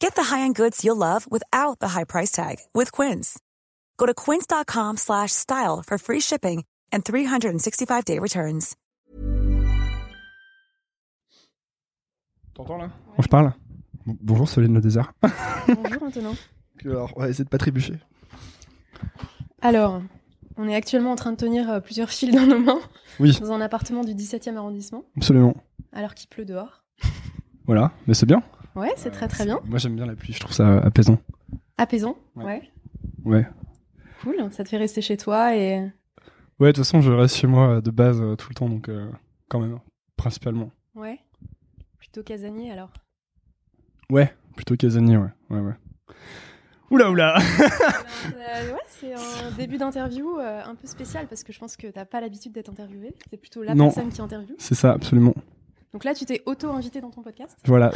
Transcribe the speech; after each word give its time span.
Get 0.00 0.14
the 0.16 0.24
high-end 0.24 0.54
goods 0.54 0.84
you'll 0.84 0.96
love 0.96 1.26
without 1.30 1.78
the 1.80 1.88
high 1.88 2.04
price 2.04 2.30
tag 2.30 2.56
with 2.74 2.92
Quince. 2.92 3.38
Go 3.96 4.06
to 4.06 4.14
quince.com 4.14 4.96
slash 4.96 5.32
style 5.32 5.82
for 5.86 5.98
free 5.98 6.20
shipping 6.20 6.64
and 6.92 7.00
365-day 7.04 8.18
returns. 8.18 8.74
T'entends 12.54 12.76
là? 12.78 12.86
Moi 13.08 13.22
je 13.22 13.28
parle? 13.28 13.52
Bon- 14.06 14.16
bonjour 14.20 14.48
Soline 14.48 14.74
le 14.74 14.80
désert. 14.80 15.12
Bonjour 15.66 16.02
Antonin. 16.02 16.34
Alors, 16.84 17.12
on 17.16 17.20
va 17.20 17.28
essayer 17.30 17.44
de 17.44 17.48
pas 17.48 17.56
trébucher. 17.58 17.94
Alors, 19.62 20.02
on 20.58 20.68
est 20.68 20.74
actuellement 20.74 21.12
en 21.12 21.16
train 21.16 21.32
de 21.32 21.36
tenir 21.36 21.70
euh, 21.70 21.80
plusieurs 21.80 22.10
fils 22.10 22.34
dans 22.34 22.46
nos 22.46 22.58
mains 22.58 22.80
Oui, 23.18 23.36
dans 23.40 23.50
un 23.52 23.60
appartement 23.62 24.04
du 24.04 24.12
17e 24.14 24.56
arrondissement, 24.56 25.04
absolument. 25.16 25.54
alors 25.92 26.14
qu'il 26.14 26.28
pleut 26.28 26.44
dehors. 26.44 26.84
Voilà, 27.66 27.92
mais 28.06 28.12
c'est 28.14 28.26
bien. 28.26 28.42
Ouais, 28.74 28.92
c'est 28.96 29.10
très 29.10 29.28
très 29.28 29.44
bien. 29.44 29.60
Moi 29.64 29.78
j'aime 29.78 29.94
bien 29.96 30.06
la 30.06 30.14
pluie, 30.16 30.32
je 30.32 30.40
trouve 30.40 30.52
ça 30.52 30.78
apaisant. 30.78 31.18
Apaisant. 31.78 32.16
Ouais. 32.36 32.62
Ouais. 33.24 33.46
Cool. 34.22 34.36
Ça 34.50 34.64
te 34.64 34.68
fait 34.68 34.76
rester 34.78 35.00
chez 35.02 35.16
toi 35.16 35.56
et. 35.56 35.80
Ouais, 36.60 36.68
de 36.68 36.72
toute 36.72 36.84
façon, 36.84 37.00
je 37.00 37.10
reste 37.12 37.36
chez 37.36 37.46
moi 37.48 37.68
euh, 37.76 37.80
de 37.80 37.90
base 37.90 38.20
euh, 38.20 38.36
tout 38.36 38.48
le 38.48 38.54
temps, 38.54 38.68
donc 38.68 38.88
euh, 38.88 39.10
quand 39.48 39.58
même, 39.60 39.80
principalement. 40.16 40.70
Ouais. 40.94 41.18
Plutôt 41.98 42.22
casanier 42.22 42.70
alors. 42.70 42.90
Ouais, 44.10 44.32
plutôt 44.54 44.76
casanier, 44.76 45.16
ouais. 45.16 45.30
Ouais, 45.50 45.58
ouais. 45.60 45.72
Oula, 46.90 47.10
oula 47.10 47.38
Euh, 48.26 48.72
ouais, 48.72 48.80
c'est 48.86 49.12
un 49.14 49.50
début 49.56 49.76
d'interview 49.78 50.38
euh, 50.38 50.62
un 50.64 50.74
peu 50.76 50.86
spécial 50.86 51.26
parce 51.26 51.42
que 51.42 51.52
je 51.52 51.58
pense 51.58 51.76
que 51.76 51.88
t'as 51.88 52.04
pas 52.04 52.20
l'habitude 52.20 52.52
d'être 52.52 52.70
interviewé. 52.70 53.14
C'est 53.28 53.36
plutôt 53.36 53.62
la 53.62 53.74
Non. 53.74 53.86
personne 53.86 54.10
qui 54.10 54.20
interviewe. 54.22 54.54
C'est 54.58 54.74
ça, 54.74 54.92
absolument. 54.92 55.34
Donc 55.94 56.04
là, 56.04 56.12
tu 56.12 56.24
t'es 56.26 56.42
auto-invité 56.44 57.00
dans 57.00 57.10
ton 57.10 57.22
podcast. 57.22 57.56
Voilà, 57.66 57.92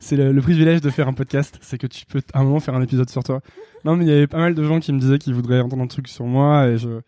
c'est 0.00 0.16
le, 0.16 0.32
le 0.32 0.40
privilège 0.42 0.80
de 0.80 0.88
faire 0.90 1.06
un 1.06 1.12
podcast, 1.12 1.58
c'est 1.60 1.76
que 1.78 1.86
tu 1.86 2.04
peux 2.06 2.22
à 2.32 2.40
un 2.40 2.44
moment 2.44 2.58
faire 2.60 2.74
un 2.74 2.82
épisode 2.82 3.10
sur 3.10 3.22
toi. 3.22 3.42
Non, 3.84 3.94
mais 3.94 4.04
il 4.06 4.08
y 4.08 4.12
avait 4.12 4.26
pas 4.26 4.38
mal 4.38 4.54
de 4.54 4.64
gens 4.64 4.80
qui 4.80 4.92
me 4.92 4.98
disaient 4.98 5.18
qu'ils 5.18 5.34
voudraient 5.34 5.60
entendre 5.60 5.82
un 5.82 5.86
truc 5.86 6.08
sur 6.08 6.24
moi 6.24 6.66
et 6.66 6.78
je 6.78 7.00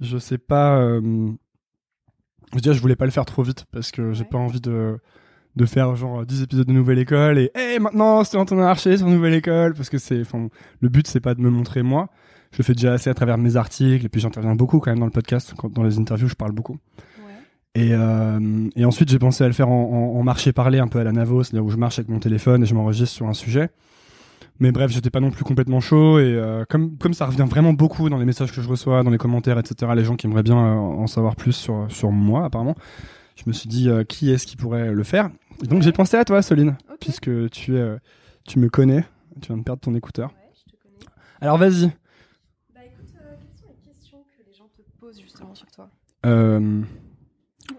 je 0.00 0.18
sais 0.18 0.38
pas. 0.38 0.78
euh, 0.80 1.00
je 2.50 2.56
veux 2.56 2.60
dire, 2.60 2.74
je 2.74 2.80
voulais 2.80 2.96
pas 2.96 3.04
le 3.06 3.10
faire 3.12 3.24
trop 3.24 3.42
vite 3.42 3.64
parce 3.72 3.90
que 3.92 4.12
j'ai 4.12 4.22
Ouais. 4.24 4.28
pas 4.28 4.38
envie 4.38 4.60
de 4.60 4.98
de 5.56 5.66
faire 5.66 5.94
genre 5.94 6.26
10 6.26 6.42
épisodes 6.42 6.66
de 6.66 6.72
Nouvelle 6.72 6.98
École 6.98 7.38
et 7.38 7.52
hey, 7.54 7.78
maintenant 7.78 8.24
c'est 8.24 8.36
Antonin 8.36 8.66
Archer 8.66 8.96
sur 8.96 9.06
Nouvelle 9.06 9.34
École 9.34 9.74
parce 9.74 9.88
que 9.88 9.98
c'est 9.98 10.20
enfin 10.20 10.48
le 10.80 10.88
but 10.88 11.06
c'est 11.06 11.20
pas 11.20 11.34
de 11.36 11.40
me 11.40 11.48
montrer 11.48 11.84
moi. 11.84 12.08
Je 12.50 12.58
le 12.58 12.64
fais 12.64 12.72
déjà 12.74 12.92
assez 12.94 13.08
à 13.08 13.14
travers 13.14 13.38
mes 13.38 13.54
articles 13.54 14.04
et 14.04 14.08
puis 14.08 14.20
j'interviens 14.20 14.56
beaucoup 14.56 14.80
quand 14.80 14.90
même 14.90 14.98
dans 14.98 15.04
le 15.06 15.12
podcast 15.12 15.54
quand 15.56 15.70
dans 15.72 15.84
les 15.84 15.96
interviews 16.00 16.26
je 16.28 16.34
parle 16.34 16.50
beaucoup. 16.52 16.78
Et, 17.76 17.90
euh, 17.92 18.68
et 18.76 18.84
ensuite, 18.84 19.08
j'ai 19.08 19.18
pensé 19.18 19.42
à 19.42 19.48
le 19.48 19.52
faire 19.52 19.68
en, 19.68 19.82
en, 20.14 20.18
en 20.18 20.22
marché 20.22 20.52
parler 20.52 20.78
un 20.78 20.86
peu 20.88 21.00
à 21.00 21.04
la 21.04 21.12
Navo, 21.12 21.42
c'est-à-dire 21.42 21.64
où 21.64 21.70
je 21.70 21.76
marche 21.76 21.98
avec 21.98 22.08
mon 22.08 22.20
téléphone 22.20 22.62
et 22.62 22.66
je 22.66 22.74
m'enregistre 22.74 23.14
sur 23.14 23.26
un 23.26 23.34
sujet. 23.34 23.70
Mais 24.60 24.70
bref, 24.70 24.92
j'étais 24.92 25.10
pas 25.10 25.18
non 25.18 25.32
plus 25.32 25.42
complètement 25.42 25.80
chaud 25.80 26.20
et 26.20 26.32
euh, 26.32 26.64
comme 26.68 26.96
comme 26.98 27.12
ça 27.12 27.26
revient 27.26 27.44
vraiment 27.48 27.72
beaucoup 27.72 28.08
dans 28.08 28.18
les 28.18 28.24
messages 28.24 28.52
que 28.52 28.62
je 28.62 28.68
reçois, 28.68 29.02
dans 29.02 29.10
les 29.10 29.18
commentaires, 29.18 29.58
etc. 29.58 29.90
Les 29.96 30.04
gens 30.04 30.14
qui 30.14 30.28
aimeraient 30.28 30.44
bien 30.44 30.56
euh, 30.56 30.76
en 30.76 31.08
savoir 31.08 31.34
plus 31.34 31.52
sur 31.54 31.86
sur 31.88 32.12
moi, 32.12 32.44
apparemment. 32.44 32.76
Je 33.34 33.42
me 33.46 33.52
suis 33.52 33.68
dit 33.68 33.88
euh, 33.88 34.04
qui 34.04 34.30
est-ce 34.30 34.46
qui 34.46 34.56
pourrait 34.56 34.92
le 34.92 35.02
faire? 35.02 35.30
Et 35.64 35.66
donc 35.66 35.82
j'ai 35.82 35.90
pensé 35.90 36.16
à 36.16 36.24
toi, 36.24 36.40
Soline, 36.40 36.76
puisque 37.00 37.50
tu 37.50 37.76
es, 37.76 37.96
tu 38.44 38.60
me 38.60 38.68
connais, 38.68 39.04
tu 39.40 39.48
viens 39.48 39.56
de 39.56 39.64
perdre 39.64 39.80
ton 39.80 39.96
écouteur. 39.96 40.28
Ouais, 40.30 40.52
je 40.54 40.70
te 40.70 40.76
connais. 40.80 41.10
Alors 41.40 41.58
vas-y. 41.58 41.86
Bah 42.72 42.80
écoute, 42.86 43.10
quelles 43.10 43.58
sont 43.58 43.66
les 43.68 43.90
questions 43.92 44.18
que 44.38 44.48
les 44.48 44.54
gens 44.54 44.68
te 44.76 44.82
posent 45.00 45.20
justement 45.20 45.56
sur 45.56 45.66
toi? 45.72 45.90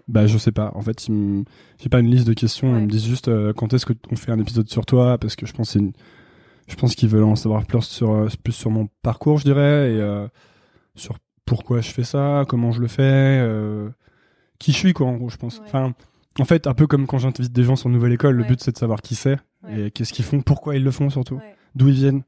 Bah 0.08 0.28
je 0.28 0.38
sais 0.38 0.52
pas. 0.52 0.72
En 0.76 0.82
fait, 0.82 1.08
me- 1.10 1.44
j'ai 1.82 1.90
pas 1.90 2.00
une 2.00 2.10
liste 2.12 2.28
de 2.28 2.34
questions. 2.34 2.74
Ouais. 2.74 2.80
Ils 2.80 2.86
me 2.86 2.90
disent 2.90 3.06
juste 3.06 3.28
euh, 3.28 3.54
quand 3.54 3.74
est-ce 3.74 3.86
que 3.86 3.94
on 4.12 4.16
fait 4.16 4.32
un 4.32 4.40
épisode 4.40 4.70
sur 4.70 4.86
toi? 4.86 5.18
Parce 5.18 5.36
que 5.36 5.46
je 5.46 5.54
pense 5.54 5.74
que 5.74 5.80
une... 5.80 5.94
je 6.68 6.76
pense 6.76 6.96
qu'ils 6.96 7.10
veulent 7.10 7.24
en 7.24 7.36
savoir 7.36 7.66
plus 7.66 7.82
sur 7.84 8.12
euh, 8.12 8.28
plus 8.44 8.54
sur 8.54 8.70
mon 8.72 8.88
parcours, 9.02 9.38
je 9.40 9.44
dirais, 9.44 9.94
et 9.94 10.00
euh, 10.00 10.28
sur 10.96 11.18
pourquoi 11.46 11.82
je 11.82 11.92
fais 11.92 12.04
ça, 12.04 12.44
comment 12.48 12.72
je 12.72 12.82
le 12.82 12.88
fais, 12.88 13.02
euh, 13.04 13.90
qui 14.60 14.72
je 14.72 14.78
suis 14.78 14.94
quoi 14.94 15.08
en 15.08 15.14
gros. 15.16 15.30
Je 15.30 15.38
pense. 15.38 15.58
Ouais. 15.60 15.66
Enfin, 15.68 15.94
en 16.40 16.46
fait, 16.46 16.68
un 16.68 16.74
peu 16.74 16.86
comme 16.88 17.08
quand 17.08 17.18
j'invite 17.18 17.52
des 17.52 17.64
gens 17.64 17.76
sur 17.76 17.90
Nouvelle 17.90 18.14
École, 18.14 18.36
le 18.36 18.44
but 18.44 18.62
c'est 18.62 18.72
de 18.72 18.78
savoir 18.78 19.02
qui 19.02 19.16
c'est 19.16 19.38
et 19.70 19.90
qu'est-ce 19.90 20.14
qu'ils 20.14 20.26
font, 20.26 20.42
pourquoi 20.42 20.76
ils 20.76 20.84
le 20.84 20.92
font 20.92 21.10
surtout, 21.10 21.40
d'où 21.76 21.88
ils 21.88 21.96
viennent. 21.96 22.24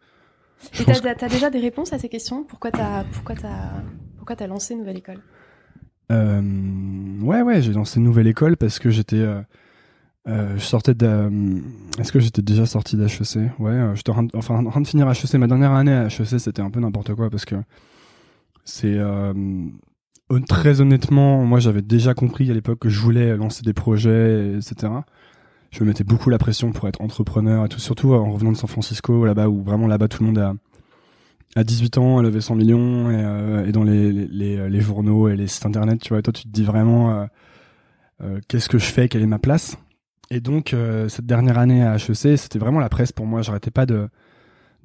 Je 0.71 0.81
Et 0.81 0.85
t'as 0.85 1.13
t'as 1.13 1.29
déjà 1.29 1.51
des 1.51 1.59
réponses 1.59 1.93
à 1.93 1.99
ces 1.99 2.09
questions? 2.09 2.43
Pourquoi 2.43 2.71
t'as 2.71 3.03
pourquoi 3.03 3.35
t'as 3.35 3.83
pourquoi 4.17 4.35
t'as 4.35 4.47
lancé 4.47 4.73
Nouvelle 4.73 4.97
École? 4.97 5.19
Ouais, 6.09 7.41
ouais, 7.41 7.61
j'ai 7.61 7.73
lancé 7.73 7.99
une 7.99 8.05
nouvelle 8.05 8.27
école 8.27 8.57
parce 8.57 8.79
que 8.79 8.89
j'étais. 8.89 9.17
euh, 9.17 9.41
euh, 10.27 10.55
je 10.57 10.63
sortais 10.63 10.93
de. 10.93 11.29
Est-ce 11.99 12.11
que 12.11 12.19
j'étais 12.19 12.41
déjà 12.41 12.65
sorti 12.65 12.97
d'HEC 12.97 13.51
Ouais, 13.59 13.71
euh, 13.71 13.95
j'étais 13.95 14.11
en, 14.11 14.27
enfin, 14.35 14.55
en 14.65 14.69
train 14.69 14.81
de 14.81 14.87
finir 14.87 15.09
HEC. 15.09 15.33
Ma 15.35 15.47
dernière 15.47 15.71
année 15.71 15.93
à 15.93 16.07
HEC, 16.07 16.39
c'était 16.39 16.61
un 16.61 16.69
peu 16.69 16.79
n'importe 16.79 17.13
quoi 17.15 17.29
parce 17.29 17.45
que 17.45 17.55
c'est. 18.65 18.95
euh, 18.97 19.33
très 20.47 20.81
honnêtement, 20.81 21.45
moi 21.45 21.59
j'avais 21.59 21.81
déjà 21.81 22.13
compris 22.13 22.49
à 22.51 22.53
l'époque 22.53 22.79
que 22.79 22.89
je 22.89 22.99
voulais 22.99 23.37
lancer 23.37 23.63
des 23.63 23.73
projets, 23.73 24.55
etc. 24.57 24.91
Je 25.71 25.83
me 25.83 25.87
mettais 25.89 26.03
beaucoup 26.03 26.29
la 26.29 26.37
pression 26.37 26.71
pour 26.71 26.87
être 26.87 27.01
entrepreneur 27.01 27.65
et 27.65 27.69
tout, 27.69 27.79
surtout 27.79 28.13
en 28.13 28.31
revenant 28.33 28.51
de 28.51 28.57
San 28.57 28.69
Francisco, 28.69 29.25
là-bas 29.25 29.47
où 29.49 29.61
vraiment 29.63 29.87
là-bas 29.87 30.07
tout 30.09 30.21
le 30.23 30.27
monde 30.27 30.37
a 30.39 30.53
à 31.55 31.63
18 31.63 31.97
ans, 31.97 32.19
a 32.19 32.21
levé 32.21 32.41
100 32.41 32.55
millions 32.55 33.09
et, 33.09 33.23
euh, 33.23 33.65
et 33.65 33.71
dans 33.71 33.83
les, 33.83 34.11
les, 34.11 34.69
les, 34.69 34.81
journaux 34.81 35.27
et 35.27 35.35
les 35.35 35.47
sites 35.47 35.65
internet, 35.65 35.99
tu 36.01 36.09
vois, 36.09 36.21
toi 36.21 36.33
tu 36.33 36.43
te 36.43 36.49
dis 36.49 36.63
vraiment 36.63 37.11
euh, 37.11 37.25
euh, 38.21 38.39
qu'est-ce 38.47 38.69
que 38.69 38.77
je 38.77 38.85
fais, 38.85 39.07
quelle 39.07 39.23
est 39.23 39.27
ma 39.27 39.39
place? 39.39 39.77
Et 40.29 40.39
donc 40.39 40.73
euh, 40.73 41.07
cette 41.09 41.25
dernière 41.25 41.57
année 41.57 41.83
à 41.83 41.95
HEC, 41.95 42.37
c'était 42.37 42.59
vraiment 42.59 42.79
la 42.79 42.89
presse 42.89 43.11
pour 43.11 43.25
moi. 43.25 43.41
J'arrêtais 43.41 43.71
pas 43.71 43.85
de 43.85 44.09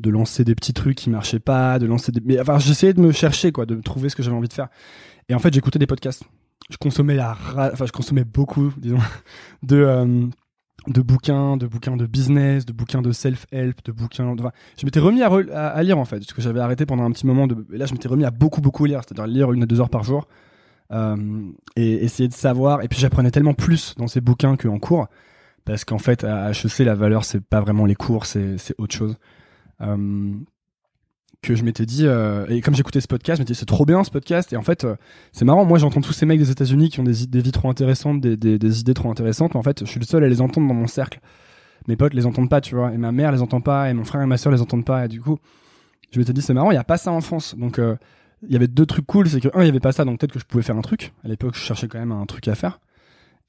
de 0.00 0.10
lancer 0.10 0.42
des 0.44 0.54
petits 0.54 0.72
trucs 0.72 0.96
qui 0.96 1.10
marchaient 1.10 1.38
pas, 1.38 1.78
de 1.78 1.86
lancer 1.86 2.12
des. 2.12 2.20
Mais 2.24 2.40
enfin, 2.40 2.58
j'essayais 2.58 2.92
de 2.92 3.00
me 3.00 3.12
chercher 3.12 3.52
quoi, 3.52 3.66
de 3.66 3.76
trouver 3.76 4.08
ce 4.08 4.16
que 4.16 4.22
j'avais 4.22 4.36
envie 4.36 4.48
de 4.48 4.52
faire. 4.52 4.68
Et 5.28 5.34
en 5.34 5.38
fait, 5.38 5.54
j'écoutais 5.54 5.78
des 5.78 5.86
podcasts. 5.86 6.24
Je 6.70 6.76
consommais 6.76 7.14
la, 7.14 7.32
ra- 7.34 7.70
enfin, 7.72 7.86
je 7.86 7.92
consommais 7.92 8.24
beaucoup, 8.24 8.72
disons, 8.76 8.98
de 9.62 9.76
euh, 9.76 10.26
de 10.88 11.00
bouquins, 11.00 11.56
de 11.56 11.66
bouquins 11.66 11.96
de 11.96 12.06
business, 12.06 12.66
de 12.66 12.72
bouquins 12.72 13.02
de 13.02 13.12
self-help, 13.12 13.84
de 13.84 13.92
bouquins. 13.92 14.34
De... 14.34 14.40
enfin, 14.40 14.52
je 14.78 14.84
m'étais 14.84 15.00
remis 15.00 15.22
à, 15.22 15.28
re- 15.28 15.50
à, 15.52 15.68
à 15.68 15.82
lire 15.82 15.98
en 15.98 16.04
fait, 16.04 16.18
parce 16.18 16.32
que 16.32 16.42
j'avais 16.42 16.60
arrêté 16.60 16.86
pendant 16.86 17.04
un 17.04 17.10
petit 17.12 17.26
moment. 17.26 17.46
De... 17.46 17.66
Et 17.72 17.78
là, 17.78 17.86
je 17.86 17.92
m'étais 17.92 18.08
remis 18.08 18.24
à 18.24 18.30
beaucoup 18.30 18.60
beaucoup 18.60 18.84
lire, 18.84 19.00
c'est-à-dire 19.06 19.26
lire 19.26 19.52
une 19.52 19.62
à 19.62 19.66
deux 19.66 19.80
heures 19.80 19.90
par 19.90 20.02
jour 20.02 20.26
euh, 20.92 21.16
et 21.76 22.04
essayer 22.04 22.28
de 22.28 22.34
savoir. 22.34 22.82
Et 22.82 22.88
puis 22.88 22.98
j'apprenais 22.98 23.30
tellement 23.30 23.54
plus 23.54 23.94
dans 23.96 24.08
ces 24.08 24.20
bouquins 24.20 24.56
qu'en 24.56 24.78
cours, 24.78 25.06
parce 25.64 25.84
qu'en 25.84 25.98
fait 25.98 26.24
à 26.24 26.50
HEC 26.50 26.80
la 26.80 26.94
valeur 26.94 27.24
c'est 27.24 27.40
pas 27.40 27.60
vraiment 27.60 27.86
les 27.86 27.94
cours, 27.94 28.26
c'est 28.26 28.58
c'est 28.58 28.74
autre 28.78 28.94
chose. 28.94 29.16
Euh, 29.80 30.32
que 31.42 31.56
je 31.56 31.64
m'étais 31.64 31.86
dit 31.86 32.06
euh, 32.06 32.46
et 32.48 32.60
comme 32.60 32.74
j'écoutais 32.74 33.00
ce 33.00 33.08
podcast, 33.08 33.38
je 33.38 33.42
m'étais 33.42 33.52
dit 33.52 33.58
c'est 33.58 33.66
trop 33.66 33.84
bien 33.84 34.04
ce 34.04 34.10
podcast 34.10 34.52
et 34.52 34.56
en 34.56 34.62
fait 34.62 34.84
euh, 34.84 34.94
c'est 35.32 35.44
marrant. 35.44 35.64
Moi 35.64 35.78
j'entends 35.78 36.00
tous 36.00 36.12
ces 36.12 36.24
mecs 36.24 36.38
des 36.38 36.52
États-Unis 36.52 36.88
qui 36.88 37.00
ont 37.00 37.04
des, 37.04 37.26
des 37.26 37.40
vies 37.40 37.50
trop 37.50 37.68
intéressantes, 37.68 38.20
des, 38.20 38.36
des, 38.36 38.80
idées 38.80 38.94
trop 38.94 39.10
intéressantes, 39.10 39.54
mais 39.54 39.58
en 39.58 39.62
fait 39.62 39.80
je 39.80 39.90
suis 39.90 39.98
le 39.98 40.06
seul 40.06 40.22
à 40.22 40.28
les 40.28 40.40
entendre 40.40 40.68
dans 40.68 40.74
mon 40.74 40.86
cercle. 40.86 41.20
Mes 41.88 41.96
potes 41.96 42.14
les 42.14 42.26
entendent 42.26 42.48
pas, 42.48 42.60
tu 42.60 42.76
vois, 42.76 42.92
et 42.92 42.96
ma 42.96 43.10
mère 43.10 43.32
les 43.32 43.42
entend 43.42 43.60
pas, 43.60 43.90
et 43.90 43.92
mon 43.92 44.04
frère 44.04 44.22
et 44.22 44.26
ma 44.26 44.38
soeur 44.38 44.52
les 44.52 44.62
entendent 44.62 44.84
pas, 44.84 45.04
et 45.04 45.08
du 45.08 45.20
coup 45.20 45.38
je 46.12 46.20
m'étais 46.20 46.32
dit 46.32 46.42
c'est 46.42 46.54
marrant, 46.54 46.70
il 46.70 46.74
y 46.74 46.78
a 46.78 46.84
pas 46.84 46.96
ça 46.96 47.10
en 47.10 47.20
France, 47.20 47.56
donc 47.58 47.80
euh, 47.80 47.96
il 48.44 48.52
y 48.52 48.56
avait 48.56 48.68
deux 48.68 48.86
trucs 48.86 49.06
cool, 49.06 49.28
c'est 49.28 49.40
que 49.40 49.48
un 49.54 49.62
il 49.62 49.66
y 49.66 49.68
avait 49.68 49.80
pas 49.80 49.92
ça, 49.92 50.04
donc 50.04 50.20
peut-être 50.20 50.32
que 50.32 50.38
je 50.38 50.44
pouvais 50.44 50.62
faire 50.62 50.76
un 50.76 50.82
truc. 50.82 51.12
À 51.24 51.28
l'époque 51.28 51.56
je 51.56 51.60
cherchais 51.60 51.88
quand 51.88 51.98
même 51.98 52.12
un 52.12 52.26
truc 52.26 52.46
à 52.46 52.54
faire. 52.54 52.78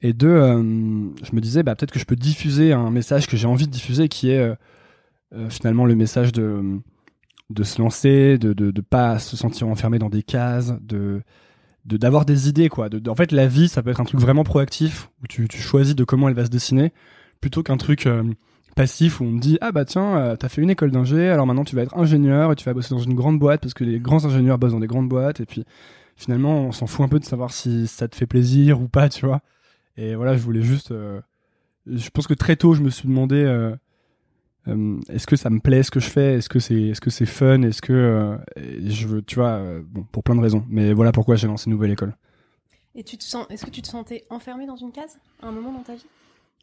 Et 0.01 0.13
deux, 0.13 0.35
je 0.35 1.33
me 1.33 1.39
disais, 1.39 1.63
bah, 1.63 1.75
peut-être 1.75 1.93
que 1.93 1.99
je 1.99 2.03
peux 2.03 2.17
diffuser 2.17 2.73
un 2.73 2.89
message 2.89 3.25
que 3.25 3.37
j'ai 3.37 3.47
envie 3.47 3.67
de 3.67 3.71
diffuser, 3.71 4.09
qui 4.09 4.31
est 4.31 4.53
finalement 5.47 5.85
le 5.85 5.95
message 5.95 6.33
de, 6.33 6.81
de 7.49 7.63
se 7.63 7.81
lancer, 7.81 8.37
de, 8.37 8.53
de, 8.53 8.71
de 8.71 8.81
pas 8.81 9.19
se 9.19 9.37
sentir 9.37 9.67
enfermé 9.67 9.99
dans 9.99 10.09
des 10.09 10.23
cases, 10.23 10.73
de 10.81 11.21
d'avoir 11.85 12.25
des 12.25 12.47
idées 12.49 12.69
quoi. 12.69 12.89
De- 12.89 13.09
en 13.09 13.15
fait, 13.15 13.31
la 13.31 13.47
vie, 13.47 13.67
ça 13.67 13.83
peut 13.83 13.89
être 13.89 13.99
un 14.01 14.05
truc 14.05 14.19
vraiment 14.19 14.43
proactif 14.43 15.09
où 15.23 15.27
tu, 15.27 15.47
tu 15.47 15.57
choisis 15.61 15.95
de 15.95 16.03
comment 16.05 16.29
elle 16.29 16.35
va 16.35 16.45
se 16.45 16.49
dessiner, 16.49 16.93
plutôt 17.41 17.61
qu'un 17.63 17.77
truc 17.77 18.07
euh, 18.07 18.23
passif 18.75 19.19
où 19.21 19.25
on 19.25 19.31
me 19.31 19.39
dit 19.39 19.57
ah 19.61 19.71
bah 19.71 19.85
tiens, 19.85 20.17
euh, 20.17 20.35
t'as 20.37 20.49
fait 20.49 20.61
une 20.61 20.69
école 20.69 20.91
d'ingé, 20.91 21.29
alors 21.29 21.45
maintenant 21.45 21.65
tu 21.65 21.75
vas 21.75 21.81
être 21.83 21.97
ingénieur 21.97 22.51
et 22.51 22.55
tu 22.55 22.65
vas 22.65 22.73
bosser 22.73 22.95
dans 22.95 23.01
une 23.01 23.15
grande 23.15 23.37
boîte 23.39 23.61
parce 23.61 23.73
que 23.73 23.83
les 23.83 23.99
grands 23.99 24.25
ingénieurs 24.25 24.57
bossent 24.57 24.71
dans 24.73 24.79
des 24.79 24.87
grandes 24.87 25.09
boîtes 25.09 25.41
et 25.41 25.45
puis 25.45 25.65
finalement 26.15 26.61
on 26.67 26.71
s'en 26.71 26.87
fout 26.87 27.05
un 27.05 27.09
peu 27.09 27.19
de 27.19 27.25
savoir 27.25 27.51
si 27.51 27.87
ça 27.87 28.07
te 28.07 28.15
fait 28.15 28.27
plaisir 28.27 28.81
ou 28.81 28.87
pas, 28.87 29.09
tu 29.09 29.25
vois. 29.25 29.41
Et 29.97 30.15
voilà, 30.15 30.35
je 30.37 30.41
voulais 30.43 30.63
juste. 30.63 30.91
euh, 30.91 31.21
je 31.87 32.09
pense 32.09 32.27
que 32.27 32.33
très 32.33 32.55
tôt, 32.55 32.73
je 32.73 32.81
me 32.81 32.89
suis 32.89 33.07
demandé 33.07 33.43
euh, 34.67 34.99
est-ce 35.09 35.27
que 35.27 35.35
ça 35.35 35.49
me 35.49 35.59
plaît 35.59 35.83
ce 35.83 35.91
que 35.91 35.99
je 35.99 36.09
fais? 36.09 36.35
Est-ce 36.35 36.49
que 36.49 36.59
c'est 36.59 36.81
est-ce 36.81 37.01
que 37.01 37.09
c'est 37.09 37.25
fun? 37.25 37.61
Est-ce 37.63 37.81
que 37.81 37.93
euh, 37.93 38.37
je 38.85 39.07
veux, 39.07 39.21
tu 39.21 39.35
vois, 39.35 39.49
euh, 39.49 39.81
bon, 39.85 40.03
pour 40.03 40.23
plein 40.23 40.35
de 40.35 40.41
raisons. 40.41 40.63
Mais 40.69 40.93
voilà 40.93 41.11
pourquoi 41.11 41.35
j'ai 41.35 41.47
lancé 41.47 41.69
Nouvelle 41.69 41.91
École. 41.91 42.15
Et 42.95 43.03
tu 43.03 43.17
te 43.17 43.23
sens, 43.23 43.45
est-ce 43.49 43.65
que 43.65 43.71
tu 43.71 43.81
te 43.81 43.87
sentais 43.87 44.23
enfermé 44.29 44.65
dans 44.65 44.75
une 44.75 44.91
case 44.91 45.17
à 45.41 45.47
un 45.47 45.51
moment 45.51 45.73
dans 45.73 45.81
ta 45.81 45.95
vie? 45.95 46.05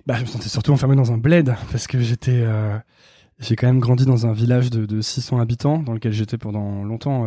Bah, 0.06 0.14
je 0.16 0.22
me 0.22 0.26
sentais 0.26 0.48
surtout 0.48 0.72
enfermé 0.72 0.96
dans 0.96 1.12
un 1.12 1.18
bled 1.18 1.54
parce 1.70 1.86
que 1.86 2.00
j'étais. 2.00 2.44
j'ai 3.38 3.56
quand 3.56 3.66
même 3.66 3.80
grandi 3.80 4.06
dans 4.06 4.26
un 4.26 4.32
village 4.32 4.70
de, 4.70 4.86
de 4.86 5.00
600 5.00 5.40
habitants 5.40 5.78
dans 5.78 5.92
lequel 5.92 6.12
j'étais 6.12 6.38
pendant 6.38 6.84
longtemps. 6.84 7.26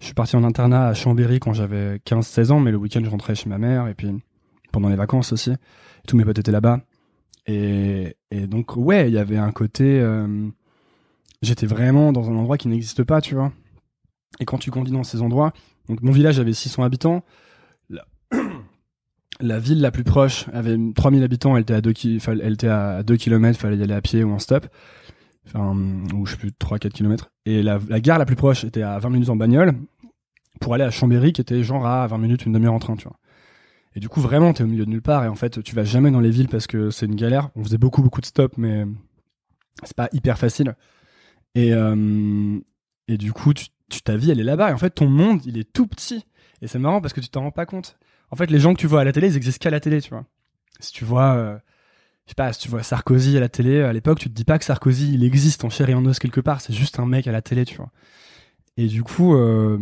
je 0.00 0.04
suis 0.04 0.14
parti 0.14 0.34
en 0.34 0.42
internat 0.42 0.88
à 0.88 0.94
Chambéry 0.94 1.38
quand 1.38 1.52
j'avais 1.52 1.98
15-16 1.98 2.50
ans, 2.50 2.60
mais 2.60 2.72
le 2.72 2.78
week-end 2.78 3.02
je 3.04 3.10
rentrais 3.10 3.36
chez 3.36 3.48
ma 3.48 3.58
mère 3.58 3.86
et 3.86 3.94
puis 3.94 4.10
pendant 4.72 4.88
les 4.88 4.96
vacances 4.96 5.32
aussi. 5.32 5.52
Tous 6.08 6.16
mes 6.16 6.24
potes 6.24 6.38
étaient 6.38 6.50
là-bas. 6.50 6.80
Et, 7.46 8.16
donc, 8.46 8.76
ouais, 8.76 9.08
il 9.08 9.14
y 9.14 9.18
avait 9.18 9.38
un 9.38 9.50
côté. 9.52 10.00
euh, 10.00 10.48
J'étais 11.42 11.66
vraiment 11.66 12.12
dans 12.12 12.28
un 12.30 12.36
endroit 12.36 12.58
qui 12.58 12.68
n'existe 12.68 13.02
pas, 13.02 13.20
tu 13.20 13.34
vois. 13.34 13.52
Et 14.40 14.44
quand 14.44 14.58
tu 14.58 14.70
grandis 14.70 14.92
dans 14.92 15.04
ces 15.04 15.22
endroits, 15.22 15.52
donc 15.88 16.02
mon 16.02 16.12
village 16.12 16.38
avait 16.38 16.52
600 16.52 16.82
habitants. 16.84 17.24
La, 19.40 19.58
ville 19.58 19.80
la 19.80 19.90
plus 19.90 20.04
proche 20.04 20.46
avait 20.52 20.76
3000 20.94 21.22
habitants, 21.22 21.56
elle 21.56 21.62
était 21.62 21.72
à 21.74 21.80
2 21.80 21.92
ki- 21.92 22.20
fallait- 22.20 22.44
elle 22.44 22.52
était 22.54 22.68
à 22.68 23.02
2 23.02 23.16
km, 23.16 23.58
fallait 23.58 23.78
y 23.78 23.82
aller 23.82 23.94
à 23.94 24.02
pied 24.02 24.22
ou 24.22 24.30
en 24.32 24.38
stop. 24.38 24.66
Enfin, 25.46 25.74
ou 26.14 26.26
je 26.26 26.32
sais 26.32 26.36
plus, 26.36 26.52
3-4 26.52 26.92
km. 26.92 27.30
Et 27.46 27.62
la 27.62 27.78
gare 28.00 28.18
la 28.18 28.26
plus 28.26 28.36
proche 28.36 28.64
était 28.64 28.82
à 28.82 28.98
20 28.98 29.08
minutes 29.08 29.30
en 29.30 29.36
bagnole 29.36 29.72
pour 30.60 30.74
aller 30.74 30.84
à 30.84 30.90
Chambéry, 30.90 31.32
qui 31.32 31.40
était 31.40 31.62
genre 31.62 31.86
à 31.86 32.06
20 32.06 32.18
minutes, 32.18 32.44
une 32.44 32.52
demi-heure 32.52 32.74
en 32.74 32.78
train, 32.80 32.96
tu 32.96 33.04
vois. 33.08 33.16
Et 33.96 34.00
du 34.00 34.08
coup, 34.08 34.20
vraiment, 34.20 34.52
t'es 34.52 34.62
au 34.62 34.66
milieu 34.66 34.84
de 34.84 34.90
nulle 34.90 35.02
part. 35.02 35.24
Et 35.24 35.28
en 35.28 35.34
fait, 35.34 35.62
tu 35.62 35.74
vas 35.74 35.84
jamais 35.84 36.10
dans 36.10 36.20
les 36.20 36.30
villes 36.30 36.48
parce 36.48 36.66
que 36.66 36.90
c'est 36.90 37.06
une 37.06 37.16
galère. 37.16 37.50
On 37.56 37.64
faisait 37.64 37.78
beaucoup, 37.78 38.02
beaucoup 38.02 38.20
de 38.20 38.26
stops, 38.26 38.56
mais 38.56 38.86
c'est 39.82 39.96
pas 39.96 40.08
hyper 40.12 40.38
facile. 40.38 40.76
Et, 41.54 41.74
euh, 41.74 42.58
et 43.08 43.18
du 43.18 43.32
coup, 43.32 43.52
tu, 43.52 43.66
ta 44.02 44.16
vie, 44.16 44.30
elle 44.30 44.40
est 44.40 44.44
là-bas. 44.44 44.70
Et 44.70 44.72
en 44.72 44.78
fait, 44.78 44.90
ton 44.90 45.08
monde, 45.08 45.44
il 45.44 45.58
est 45.58 45.72
tout 45.72 45.86
petit. 45.86 46.24
Et 46.62 46.68
c'est 46.68 46.78
marrant 46.78 47.00
parce 47.00 47.12
que 47.12 47.20
tu 47.20 47.28
t'en 47.28 47.42
rends 47.42 47.50
pas 47.50 47.66
compte. 47.66 47.98
En 48.30 48.36
fait, 48.36 48.50
les 48.50 48.60
gens 48.60 48.74
que 48.74 48.80
tu 48.80 48.86
vois 48.86 49.00
à 49.00 49.04
la 49.04 49.12
télé, 49.12 49.28
ils 49.28 49.36
existent 49.36 49.62
qu'à 49.62 49.70
la 49.70 49.80
télé, 49.80 50.00
tu 50.00 50.10
vois. 50.10 50.24
Si 50.78 50.92
tu 50.92 51.04
vois, 51.04 51.34
euh, 51.34 51.58
je 52.26 52.30
sais 52.30 52.34
pas, 52.36 52.52
si 52.52 52.60
tu 52.60 52.68
vois 52.68 52.84
Sarkozy 52.84 53.36
à 53.36 53.40
la 53.40 53.48
télé, 53.48 53.80
à 53.82 53.92
l'époque, 53.92 54.20
tu 54.20 54.28
te 54.28 54.34
dis 54.34 54.44
pas 54.44 54.58
que 54.58 54.64
Sarkozy, 54.64 55.14
il 55.14 55.24
existe 55.24 55.64
en 55.64 55.70
chair 55.70 55.88
et 55.88 55.94
en 55.94 56.06
os 56.06 56.18
quelque 56.20 56.40
part. 56.40 56.60
C'est 56.60 56.72
juste 56.72 57.00
un 57.00 57.06
mec 57.06 57.26
à 57.26 57.32
la 57.32 57.42
télé, 57.42 57.64
tu 57.64 57.76
vois. 57.76 57.90
Et 58.76 58.86
du 58.86 59.02
coup, 59.02 59.34
euh, 59.34 59.78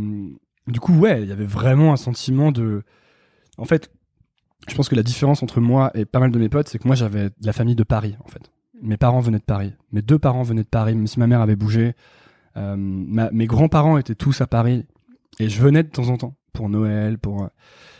du 0.66 0.80
coup, 0.80 0.94
ouais, 0.94 1.22
il 1.22 1.28
y 1.28 1.32
avait 1.32 1.44
vraiment 1.44 1.92
un 1.92 1.96
sentiment 1.96 2.50
de, 2.52 2.82
en 3.58 3.64
fait, 3.64 3.90
je 4.68 4.74
pense 4.74 4.88
que 4.88 4.94
la 4.94 5.02
différence 5.02 5.42
entre 5.42 5.60
moi 5.60 5.90
et 5.94 6.04
pas 6.04 6.20
mal 6.20 6.30
de 6.30 6.38
mes 6.38 6.48
potes, 6.48 6.68
c'est 6.68 6.78
que 6.78 6.86
moi 6.86 6.96
j'avais 6.96 7.24
de 7.30 7.34
la 7.46 7.52
famille 7.52 7.74
de 7.76 7.82
Paris, 7.84 8.16
en 8.24 8.28
fait. 8.28 8.50
Mes 8.82 8.96
parents 8.96 9.20
venaient 9.20 9.38
de 9.38 9.44
Paris. 9.44 9.72
Mes 9.92 10.02
deux 10.02 10.18
parents 10.18 10.42
venaient 10.42 10.62
de 10.62 10.68
Paris, 10.68 10.94
même 10.94 11.06
si 11.06 11.18
ma 11.18 11.26
mère 11.26 11.40
avait 11.40 11.56
bougé. 11.56 11.94
Euh, 12.56 12.74
ma- 12.76 13.30
mes 13.32 13.46
grands-parents 13.46 13.98
étaient 13.98 14.14
tous 14.14 14.40
à 14.40 14.46
Paris. 14.46 14.84
Et 15.40 15.48
je 15.48 15.60
venais 15.60 15.82
de 15.82 15.88
temps 15.88 16.08
en 16.08 16.16
temps 16.16 16.34
pour 16.52 16.68
Noël, 16.68 17.18
pour. 17.18 17.42
euh, 17.42 17.48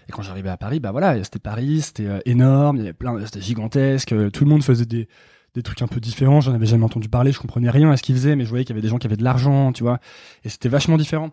Et 0.09 0.13
quand 0.13 0.23
j'arrivais 0.23 0.49
à 0.51 0.57
Paris, 0.57 0.79
bah 0.81 0.91
voilà, 0.93 1.23
c'était 1.25 1.39
Paris, 1.39 1.81
c'était 1.83 2.07
euh, 2.07 2.21
énorme, 2.27 2.77
il 2.77 2.81
y 2.81 2.83
avait 2.83 2.93
plein, 2.93 3.19
c'était 3.25 3.41
gigantesque. 3.41 4.15
tout 4.33 4.45
le 4.45 4.51
monde 4.51 4.63
faisait 4.63 4.87
des 4.87 5.09
des 5.55 5.63
trucs 5.63 5.81
un 5.83 5.87
peu 5.89 5.99
différents. 5.99 6.41
J'en 6.41 6.55
avais 6.55 6.67
jamais 6.67 6.85
entendu 6.85 7.09
parler, 7.09 7.33
je 7.33 7.41
comprenais 7.41 7.71
rien 7.71 7.91
à 7.91 7.97
ce 7.97 8.03
qu'ils 8.03 8.15
faisaient, 8.15 8.37
mais 8.37 8.45
je 8.45 8.51
voyais 8.51 8.65
qu'il 8.65 8.75
y 8.75 8.79
avait 8.79 8.83
des 8.83 8.89
gens 8.89 8.99
qui 8.99 9.07
avaient 9.07 9.17
de 9.17 9.25
l'argent, 9.25 9.73
tu 9.73 9.83
vois. 9.83 9.99
Et 10.45 10.49
c'était 10.49 10.69
vachement 10.69 10.97
différent. 10.99 11.31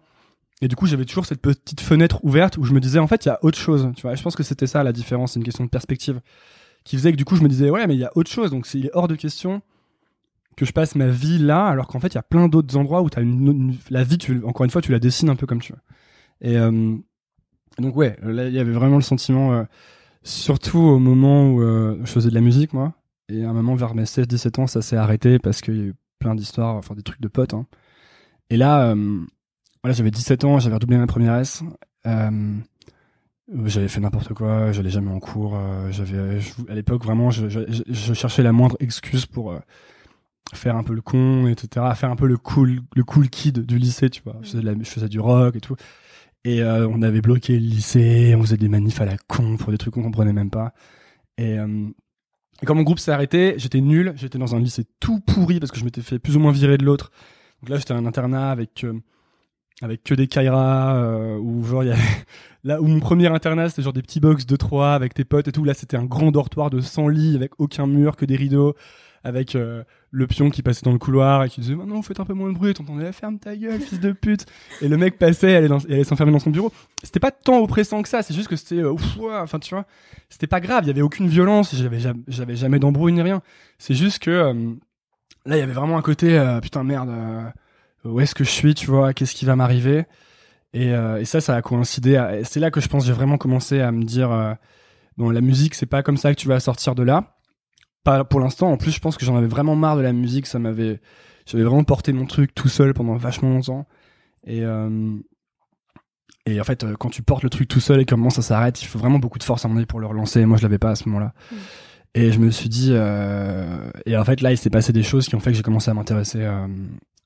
Et 0.61 0.67
du 0.67 0.75
coup, 0.75 0.85
j'avais 0.87 1.05
toujours 1.05 1.25
cette 1.25 1.41
petite 1.41 1.81
fenêtre 1.81 2.23
ouverte 2.23 2.57
où 2.57 2.63
je 2.63 2.73
me 2.73 2.79
disais, 2.79 2.99
en 2.99 3.07
fait, 3.07 3.25
il 3.25 3.27
y 3.27 3.31
a 3.31 3.39
autre 3.43 3.57
chose, 3.57 3.91
tu 3.95 4.03
vois. 4.03 4.15
Je 4.15 4.23
pense 4.23 4.35
que 4.35 4.43
c'était 4.43 4.67
ça 4.67 4.83
la 4.83 4.93
différence, 4.93 5.33
c'est 5.33 5.39
une 5.39 5.43
question 5.45 5.65
de 5.65 5.69
perspective 5.69 6.21
qui 6.85 6.95
faisait 6.97 7.11
que 7.11 7.17
du 7.17 7.25
coup, 7.25 7.35
je 7.35 7.43
me 7.43 7.49
disais, 7.49 7.69
ouais, 7.69 7.85
mais 7.87 7.95
il 7.95 7.99
y 7.99 8.05
a 8.05 8.11
autre 8.15 8.31
chose. 8.31 8.51
Donc, 8.51 8.65
c'est 8.65 8.79
il 8.79 8.85
est 8.85 8.91
hors 8.93 9.07
de 9.07 9.15
question 9.15 9.61
que 10.55 10.65
je 10.65 10.71
passe 10.71 10.95
ma 10.95 11.07
vie 11.07 11.37
là, 11.39 11.65
alors 11.65 11.87
qu'en 11.87 11.99
fait, 11.99 12.07
il 12.07 12.15
y 12.15 12.19
a 12.19 12.23
plein 12.23 12.47
d'autres 12.47 12.77
endroits 12.77 13.01
où 13.01 13.09
une- 13.17 13.75
la 13.89 14.03
vie, 14.05 14.17
tu, 14.17 14.41
encore 14.45 14.63
une 14.63 14.69
fois, 14.71 14.81
tu 14.81 14.91
la 14.93 14.99
dessines 14.99 15.29
un 15.29 15.35
peu 15.35 15.45
comme 15.45 15.59
tu 15.59 15.73
veux. 15.73 15.79
Et 16.41 16.57
euh, 16.57 16.95
donc, 17.77 17.95
ouais, 17.97 18.17
là, 18.23 18.47
il 18.47 18.53
y 18.53 18.59
avait 18.59 18.71
vraiment 18.71 18.95
le 18.95 19.01
sentiment, 19.01 19.53
euh, 19.53 19.63
surtout 20.23 20.79
au 20.79 20.99
moment 20.99 21.49
où 21.51 21.61
euh, 21.61 21.97
je 22.05 22.11
faisais 22.11 22.29
de 22.29 22.35
la 22.35 22.41
musique, 22.41 22.71
moi. 22.71 22.93
Et 23.27 23.43
à 23.43 23.49
un 23.49 23.53
moment, 23.53 23.75
vers 23.75 23.95
mes 23.95 24.05
16-17 24.05 24.59
ans, 24.59 24.67
ça 24.67 24.81
s'est 24.81 24.95
arrêté 24.95 25.39
parce 25.39 25.59
qu'il 25.61 25.75
y 25.75 25.81
a 25.81 25.83
eu 25.85 25.95
plein 26.19 26.35
d'histoires, 26.35 26.75
enfin 26.75 26.95
des 26.95 27.03
trucs 27.03 27.19
de 27.21 27.27
potes. 27.27 27.53
hein. 27.53 27.65
Et 28.49 28.57
là, 28.57 28.95
voilà, 29.85 29.93
j'avais 29.93 30.09
17 30.09 30.45
ans, 30.45 30.57
j'avais 30.57 30.73
redoublé 30.73 30.97
ma 30.97 31.05
première 31.05 31.35
S. 31.35 31.61
Euh, 32.07 32.55
j'avais 33.65 33.87
fait 33.87 34.01
n'importe 34.01 34.33
quoi, 34.33 34.71
j'allais 34.71 34.89
jamais 34.89 35.11
en 35.11 35.19
cours. 35.19 35.55
euh, 35.55 35.91
j'avais, 35.91 36.39
à 36.67 36.73
l'époque, 36.73 37.05
vraiment, 37.05 37.29
je, 37.29 37.47
cherchais 38.15 38.41
la 38.41 38.51
moindre 38.51 38.77
excuse 38.79 39.27
pour 39.27 39.51
euh, 39.51 39.59
faire 40.55 40.75
un 40.75 40.81
peu 40.81 40.95
le 40.95 41.03
con, 41.03 41.45
etc. 41.45 41.85
Faire 41.95 42.09
un 42.09 42.15
peu 42.15 42.25
le 42.25 42.37
cool, 42.37 42.79
le 42.95 43.03
cool 43.03 43.29
kid 43.29 43.59
du 43.59 43.77
lycée, 43.77 44.09
tu 44.09 44.23
vois. 44.23 44.37
Je 44.41 44.57
faisais, 44.85 45.07
du 45.07 45.19
rock 45.19 45.55
et 45.55 45.61
tout. 45.61 45.75
Et 46.45 46.63
on 46.63 47.03
avait 47.03 47.21
bloqué 47.21 47.53
le 47.53 47.67
lycée, 47.67 48.33
on 48.35 48.41
faisait 48.41 48.57
des 48.57 48.69
manifs 48.69 49.01
à 49.01 49.05
la 49.05 49.17
con 49.27 49.55
pour 49.57 49.69
des 49.69 49.77
trucs 49.77 49.93
qu'on 49.93 50.01
comprenait 50.01 50.33
même 50.33 50.49
pas. 50.49 50.73
Et, 51.37 51.57
et 51.57 52.65
quand 52.65 52.73
mon 52.73 52.81
groupe 52.81 52.97
s'est 52.97 53.11
arrêté, 53.11 53.53
j'étais 53.57 53.81
nul, 53.81 54.13
j'étais 54.15 54.39
dans 54.39 54.55
un 54.55 54.59
lycée 54.59 54.85
tout 54.99 55.19
pourri 55.19 55.59
parce 55.59 55.71
que 55.71 55.77
je 55.77 55.85
m'étais 55.85 56.01
fait 56.01 56.17
plus 56.17 56.37
ou 56.37 56.39
moins 56.39 56.51
virer 56.51 56.79
de 56.79 56.85
l'autre. 56.85 57.11
Donc 57.61 57.69
là, 57.69 57.77
j'étais 57.77 57.93
à 57.93 57.97
un 57.97 58.07
internat 58.07 58.49
avec 58.49 58.83
avec 59.81 60.03
que 60.03 60.13
des 60.13 60.27
Kaira, 60.27 60.95
euh, 60.95 61.37
où 61.37 61.65
genre 61.65 61.83
il 61.83 61.87
y 61.87 61.91
avait 61.91 62.01
là 62.63 62.81
où 62.81 62.87
mon 62.87 62.99
premier 62.99 63.27
internat 63.27 63.69
c'était 63.69 63.81
genre 63.81 63.93
des 63.93 64.01
petits 64.01 64.19
box 64.19 64.45
de 64.45 64.55
3 64.55 64.93
avec 64.93 65.13
tes 65.13 65.25
potes 65.25 65.47
et 65.47 65.51
tout. 65.51 65.63
Là, 65.63 65.73
c'était 65.73 65.97
un 65.97 66.05
grand 66.05 66.31
dortoir 66.31 66.69
de 66.69 66.79
100 66.79 67.07
lits 67.09 67.35
avec 67.35 67.51
aucun 67.59 67.87
mur, 67.87 68.15
que 68.15 68.25
des 68.25 68.35
rideaux, 68.35 68.75
avec 69.23 69.55
euh, 69.55 69.83
le 70.11 70.27
pion 70.27 70.49
qui 70.49 70.61
passait 70.61 70.83
dans 70.83 70.93
le 70.93 70.97
couloir 70.97 71.43
et 71.43 71.49
qui 71.49 71.59
disait 71.59 71.75
maintenant 71.75 71.95
vous 71.95 72.03
faites 72.03 72.21
un 72.21 72.25
peu 72.25 72.33
moins 72.33 72.49
de 72.49 72.57
bruit. 72.57 72.73
T'entendais 72.73 73.11
ferme 73.11 73.37
ta 73.37 73.55
gueule, 73.55 73.81
fils 73.81 73.99
de 73.99 74.13
pute. 74.13 74.45
Et 74.81 74.87
le 74.87 74.95
mec 74.95 75.17
passait, 75.17 75.51
elle 75.51 75.65
allait, 75.65 75.85
allait 75.93 76.03
s'enfermer 76.05 76.31
dans 76.31 76.39
son 76.39 76.51
bureau. 76.51 76.71
C'était 77.03 77.19
pas 77.19 77.31
tant 77.31 77.59
oppressant 77.59 78.01
que 78.01 78.07
ça. 78.07 78.21
C'est 78.21 78.33
juste 78.33 78.47
que 78.47 78.55
c'était 78.55 78.81
euh, 78.81 78.95
enfin 79.43 79.59
tu 79.59 79.75
vois, 79.75 79.85
c'était 80.29 80.47
pas 80.47 80.61
grave. 80.61 80.85
Il 80.85 80.87
y 80.87 80.91
avait 80.91 81.01
aucune 81.01 81.27
violence. 81.27 81.75
J'avais 81.75 81.99
j'avais 82.27 82.55
jamais 82.55 82.79
d'embrouille 82.79 83.11
ni 83.11 83.21
rien. 83.21 83.41
C'est 83.77 83.93
juste 83.93 84.19
que 84.19 84.31
euh, 84.31 84.53
là, 85.45 85.57
il 85.57 85.59
y 85.59 85.63
avait 85.63 85.73
vraiment 85.73 85.97
un 85.97 86.01
côté 86.01 86.39
euh, 86.39 86.61
putain 86.61 86.85
merde. 86.85 87.11
Où 88.05 88.19
est-ce 88.19 88.35
que 88.35 88.43
je 88.43 88.49
suis, 88.49 88.73
tu 88.75 88.87
vois, 88.87 89.13
qu'est-ce 89.13 89.35
qui 89.35 89.45
va 89.45 89.55
m'arriver 89.55 90.05
et, 90.73 90.93
euh, 90.93 91.21
et 91.21 91.25
ça, 91.25 91.39
ça 91.39 91.55
a 91.55 91.61
coïncidé. 91.61 92.41
C'est 92.43 92.59
là 92.59 92.69
que 92.69 92.81
je 92.81 92.89
pense 92.89 93.03
que 93.03 93.07
j'ai 93.07 93.13
vraiment 93.13 93.37
commencé 93.37 93.79
à 93.79 93.93
me 93.93 94.03
dire, 94.03 94.31
euh, 94.31 94.53
bon, 95.17 95.29
la 95.29 95.39
musique, 95.39 95.73
c'est 95.73 95.85
pas 95.85 96.03
comme 96.03 96.17
ça 96.17 96.33
que 96.33 96.39
tu 96.39 96.49
vas 96.49 96.59
sortir 96.59 96.95
de 96.95 97.03
là. 97.03 97.37
Pas 98.03 98.25
pour 98.25 98.41
l'instant. 98.41 98.69
En 98.69 98.77
plus, 98.77 98.91
je 98.91 98.99
pense 98.99 99.17
que 99.17 99.25
j'en 99.25 99.37
avais 99.37 99.47
vraiment 99.47 99.77
marre 99.77 99.95
de 99.95 100.01
la 100.01 100.11
musique. 100.11 100.47
Ça 100.47 100.59
m'avait, 100.59 100.99
j'avais 101.45 101.63
vraiment 101.63 101.85
porté 101.85 102.11
mon 102.11 102.25
truc 102.25 102.53
tout 102.53 102.67
seul 102.67 102.93
pendant 102.93 103.15
vachement 103.15 103.49
longtemps. 103.49 103.87
Et 104.45 104.63
euh, 104.63 105.17
et 106.45 106.59
en 106.59 106.63
fait, 106.63 106.85
quand 106.99 107.09
tu 107.09 107.23
portes 107.23 107.43
le 107.43 107.49
truc 107.49 107.67
tout 107.67 107.79
seul 107.79 108.01
et 108.01 108.05
comment 108.05 108.29
ça 108.29 108.41
s'arrête, 108.41 108.81
il 108.83 108.85
faut 108.85 108.99
vraiment 108.99 109.17
beaucoup 109.17 109.39
de 109.39 109.43
force 109.43 109.65
à 109.65 109.67
mon 109.67 109.77
avis 109.77 109.87
pour 109.87 109.99
le 109.99 110.07
relancer. 110.07 110.45
Moi, 110.45 110.57
je 110.57 110.63
l'avais 110.63 110.77
pas 110.77 110.91
à 110.91 110.95
ce 110.95 111.07
moment-là. 111.09 111.33
Mm. 111.51 111.55
Et 112.15 112.31
je 112.31 112.39
me 112.39 112.51
suis 112.51 112.69
dit, 112.69 112.89
euh, 112.91 113.89
et 114.05 114.15
en 114.15 114.23
fait, 114.23 114.41
là, 114.41 114.51
il 114.51 114.57
s'est 114.57 114.69
passé 114.69 114.93
des 114.93 115.03
choses 115.03 115.27
qui 115.27 115.35
ont 115.35 115.39
fait 115.39 115.51
que 115.51 115.57
j'ai 115.57 115.63
commencé 115.63 115.89
à 115.89 115.93
m'intéresser 115.93 116.43
euh, 116.43 116.67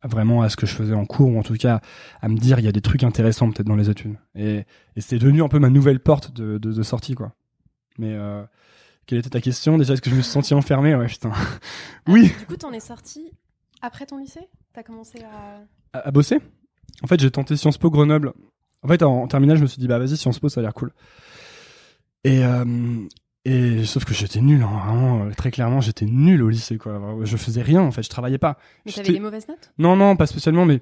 vraiment 0.03 0.41
à 0.41 0.50
ce 0.50 0.56
que 0.56 0.65
je 0.65 0.74
faisais 0.74 0.94
en 0.94 1.06
cours, 1.06 1.29
ou 1.29 1.39
en 1.39 1.44
tout 1.44 1.56
cas 1.56 1.82
à 2.22 2.29
me 2.29 2.38
dire, 2.38 2.60
il 2.60 2.65
y 2.65 2.68
a 2.68 2.72
des 2.72 2.82
trucs 2.82 3.03
intéressants 3.03 3.50
peut-être 3.51 3.68
dans 3.68 3.75
les 3.75 3.89
études. 3.89 4.15
Et, 4.36 4.65
et 4.96 5.01
c'est 5.01 5.18
devenu 5.20 5.44
un 5.44 5.48
peu 5.50 5.60
ma 5.60 5.70
nouvelle 5.70 6.00
porte 6.00 6.32
de, 6.34 6.58
de, 6.58 6.72
de 6.72 6.84
sortie, 6.84 7.15
quoi. 7.15 7.34
Mais 7.98 8.13
euh, 8.13 8.44
quelle 9.06 9.18
était 9.20 9.29
ta 9.32 9.41
question? 9.41 9.77
Déjà 9.77 9.94
Est-ce 9.94 10.01
que 10.01 10.10
je 10.10 10.15
me 10.15 10.22
suis 10.22 10.32
senti 10.32 10.53
enfermé? 10.53 10.96
Ouais, 10.96 11.08
putain. 11.08 11.32
oui, 12.08 12.32
Du 12.39 12.46
coup, 12.46 12.56
t'en 12.56 12.72
es 12.72 12.79
sorti 12.79 13.32
après 13.82 14.06
ton 14.06 14.18
lycée? 14.18 14.48
T'as 14.74 14.84
commencé 14.84 15.20
à. 15.24 15.98
à, 15.98 16.08
à 16.08 16.12
bosser? 16.12 16.39
En 17.03 17.08
fait, 17.08 17.20
j'ai 17.20 17.29
tenté 17.32 17.58
Sciences 17.58 17.77
Po 17.77 17.89
Grenoble. 17.89 18.34
En 18.84 18.88
fait, 18.88 19.03
en, 19.03 19.24
en 19.24 19.27
terminale, 19.27 19.58
je 19.58 19.63
me 19.63 19.68
suis 19.68 19.79
dit, 19.79 19.88
bah 19.88 20.00
vas-y, 20.00 20.15
Sciences 20.15 20.39
Po, 20.39 20.48
ça 20.48 20.62
a 20.62 20.63
l'air 20.63 20.74
cool. 20.74 20.94
Et, 22.24 22.44
euh, 22.46 22.65
et 23.46 23.86
sauf 23.86 24.05
que 24.05 24.13
j'étais 24.13 24.41
nul, 24.41 24.62
hein, 24.62 24.81
vraiment, 24.86 25.24
euh, 25.24 25.31
très 25.36 25.51
clairement, 25.51 25.81
j'étais 25.81 26.05
nul 26.05 26.43
au 26.43 26.50
lycée, 26.50 26.77
quoi. 26.77 27.17
Je 27.24 27.38
faisais 27.38 27.62
rien, 27.62 27.81
en 27.81 27.91
fait, 27.91 28.03
je 28.03 28.10
travaillais 28.10 28.38
pas. 28.38 28.58
Mais 28.86 28.91
t'avais 28.91 29.13
des 29.13 29.19
mauvaises 29.19 29.48
notes? 29.48 29.72
Non, 29.77 29.96
non, 29.96 30.15
pas 30.15 30.27
spécialement, 30.27 30.65
mais 30.65 30.81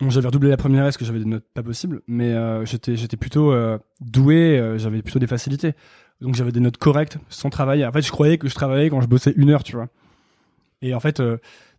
bon, 0.00 0.10
j'avais 0.10 0.26
redoublé 0.26 0.50
la 0.50 0.56
première 0.56 0.84
parce 0.84 0.96
que 0.96 1.04
j'avais 1.04 1.18
des 1.20 1.24
notes 1.24 1.44
pas 1.54 1.62
possibles, 1.62 2.02
mais 2.06 2.32
euh, 2.32 2.64
j'étais 2.64 2.96
j'étais 2.96 3.16
plutôt 3.16 3.52
euh, 3.52 3.78
doué, 4.00 4.58
euh, 4.58 4.78
j'avais 4.78 5.02
plutôt 5.02 5.18
des 5.18 5.26
facilités. 5.26 5.74
Donc 6.20 6.34
j'avais 6.34 6.52
des 6.52 6.60
notes 6.60 6.78
correctes 6.78 7.18
sans 7.28 7.50
travailler. 7.50 7.84
En 7.84 7.92
fait, 7.92 8.00
je 8.00 8.10
croyais 8.10 8.38
que 8.38 8.48
je 8.48 8.54
travaillais 8.54 8.88
quand 8.88 9.02
je 9.02 9.06
bossais 9.06 9.34
une 9.36 9.50
heure, 9.50 9.62
tu 9.62 9.76
vois. 9.76 9.88
Et 10.80 10.94
en 10.94 11.00
fait, 11.00 11.22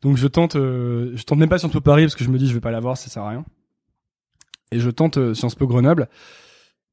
donc 0.02 0.18
je 0.18 0.28
tente, 0.28 0.54
je 0.54 1.24
tente 1.24 1.40
même 1.40 1.50
pas 1.50 1.58
Sciences 1.58 1.72
Po 1.72 1.82
Paris 1.82 2.04
parce 2.04 2.16
que 2.16 2.24
je 2.24 2.30
me 2.30 2.38
dis 2.38 2.48
je 2.48 2.54
vais 2.54 2.60
pas 2.60 2.70
l'avoir, 2.70 2.98
ça 2.98 3.10
sert 3.10 3.24
à 3.24 3.30
rien. 3.30 3.46
Et 4.72 4.80
je 4.80 4.90
tente 4.92 5.34
Sciences 5.34 5.56
Po 5.56 5.66
Grenoble. 5.66 6.08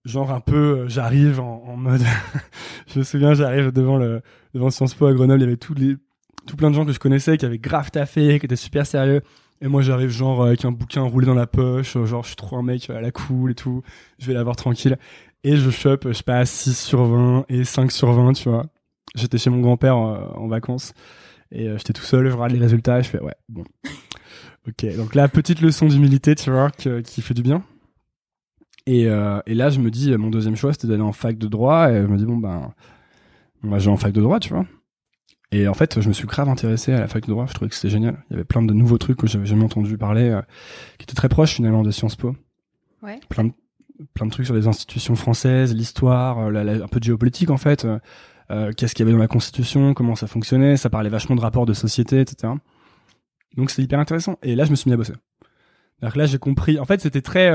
Genre 0.05 0.31
un 0.33 0.41
peu, 0.41 0.81
euh, 0.81 0.89
j'arrive 0.89 1.41
en, 1.41 1.65
en 1.67 1.77
mode, 1.77 2.03
je 2.93 2.99
me 2.99 3.05
souviens, 3.05 3.33
j'arrive 3.35 3.73
devant 3.73 3.97
le 3.97 4.21
devant 4.53 4.71
Sciences 4.71 4.95
Po 4.95 5.07
à 5.07 5.15
Grenoble, 5.15 5.41
il 5.41 5.45
y 5.45 5.47
avait 5.47 5.57
tous 5.57 5.75
les 5.75 5.97
tout 6.47 6.57
plein 6.57 6.71
de 6.71 6.75
gens 6.75 6.85
que 6.85 6.93
je 6.93 6.99
connaissais 6.99 7.39
qui 7.39 7.47
avaient 7.47 7.59
grave 7.59 7.91
taffé, 7.91 8.39
qui 8.39 8.45
étaient 8.47 8.55
super 8.57 8.87
sérieux. 8.87 9.23
Et 9.63 9.69
moi 9.69 9.81
j'arrive 9.81 10.11
genre 10.11 10.45
avec 10.45 10.65
un 10.67 10.73
bouquin 10.73 11.01
roulé 11.03 11.27
dans 11.27 11.33
la 11.35 11.47
poche, 11.47 11.97
euh, 11.97 12.05
genre 12.05 12.23
je 12.23 12.29
suis 12.29 12.37
trop 12.37 12.57
un 12.59 12.63
mec 12.63 12.91
à 12.91 13.01
la 13.01 13.11
cool 13.13 13.53
et 13.53 13.55
tout, 13.55 13.83
je 14.19 14.27
vais 14.27 14.35
l'avoir 14.35 14.57
tranquille. 14.57 14.99
Et 15.43 15.57
je 15.57 15.71
chope, 15.71 16.07
je 16.09 16.13
sais 16.13 16.23
pas, 16.23 16.45
6 16.45 16.77
sur 16.79 17.05
20 17.05 17.47
et 17.49 17.65
5 17.65 17.91
sur 17.91 18.13
20, 18.13 18.33
tu 18.35 18.49
vois. 18.51 18.67
J'étais 19.15 19.39
chez 19.39 19.49
mon 19.49 19.61
grand-père 19.61 19.97
euh, 19.97 20.19
en 20.37 20.49
vacances 20.49 20.93
et 21.51 21.69
euh, 21.69 21.79
j'étais 21.79 21.93
tout 21.95 22.03
seul, 22.03 22.29
je 22.29 22.35
regarde 22.35 22.53
les 22.53 22.59
résultats 22.59 22.99
et 22.99 23.03
je 23.03 23.09
fais 23.09 23.21
ouais, 23.23 23.35
bon. 23.49 23.65
Ok, 24.69 24.85
donc 24.97 25.15
là, 25.15 25.29
petite 25.29 25.61
leçon 25.61 25.87
d'humilité, 25.87 26.35
tu 26.35 26.51
vois, 26.51 26.71
que- 26.71 27.01
qui 27.01 27.23
fait 27.23 27.35
du 27.35 27.43
bien. 27.43 27.63
Et, 28.87 29.09
euh, 29.09 29.41
et 29.47 29.55
là, 29.55 29.71
je 29.71 29.81
me 29.81 29.91
dis, 29.91 30.15
mon 30.17 30.29
deuxième 30.31 30.57
choix, 30.57 30.73
c'était 30.73 30.89
d'aller 30.89 31.03
en 31.03 31.13
fac 31.13 31.39
de 31.39 31.47
droit. 31.49 31.91
Et 31.91 32.03
je 32.03 32.07
me 32.07 32.17
dis, 32.19 32.27
bon, 32.27 32.37
ben, 32.37 32.73
moi, 33.63 33.79
je 33.79 33.87
vais 33.87 33.93
en 33.93 33.97
fac 33.97 34.13
de 34.13 34.21
droit, 34.21 34.41
tu 34.41 34.51
vois. 34.53 34.67
Et 35.53 35.69
en 35.69 35.75
fait, 35.75 36.01
je 36.01 36.09
me 36.09 36.13
suis 36.13 36.27
grave 36.27 36.49
intéressé 36.49 36.93
à 36.93 37.01
la 37.01 37.07
fac 37.09 37.25
de 37.25 37.31
droit. 37.31 37.47
Je 37.47 37.55
trouvais 37.55 37.69
que 37.69 37.75
c'était 37.77 37.89
génial. 37.91 38.23
Il 38.29 38.33
y 38.33 38.37
avait 38.37 38.45
plein 38.45 38.63
de 38.63 38.73
nouveaux 38.75 38.99
trucs 38.99 39.17
que 39.19 39.27
j'avais 39.27 39.47
jamais 39.47 39.65
entendu 39.65 39.97
parler, 39.97 40.29
euh, 40.31 40.43
qui 40.99 41.05
étaient 41.05 41.15
très 41.15 41.29
proches 41.29 41.55
finalement 41.55 41.83
de 41.83 41.91
Sciences 41.91 42.17
Po. 42.17 42.35
Ouais. 43.03 43.21
Plein 43.29 43.45
de, 43.45 43.53
plein 44.15 44.27
de 44.27 44.31
trucs 44.33 44.47
sur 44.47 44.55
les 44.55 44.67
institutions 44.67 45.15
françaises, 45.15 45.75
l'histoire, 45.75 46.39
euh, 46.41 46.83
un 46.83 46.89
peu 46.89 46.99
de 46.99 47.05
géopolitique 47.05 47.51
en 47.51 47.57
fait. 47.57 47.85
euh, 48.51 48.73
Qu'est-ce 48.77 48.95
qu'il 48.95 49.05
y 49.05 49.09
avait 49.09 49.13
dans 49.17 49.23
la 49.23 49.29
Constitution, 49.29 49.95
comment 49.95 50.17
ça 50.17 50.27
fonctionnait. 50.27 50.77
Ça 50.77 50.91
parlait 50.91 51.09
vachement 51.09 51.37
de 51.37 51.41
rapports 51.41 51.67
de 51.67 51.73
société, 51.73 52.21
etc. 52.21 52.53
Donc 53.57 53.71
c'était 53.71 53.83
hyper 53.83 54.01
intéressant. 54.01 54.39
Et 54.43 54.57
là, 54.57 54.65
je 54.65 54.71
me 54.71 54.77
suis 54.77 54.91
mis 54.91 54.95
à 54.95 54.97
bosser. 54.97 55.15
Que 56.03 56.19
là, 56.19 56.27
j'ai 56.27 56.39
compris. 56.39 56.79
En 56.79 56.85
fait, 56.85 57.01
c'était 57.01 57.23
très, 57.23 57.51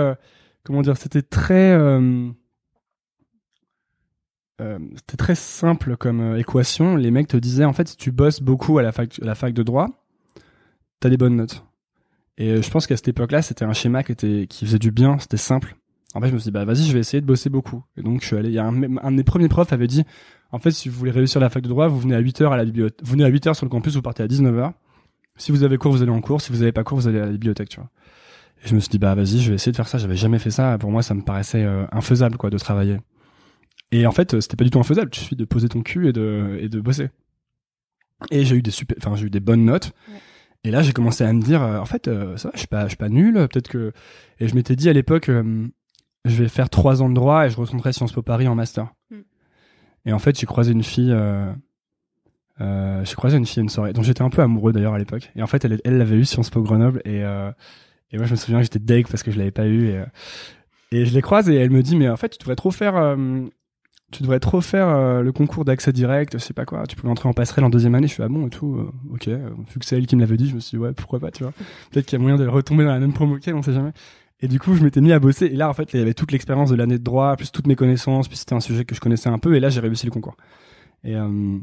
comment 0.64 0.82
dire, 0.82 0.98
c'était 0.98 1.22
très, 1.22 1.72
euh, 1.72 2.30
euh, 4.62 4.80
simple 5.36 5.98
comme 5.98 6.22
euh, 6.22 6.40
équation. 6.40 6.96
Les 6.96 7.12
mecs 7.12 7.28
te 7.28 7.38
disaient, 7.38 7.66
en 7.66 7.74
fait, 7.74 7.90
si 7.90 7.98
tu 7.98 8.12
bosses 8.12 8.42
beaucoup 8.42 8.78
à 8.78 8.84
la 8.84 8.92
fac, 8.92 9.20
de 9.54 9.64
droit, 9.64 9.88
t'as 11.00 11.10
des 11.10 11.18
bonnes 11.18 11.36
notes. 11.36 11.66
Et 12.38 12.62
je 12.62 12.70
pense 12.70 12.88
qu'à 12.88 12.96
cette 12.96 13.10
époque-là, 13.10 13.42
c'était 13.42 13.66
un 13.66 13.74
schéma 13.74 14.04
qui 14.04 14.48
faisait 14.62 14.80
du 14.80 14.92
bien. 14.92 15.20
C'était 15.20 15.38
simple. 15.38 15.76
En 16.16 16.22
fait, 16.22 16.30
je 16.30 16.34
me 16.34 16.40
suis 16.40 16.50
dit, 16.50 16.52
bah 16.52 16.66
vas-y, 16.66 16.86
je 16.86 16.94
vais 16.94 17.00
essayer 17.00 17.22
de 17.22 17.26
bosser 17.26 17.50
beaucoup. 17.50 17.84
Et 17.98 18.02
donc, 18.02 18.22
je 18.22 18.28
suis 18.28 18.36
allé. 18.36 18.50
Il 18.50 18.60
un, 18.60 18.72
de 18.72 19.16
mes 19.16 19.24
premiers 19.24 19.50
profs 19.50 19.74
avait 19.74 19.88
dit, 19.88 20.04
en 20.52 20.58
fait, 20.58 20.72
si 20.72 20.90
vous 20.90 20.98
voulez 20.98 21.12
réussir 21.12 21.40
la 21.40 21.50
fac 21.50 21.62
de 21.62 21.70
droit, 21.70 21.88
vous 21.88 22.00
venez 22.00 22.16
à 22.16 22.20
8 22.20 22.42
heures 22.42 22.54
à 22.54 22.58
la 22.58 22.66
bibliothèque. 22.66 23.00
Vous 23.04 23.12
venez 23.12 23.26
à 23.26 23.28
8 23.28 23.48
heures 23.48 23.56
sur 23.56 23.66
le 23.66 23.70
campus, 23.70 23.94
vous 23.96 24.02
partez 24.02 24.24
à 24.24 24.28
19 24.28 24.58
heures. 24.58 24.74
Si 25.36 25.52
vous 25.52 25.64
avez 25.64 25.78
cours, 25.78 25.92
vous 25.92 26.02
allez 26.02 26.12
en 26.12 26.22
cours. 26.22 26.42
Si 26.42 26.52
vous 26.52 26.62
avez 26.62 26.72
pas 26.72 26.84
cours, 26.84 26.98
vous 26.98 27.08
allez 27.08 27.20
à 27.20 27.26
la 27.26 27.32
bibliothèque, 27.32 27.70
tu 27.70 27.80
vois. 27.80 27.90
Et 28.64 28.68
je 28.68 28.76
me 28.76 28.80
suis 28.80 28.90
dit, 28.90 29.00
bah 29.00 29.16
vas-y, 29.16 29.40
je 29.40 29.50
vais 29.50 29.56
essayer 29.56 29.72
de 29.72 29.78
faire 29.78 29.88
ça. 29.88 29.98
J'avais 29.98 30.16
jamais 30.16 30.40
fait 30.40 30.52
ça. 30.52 30.78
Pour 30.78 30.92
moi, 30.92 31.02
ça 31.02 31.14
me 31.14 31.22
paraissait 31.22 31.64
euh, 31.64 31.86
infaisable, 31.92 32.38
quoi, 32.38 32.50
de 32.50 32.58
travailler. 32.58 32.98
Et 33.92 34.06
en 34.06 34.12
fait, 34.12 34.34
euh, 34.34 34.42
c'était 34.42 34.58
pas 34.58 34.64
du 34.64 34.70
tout 34.70 34.80
infaisable. 34.80 35.10
Il 35.14 35.20
suffit 35.20 35.36
de 35.36 35.46
poser 35.46 35.70
ton 35.70 35.82
cul 35.82 36.10
et 36.10 36.14
de, 36.14 36.58
et 36.62 36.70
de 36.70 36.80
bosser. 36.82 37.10
Et 38.32 38.44
j'ai 38.44 38.56
eu 38.56 38.62
des 38.62 38.72
super, 38.72 38.98
enfin, 39.00 39.16
j'ai 39.16 39.28
eu 39.28 39.30
des 39.30 39.40
bonnes 39.40 39.66
notes. 39.66 39.94
Ouais. 40.10 40.20
Et 40.66 40.72
là, 40.72 40.82
j'ai 40.82 40.92
commencé 40.92 41.24
à 41.24 41.32
me 41.32 41.42
dire, 41.42 41.62
euh, 41.62 41.80
en 41.80 41.86
fait, 41.86 42.08
euh, 42.08 42.36
ça 42.36 42.50
va, 42.50 42.52
je 42.56 42.60
suis 42.60 42.68
pas, 42.68 42.84
je 42.84 42.90
suis 42.90 42.98
pas 42.98 43.10
nul. 43.10 43.34
Peut-être 43.34 43.70
que, 43.70 43.94
et 44.40 44.48
je 44.48 44.56
m'étais 44.56 44.76
dit 44.76 44.90
à 44.90 44.94
l'époque, 44.94 45.30
je 45.30 46.36
vais 46.36 46.50
faire 46.50 46.70
trois 46.70 47.02
ans 47.02 47.10
de 47.10 47.16
droit 47.16 47.46
et 47.46 47.50
je 47.50 47.56
retournerai 47.56 47.94
Sciences 47.94 48.12
Po 48.12 48.22
Paris 48.22 48.48
en 48.48 48.56
master. 48.56 48.94
Mm. 49.10 49.16
Et 50.06 50.14
en 50.14 50.20
fait, 50.20 50.38
j'ai 50.38 50.46
croisé 50.46 50.74
une 50.74 50.84
fille, 50.84 51.14
euh, 52.62 53.04
j'ai 53.06 53.16
croisé 53.16 53.38
une 53.38 53.46
fille 53.46 53.64
une 53.64 53.70
soirée 53.70 53.94
dont 53.94 54.04
j'étais 54.04 54.22
un 54.22 54.30
peu 54.30 54.42
amoureux 54.42 54.74
d'ailleurs 54.74 54.94
à 54.94 55.00
l'époque. 55.00 55.32
Et 55.36 55.42
en 55.42 55.48
fait, 55.48 55.64
elle, 55.66 55.80
elle 55.84 55.98
l'avait 55.98 56.18
eu 56.18 56.26
Sciences 56.26 56.50
Po 56.50 56.62
Grenoble 56.62 57.02
et, 57.06 57.24
euh, 57.24 57.52
et 58.12 58.18
moi, 58.18 58.26
je 58.26 58.32
me 58.32 58.38
souviens 58.38 58.58
que 58.60 58.64
j'étais 58.64 58.80
deg 58.80 59.08
parce 59.08 59.24
que 59.24 59.32
je 59.32 59.38
l'avais 59.38 59.52
pas 59.52 59.66
eu. 59.68 59.90
Et, 59.90 59.98
euh, 59.98 60.06
et 60.92 61.06
je 61.06 61.14
les 61.14 61.22
croise 61.22 61.50
et 61.50 61.56
elle 61.56 61.70
me 61.70 61.84
dit, 61.84 61.96
mais 61.96 62.10
en 62.10 62.18
fait, 62.18 62.30
tu 62.30 62.38
devrais 62.40 62.56
trop 62.56 62.72
faire, 62.72 62.96
euh, 62.98 63.42
tu 64.12 64.24
devrais 64.24 64.40
trop 64.40 64.60
faire 64.62 64.88
euh, 64.88 65.22
le 65.22 65.32
concours 65.32 65.66
d'accès 65.66 65.94
direct, 65.94 66.34
je 66.34 66.38
sais 66.40 66.54
pas 66.54 66.66
quoi. 66.66 66.88
Tu 66.88 66.96
peux 66.96 67.08
entrer 67.08 67.30
en 67.30 67.34
passerelle 67.34 67.64
en 67.66 67.70
deuxième 67.70 67.94
année. 67.96 68.08
Je 68.08 68.16
fais, 68.16 68.24
ah 68.24 68.28
bon 68.28 68.48
et 68.48 68.50
tout. 68.50 68.76
euh, 68.76 69.14
ok. 69.14 69.28
Vu 69.28 69.80
que 69.80 69.86
c'est 69.86 69.98
elle 69.98 70.08
qui 70.08 70.16
me 70.16 70.22
l'avait 70.22 70.38
dit, 70.38 70.50
je 70.50 70.56
me 70.56 70.60
suis 70.60 70.78
dit, 70.78 70.84
ouais, 70.84 70.94
pourquoi 70.94 71.20
pas, 71.20 71.30
tu 71.32 71.44
vois. 71.44 71.54
Peut-être 71.92 72.06
qu'il 72.08 72.18
y 72.18 72.20
a 72.20 72.24
moyen 72.24 72.38
de 72.38 72.48
retomber 72.48 72.84
dans 72.84 72.92
la 72.92 73.00
même 73.00 73.14
promo 73.14 73.38
qu'elle, 73.38 73.54
on 73.56 73.62
sait 73.62 73.74
jamais. 73.74 73.92
Et 74.42 74.48
du 74.48 74.58
coup, 74.60 74.74
je 74.74 74.84
m'étais 74.84 75.02
mis 75.02 75.12
à 75.12 75.20
bosser. 75.20 75.46
Et 75.48 75.56
là, 75.56 75.70
en 75.70 75.74
fait, 75.74 75.94
il 75.94 76.00
y 76.00 76.02
avait 76.02 76.14
toute 76.14 76.32
l'expérience 76.32 76.70
de 76.72 76.76
l'année 76.76 76.98
de 76.98 77.04
droit, 77.04 77.36
plus 77.36 77.52
toutes 77.52 77.68
mes 77.68 77.76
connaissances, 77.76 78.28
puis 78.28 78.38
c'était 78.38 78.56
un 78.56 78.62
sujet 78.62 78.86
que 78.86 78.96
je 78.96 79.02
connaissais 79.02 79.30
un 79.30 79.38
peu. 79.38 79.54
Et 79.56 79.60
là, 79.60 79.70
j'ai 79.70 79.82
réussi 79.82 80.06
le 80.06 80.12
concours. 80.12 80.38
Et, 81.04 81.16
euh, 81.16 81.58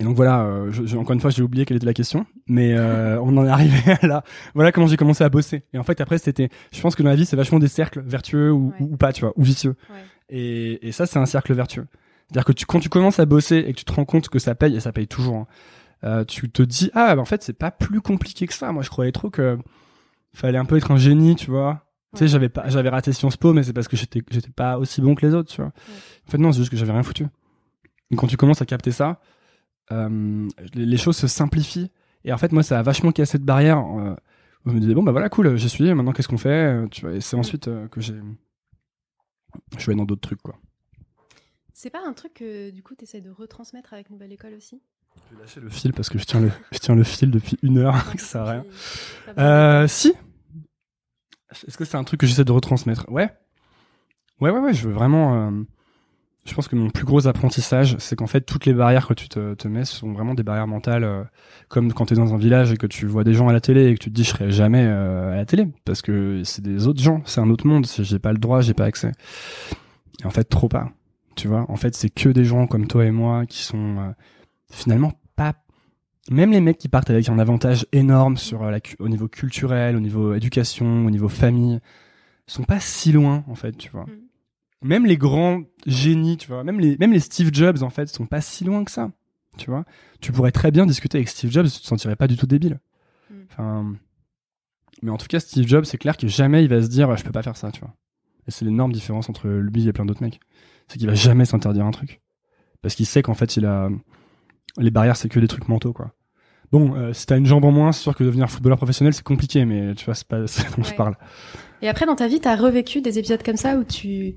et 0.00 0.04
donc 0.04 0.14
voilà, 0.16 0.42
euh, 0.42 0.70
je, 0.72 0.86
je- 0.86 0.96
encore 0.96 1.12
une 1.12 1.20
fois, 1.20 1.30
j'ai 1.30 1.42
oublié 1.42 1.64
quelle 1.64 1.76
était 1.76 1.86
la 1.86 1.94
question, 1.94 2.24
mais 2.46 2.74
euh, 2.76 3.20
on 3.20 3.36
en 3.36 3.44
est 3.46 3.50
arrivé 3.50 3.78
à 4.02 4.06
là. 4.06 4.22
Voilà 4.54 4.70
comment 4.72 4.86
j'ai 4.86 4.96
commencé 4.96 5.24
à 5.24 5.28
bosser. 5.28 5.64
Et 5.72 5.78
en 5.78 5.82
fait, 5.82 6.00
après, 6.00 6.18
c'était, 6.18 6.48
je 6.72 6.80
pense 6.80 6.94
que 6.94 7.02
dans 7.02 7.10
la 7.10 7.16
vie, 7.16 7.26
c'est 7.26 7.36
vachement 7.36 7.58
des 7.58 7.68
cercles 7.68 8.00
vertueux 8.00 8.52
ou, 8.52 8.68
Ouais. 8.78 8.86
ou 8.86 8.96
pas, 8.96 9.12
tu 9.12 9.22
vois, 9.22 9.32
ou 9.36 9.42
vicieux. 9.42 9.74
Ouais. 9.90 9.96
Et, 10.30 10.88
et 10.88 10.92
ça, 10.92 11.06
c'est 11.06 11.18
un 11.18 11.26
cercle 11.26 11.52
vertueux. 11.54 11.86
C'est-à-dire 12.28 12.44
que 12.44 12.52
tu, 12.52 12.66
quand 12.66 12.78
tu 12.80 12.88
commences 12.90 13.18
à 13.18 13.26
bosser 13.26 13.56
et 13.66 13.72
que 13.72 13.78
tu 13.78 13.84
te 13.84 13.92
rends 13.92 14.04
compte 14.04 14.28
que 14.28 14.38
ça 14.38 14.54
paye, 14.54 14.76
et 14.76 14.80
ça 14.80 14.92
paye 14.92 15.06
toujours, 15.08 15.36
hein, 15.36 15.46
euh, 16.04 16.24
tu 16.24 16.48
te 16.50 16.62
dis, 16.62 16.90
ah, 16.94 17.16
bah, 17.16 17.22
en 17.22 17.24
fait, 17.24 17.42
c'est 17.42 17.52
pas 17.58 17.70
plus 17.70 18.00
compliqué 18.00 18.46
que 18.46 18.54
ça. 18.54 18.70
Moi, 18.70 18.82
je 18.82 18.90
croyais 18.90 19.10
trop 19.12 19.30
que 19.30 19.58
fallait 20.34 20.58
un 20.58 20.64
peu 20.66 20.76
être 20.76 20.90
un 20.92 20.96
génie, 20.98 21.34
tu 21.34 21.50
vois. 21.50 21.86
Tu 22.14 22.20
sais, 22.20 22.28
j'avais 22.28 22.48
pas, 22.48 22.68
j'avais 22.68 22.88
raté 22.90 23.12
Sciences 23.12 23.36
Po, 23.36 23.52
mais 23.52 23.62
c'est 23.62 23.72
parce 23.72 23.88
que 23.88 23.96
j'étais, 23.96 24.22
j'étais 24.30 24.50
pas 24.50 24.78
aussi 24.78 25.00
bon 25.00 25.14
que 25.14 25.26
les 25.26 25.34
autres, 25.34 25.50
tu 25.50 25.60
vois. 25.60 25.72
En 26.26 26.30
fait, 26.30 26.38
non, 26.38 26.52
c'est 26.52 26.58
juste 26.60 26.70
que 26.70 26.76
j'avais 26.76 26.92
rien 26.92 27.02
foutu. 27.02 27.26
Et 28.10 28.16
quand 28.16 28.26
tu 28.26 28.36
commences 28.36 28.62
à 28.62 28.66
capter 28.66 28.92
ça, 28.92 29.20
les, 29.90 30.86
les 30.86 30.96
choses 30.96 31.16
se 31.16 31.26
simplifient. 31.26 31.90
Et 32.24 32.32
en 32.32 32.38
fait, 32.38 32.52
moi, 32.52 32.62
ça 32.62 32.78
a 32.78 32.82
vachement 32.82 33.12
cassé 33.12 33.38
de 33.38 33.44
barrière. 33.44 33.78
Euh, 33.78 34.14
je 34.66 34.72
me 34.72 34.80
disais, 34.80 34.94
bon, 34.94 35.02
bah 35.02 35.12
voilà, 35.12 35.28
cool, 35.28 35.56
j'y 35.56 35.68
suis, 35.68 35.94
maintenant 35.94 36.12
qu'est-ce 36.12 36.28
qu'on 36.28 36.36
fait 36.38 36.48
Euh, 36.74 36.86
tu 36.88 37.02
vois, 37.02 37.12
Et 37.14 37.20
c'est 37.20 37.36
ensuite 37.36 37.68
euh, 37.68 37.88
que 37.88 38.00
j'ai. 38.00 38.20
Je 39.76 39.80
suis 39.80 39.90
allé 39.90 39.98
dans 39.98 40.04
d'autres 40.04 40.20
trucs, 40.20 40.42
quoi. 40.42 40.56
C'est 41.72 41.90
pas 41.90 42.00
un 42.04 42.12
truc 42.12 42.34
que 42.34 42.70
du 42.70 42.82
coup 42.82 42.96
tu 42.96 43.04
essaies 43.04 43.20
de 43.20 43.30
retransmettre 43.30 43.92
avec 43.92 44.10
Nouvelle 44.10 44.32
École 44.32 44.54
aussi? 44.54 44.82
Je 45.30 45.36
vais 45.36 45.42
lâcher 45.42 45.60
le 45.60 45.68
fil 45.68 45.92
parce 45.92 46.08
que 46.08 46.18
je 46.18 46.24
tiens 46.24 46.40
le, 46.42 46.50
je 46.72 46.78
tiens 46.80 46.96
le 46.96 47.04
fil 47.04 47.30
depuis 47.30 47.56
une 47.62 47.78
heure, 47.78 47.94
ça 48.18 48.18
sert 48.18 48.42
à 48.42 48.50
rien. 48.50 48.64
Euh, 49.38 49.86
si. 49.86 50.12
Est-ce 51.66 51.78
que 51.78 51.84
c'est 51.84 51.96
un 51.96 52.02
truc 52.04 52.20
que 52.20 52.26
j'essaie 52.26 52.44
de 52.44 52.50
retransmettre? 52.52 53.06
Ouais. 53.08 53.30
Ouais, 54.40 54.50
ouais, 54.50 54.58
ouais, 54.60 54.74
je 54.74 54.88
veux 54.88 54.92
vraiment. 54.92 55.48
euh, 55.48 55.50
Je 56.44 56.54
pense 56.54 56.66
que 56.66 56.76
mon 56.76 56.88
plus 56.88 57.04
gros 57.04 57.26
apprentissage, 57.26 57.96
c'est 57.98 58.16
qu'en 58.16 58.26
fait, 58.26 58.40
toutes 58.40 58.64
les 58.64 58.72
barrières 58.72 59.06
que 59.06 59.14
tu 59.14 59.28
te, 59.28 59.68
mets 59.68 59.84
sont 59.84 60.12
vraiment 60.12 60.34
des 60.34 60.42
barrières 60.42 60.66
mentales. 60.66 61.04
euh, 61.04 61.24
comme 61.68 61.92
quand 61.92 62.06
tu 62.06 62.14
es 62.14 62.16
dans 62.16 62.32
un 62.32 62.38
village 62.38 62.72
et 62.72 62.76
que 62.76 62.86
tu 62.86 63.06
vois 63.06 63.22
des 63.22 63.34
gens 63.34 63.48
à 63.48 63.52
la 63.52 63.60
télé 63.60 63.88
et 63.88 63.94
que 63.94 64.02
tu 64.02 64.10
te 64.10 64.14
dis, 64.14 64.24
je 64.24 64.30
serai 64.30 64.50
jamais 64.50 64.84
euh, 64.86 65.32
à 65.32 65.36
la 65.36 65.44
télé. 65.44 65.68
Parce 65.84 66.00
que 66.00 66.42
c'est 66.44 66.62
des 66.62 66.86
autres 66.86 67.02
gens, 67.02 67.22
c'est 67.26 67.40
un 67.40 67.50
autre 67.50 67.66
monde. 67.66 67.86
J'ai 67.86 68.18
pas 68.18 68.32
le 68.32 68.38
droit, 68.38 68.62
j'ai 68.62 68.74
pas 68.74 68.86
accès. 68.86 69.12
Et 70.22 70.26
en 70.26 70.30
fait, 70.30 70.44
trop 70.44 70.68
pas. 70.68 70.90
Tu 71.36 71.48
vois, 71.48 71.66
en 71.70 71.76
fait, 71.76 71.94
c'est 71.94 72.08
que 72.08 72.30
des 72.30 72.44
gens 72.44 72.66
comme 72.66 72.86
toi 72.88 73.04
et 73.04 73.10
moi 73.10 73.46
qui 73.46 73.62
sont 73.62 73.98
euh, 73.98 74.10
finalement 74.70 75.12
pas 75.36 75.54
même 76.30 76.52
les 76.52 76.60
mecs 76.60 76.78
qui 76.78 76.88
partent 76.88 77.10
avec 77.10 77.28
un 77.28 77.38
avantage 77.38 77.86
énorme 77.92 78.36
sur 78.36 78.62
la, 78.64 78.80
au 78.98 79.08
niveau 79.08 79.28
culturel, 79.28 79.96
au 79.96 80.00
niveau 80.00 80.34
éducation, 80.34 81.06
au 81.06 81.10
niveau 81.10 81.28
famille, 81.28 81.80
sont 82.46 82.64
pas 82.64 82.80
si 82.80 83.12
loin 83.12 83.44
en 83.48 83.54
fait, 83.54 83.76
tu 83.76 83.90
vois. 83.90 84.04
Mm. 84.04 84.27
Même 84.82 85.06
les 85.06 85.16
grands 85.16 85.62
génies, 85.86 86.36
tu 86.36 86.48
vois, 86.48 86.62
même 86.64 86.78
les 86.78 86.96
même 86.98 87.12
les 87.12 87.20
Steve 87.20 87.50
Jobs 87.52 87.82
en 87.82 87.90
fait 87.90 88.08
sont 88.08 88.26
pas 88.26 88.40
si 88.40 88.64
loin 88.64 88.84
que 88.84 88.90
ça, 88.90 89.10
tu 89.56 89.70
vois. 89.70 89.84
Tu 90.20 90.30
pourrais 90.32 90.52
très 90.52 90.70
bien 90.70 90.86
discuter 90.86 91.18
avec 91.18 91.28
Steve 91.28 91.50
Jobs, 91.50 91.66
tu 91.66 91.80
te 91.80 91.86
sentirais 91.86 92.14
pas 92.16 92.28
du 92.28 92.36
tout 92.36 92.46
débile. 92.46 92.78
Mm. 93.30 93.34
Enfin, 93.50 93.94
mais 95.02 95.10
en 95.10 95.16
tout 95.16 95.26
cas, 95.26 95.40
Steve 95.40 95.66
Jobs, 95.66 95.84
c'est 95.84 95.98
clair 95.98 96.16
que 96.16 96.26
jamais 96.28 96.62
il 96.64 96.68
va 96.70 96.80
se 96.82 96.88
dire, 96.88 97.16
je 97.16 97.24
peux 97.24 97.32
pas 97.32 97.42
faire 97.42 97.56
ça, 97.56 97.70
tu 97.72 97.80
vois. 97.80 97.94
Et 98.46 98.50
c'est 98.50 98.64
l'énorme 98.64 98.92
différence 98.92 99.28
entre 99.28 99.48
lui 99.48 99.86
et 99.88 99.92
plein 99.92 100.04
d'autres 100.06 100.22
mecs, 100.22 100.40
c'est 100.86 100.98
qu'il 100.98 101.06
va 101.08 101.14
jamais 101.14 101.44
s'interdire 101.44 101.84
un 101.84 101.90
truc, 101.90 102.20
parce 102.80 102.94
qu'il 102.94 103.06
sait 103.06 103.22
qu'en 103.22 103.34
fait, 103.34 103.56
il 103.56 103.66
a 103.66 103.90
les 104.78 104.90
barrières, 104.90 105.16
c'est 105.16 105.28
que 105.28 105.40
des 105.40 105.48
trucs 105.48 105.68
mentaux, 105.68 105.92
quoi. 105.92 106.14
Bon, 106.70 106.94
euh, 106.94 107.12
si 107.12 107.26
t'as 107.26 107.36
une 107.38 107.46
jambe 107.46 107.64
en 107.64 107.72
moins, 107.72 107.92
c'est 107.92 108.02
sûr 108.02 108.14
que 108.14 108.22
devenir 108.24 108.48
footballeur 108.50 108.76
professionnel, 108.78 109.12
c'est 109.14 109.24
compliqué, 109.24 109.64
mais 109.64 109.94
tu 109.94 110.04
vois, 110.04 110.14
c'est 110.14 110.26
pas 110.28 110.46
c'est 110.46 110.64
dont 110.76 110.82
je 110.84 110.90
Ouais. 110.90 110.96
parle. 110.96 111.16
Et 111.82 111.88
après, 111.88 112.06
dans 112.06 112.16
ta 112.16 112.28
vie, 112.28 112.40
t'as 112.40 112.56
revécu 112.56 113.00
des 113.00 113.18
épisodes 113.18 113.42
comme 113.42 113.56
ça 113.56 113.76
où 113.76 113.84
tu 113.84 114.34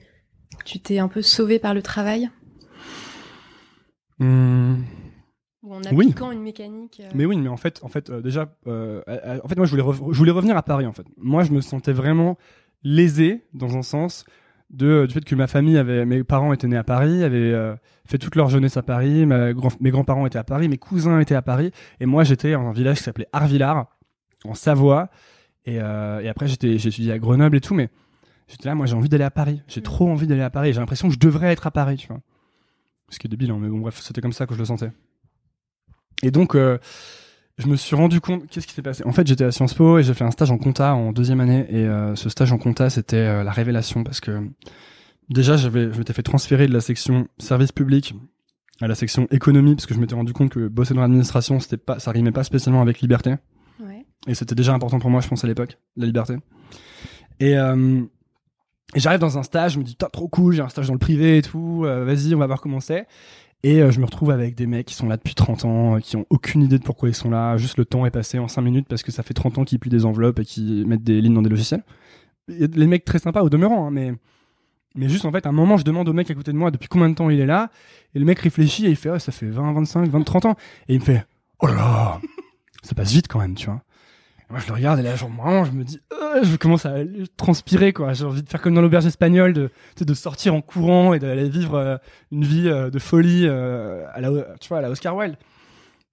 tu 0.65 0.79
t'es 0.79 0.99
un 0.99 1.07
peu 1.07 1.21
sauvé 1.21 1.59
par 1.59 1.73
le 1.73 1.81
travail 1.81 2.29
Hum, 4.19 4.83
Ou 5.63 5.73
en 5.73 5.81
Oui. 5.91 6.05
appliquant 6.07 6.31
une 6.31 6.41
mécanique. 6.43 7.01
euh, 7.03 7.09
Mais 7.15 7.25
oui, 7.25 7.37
mais 7.37 7.49
en 7.49 7.57
fait, 7.57 7.79
en 7.83 7.87
fait, 7.87 8.09
euh, 8.09 8.21
déjà, 8.21 8.53
euh, 8.67 9.01
en 9.43 9.47
fait, 9.47 9.55
moi, 9.57 9.65
je 9.65 9.75
voulais, 9.75 9.83
je 10.11 10.17
voulais 10.17 10.31
revenir 10.31 10.55
à 10.57 10.63
Paris. 10.63 10.85
En 10.85 10.91
fait, 10.91 11.05
moi, 11.17 11.43
je 11.43 11.51
me 11.51 11.61
sentais 11.61 11.93
vraiment 11.93 12.37
lésé 12.83 13.43
dans 13.53 13.77
un 13.77 13.81
sens 13.83 14.25
de 14.69 15.05
du 15.05 15.13
fait 15.13 15.25
que 15.25 15.35
ma 15.35 15.47
famille 15.47 15.77
avait, 15.77 16.05
mes 16.05 16.23
parents 16.23 16.53
étaient 16.53 16.67
nés 16.67 16.77
à 16.77 16.83
Paris, 16.83 17.23
avaient 17.23 17.37
euh, 17.51 17.75
fait 18.05 18.17
toute 18.17 18.35
leur 18.35 18.49
jeunesse 18.49 18.77
à 18.77 18.81
Paris, 18.83 19.25
ma 19.25 19.53
grand- 19.53 19.79
mes 19.81 19.91
grands-parents 19.91 20.25
étaient 20.25 20.39
à 20.39 20.43
Paris, 20.45 20.69
mes 20.69 20.77
cousins 20.77 21.19
étaient 21.19 21.35
à 21.35 21.41
Paris, 21.41 21.71
et 21.99 22.05
moi, 22.05 22.23
j'étais 22.23 22.53
dans 22.53 22.67
un 22.67 22.71
village 22.71 22.97
qui 22.99 23.03
s'appelait 23.03 23.27
Arvillard, 23.33 23.87
en 24.45 24.53
Savoie, 24.53 25.09
et, 25.65 25.79
euh, 25.81 26.21
et 26.21 26.29
après, 26.29 26.47
j'étais, 26.47 26.77
j'ai 26.77 26.87
étudié 26.89 27.11
à 27.11 27.19
Grenoble 27.19 27.57
et 27.57 27.61
tout, 27.61 27.73
mais 27.75 27.89
j'étais 28.47 28.67
là, 28.67 28.75
moi, 28.75 28.85
j'ai 28.85 28.95
envie 28.95 29.09
d'aller 29.09 29.23
à 29.23 29.31
Paris, 29.31 29.61
j'ai 29.67 29.81
trop 29.81 30.09
envie 30.09 30.27
d'aller 30.27 30.41
à 30.41 30.49
Paris, 30.49 30.73
j'ai 30.73 30.79
l'impression 30.79 31.07
que 31.07 31.13
je 31.13 31.19
devrais 31.19 31.51
être 31.51 31.67
à 31.67 31.71
Paris, 31.71 31.97
tu 31.97 32.07
vois. 32.07 32.21
Ce 33.09 33.19
qui 33.19 33.27
est 33.27 33.29
débile, 33.29 33.51
hein, 33.51 33.57
mais 33.59 33.67
bon, 33.67 33.79
bref, 33.79 33.99
c'était 34.01 34.21
comme 34.21 34.33
ça 34.33 34.45
que 34.45 34.53
je 34.53 34.59
le 34.59 34.65
sentais. 34.65 34.91
Et 36.23 36.31
donc, 36.31 36.55
euh, 36.55 36.77
je 37.57 37.67
me 37.67 37.75
suis 37.75 37.95
rendu 37.95 38.21
compte, 38.21 38.47
qu'est-ce 38.47 38.67
qui 38.67 38.73
s'est 38.73 38.81
passé? 38.81 39.03
En 39.05 39.11
fait, 39.11 39.27
j'étais 39.27 39.43
à 39.43 39.51
Sciences 39.51 39.73
Po 39.73 39.99
et 39.99 40.03
j'ai 40.03 40.13
fait 40.13 40.23
un 40.23 40.31
stage 40.31 40.51
en 40.51 40.57
compta 40.57 40.93
en 40.93 41.11
deuxième 41.11 41.39
année. 41.39 41.65
Et 41.69 41.85
euh, 41.85 42.15
ce 42.15 42.29
stage 42.29 42.51
en 42.51 42.57
compta, 42.57 42.89
c'était 42.89 43.17
euh, 43.17 43.43
la 43.43 43.51
révélation 43.51 44.03
parce 44.03 44.19
que 44.19 44.47
déjà, 45.29 45.57
j'avais, 45.57 45.91
je 45.91 45.97
m'étais 45.97 46.13
fait 46.13 46.23
transférer 46.23 46.67
de 46.67 46.73
la 46.73 46.81
section 46.81 47.27
service 47.37 47.71
public 47.71 48.15
à 48.81 48.87
la 48.87 48.95
section 48.95 49.27
économie 49.29 49.75
parce 49.75 49.85
que 49.85 49.93
je 49.93 49.99
m'étais 49.99 50.15
rendu 50.15 50.33
compte 50.33 50.49
que 50.49 50.67
bosser 50.67 50.93
dans 50.93 51.01
l'administration, 51.01 51.59
c'était 51.59 51.77
pas, 51.77 51.99
ça 51.99 52.11
rimait 52.11 52.31
pas 52.31 52.43
spécialement 52.43 52.81
avec 52.81 52.99
liberté. 53.01 53.35
Ouais. 53.79 54.05
Et 54.27 54.33
c'était 54.33 54.55
déjà 54.55 54.73
important 54.73 54.99
pour 54.99 55.09
moi, 55.09 55.21
je 55.21 55.27
pense, 55.27 55.43
à 55.43 55.47
l'époque, 55.47 55.77
la 55.97 56.05
liberté. 56.05 56.35
Et, 57.39 57.55
et 58.95 58.99
j'arrive 58.99 59.19
dans 59.19 59.37
un 59.37 59.43
stage, 59.43 59.73
je 59.73 59.79
me 59.79 59.83
dis, 59.83 59.93
putain, 59.93 60.09
trop 60.11 60.27
cool, 60.27 60.53
j'ai 60.53 60.61
un 60.61 60.69
stage 60.69 60.87
dans 60.87 60.93
le 60.93 60.99
privé 60.99 61.37
et 61.37 61.41
tout, 61.41 61.83
euh, 61.85 62.03
vas-y, 62.03 62.35
on 62.35 62.39
va 62.39 62.47
voir 62.47 62.61
comment 62.61 62.79
c'est. 62.79 63.07
Et 63.63 63.81
euh, 63.81 63.91
je 63.91 63.99
me 63.99 64.05
retrouve 64.05 64.31
avec 64.31 64.55
des 64.55 64.65
mecs 64.65 64.87
qui 64.87 64.95
sont 64.95 65.07
là 65.07 65.17
depuis 65.17 65.35
30 65.35 65.65
ans, 65.65 65.95
euh, 65.95 65.99
qui 65.99 66.17
ont 66.17 66.25
aucune 66.29 66.63
idée 66.63 66.79
de 66.79 66.83
pourquoi 66.83 67.09
ils 67.09 67.15
sont 67.15 67.29
là, 67.29 67.57
juste 67.57 67.77
le 67.77 67.85
temps 67.85 68.05
est 68.05 68.11
passé 68.11 68.39
en 68.39 68.47
5 68.47 68.61
minutes 68.61 68.87
parce 68.89 69.03
que 69.03 69.11
ça 69.11 69.23
fait 69.23 69.33
30 69.33 69.59
ans 69.59 69.63
qu'ils 69.63 69.79
plient 69.79 69.91
des 69.91 70.05
enveloppes 70.05 70.39
et 70.39 70.45
qu'ils 70.45 70.85
mettent 70.87 71.03
des 71.03 71.21
lignes 71.21 71.35
dans 71.35 71.43
des 71.43 71.49
logiciels. 71.49 71.83
Et 72.49 72.67
les 72.67 72.87
mecs 72.87 73.05
très 73.05 73.19
sympas 73.19 73.43
au 73.43 73.49
demeurant, 73.49 73.87
hein, 73.87 73.91
mais, 73.91 74.13
mais 74.95 75.07
juste 75.07 75.25
en 75.25 75.31
fait, 75.31 75.45
à 75.45 75.49
un 75.49 75.53
moment, 75.53 75.77
je 75.77 75.83
demande 75.83 76.09
au 76.09 76.13
mec 76.13 76.29
à 76.31 76.33
côté 76.33 76.51
de 76.51 76.57
moi 76.57 76.71
depuis 76.71 76.89
combien 76.89 77.07
de 77.09 77.15
temps 77.15 77.29
il 77.29 77.39
est 77.39 77.45
là, 77.45 77.69
et 78.15 78.19
le 78.19 78.25
mec 78.25 78.39
réfléchit 78.39 78.87
et 78.87 78.89
il 78.89 78.95
fait, 78.95 79.17
ça 79.19 79.31
fait 79.31 79.49
20, 79.49 79.73
25, 79.73 80.09
20, 80.09 80.23
30 80.23 80.45
ans. 80.45 80.55
Et 80.89 80.95
il 80.95 80.99
me 80.99 81.05
fait, 81.05 81.23
oh 81.59 81.67
là 81.67 81.75
là, 81.75 82.21
ça 82.81 82.95
passe 82.95 83.11
vite 83.11 83.27
quand 83.27 83.39
même, 83.39 83.53
tu 83.53 83.67
vois. 83.67 83.83
Moi, 84.51 84.59
je 84.59 84.67
le 84.67 84.73
regarde 84.73 84.99
et 84.99 85.03
là, 85.03 85.15
genre, 85.15 85.29
vraiment, 85.29 85.63
je 85.63 85.71
me 85.71 85.83
dis, 85.83 85.99
euh, 86.11 86.43
je 86.43 86.55
commence 86.57 86.85
à 86.85 86.95
transpirer, 87.37 87.93
quoi. 87.93 88.13
J'ai 88.13 88.25
envie 88.25 88.43
de 88.43 88.49
faire 88.49 88.61
comme 88.61 88.73
dans 88.73 88.81
l'auberge 88.81 89.05
espagnole, 89.05 89.53
de, 89.53 89.69
de 89.99 90.13
sortir 90.13 90.53
en 90.53 90.61
courant 90.61 91.13
et 91.13 91.19
d'aller 91.19 91.49
vivre 91.49 91.75
euh, 91.75 91.97
une 92.31 92.43
vie 92.43 92.67
euh, 92.67 92.89
de 92.89 92.99
folie 92.99 93.47
à 93.47 94.19
la, 94.19 94.29
tu 94.59 94.69
vois, 94.69 94.79
à 94.79 94.81
la 94.81 94.89
Oscar 94.89 95.15
Wilde. 95.15 95.37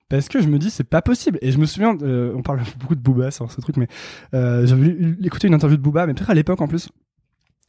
Parce 0.09 0.28
que 0.28 0.40
je 0.40 0.49
me 0.49 0.59
dis, 0.59 0.71
c'est 0.71 0.85
pas 0.85 1.02
possible. 1.02 1.38
Et 1.42 1.52
je 1.52 1.59
me 1.59 1.66
souviens, 1.66 1.97
on 2.00 2.42
parle 2.42 2.61
beaucoup 2.78 2.95
de 2.95 3.00
Booba 3.00 3.30
sur 3.30 3.50
ce 3.52 3.61
truc, 3.61 3.76
mais 3.76 3.88
j'avais 4.33 4.97
écouté 5.23 5.49
une 5.49 5.54
interview 5.54 5.76
de 5.76 5.83
Booba, 5.83 6.07
mais 6.07 6.14
peut-être 6.14 6.30
à 6.30 6.35
l'époque 6.35 6.61
en 6.61 6.68
plus, 6.68 6.88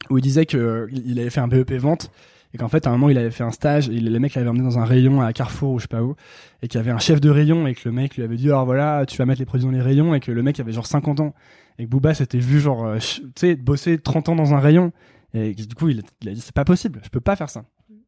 où 0.08 0.18
il 0.18 0.22
disait 0.22 0.46
que 0.46 0.56
euh, 0.56 0.86
il 0.90 1.18
avait 1.20 1.30
fait 1.30 1.40
un 1.40 1.48
BEP 1.48 1.72
vente 1.74 2.10
et 2.52 2.58
qu'en 2.58 2.68
fait 2.68 2.86
à 2.86 2.90
un 2.90 2.92
moment 2.92 3.10
il 3.10 3.18
avait 3.18 3.30
fait 3.30 3.44
un 3.44 3.52
stage 3.52 3.88
et 3.88 4.00
le 4.00 4.18
mec 4.18 4.34
l'avait 4.34 4.48
emmené 4.48 4.64
dans 4.64 4.78
un 4.78 4.84
rayon 4.84 5.20
à 5.20 5.32
Carrefour 5.32 5.72
ou 5.72 5.78
je 5.78 5.82
sais 5.82 5.88
pas 5.88 6.02
où 6.02 6.16
et 6.62 6.68
qu'il 6.68 6.78
y 6.78 6.80
avait 6.80 6.90
un 6.90 6.98
chef 6.98 7.20
de 7.20 7.30
rayon 7.30 7.66
et 7.66 7.74
que 7.74 7.82
le 7.84 7.92
mec 7.92 8.16
lui 8.16 8.22
avait 8.22 8.36
dit 8.36 8.48
alors 8.48 8.64
voilà 8.64 9.04
tu 9.06 9.16
vas 9.16 9.26
mettre 9.26 9.40
les 9.40 9.46
produits 9.46 9.66
dans 9.66 9.72
les 9.72 9.80
rayons 9.80 10.14
et 10.14 10.20
que 10.20 10.32
le 10.32 10.42
mec 10.42 10.58
avait 10.60 10.72
genre 10.72 10.86
50 10.86 11.20
ans. 11.20 11.34
Et 11.78 11.84
que 11.84 11.88
Booba 11.88 12.12
s'était 12.12 12.38
vu 12.38 12.60
genre 12.60 12.84
euh, 12.84 12.98
tu 12.98 13.30
sais 13.36 13.54
bosser 13.54 13.98
30 13.98 14.30
ans 14.30 14.36
dans 14.36 14.52
un 14.54 14.60
rayon. 14.60 14.92
Et 15.32 15.54
du 15.54 15.74
coup 15.74 15.88
il 15.88 16.00
a, 16.00 16.32
dit 16.32 16.40
c'est 16.40 16.54
pas 16.54 16.64
possible 16.64 17.00
je 17.04 17.08
peux 17.08 17.20
pas 17.20 17.36
faire 17.36 17.50
ça. 17.50 17.64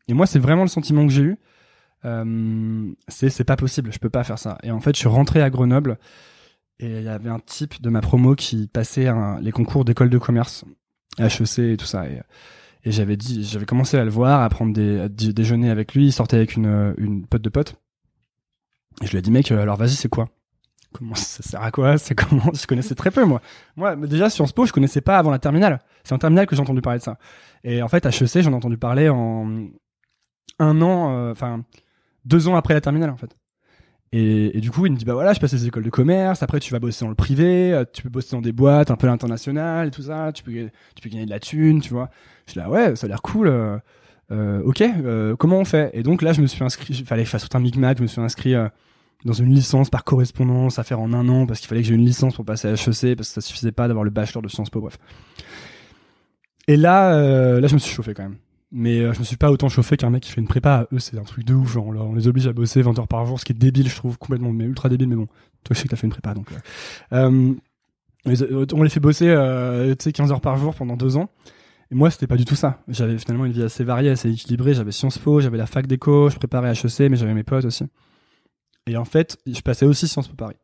Et 0.09 0.15
moi 0.15 0.27
c'est 0.27 0.41
vraiment 0.41 0.63
le 0.63 0.69
sentiment 0.69 1.07
que 1.07 1.13
j'ai 1.13 1.23
eu. 1.23 1.37
Euh, 2.05 2.91
c'est 3.07 3.31
c'est 3.31 3.45
pas 3.45 3.57
possible 3.57 3.93
je 3.93 3.99
peux 3.99 4.11
pas 4.11 4.25
faire 4.25 4.39
ça. 4.39 4.59
Et 4.63 4.71
en 4.71 4.81
fait 4.81 4.95
je 4.95 4.99
suis 4.99 5.09
rentré 5.09 5.41
à 5.41 5.51
Grenoble 5.51 5.99
et 6.81 6.99
il 6.99 7.05
y 7.05 7.09
avait 7.09 7.31
un 7.31 7.39
type 7.39 7.81
de 7.81 7.91
ma 7.91 8.01
promo 8.01 8.35
qui 8.35 8.67
passait 8.67 9.09
les 9.41 9.53
concours 9.53 9.85
d'école 9.85 10.11
de 10.11 10.19
commerce 10.19 10.65
HEC 11.19 11.59
et 11.59 11.77
tout 11.77 11.87
ça 11.87 12.05
et 12.85 12.91
j'avais 12.93 13.17
dit, 13.17 13.45
j'avais 13.45 13.67
commencé 13.67 13.97
à 13.97 14.05
le 14.05 14.11
voir, 14.11 14.43
à 14.43 14.49
prendre 14.49 14.73
des 14.73 15.01
à 15.01 15.09
dé- 15.09 15.33
déjeuner 15.33 15.71
avec 15.71 15.95
lui. 15.95 16.07
Il 16.07 16.13
sortait 16.13 16.37
avec 16.37 16.57
une, 16.57 16.67
euh, 16.67 16.95
une 16.99 17.27
pote 17.27 17.43
de 17.43 17.49
pote. 17.49 17.77
Et 19.03 19.07
je 19.07 19.13
lui 19.13 19.19
ai 19.19 19.23
dit, 19.23 19.31
mec, 19.31 19.51
euh, 19.53 19.61
alors 19.63 19.77
vas-y, 19.77 19.91
c'est 19.95 20.09
quoi? 20.09 20.29
Comment 20.93 21.15
ça 21.15 21.43
sert 21.43 21.63
à 21.63 21.71
quoi? 21.71 21.97
C'est 21.99 22.15
comment? 22.15 22.53
Je 22.53 22.67
connaissais 22.67 22.95
très 22.95 23.11
peu, 23.11 23.25
moi. 23.25 23.41
Moi, 23.77 23.97
déjà, 23.97 24.29
Sciences 24.29 24.53
Po, 24.53 24.67
je 24.67 24.73
connaissais 24.73 25.01
pas 25.01 25.17
avant 25.19 25.31
la 25.31 25.39
terminale. 25.39 25.81
C'est 26.05 26.13
en 26.15 26.19
terminale 26.19 26.47
que 26.47 26.55
j'ai 26.55 26.61
entendu 26.61 26.83
parler 26.83 26.99
de 26.99 27.05
ça. 27.05 27.17
Et 27.65 27.81
en 27.83 27.89
fait, 27.89 28.05
HEC, 28.05 28.43
j'en 28.43 28.53
ai 28.53 28.55
entendu 28.55 28.77
parler 28.77 29.09
en 29.09 29.69
un 30.59 30.83
an, 30.83 31.17
euh, 31.17 31.33
enfin, 31.33 31.65
deux 32.27 32.47
ans 32.49 32.57
après 32.57 32.75
la 32.75 32.81
terminale, 32.83 33.09
en 33.11 33.17
fait. 33.17 33.35
Et, 34.15 34.61
du 34.61 34.71
coup, 34.71 34.85
il 34.85 34.93
me 34.93 34.99
dit, 34.99 35.07
bah 35.07 35.15
voilà, 35.15 35.33
je 35.33 35.41
passe 35.41 35.55
les 35.55 35.67
écoles 35.67 35.85
de 35.85 35.91
commerce, 35.91 36.43
après 36.43 36.61
tu 36.61 36.71
vas 36.71 36.79
bosser 36.79 37.03
dans 37.03 37.09
le 37.09 37.15
privé, 37.15 37.73
euh, 37.73 37.85
tu 37.91 38.03
peux 38.03 38.11
bosser 38.11 38.37
dans 38.37 38.43
des 38.43 38.53
boîtes 38.53 38.91
un 38.91 38.97
peu 38.97 39.07
à 39.07 39.11
l'international 39.11 39.89
et 39.89 39.91
tout 39.91 40.03
ça, 40.03 40.33
tu 40.35 40.43
peux, 40.43 40.53
tu 40.53 41.03
peux 41.03 41.09
gagner 41.09 41.25
de 41.25 41.31
la 41.31 41.41
thune, 41.41 41.81
tu 41.81 41.95
vois. 41.95 42.11
Je 42.47 42.53
suis 42.53 42.61
là, 42.61 42.69
ouais, 42.69 42.95
ça 42.95 43.07
a 43.07 43.09
l'air 43.09 43.23
cool. 43.23 43.49
euh, 43.49 43.79
euh, 44.31 44.63
ok, 44.65 44.85
comment 45.39 45.59
on 45.59 45.65
fait? 45.65 45.91
Et 45.95 46.03
donc 46.03 46.21
là, 46.21 46.35
je 46.35 46.43
me 46.43 46.47
suis 46.47 46.63
inscrit, 46.63 46.95
il 46.95 47.07
fallait 47.07 47.23
que 47.23 47.27
je 47.27 47.31
fasse 47.31 47.49
tout 47.49 47.57
un 47.57 47.61
micmac, 47.61 47.97
je 47.97 48.03
me 48.03 48.07
suis 48.07 48.21
inscrit 48.21 48.55
dans 49.25 49.33
une 49.33 49.55
licence 49.55 49.89
par 49.89 50.05
correspondance 50.05 50.79
à 50.79 50.85
faire 50.85 51.01
en 51.01 51.15
un 51.15 51.29
an 51.31 51.47
parce 51.47 51.61
qu'il 51.61 51.69
fallait 51.69 51.81
que 51.81 51.89
j'ai 51.89 51.95
une 51.95 52.05
licence 52.05 52.35
pour 52.35 52.45
passer 52.45 52.69
à 52.69 52.73
HEC 52.73 53.17
parce 53.17 53.29
que 53.29 53.35
ça 53.35 53.41
suffisait 53.41 53.73
pas 53.73 53.89
d'avoir 53.89 54.05
le 54.05 54.11
bachelor 54.11 54.43
de 54.43 54.49
Sciences 54.49 54.71
Po, 54.71 54.81
bref. 54.81 54.99
Et 56.69 56.77
là, 56.77 57.61
là, 57.61 57.67
je 57.67 57.75
me 57.75 57.79
suis 57.79 57.95
chauffé 57.95 58.13
quand 58.13 58.25
même. 58.25 58.37
Mais 58.75 59.01
euh, 59.01 59.13
je 59.13 59.19
me 59.19 59.25
suis 59.25 59.37
pas 59.37 59.51
autant 59.51 59.69
chauffé 59.69 59.99
qu'un 59.99 60.09
mec 60.09 60.23
qui 60.23 60.33
fait 60.33 60.41
une 60.41 60.49
prépa. 60.49 60.87
Eux, 60.93 60.99
c'est 60.99 61.19
un 61.19 61.25
truc 61.25 61.45
de 61.45 61.53
ouf. 61.53 61.73
Genre, 61.73 61.87
on 61.87 62.15
les 62.15 62.27
oblige 62.27 62.47
à 62.47 62.55
bosser 62.55 62.81
20 62.81 62.99
heures 62.99 63.09
par 63.09 63.27
jour, 63.27 63.39
ce 63.39 63.45
qui 63.45 63.53
est 63.53 63.59
débile, 63.59 63.89
je 63.89 63.95
trouve, 63.97 64.17
complètement, 64.17 64.51
mais 64.51 64.65
ultra 64.65 64.89
débile. 64.89 65.09
Mais 65.09 65.17
bon, 65.17 65.27
toi, 65.63 65.75
je 65.75 65.75
sais 65.75 65.85
que 65.85 65.89
t'as 65.91 65.97
fait 65.97 66.07
une 66.07 66.13
prépa, 66.13 66.33
donc. 66.33 66.51
euh, 67.13 67.53
euh, 68.27 68.35
euh, 68.41 68.67
on 68.73 68.83
les 68.83 68.89
fait 68.89 69.01
bosser, 69.01 69.27
tu 69.99 70.05
sais, 70.05 70.13
15 70.13 70.33
heures 70.33 70.41
par 70.41 70.57
jour 70.57 70.75
pendant 70.75 70.97
deux 70.97 71.19
ans. 71.19 71.29
Et 71.91 71.95
moi, 71.95 72.11
c'était 72.11 72.27
pas 72.27 72.39
du 72.39 72.47
tout 72.47 72.55
ça. 72.55 72.81
J'avais 72.89 73.19
finalement 73.19 73.45
une 73.45 73.53
vie 73.53 73.63
assez 73.63 73.85
variée, 73.85 74.09
assez 74.09 74.31
équilibrée. 74.31 74.73
J'avais 74.73 74.93
Sciences 74.93 75.19
Po, 75.19 75.41
j'avais 75.43 75.59
la 75.59 75.67
fac 75.67 75.87
d'éco, 75.87 76.31
je 76.31 76.37
préparais 76.37 76.73
HEC, 76.73 77.11
mais 77.11 77.17
j'avais 77.17 77.35
mes 77.35 77.43
potes 77.43 77.67
aussi. 77.67 77.85
Et 78.87 78.97
en 78.97 79.05
fait, 79.05 79.37
je 79.47 79.61
passais 79.61 79.85
aussi 79.85 80.09
Sciences 80.09 80.29
Po 80.29 80.35
Paris. 80.35 80.57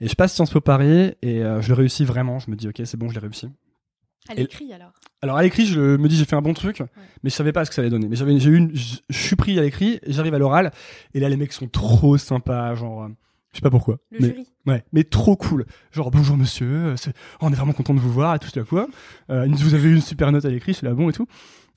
Et 0.00 0.08
je 0.08 0.14
passe 0.16 0.34
Sciences 0.34 0.50
Po 0.50 0.60
Paris 0.60 1.12
et 1.22 1.42
je 1.60 1.68
le 1.68 1.74
réussis 1.74 2.04
vraiment. 2.04 2.40
Je 2.40 2.50
me 2.50 2.56
dis, 2.56 2.66
ok, 2.68 2.82
c'est 2.84 2.96
bon, 2.96 3.08
je 3.08 3.14
l'ai 3.14 3.20
réussi. 3.20 3.48
À 4.28 4.34
l'écrit 4.34 4.72
alors. 4.72 4.92
Alors 5.22 5.36
à 5.36 5.42
l'écrit, 5.42 5.66
je 5.66 5.96
me 5.96 6.08
dis 6.08 6.16
j'ai 6.16 6.24
fait 6.24 6.36
un 6.36 6.42
bon 6.42 6.54
truc, 6.54 6.80
mais 7.22 7.30
je 7.30 7.34
savais 7.34 7.52
pas 7.52 7.64
ce 7.64 7.70
que 7.70 7.74
ça 7.74 7.80
allait 7.82 7.90
donner. 7.90 8.08
Mais 8.08 8.16
j'avais, 8.16 8.38
j'ai 8.38 8.50
eu, 8.50 8.56
une, 8.56 8.70
je 8.74 8.98
suis 9.10 9.36
pris 9.36 9.58
à 9.58 9.62
l'écrit, 9.62 10.00
j'arrive 10.06 10.34
à 10.34 10.38
l'oral, 10.38 10.70
et 11.14 11.20
là 11.20 11.28
les 11.28 11.36
mecs 11.36 11.52
sont 11.52 11.66
trop 11.68 12.16
sympas, 12.18 12.74
genre, 12.74 13.04
euh, 13.04 13.08
je 13.52 13.56
sais 13.58 13.62
pas 13.62 13.70
pourquoi, 13.70 13.98
Le 14.12 14.18
mais 14.20 14.26
jury. 14.28 14.46
ouais, 14.66 14.84
mais 14.92 15.04
trop 15.04 15.34
cool. 15.36 15.64
Genre 15.90 16.10
bonjour 16.10 16.36
monsieur, 16.36 16.66
euh, 16.68 16.94
oh, 17.06 17.10
on 17.40 17.52
est 17.52 17.56
vraiment 17.56 17.72
content 17.72 17.94
de 17.94 18.00
vous 18.00 18.12
voir 18.12 18.34
et 18.34 18.38
tout 18.38 18.48
ça 18.48 18.62
quoi. 18.62 18.86
Euh, 19.30 19.48
vous 19.50 19.74
avez 19.74 19.88
eu 19.88 19.94
une 19.94 20.00
super 20.02 20.30
note 20.30 20.44
à 20.44 20.50
l'écrit, 20.50 20.74
c'est 20.74 20.86
là 20.86 20.94
bon 20.94 21.08
et 21.10 21.12
tout. 21.12 21.26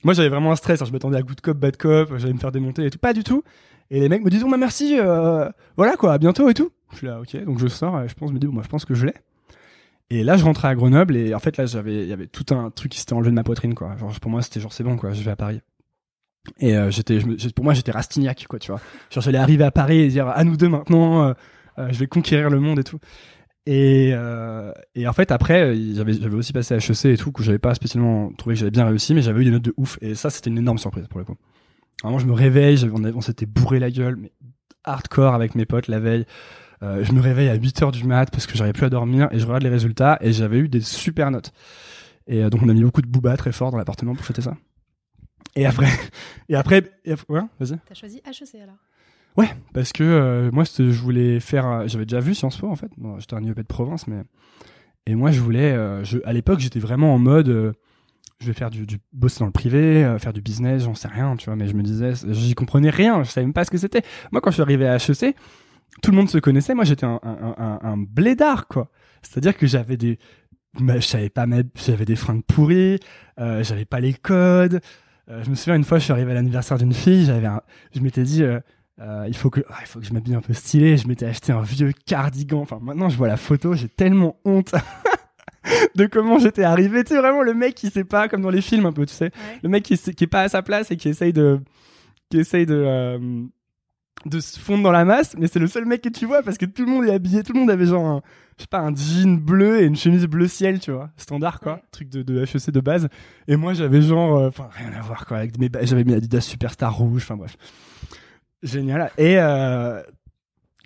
Moi 0.04 0.14
j'avais 0.14 0.30
vraiment 0.30 0.52
un 0.52 0.56
stress, 0.56 0.82
hein, 0.82 0.86
je 0.86 0.92
m'attendais 0.92 1.18
à 1.18 1.22
good 1.22 1.42
cop, 1.42 1.58
bad 1.58 1.78
cop, 1.78 2.18
j'allais 2.18 2.34
me 2.34 2.40
faire 2.40 2.52
démonter 2.52 2.86
et 2.86 2.90
tout, 2.90 3.00
pas 3.00 3.14
du 3.14 3.24
tout. 3.24 3.44
Et 3.90 4.00
les 4.00 4.08
mecs 4.08 4.24
me 4.24 4.30
disent, 4.30 4.44
oh 4.46 4.50
bah 4.50 4.58
merci, 4.58 4.98
euh, 5.00 5.50
voilà 5.78 5.96
quoi, 5.98 6.14
à 6.14 6.18
bientôt 6.18 6.50
et 6.50 6.54
tout. 6.54 6.72
Je 6.92 6.98
suis 6.98 7.08
là, 7.08 7.20
ok, 7.22 7.44
donc 7.46 7.60
je 7.60 7.68
sors, 7.68 8.02
et 8.02 8.08
je 8.08 8.14
pense, 8.14 8.30
je 8.30 8.34
me 8.34 8.40
dis, 8.40 8.48
bon, 8.48 8.54
moi 8.54 8.64
je 8.64 8.70
pense 8.70 8.86
que 8.86 8.94
je 8.94 9.06
l'ai. 9.06 9.14
Et 10.14 10.26
là, 10.26 10.36
je 10.36 10.44
rentrais 10.44 10.68
à 10.68 10.76
Grenoble 10.76 11.16
et 11.16 11.34
en 11.34 11.40
fait, 11.40 11.56
là, 11.56 11.66
j'avais, 11.66 12.04
il 12.04 12.10
y 12.10 12.12
avait 12.12 12.28
tout 12.28 12.54
un 12.54 12.70
truc 12.70 12.92
qui 12.92 13.00
s'était 13.00 13.14
enlevé 13.14 13.30
de 13.30 13.36
ma 13.36 13.46
poitrine, 13.46 13.74
quoi. 13.74 13.96
Genre, 13.96 14.12
pour 14.20 14.30
moi, 14.30 14.42
c'était 14.42 14.60
genre, 14.60 14.74
c'est 14.74 14.84
bon, 14.84 14.98
quoi, 14.98 15.14
je 15.14 15.24
vais 15.24 15.32
à 15.32 15.38
Paris. 15.38 15.62
Et 16.60 16.76
euh, 16.76 16.92
j'étais, 16.92 17.20
pour 17.56 17.64
moi, 17.64 17.74
j'étais 17.74 17.92
Rastignac, 17.92 18.46
quoi, 18.50 18.60
tu 18.60 18.74
vois. 18.74 18.82
Genre, 19.10 19.24
j'allais 19.24 19.38
arriver 19.38 19.64
à 19.64 19.72
Paris 19.72 20.00
et 20.00 20.10
dire, 20.10 20.28
à 20.28 20.44
nous 20.44 20.58
deux 20.58 20.68
maintenant, 20.68 21.24
euh, 21.24 21.34
euh, 21.80 21.88
je 21.94 21.98
vais 21.98 22.08
conquérir 22.08 22.50
le 22.50 22.60
monde 22.60 22.80
et 22.80 22.84
tout. 22.84 23.00
Et, 23.66 24.12
euh, 24.14 24.74
et 24.96 25.08
en 25.08 25.14
fait, 25.14 25.32
après, 25.32 25.74
j'avais, 25.94 26.14
j'avais 26.14 26.36
aussi 26.36 26.52
passé 26.52 26.74
à 26.74 26.78
HEC 26.78 27.06
et 27.06 27.18
tout, 27.18 27.32
que 27.32 27.42
j'avais 27.42 27.60
pas 27.60 27.74
spécialement 27.74 28.34
trouvé 28.34 28.56
que 28.56 28.60
j'avais 28.60 28.72
bien 28.72 28.86
réussi, 28.86 29.14
mais 29.14 29.22
j'avais 29.22 29.40
eu 29.40 29.46
des 29.46 29.52
notes 29.52 29.64
de 29.64 29.74
ouf. 29.78 29.98
Et 30.02 30.14
ça, 30.16 30.30
c'était 30.30 30.50
une 30.50 30.58
énorme 30.58 30.78
surprise 30.78 31.08
pour 31.08 31.20
le 31.20 31.26
coup. 31.26 31.38
Vraiment, 32.04 32.20
je 32.20 32.26
me 32.26 32.34
réveille, 32.34 32.84
on, 32.94 33.02
on 33.02 33.22
s'était 33.22 33.46
bourré 33.46 33.80
la 33.80 33.92
gueule, 33.92 34.18
mais 34.18 34.34
hardcore 34.84 35.36
avec 35.36 35.56
mes 35.56 35.66
potes 35.66 35.88
la 35.88 36.02
veille. 36.02 36.26
Euh, 36.84 37.04
je 37.04 37.12
me 37.12 37.22
réveille 37.22 37.50
à 37.50 37.54
8 37.56 37.82
heures 37.84 37.92
du 37.92 38.04
mat 38.06 38.30
parce 38.32 38.48
que 38.48 38.58
j'arrivais 38.58 38.74
plus 38.74 38.86
à 38.86 38.90
dormir 38.90 39.28
et 39.32 39.40
je 39.40 39.46
regarde 39.46 39.64
les 39.64 39.70
résultats 39.70 40.18
et 40.22 40.32
j'avais 40.34 40.58
eu 40.60 40.68
des 40.70 40.82
super 40.82 41.30
notes. 41.32 41.52
Et 42.28 42.44
euh, 42.44 42.50
donc 42.50 42.62
on 42.64 42.70
a 42.70 42.74
mis 42.74 42.84
beaucoup 42.84 43.02
de 43.02 43.08
booba 43.08 43.38
très 43.38 43.52
fort 43.52 43.72
dans 43.72 43.78
l'appartement 43.78 44.16
pour 44.16 44.26
fêter 44.26 44.42
ça. 44.42 44.56
Et 45.56 45.66
après, 45.66 45.90
et 46.50 46.56
après, 46.56 46.84
et 47.06 47.12
après- 47.12 47.34
ouais, 47.34 47.42
vas-y. 47.60 47.78
T'as 47.88 47.94
choisi 47.94 48.18
HEC 48.26 48.62
alors? 48.62 48.76
Ouais, 49.38 49.50
parce 49.74 49.94
que 49.94 50.04
euh, 50.04 50.50
moi 50.52 50.64
je 50.78 50.84
voulais 50.84 51.40
faire, 51.40 51.88
j'avais 51.88 52.06
déjà 52.06 52.20
vu 52.20 52.34
Sciences 52.36 52.58
Po 52.58 52.68
en 52.68 52.76
fait. 52.76 52.92
Bon, 52.98 53.20
j'étais 53.20 53.36
un 53.36 53.42
IEP 53.44 53.58
de 53.58 53.62
province, 53.64 54.08
mais 54.08 54.24
et 55.06 55.16
moi 55.16 55.32
je 55.32 55.40
voulais, 55.40 55.74
je, 56.04 56.18
à 56.26 56.34
l'époque 56.34 56.60
j'étais 56.60 56.80
vraiment 56.80 57.14
en 57.14 57.18
mode, 57.20 57.74
je 58.42 58.48
vais 58.48 58.54
faire 58.54 58.70
du, 58.72 58.86
du 58.86 58.98
bosser 59.14 59.40
dans 59.40 59.46
le 59.46 59.52
privé, 59.52 60.04
euh, 60.04 60.18
faire 60.20 60.34
du 60.34 60.42
business, 60.42 60.84
j'en 60.84 60.96
sais 60.96 61.08
rien, 61.08 61.36
tu 61.38 61.46
vois. 61.46 61.56
Mais 61.56 61.68
je 61.68 61.74
me 61.76 61.84
disais, 61.84 62.14
j'y 62.30 62.56
comprenais 62.56 62.90
rien, 62.90 63.24
je 63.24 63.30
savais 63.30 63.46
même 63.46 63.54
pas 63.54 63.64
ce 63.64 63.72
que 63.72 63.78
c'était. 63.78 64.02
Moi 64.32 64.42
quand 64.42 64.50
je 64.52 64.56
suis 64.56 64.62
arrivé 64.64 64.88
à 64.88 64.96
HEC, 64.96 65.36
tout 66.02 66.12
le 66.12 66.18
monde 66.18 66.30
se 66.30 66.38
connaissait. 66.38 66.74
Moi, 66.74 66.84
j'étais 66.86 67.06
un, 67.06 67.20
un, 67.24 67.56
un, 67.58 67.80
un 67.84 67.98
blédard, 67.98 68.68
quoi. 68.68 68.90
C'est-à-dire 69.22 69.56
que 69.58 69.68
j'avais 69.68 69.98
des, 69.98 70.18
bah, 70.80 71.00
je 71.00 71.08
savais 71.08 71.30
pas 71.30 71.46
j'avais 71.76 72.06
des 72.06 72.16
fringues 72.16 72.44
pourries, 72.46 73.00
euh, 73.40 73.64
j'avais 73.64 73.86
pas 73.86 74.00
les 74.00 74.14
codes. 74.14 74.80
Euh, 75.30 75.44
je 75.44 75.50
me 75.50 75.56
souviens 75.56 75.76
une 75.76 75.84
fois, 75.84 76.00
je 76.00 76.04
suis 76.06 76.14
arrivé 76.14 76.32
à 76.32 76.36
l'anniversaire 76.36 76.78
d'une 76.78 76.94
fille, 76.94 77.26
j'avais, 77.26 77.48
un- 77.48 77.62
je 77.94 78.00
m'étais 78.00 78.24
dit, 78.24 78.44
euh, 78.44 78.60
il 79.28 79.36
faut 79.36 79.50
que 79.50 79.62
ah, 79.70 79.78
il 79.82 79.88
faut 79.88 80.00
que 80.00 80.06
je 80.06 80.14
m'habille 80.14 80.36
un 80.36 80.42
peu 80.42 80.54
stylé. 80.54 80.98
Je 80.98 81.08
m'étais 81.08 81.26
acheté 81.26 81.52
un 81.52 81.62
vieux 81.62 81.92
cardigan. 82.06 82.62
Enfin, 82.62 82.80
maintenant, 82.82 83.10
je 83.10 83.18
vois 83.18 83.28
la 83.28 83.38
photo, 83.38 83.74
j'ai 83.74 83.90
tellement 83.90 84.38
honte. 84.46 84.74
de 85.96 86.06
comment 86.08 86.40
j'étais 86.40 86.64
arrivé, 86.64 87.04
tu 87.04 87.14
sais 87.14 87.20
vraiment 87.20 87.44
le 87.44 87.54
mec 87.54 87.76
qui 87.76 87.90
sait 87.92 88.04
pas 88.04 88.28
comme 88.28 88.42
dans 88.42 88.50
les 88.50 88.62
films 88.62 88.86
un 88.88 88.92
peu, 88.92 89.06
tu 89.06 89.14
sais, 89.14 89.26
Ouais. 89.26 89.60
le 89.64 89.70
mec 89.70 89.84
qui, 89.84 89.96
qui 89.98 90.24
est 90.24 90.28
pas 90.28 90.42
à 90.42 90.50
sa 90.50 90.62
place 90.64 90.90
et 90.92 90.98
qui 90.98 91.10
essaye 91.10 91.34
de 91.34 91.60
qui 92.30 92.40
essaye 92.40 92.66
de 92.66 92.84
de 94.26 94.40
se 94.40 94.60
fondre 94.60 94.84
dans 94.84 94.92
la 94.92 95.04
masse, 95.06 95.36
mais 95.38 95.48
c'est 95.48 95.58
le 95.60 95.66
seul 95.68 95.86
mec 95.86 96.02
que 96.02 96.10
tu 96.10 96.26
vois 96.28 96.44
parce 96.44 96.58
que 96.58 96.66
tout 96.66 96.86
le 96.86 96.92
monde 96.92 97.06
est 97.06 97.12
habillé, 97.14 97.42
tout 97.44 97.54
le 97.54 97.60
monde 97.60 97.72
avait 97.72 97.88
genre 97.88 98.06
un, 98.06 98.22
je 98.58 98.64
sais 98.64 98.68
pas 98.68 98.80
un 98.80 98.94
jean 98.94 99.38
bleu 99.40 99.82
et 99.82 99.86
une 99.86 99.96
chemise 99.96 100.26
bleu 100.28 100.48
ciel, 100.48 100.80
tu 100.80 100.92
vois, 100.92 101.10
standard 101.18 101.60
quoi, 101.60 101.74
Ouais. 101.76 101.82
truc 101.92 102.10
de, 102.10 102.22
de 102.22 102.40
HEC 102.44 102.70
de 102.70 102.80
base. 102.82 103.10
Et 103.48 103.56
moi 103.56 103.74
j'avais 103.74 104.02
genre, 104.02 104.38
euh, 104.38 104.48
enfin 104.50 104.70
rien 104.72 104.92
à 104.94 105.02
voir 105.02 105.26
quoi, 105.26 105.38
avec 105.38 105.58
mes, 105.58 105.70
j'avais 105.82 106.04
mes 106.04 106.14
Adidas 106.14 106.42
Superstar 106.42 106.96
rouge, 106.96 107.24
enfin 107.24 107.36
bref, 107.36 107.58
génial. 108.62 109.10
Et, 109.18 109.38
euh, 109.40 110.02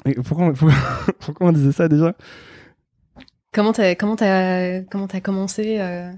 et 0.05 0.13
pourquoi, 0.15 0.45
on- 0.47 0.53
pourquoi, 0.53 0.77
pourquoi 1.19 1.47
on 1.47 1.51
disait 1.51 1.71
ça 1.73 1.87
déjà? 1.89 2.15
Comment 3.53 3.71
t'as 3.73 3.95
comment 3.95 4.15
t'as 4.15 4.81
comment 4.83 5.07
t'as 5.07 5.21
commencé 5.21 5.77
euh, 5.79 6.11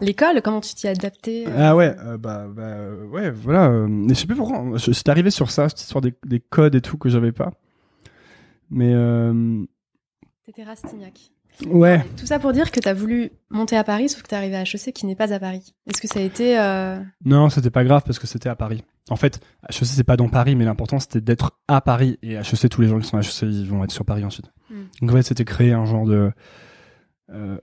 l'école 0.00 0.42
Comment 0.42 0.60
tu 0.60 0.74
t'y 0.74 0.86
es 0.86 0.90
adapté 0.90 1.46
euh, 1.46 1.52
Ah 1.56 1.76
ouais, 1.76 1.94
euh, 2.00 2.18
bah, 2.18 2.46
bah 2.48 2.62
euh, 2.62 3.06
ouais, 3.06 3.30
voilà. 3.30 3.68
euh, 3.68 3.86
mais 3.88 4.14
je 4.14 4.20
sais 4.20 4.26
plus 4.26 4.36
pourquoi. 4.36 4.64
J'étais 4.76 5.10
arrivé 5.10 5.30
sur 5.30 5.50
ça, 5.50 5.68
cette 5.68 5.80
histoire 5.80 6.02
des, 6.02 6.14
des 6.24 6.40
codes 6.40 6.74
et 6.74 6.80
tout 6.80 6.98
que 6.98 7.08
j'avais 7.08 7.32
pas. 7.32 7.52
Mais 8.70 8.92
euh, 8.94 9.62
T'étais 10.44 10.64
Rastignac. 10.64 11.30
ouais. 11.66 12.04
Tout 12.16 12.26
ça 12.26 12.38
pour 12.38 12.52
dire 12.52 12.70
que 12.70 12.80
t'as 12.80 12.94
voulu 12.94 13.30
monter 13.50 13.76
à 13.76 13.84
Paris, 13.84 14.08
sauf 14.08 14.22
que 14.22 14.28
t'es 14.28 14.36
arrivé 14.36 14.56
à 14.56 14.62
HEC 14.62 14.92
qui 14.92 15.06
n'est 15.06 15.16
pas 15.16 15.32
à 15.32 15.38
Paris. 15.40 15.74
Est-ce 15.88 16.00
que 16.00 16.08
ça 16.08 16.18
a 16.20 16.22
été 16.22 16.56
Non, 17.24 17.48
c'était 17.50 17.70
pas 17.70 17.84
grave 17.84 18.02
parce 18.04 18.18
que 18.18 18.26
c'était 18.26 18.48
à 18.48 18.56
Paris. 18.56 18.84
En 19.08 19.16
fait, 19.16 19.40
HEC 19.70 19.84
c'est 19.86 20.04
pas 20.04 20.16
dans 20.16 20.28
Paris, 20.28 20.56
mais 20.56 20.64
l'important 20.64 20.98
c'était 20.98 21.20
d'être 21.20 21.58
à 21.68 21.80
Paris. 21.80 22.18
Et 22.22 22.34
HEC, 22.34 22.68
tous 22.68 22.80
les 22.80 22.88
gens 22.88 22.98
qui 22.98 23.06
sont 23.06 23.16
à 23.16 23.20
HEC, 23.20 23.42
ils 23.42 23.68
vont 23.68 23.84
être 23.84 23.92
sur 23.92 24.04
Paris 24.04 24.24
ensuite. 24.24 24.50
Hmm. 24.68 24.82
Donc 25.00 25.10
en 25.10 25.14
fait, 25.14 25.22
c'était 25.22 25.44
créé 25.44 25.72
un 25.72 25.84
genre 25.86 26.06
de. 26.06 26.32
euh, 27.30 27.58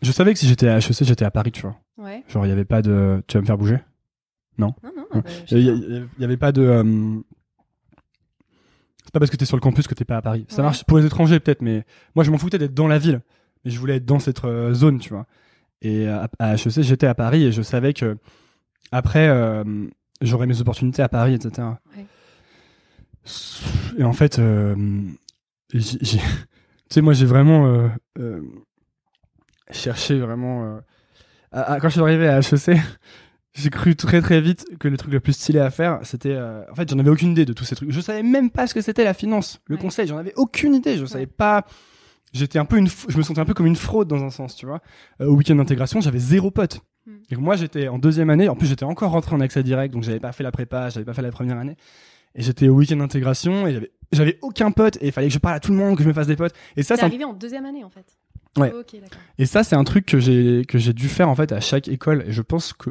je 0.00 0.10
savais 0.12 0.32
que 0.32 0.38
si 0.38 0.48
j'étais 0.48 0.68
à 0.68 0.78
HEC, 0.78 1.04
j'étais 1.04 1.24
à 1.24 1.30
Paris, 1.30 1.52
tu 1.52 1.62
vois. 1.62 1.76
Ouais. 1.98 2.24
Genre, 2.28 2.46
il 2.46 2.48
y 2.48 2.52
avait 2.52 2.64
pas 2.64 2.82
de. 2.82 3.22
Tu 3.26 3.36
vas 3.36 3.42
me 3.42 3.46
faire 3.46 3.58
bouger? 3.58 3.78
Non, 4.58 4.74
non. 4.82 4.90
Ouais. 5.14 5.22
bah, 5.22 5.30
je 5.44 5.50
sais 5.50 5.60
Il 5.60 5.66
y, 5.66 5.70
pas. 5.70 6.06
il 6.18 6.20
y 6.20 6.24
avait 6.24 6.36
pas 6.36 6.52
de. 6.52 6.62
euh, 6.62 7.20
C'est 9.04 9.12
pas 9.12 9.18
parce 9.20 9.30
que 9.30 9.36
t'es 9.36 9.44
sur 9.44 9.56
le 9.56 9.60
campus 9.60 9.86
que 9.86 9.94
t'es 9.94 10.04
pas 10.04 10.16
à 10.16 10.22
Paris. 10.22 10.46
Ça 10.48 10.62
marche 10.62 10.84
pour 10.84 10.98
les 10.98 11.06
étrangers 11.06 11.40
peut-être, 11.40 11.62
mais 11.62 11.84
moi 12.14 12.24
je 12.24 12.30
m'en 12.30 12.38
foutais 12.38 12.58
d'être 12.58 12.74
dans 12.74 12.88
la 12.88 12.98
ville. 12.98 13.20
Mais 13.64 13.70
je 13.70 13.78
voulais 13.78 13.96
être 13.96 14.04
dans 14.06 14.18
cette 14.18 14.44
euh, 14.44 14.74
zone, 14.74 14.98
tu 14.98 15.10
vois. 15.10 15.26
Et 15.82 16.08
à, 16.08 16.28
à 16.38 16.54
HEC, 16.54 16.82
j'étais 16.82 17.06
à 17.06 17.14
Paris 17.14 17.44
et 17.44 17.52
je 17.52 17.62
savais 17.62 17.92
que 17.92 18.16
après, 18.90 19.28
euh, 19.28 19.62
j'aurais 20.20 20.46
mes 20.46 20.60
opportunités 20.60 21.02
à 21.02 21.08
Paris, 21.08 21.34
etc. 21.34 21.68
Ouais. 21.96 22.06
Et 23.98 24.04
en 24.04 24.12
fait, 24.12 24.38
euh, 24.38 24.74
tu 25.70 25.80
sais, 25.80 27.00
moi 27.00 27.12
j'ai 27.12 27.26
vraiment 27.26 27.90
cherché 29.72 30.18
vraiment. 30.18 30.64
euh, 30.64 30.80
à- 31.52 31.72
à- 31.74 31.80
quand 31.80 31.88
je 31.88 31.92
suis 31.94 32.00
arrivé 32.00 32.28
à 32.28 32.38
HEC, 32.40 32.76
j'ai 33.54 33.70
cru 33.70 33.94
très 33.96 34.20
très 34.22 34.40
vite 34.40 34.64
que 34.78 34.88
le 34.88 34.96
truc 34.96 35.12
le 35.12 35.20
plus 35.20 35.32
stylé 35.34 35.58
à 35.60 35.70
faire, 35.70 36.00
c'était. 36.02 36.32
euh, 36.34 36.62
en 36.70 36.74
fait, 36.74 36.88
j'en 36.90 36.98
avais 36.98 37.10
aucune 37.10 37.32
idée 37.32 37.44
de 37.44 37.52
tous 37.52 37.64
ces 37.64 37.74
trucs. 37.76 37.90
Je 37.90 38.00
savais 38.00 38.22
même 38.22 38.50
pas 38.50 38.66
ce 38.66 38.74
que 38.74 38.80
c'était 38.80 39.04
la 39.04 39.14
finance, 39.14 39.60
le 39.66 39.76
Ouais. 39.76 39.82
conseil. 39.82 40.06
J'en 40.06 40.16
avais 40.18 40.32
aucune 40.36 40.74
idée. 40.74 40.96
Je 40.96 41.04
savais 41.06 41.26
pas. 41.26 41.64
J'étais 42.32 42.58
un 42.58 42.64
peu 42.64 42.78
une. 42.78 42.86
f- 42.86 43.06
Je 43.08 43.18
me 43.18 43.22
sentais 43.22 43.40
un 43.40 43.44
peu 43.44 43.52
comme 43.54 43.66
une 43.66 43.76
fraude 43.76 44.08
dans 44.08 44.22
un 44.22 44.30
sens, 44.30 44.56
tu 44.56 44.64
vois. 44.64 44.80
Euh, 45.20 45.26
au 45.26 45.34
week-end 45.36 45.54
d'intégration, 45.56 46.00
j'avais 46.00 46.18
zéro 46.18 46.50
pote. 46.50 46.80
Mm. 47.06 47.10
Et 47.30 47.36
moi, 47.36 47.56
j'étais 47.56 47.88
en 47.88 47.98
deuxième 47.98 48.30
année. 48.30 48.48
En 48.48 48.54
plus, 48.56 48.66
j'étais 48.68 48.84
encore 48.84 49.10
rentré 49.10 49.34
en 49.36 49.40
accès 49.40 49.62
direct, 49.62 49.92
donc 49.92 50.02
j'avais 50.02 50.20
pas 50.20 50.32
fait 50.32 50.42
la 50.42 50.50
prépa, 50.52 50.88
j'avais 50.88 51.04
pas 51.04 51.12
fait 51.12 51.20
la 51.22 51.30
première 51.30 51.58
année. 51.58 51.76
Et 52.34 52.40
j'étais 52.42 52.68
au 52.68 52.74
week-end 52.76 52.96
d'intégration 52.96 53.66
et 53.66 53.74
j'avais, 53.74 53.90
j'avais 54.12 54.38
aucun 54.40 54.70
pote 54.70 54.96
et 55.02 55.08
il 55.08 55.12
fallait 55.12 55.26
que 55.28 55.34
je 55.34 55.38
parle 55.38 55.56
à 55.56 55.60
tout 55.60 55.70
le 55.72 55.76
monde, 55.76 55.98
que 55.98 56.02
je 56.02 56.08
me 56.08 56.14
fasse 56.14 56.26
des 56.28 56.36
potes. 56.36 56.54
Et 56.78 56.82
ça, 56.82 56.96
c'est 56.96 57.02
un 57.02 57.08
arrivé 57.08 57.24
en 57.24 57.34
deuxième 57.34 57.66
année 57.66 57.84
en 57.84 57.90
fait. 57.90 58.06
Ouais. 58.58 58.72
Et 59.38 59.46
ça, 59.46 59.64
c'est 59.64 59.76
un 59.76 59.84
truc 59.84 60.04
que 60.06 60.18
j'ai 60.18 60.64
que 60.66 60.78
j'ai 60.78 60.92
dû 60.92 61.08
faire 61.08 61.28
en 61.28 61.34
fait 61.34 61.52
à 61.52 61.60
chaque 61.60 61.88
école. 61.88 62.24
Et 62.26 62.32
je 62.32 62.42
pense 62.42 62.72
que 62.72 62.90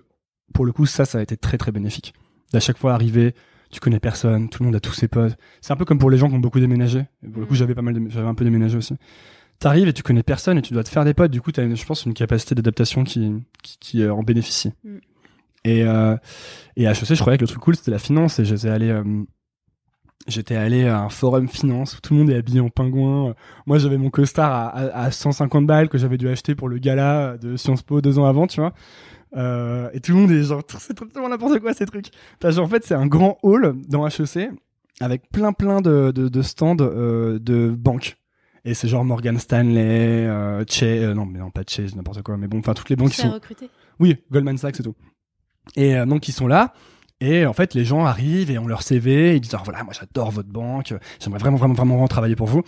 pour 0.53 0.65
le 0.65 0.71
coup, 0.71 0.85
ça, 0.85 1.05
ça 1.05 1.19
a 1.19 1.21
été 1.21 1.37
très 1.37 1.57
très 1.57 1.71
bénéfique. 1.71 2.13
D'à 2.51 2.59
chaque 2.59 2.77
fois 2.77 2.93
arriver, 2.93 3.35
tu 3.69 3.79
connais 3.79 3.99
personne, 3.99 4.49
tout 4.49 4.63
le 4.63 4.65
monde 4.67 4.75
a 4.75 4.79
tous 4.79 4.93
ses 4.93 5.07
potes. 5.07 5.37
C'est 5.61 5.71
un 5.71 5.75
peu 5.75 5.85
comme 5.85 5.99
pour 5.99 6.09
les 6.09 6.17
gens 6.17 6.27
qui 6.29 6.35
ont 6.35 6.39
beaucoup 6.39 6.59
déménagé. 6.59 7.05
Et 7.23 7.27
pour 7.29 7.39
le 7.41 7.45
coup, 7.45 7.53
Mm. 7.53 7.57
j'avais 7.57 7.75
pas 7.75 7.81
mal, 7.81 7.95
j'avais 8.09 8.27
un 8.27 8.33
peu 8.35 8.43
déménagé 8.43 8.77
aussi. 8.77 8.95
T'arrives 9.59 9.87
et 9.87 9.93
tu 9.93 10.01
connais 10.03 10.23
personne 10.23 10.57
et 10.57 10.61
tu 10.63 10.73
dois 10.73 10.83
te 10.83 10.89
faire 10.89 11.05
des 11.05 11.13
potes. 11.13 11.29
Du 11.31 11.39
coup, 11.41 11.51
t'as, 11.51 11.73
je 11.73 11.85
pense, 11.85 12.05
une 12.05 12.15
capacité 12.15 12.55
d'adaptation 12.55 13.03
qui 13.03 13.31
qui, 13.61 13.77
qui 13.79 14.01
euh, 14.01 14.13
en 14.13 14.23
bénéficie. 14.23 14.73
Mm. 14.83 14.97
Et 15.63 15.83
euh, 15.83 16.17
et 16.75 16.87
à 16.87 16.91
HEC, 16.91 17.13
je 17.13 17.19
croyais 17.21 17.37
que 17.37 17.43
le 17.43 17.47
truc 17.47 17.61
cool 17.61 17.75
c'était 17.75 17.91
la 17.91 17.99
finance 17.99 18.39
et 18.39 18.45
j'étais 18.45 18.67
allé 18.69 18.89
euh, 18.89 19.03
J'étais 20.27 20.55
allé 20.55 20.85
à 20.87 21.01
un 21.01 21.09
forum 21.09 21.47
finance 21.47 21.97
où 21.97 22.01
tout 22.01 22.13
le 22.13 22.19
monde 22.19 22.29
est 22.29 22.35
habillé 22.35 22.59
en 22.59 22.69
pingouin. 22.69 23.33
Moi, 23.65 23.79
j'avais 23.79 23.97
mon 23.97 24.09
costard 24.09 24.51
à, 24.51 24.67
à, 24.67 25.03
à 25.05 25.11
150 25.11 25.65
balles 25.65 25.89
que 25.89 25.97
j'avais 25.97 26.17
dû 26.17 26.29
acheter 26.29 26.53
pour 26.53 26.69
le 26.69 26.77
gala 26.77 27.37
de 27.37 27.57
Sciences 27.57 27.81
Po 27.81 28.01
deux 28.01 28.19
ans 28.19 28.25
avant, 28.25 28.45
tu 28.47 28.59
vois. 28.59 28.73
Euh, 29.37 29.89
et 29.93 29.99
tout 29.99 30.11
le 30.11 30.19
monde 30.19 30.31
est 30.31 30.43
genre, 30.43 30.61
c'est 30.79 30.93
totalement 30.93 31.29
n'importe 31.29 31.59
quoi 31.59 31.73
ces 31.73 31.85
trucs. 31.85 32.07
T'as 32.39 32.51
genre, 32.51 32.65
en 32.65 32.69
fait, 32.69 32.83
c'est 32.85 32.93
un 32.93 33.07
grand 33.07 33.37
hall 33.43 33.75
dans 33.87 34.05
HEC 34.07 34.49
avec 34.99 35.29
plein 35.31 35.53
plein 35.53 35.81
de, 35.81 36.11
de, 36.13 36.27
de 36.27 36.41
stands 36.41 36.77
euh, 36.81 37.39
de 37.39 37.69
banques. 37.69 38.17
Et 38.63 38.75
c'est 38.75 38.87
genre 38.87 39.03
Morgan 39.03 39.39
Stanley, 39.39 40.27
euh, 40.27 40.63
Chase, 40.67 41.03
euh, 41.03 41.13
non 41.15 41.25
mais 41.25 41.39
non 41.39 41.49
pas 41.49 41.63
Chase, 41.67 41.95
n'importe 41.95 42.21
quoi, 42.21 42.37
mais 42.37 42.47
bon, 42.47 42.59
enfin 42.59 42.75
toutes 42.75 42.89
les 42.89 42.95
banques 42.95 43.09
qui 43.09 43.15
sont, 43.21 43.31
recruté? 43.31 43.69
oui, 43.99 44.17
Goldman 44.31 44.57
Sachs 44.59 44.79
et 44.79 44.83
tout. 44.83 44.93
Et 45.75 45.95
donc 46.05 46.27
ils 46.27 46.31
sont 46.31 46.45
là. 46.47 46.73
Et 47.21 47.45
en 47.45 47.53
fait, 47.53 47.75
les 47.75 47.85
gens 47.85 48.03
arrivent 48.03 48.49
et 48.49 48.57
ont 48.57 48.67
leur 48.67 48.81
CV, 48.81 49.29
et 49.29 49.35
ils 49.35 49.41
disent 49.41 49.53
ah, 49.53 49.61
voilà, 49.63 49.83
moi 49.83 49.93
j'adore 49.93 50.31
votre 50.31 50.49
banque, 50.49 50.93
j'aimerais 51.19 51.39
vraiment 51.39 51.55
vraiment 51.55 51.75
vraiment 51.75 52.07
travailler 52.07 52.35
pour 52.35 52.47
vous. 52.47 52.63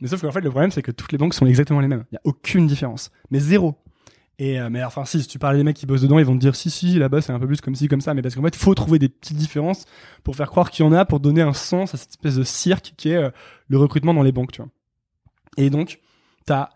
Mais 0.00 0.08
sauf 0.08 0.20
qu'en 0.20 0.30
fait, 0.30 0.42
le 0.42 0.50
problème 0.50 0.70
c'est 0.70 0.82
que 0.82 0.92
toutes 0.92 1.10
les 1.10 1.18
banques 1.18 1.32
sont 1.32 1.46
exactement 1.46 1.80
les 1.80 1.88
mêmes. 1.88 2.04
Il 2.12 2.16
y 2.16 2.18
a 2.18 2.20
aucune 2.24 2.66
différence, 2.66 3.10
mais 3.30 3.40
zéro. 3.40 3.76
Et 4.38 4.60
euh, 4.60 4.68
mais 4.68 4.84
enfin 4.84 5.06
si, 5.06 5.22
si 5.22 5.26
tu 5.26 5.38
parles 5.38 5.56
des 5.56 5.64
mecs 5.64 5.76
qui 5.76 5.86
bossent 5.86 6.02
dedans, 6.02 6.18
ils 6.18 6.24
vont 6.26 6.34
te 6.34 6.40
dire 6.40 6.54
si 6.54 6.68
si 6.68 6.98
là-bas 6.98 7.22
c'est 7.22 7.32
un 7.32 7.38
peu 7.38 7.46
plus 7.46 7.62
comme 7.62 7.74
ci 7.74 7.88
comme 7.88 8.02
ça, 8.02 8.12
mais 8.12 8.20
parce 8.20 8.34
qu'en 8.34 8.42
fait, 8.42 8.54
faut 8.54 8.74
trouver 8.74 8.98
des 8.98 9.08
petites 9.08 9.38
différences 9.38 9.86
pour 10.22 10.36
faire 10.36 10.50
croire 10.50 10.70
qu'il 10.70 10.84
y 10.84 10.88
en 10.88 10.92
a, 10.92 11.06
pour 11.06 11.18
donner 11.18 11.40
un 11.40 11.54
sens 11.54 11.94
à 11.94 11.96
cette 11.96 12.10
espèce 12.10 12.36
de 12.36 12.44
cirque 12.44 12.92
qui 12.98 13.08
est 13.08 13.16
euh, 13.16 13.30
le 13.68 13.78
recrutement 13.78 14.12
dans 14.12 14.22
les 14.22 14.32
banques, 14.32 14.52
tu 14.52 14.60
vois. 14.60 14.70
Et 15.56 15.70
donc, 15.70 16.00
t'as 16.44 16.68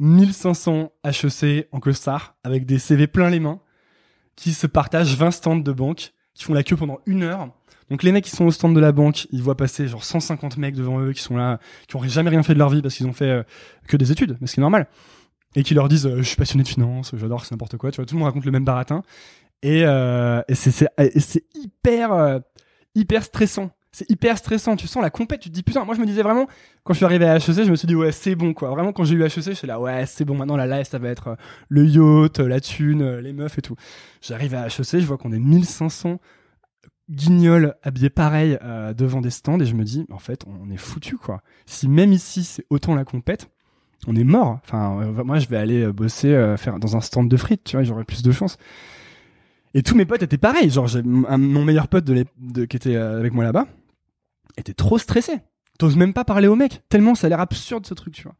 1500 0.00 0.90
HEC 1.04 1.68
en 1.70 1.78
costard 1.78 2.34
avec 2.42 2.66
des 2.66 2.80
CV 2.80 3.06
plein 3.06 3.30
les 3.30 3.38
mains 3.38 3.60
qui 4.34 4.52
se 4.52 4.66
partagent 4.66 5.16
20 5.16 5.30
stands 5.30 5.56
de 5.56 5.72
banque 5.72 6.12
qui 6.34 6.44
font 6.44 6.54
la 6.54 6.62
queue 6.62 6.76
pendant 6.76 7.00
une 7.06 7.22
heure. 7.22 7.48
Donc 7.90 8.02
les 8.02 8.12
mecs 8.12 8.24
qui 8.24 8.30
sont 8.30 8.44
au 8.44 8.50
stand 8.52 8.74
de 8.74 8.80
la 8.80 8.92
banque, 8.92 9.26
ils 9.32 9.42
voient 9.42 9.56
passer 9.56 9.88
genre 9.88 10.04
150 10.04 10.56
mecs 10.58 10.76
devant 10.76 11.00
eux 11.00 11.12
qui 11.12 11.22
sont 11.22 11.36
là, 11.36 11.58
qui 11.88 11.96
ont 11.96 12.02
jamais 12.04 12.30
rien 12.30 12.42
fait 12.42 12.54
de 12.54 12.58
leur 12.58 12.70
vie 12.70 12.82
parce 12.82 12.94
qu'ils 12.94 13.06
ont 13.06 13.12
fait 13.12 13.30
euh, 13.30 13.42
que 13.88 13.96
des 13.96 14.12
études, 14.12 14.36
mais 14.40 14.46
ce 14.46 14.54
qui 14.54 14.60
est 14.60 14.62
normal. 14.62 14.86
Et 15.56 15.64
qui 15.64 15.74
leur 15.74 15.88
disent 15.88 16.06
euh, 16.06 16.18
je 16.18 16.22
suis 16.22 16.36
passionné 16.36 16.62
de 16.62 16.68
finance, 16.68 17.12
j'adore, 17.16 17.44
c'est 17.44 17.52
n'importe 17.52 17.76
quoi, 17.76 17.90
tu 17.90 17.96
vois, 17.96 18.06
tout 18.06 18.14
le 18.14 18.20
monde 18.20 18.28
raconte 18.28 18.44
le 18.44 18.52
même 18.52 18.64
baratin. 18.64 19.02
Et, 19.62 19.82
euh, 19.84 20.42
et 20.48 20.54
c'est 20.54 21.44
hyper 21.54 22.12
euh, 22.12 22.38
hyper 22.94 23.24
stressant. 23.24 23.70
C'est 23.92 24.08
hyper 24.08 24.38
stressant, 24.38 24.76
tu 24.76 24.86
sens 24.86 25.02
la 25.02 25.10
compète, 25.10 25.40
tu 25.40 25.48
te 25.48 25.54
dis 25.54 25.64
putain, 25.64 25.84
moi 25.84 25.96
je 25.96 26.00
me 26.00 26.06
disais 26.06 26.22
vraiment 26.22 26.46
quand 26.84 26.92
je 26.92 26.98
suis 26.98 27.04
arrivé 27.04 27.26
à 27.26 27.36
HEC, 27.36 27.64
je 27.64 27.70
me 27.70 27.76
suis 27.76 27.88
dit 27.88 27.96
ouais, 27.96 28.12
c'est 28.12 28.36
bon 28.36 28.54
quoi. 28.54 28.70
Vraiment 28.70 28.92
quand 28.92 29.02
j'ai 29.02 29.16
eu 29.16 29.22
HEC, 29.24 29.42
je 29.42 29.50
suis 29.50 29.66
là 29.66 29.80
ouais, 29.80 30.06
c'est 30.06 30.24
bon 30.24 30.36
maintenant 30.36 30.56
la 30.56 30.68
live 30.68 30.86
ça 30.86 30.98
va 30.98 31.08
être 31.08 31.28
euh, 31.28 31.34
le 31.68 31.84
yacht, 31.84 32.38
euh, 32.38 32.46
la 32.46 32.60
thune, 32.60 33.02
euh, 33.02 33.20
les 33.20 33.32
meufs 33.32 33.58
et 33.58 33.62
tout. 33.62 33.74
J'arrive 34.22 34.54
à 34.54 34.66
HEC, 34.66 35.00
je 35.00 35.06
vois 35.06 35.18
qu'on 35.18 35.32
est 35.32 35.40
1500 35.40 36.20
guignols 37.10 37.74
habillés 37.82 38.10
pareil 38.10 38.56
devant 38.96 39.20
des 39.20 39.30
stands 39.30 39.58
et 39.58 39.66
je 39.66 39.74
me 39.74 39.82
dis 39.82 40.06
en 40.12 40.20
fait, 40.20 40.44
on 40.46 40.70
est 40.70 40.76
foutu 40.76 41.16
quoi. 41.16 41.42
Si 41.66 41.88
même 41.88 42.12
ici 42.12 42.44
c'est 42.44 42.64
autant 42.70 42.94
la 42.94 43.04
compète, 43.04 43.50
on 44.06 44.14
est 44.14 44.22
mort. 44.22 44.60
Enfin, 44.64 45.10
moi 45.24 45.40
je 45.40 45.48
vais 45.48 45.56
aller 45.56 45.90
bosser 45.92 46.54
faire 46.56 46.78
dans 46.78 46.96
un 46.96 47.00
stand 47.00 47.28
de 47.28 47.36
frites, 47.36 47.64
tu 47.64 47.74
vois, 47.74 47.82
j'aurais 47.82 48.04
plus 48.04 48.22
de 48.22 48.30
chance. 48.30 48.56
Et 49.74 49.82
tous 49.82 49.94
mes 49.94 50.04
potes 50.04 50.22
étaient 50.22 50.38
pareils, 50.38 50.70
genre 50.70 50.88
mon 51.04 51.64
meilleur 51.64 51.88
pote 51.88 52.04
qui 52.04 52.76
était 52.76 52.96
euh, 52.96 53.18
avec 53.20 53.32
moi 53.32 53.44
là-bas 53.44 53.66
était 54.56 54.74
trop 54.74 54.98
stressé. 54.98 55.38
T'oses 55.78 55.96
même 55.96 56.12
pas 56.12 56.24
parler 56.24 56.48
au 56.48 56.56
mec, 56.56 56.82
tellement 56.88 57.14
ça 57.14 57.26
a 57.26 57.30
l'air 57.30 57.40
absurde 57.40 57.86
ce 57.86 57.94
truc, 57.94 58.14
tu 58.14 58.24
vois. 58.24 58.34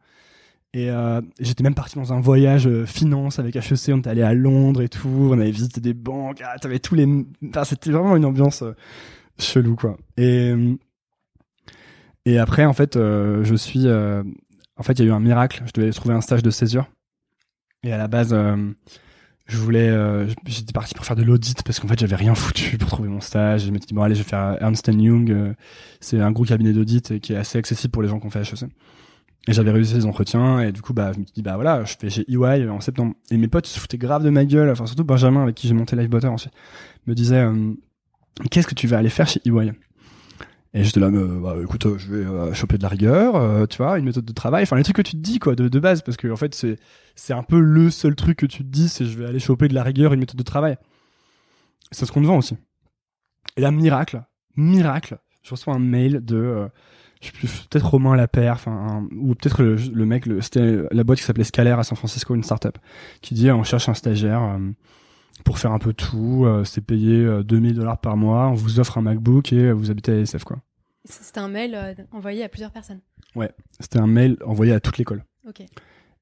Et 0.73 0.89
euh, 0.89 1.21
j'étais 1.41 1.65
même 1.65 1.75
parti 1.75 1.97
dans 1.97 2.13
un 2.13 2.21
voyage 2.21 2.69
euh, 2.69 2.87
finance 2.87 3.41
avec 3.41 3.57
HEC, 3.57 3.89
on 3.89 3.99
était 3.99 4.11
allé 4.11 4.23
à 4.23 4.35
Londres 4.35 4.83
et 4.83 4.89
tout, 4.89 5.31
on 5.33 5.41
avait 5.41 5.51
visité 5.51 5.81
des 5.81 5.95
banques, 5.95 6.43
ah, 6.45 6.59
t'avais 6.61 6.79
tous 6.79 6.95
les... 6.95 7.09
Enfin, 7.49 7.65
c'était 7.65 7.91
vraiment 7.91 8.15
une 8.15 8.25
ambiance 8.25 8.63
euh, 8.63 8.77
chelou, 9.39 9.75
quoi. 9.75 9.97
Et, 10.17 10.55
et 12.25 12.39
après, 12.39 12.67
en 12.67 12.73
fait, 12.73 12.95
je 12.95 13.55
suis... 13.57 13.89
en 13.89 14.83
fait, 14.83 14.93
il 14.93 14.99
y 15.01 15.03
a 15.03 15.11
eu 15.11 15.13
un 15.13 15.21
miracle, 15.21 15.63
je 15.67 15.73
devais 15.73 15.91
trouver 15.91 16.15
un 16.15 16.21
stage 16.21 16.43
de 16.43 16.51
césure. 16.51 16.89
Et 17.83 17.93
à 17.93 17.97
la 17.97 18.07
base, 18.07 18.37
je 19.51 19.57
voulais... 19.59 19.89
euh, 19.89 20.27
J'étais 20.47 20.73
parti 20.73 20.95
pour 20.95 21.05
faire 21.05 21.17
de 21.17 21.23
l'audit 21.23 21.63
parce 21.63 21.79
qu'en 21.81 21.89
fait, 21.89 21.99
j'avais 21.99 22.17
rien 22.17 22.35
foutu 22.35 22.79
pour 22.79 22.89
trouver 22.89 23.09
mon 23.09 23.21
stage. 23.21 23.67
Je 23.67 23.71
m'étais 23.71 23.87
dit, 23.87 23.95
bon, 23.95 24.03
allez, 24.03 24.15
je 24.15 24.23
vais 24.23 24.29
faire 24.29 24.57
Ernst 24.61 24.89
Young. 24.89 25.31
euh, 25.31 25.53
c'est 26.01 26.21
un 26.21 26.31
gros 26.31 26.45
cabinet 26.45 26.73
d'audit 26.73 27.19
qui 27.21 27.33
est 27.33 27.37
assez 27.37 27.59
accessible 27.59 27.91
pour 27.91 28.03
les 28.03 28.09
gens 28.09 28.19
qui 28.21 28.27
ont 28.27 28.31
fait 28.31 28.41
HEC. 28.41 28.69
Et 29.49 29.53
j'avais 29.53 29.71
réussi 29.71 29.95
les 29.95 30.05
entretiens 30.07 30.61
et 30.61 30.71
du 30.71 30.83
coup 30.83 30.93
bah 30.93 31.13
je 31.15 31.19
me 31.19 31.25
suis 31.25 31.33
dit 31.33 31.41
bah 31.43 31.55
voilà 31.55 31.83
je 31.85 31.95
fais 31.99 32.11
chez 32.11 32.27
EY 32.31 32.69
en 32.69 32.81
septembre 32.81 33.15
et 33.31 33.39
mes 33.39 33.49
potes 33.49 33.67
se 33.67 33.81
foutaient 33.81 33.97
grave 33.97 34.23
de 34.23 34.29
ma 34.29 34.45
gueule 34.45 34.69
enfin 34.69 34.85
surtout 34.85 35.03
Benjamin 35.03 35.43
avec 35.45 35.55
qui 35.55 35.67
j'ai 35.67 35.73
monté 35.73 35.97
Livebotter 35.97 36.27
ensuite 36.27 36.53
me 37.07 37.15
disait 37.15 37.41
euh, 37.41 37.73
qu'est-ce 38.51 38.67
que 38.67 38.75
tu 38.75 38.87
vas 38.87 38.99
aller 38.99 39.09
faire 39.09 39.27
chez 39.27 39.41
EY 39.47 39.73
et 40.73 40.85
j'étais 40.85 41.01
là, 41.01 41.11
mais, 41.11 41.41
bah, 41.41 41.57
écoute, 41.63 41.85
euh, 41.87 41.99
je 41.99 42.15
vais 42.15 42.25
euh, 42.25 42.55
choper 42.55 42.79
de 42.79 42.83
la 42.83 42.89
rigueur, 42.89 43.35
euh, 43.37 43.67
tu 43.67 43.79
vois, 43.79 43.99
une 43.99 44.05
méthode 44.05 44.25
de 44.25 44.33
travail, 44.33 44.63
enfin 44.63 44.77
les 44.77 44.85
trucs 44.85 44.97
que 44.97 45.03
tu 45.03 45.13
te 45.13 45.17
dis 45.17 45.39
quoi, 45.41 45.57
de, 45.57 45.69
de 45.69 45.81
base, 45.81 46.03
parce 46.03 46.17
que 46.17 46.29
en 46.29 46.37
fait 46.37 46.55
c'est 46.55 46.77
c'est 47.17 47.33
un 47.33 47.43
peu 47.43 47.59
le 47.59 47.91
seul 47.91 48.15
truc 48.15 48.39
que 48.39 48.47
tu 48.47 48.59
te 48.59 48.69
dis, 48.69 48.89
c'est 48.89 49.05
je 49.05 49.19
vais 49.19 49.27
aller 49.27 49.41
choper 49.41 49.69
de 49.69 49.75
la 49.75 49.83
rigueur, 49.83 50.13
une 50.13 50.21
méthode 50.21 50.39
de 50.39 50.45
travail. 50.45 50.77
C'est 51.91 52.07
ce 52.07 52.13
qu'on 52.13 52.23
te 52.23 52.27
vend 52.27 52.39
aussi. 52.39 52.57
Et 53.57 53.61
là, 53.61 53.71
miracle, 53.73 54.23
miracle, 54.57 55.19
je 55.43 55.51
reçois 55.51 55.75
un 55.75 55.79
mail 55.81 56.25
de, 56.25 56.37
euh, 56.37 56.69
je 57.21 57.27
sais 57.27 57.33
plus, 57.33 57.67
peut-être 57.69 57.87
Romain 57.91 58.15
Lapère, 58.17 58.55
enfin, 58.55 59.09
ou 59.17 59.35
peut-être 59.35 59.63
le, 59.63 60.07
mec, 60.07 60.25
c'était 60.41 60.79
la 60.91 61.05
boîte 61.05 61.19
qui 61.19 61.25
s'appelait 61.25 61.45
Scalaire 61.45 61.79
à 61.79 61.85
San 61.85 61.97
Francisco, 61.97 62.35
une 62.35 62.45
startup, 62.45 62.79
qui 63.23 63.35
dit 63.35 63.51
on 63.51 63.65
cherche 63.65 63.89
un 63.89 63.95
stagiaire 63.95 64.43
euh, 64.43 64.71
pour 65.45 65.59
faire 65.59 65.73
un 65.73 65.79
peu 65.79 65.93
tout, 65.93 66.45
euh, 66.45 66.65
c'est 66.65 66.81
payé 66.81 67.17
euh, 67.17 67.43
2000 67.43 67.75
dollars 67.75 67.99
par 67.99 68.17
mois, 68.17 68.49
on 68.49 68.55
vous 68.55 68.81
offre 68.81 68.99
un 68.99 69.03
MacBook 69.03 69.53
et 69.53 69.57
euh, 69.57 69.73
vous 69.73 69.91
habitez 69.91 70.13
à 70.13 70.17
SF 70.17 70.45
quoi. 70.45 70.59
C'était 71.05 71.41
un 71.41 71.49
mail 71.49 71.75
euh, 71.75 71.95
envoyé 72.13 72.45
à 72.45 72.49
plusieurs 72.49 72.71
personnes. 72.71 73.01
C'était 73.79 73.99
un 73.99 74.07
mail 74.07 74.37
envoyé 74.45 74.73
à 74.73 74.81
toute 74.81 74.99
l'école. 74.99 75.25
Ok. 75.49 75.63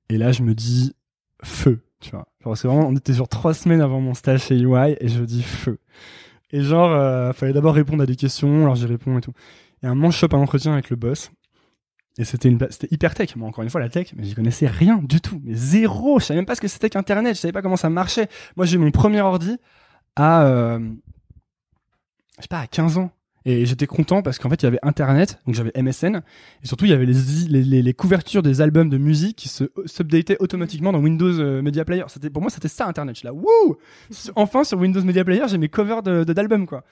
Et 0.08 0.18
là, 0.18 0.32
je 0.32 0.42
me 0.42 0.54
dis 0.54 0.94
feu, 1.42 1.80
tu 2.00 2.10
vois. 2.10 2.28
Genre, 2.44 2.56
c'est 2.56 2.68
vraiment, 2.68 2.86
on 2.86 2.96
était 2.96 3.14
sur 3.14 3.28
trois 3.28 3.54
semaines 3.54 3.80
avant 3.80 4.00
mon 4.00 4.14
stage 4.14 4.44
chez 4.44 4.58
UI 4.58 4.96
et 5.00 5.08
je 5.08 5.22
dis 5.24 5.42
feu. 5.42 5.78
Et 6.50 6.62
genre, 6.62 6.92
euh, 6.92 7.32
fallait 7.32 7.52
d'abord 7.52 7.74
répondre 7.74 8.02
à 8.02 8.06
des 8.06 8.16
questions, 8.16 8.62
alors 8.62 8.76
j'y 8.76 8.86
réponds 8.86 9.18
et 9.18 9.20
tout. 9.20 9.32
Et 9.82 9.86
un 9.86 9.94
moment, 9.94 10.10
je 10.10 10.18
chope 10.18 10.34
un 10.34 10.38
entretien 10.38 10.72
avec 10.72 10.90
le 10.90 10.96
boss. 10.96 11.30
Et 12.18 12.24
c'était 12.24 12.48
une, 12.48 12.58
pla- 12.58 12.66
c'était 12.70 12.88
hyper 12.90 13.14
tech. 13.14 13.36
Moi, 13.36 13.48
encore 13.48 13.62
une 13.64 13.70
fois, 13.70 13.80
la 13.80 13.88
tech, 13.88 14.08
mais 14.16 14.24
j'y 14.24 14.34
connaissais 14.34 14.66
rien 14.66 15.00
du 15.02 15.20
tout. 15.20 15.40
Mais 15.44 15.54
zéro. 15.54 16.18
Je 16.18 16.24
savais 16.26 16.38
même 16.38 16.46
pas 16.46 16.56
ce 16.56 16.60
que 16.60 16.68
c'était 16.68 16.90
qu'Internet. 16.90 17.36
Je 17.36 17.40
savais 17.40 17.52
pas 17.52 17.62
comment 17.62 17.76
ça 17.76 17.90
marchait. 17.90 18.28
Moi, 18.56 18.66
j'ai 18.66 18.74
eu 18.76 18.78
mon 18.78 18.90
premier 18.90 19.20
ordi 19.20 19.56
à, 20.16 20.42
euh, 20.44 20.80
je 22.38 22.42
sais 22.42 22.48
pas, 22.48 22.60
à 22.60 22.66
15 22.66 22.98
ans. 22.98 23.10
Et 23.44 23.64
j'étais 23.64 23.86
content 23.86 24.20
parce 24.20 24.38
qu'en 24.38 24.50
fait, 24.50 24.60
il 24.62 24.64
y 24.64 24.66
avait 24.66 24.80
Internet, 24.82 25.40
donc 25.46 25.54
j'avais 25.54 25.70
MSN, 25.80 26.16
et 26.62 26.66
surtout, 26.66 26.84
il 26.84 26.90
y 26.90 26.92
avait 26.92 27.06
les, 27.06 27.14
les, 27.48 27.62
les- 27.62 27.82
les 27.82 27.94
couvertures 27.94 28.42
des 28.42 28.60
albums 28.60 28.90
de 28.90 28.98
musique 28.98 29.36
qui 29.36 29.48
se 29.48 29.64
s'updataient 29.86 30.36
automatiquement 30.40 30.92
dans 30.92 30.98
Windows 30.98 31.32
euh, 31.40 31.62
Media 31.62 31.84
Player. 31.86 32.04
C'était 32.08 32.28
pour 32.28 32.42
moi, 32.42 32.50
c'était 32.50 32.68
ça 32.68 32.86
Internet. 32.86 33.14
Je 33.14 33.20
suis 33.20 33.26
là, 33.26 33.32
wouh 33.32 33.76
Enfin, 34.36 34.64
sur 34.64 34.78
Windows 34.78 35.02
Media 35.02 35.24
Player, 35.24 35.44
j'ai 35.48 35.56
mes 35.56 35.68
covers 35.70 36.02
de 36.02 36.24
de- 36.24 36.32
d'albums, 36.34 36.66
quoi. 36.66 36.84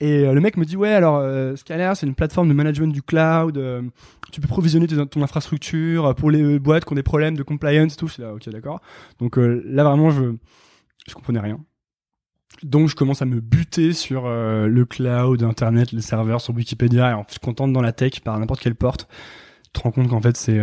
Et 0.00 0.26
euh, 0.26 0.34
le 0.34 0.40
mec 0.40 0.56
me 0.56 0.64
dit, 0.64 0.76
ouais, 0.76 0.92
alors 0.92 1.16
euh, 1.16 1.54
c'est 1.56 2.02
une 2.06 2.14
plateforme 2.14 2.48
de 2.48 2.52
management 2.52 2.92
du 2.92 3.02
cloud. 3.02 3.56
euh, 3.56 3.82
tu 4.30 4.40
peux 4.40 4.48
provisionner 4.48 4.86
ton 4.86 5.22
infrastructure 5.22 6.06
euh, 6.06 6.12
pour 6.12 6.30
les 6.30 6.58
boîtes 6.58 6.84
qui 6.84 6.92
ont 6.92 6.96
des 6.96 7.02
problèmes 7.02 7.36
de 7.36 7.42
compliance 7.42 7.94
et 7.94 7.96
tout. 7.96 8.08
Je 8.08 8.20
là, 8.20 8.34
ok, 8.34 8.48
d'accord. 8.50 8.80
Donc 9.18 9.36
là, 9.36 9.84
vraiment, 9.84 10.10
je 10.10 10.34
je 11.08 11.14
comprenais 11.14 11.40
rien. 11.40 11.58
Donc 12.62 12.88
je 12.88 12.96
commence 12.96 13.22
à 13.22 13.26
me 13.26 13.40
buter 13.40 13.92
sur 13.92 14.28
le 14.28 14.84
cloud, 14.84 15.42
Internet, 15.42 15.92
les 15.92 16.00
serveurs, 16.00 16.40
sur 16.40 16.54
Wikipédia, 16.54 17.10
et 17.10 17.12
en 17.12 17.24
se 17.28 17.38
contente 17.38 17.72
dans 17.72 17.82
la 17.82 17.92
tech 17.92 18.20
par 18.20 18.38
n'importe 18.40 18.60
quelle 18.60 18.74
porte. 18.74 19.08
Tu 19.64 19.70
te 19.72 19.80
rends 19.80 19.92
compte 19.92 20.08
qu'en 20.08 20.20
fait 20.20 20.36
c'est 20.36 20.58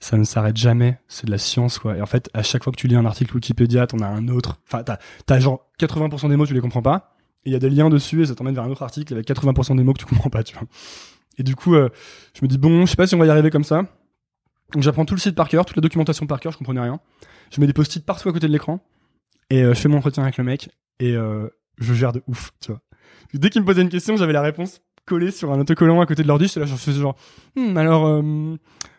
ça 0.00 0.16
ne 0.16 0.24
s'arrête 0.24 0.56
jamais, 0.56 0.98
c'est 1.08 1.26
de 1.26 1.30
la 1.30 1.38
science 1.38 1.78
quoi. 1.78 1.96
Et 1.96 2.02
en 2.02 2.06
fait, 2.06 2.28
à 2.34 2.42
chaque 2.42 2.62
fois 2.62 2.72
que 2.72 2.78
tu 2.78 2.88
lis 2.88 2.96
un 2.96 3.06
article 3.06 3.34
Wikipédia, 3.34 3.86
t'en 3.86 3.98
as 4.00 4.06
un 4.06 4.28
autre. 4.28 4.60
Enfin, 4.66 4.82
t'as 4.82 4.98
as 5.28 5.40
genre 5.40 5.70
80% 5.80 6.28
des 6.28 6.36
mots 6.36 6.46
tu 6.46 6.54
les 6.54 6.60
comprends 6.60 6.82
pas, 6.82 7.16
il 7.48 7.52
y 7.52 7.56
a 7.56 7.58
des 7.58 7.70
liens 7.70 7.88
dessus 7.90 8.22
et 8.22 8.26
ça 8.26 8.34
t'emmène 8.34 8.54
vers 8.54 8.64
un 8.64 8.70
autre 8.70 8.82
article 8.82 9.14
avec 9.14 9.26
80% 9.26 9.76
des 9.76 9.82
mots 9.82 9.92
que 9.92 9.98
tu 9.98 10.06
comprends 10.06 10.30
pas. 10.30 10.42
Et 11.38 11.42
du 11.42 11.54
coup, 11.56 11.74
euh, 11.74 11.88
je 12.34 12.40
me 12.44 12.48
dis 12.48 12.58
bon, 12.58 12.84
je 12.86 12.90
sais 12.90 12.96
pas 12.96 13.06
si 13.06 13.14
on 13.14 13.18
va 13.18 13.26
y 13.26 13.30
arriver 13.30 13.50
comme 13.50 13.64
ça. 13.64 13.82
Donc 14.72 14.82
j'apprends 14.82 15.04
tout 15.04 15.14
le 15.14 15.20
site 15.20 15.34
par 15.34 15.48
cœur, 15.48 15.64
toute 15.64 15.76
la 15.76 15.80
documentation 15.80 16.26
par 16.26 16.40
cœur, 16.40 16.52
je 16.52 16.58
comprenais 16.58 16.80
rien. 16.80 17.00
Je 17.50 17.60
mets 17.60 17.66
des 17.66 17.72
post-it 17.72 18.04
partout 18.04 18.28
à 18.28 18.32
côté 18.32 18.46
de 18.46 18.52
l'écran 18.52 18.80
et 19.50 19.62
euh, 19.62 19.72
je 19.74 19.80
fais 19.80 19.88
mon 19.88 19.98
entretien 19.98 20.22
avec 20.22 20.36
le 20.36 20.44
mec 20.44 20.68
et 21.00 21.14
euh, 21.16 21.48
je 21.78 21.94
gère 21.94 22.12
de 22.12 22.22
ouf. 22.28 22.50
Dès 23.34 23.50
qu'il 23.50 23.62
me 23.62 23.66
posait 23.66 23.82
une 23.82 23.88
question, 23.88 24.16
j'avais 24.16 24.32
la 24.34 24.42
réponse 24.42 24.80
collée 25.06 25.30
sur 25.30 25.52
un 25.52 25.58
autocollant 25.60 26.00
à 26.02 26.06
côté 26.06 26.22
de 26.22 26.28
l'ordi. 26.28 26.48
J'étais 26.48 26.60
là, 26.60 26.66
je 26.66 26.74
faisais 26.74 27.00
genre, 27.00 27.16
Hmm, 27.56 27.76
alors, 27.78 28.22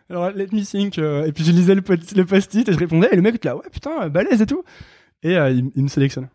alors 0.10 0.32
let 0.32 0.48
me 0.52 0.64
think. 0.64 0.98
et 0.98 1.32
puis 1.34 1.44
je 1.44 1.52
lisais 1.52 1.76
le, 1.76 1.82
post- 1.84 2.16
le 2.16 2.26
post-it 2.26 2.68
et 2.68 2.74
je 2.74 2.78
répondais. 2.80 3.10
Et 3.12 3.16
le 3.16 3.22
mec 3.22 3.36
était 3.36 3.50
là, 3.50 3.56
ouais 3.58 3.70
putain, 3.72 4.10
balèze 4.10 4.42
et 4.42 4.46
tout. 4.48 4.64
Et 5.22 5.34
il, 5.34 5.70
il 5.76 5.84
me 5.84 5.88
sélectionne. 5.88 6.30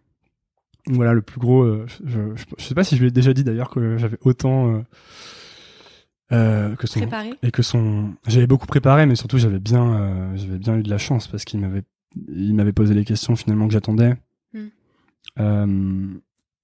Voilà 0.86 1.12
le 1.14 1.22
plus 1.22 1.38
gros. 1.40 1.62
euh, 1.62 1.86
je, 2.04 2.20
je, 2.58 2.64
sais 2.64 2.74
pas 2.74 2.84
si 2.84 2.96
je 2.96 3.00
lui 3.00 3.08
ai 3.08 3.10
déjà 3.10 3.32
dit 3.32 3.42
d'ailleurs 3.44 3.70
que 3.70 3.96
j'avais 3.96 4.18
autant 4.22 4.74
euh, 4.74 4.82
euh, 6.32 6.76
que 6.76 6.86
son 6.86 7.00
Préparé. 7.00 7.32
et 7.42 7.50
que 7.50 7.62
son 7.62 8.14
j'avais 8.26 8.46
beaucoup 8.46 8.66
préparé 8.66 9.06
mais 9.06 9.14
surtout 9.14 9.38
j'avais 9.38 9.58
bien 9.60 10.34
j'avais 10.36 10.58
bien 10.58 10.76
eu 10.76 10.82
de 10.82 10.90
la 10.90 10.98
chance 10.98 11.28
parce 11.28 11.44
qu'il 11.44 11.60
m'avait 11.60 11.82
il 12.28 12.54
m'avait 12.54 12.72
posé 12.72 12.94
les 12.94 13.04
questions 13.04 13.36
finalement 13.36 13.66
que 13.66 13.72
j'attendais 13.72 14.14
Hmm. 15.36 16.18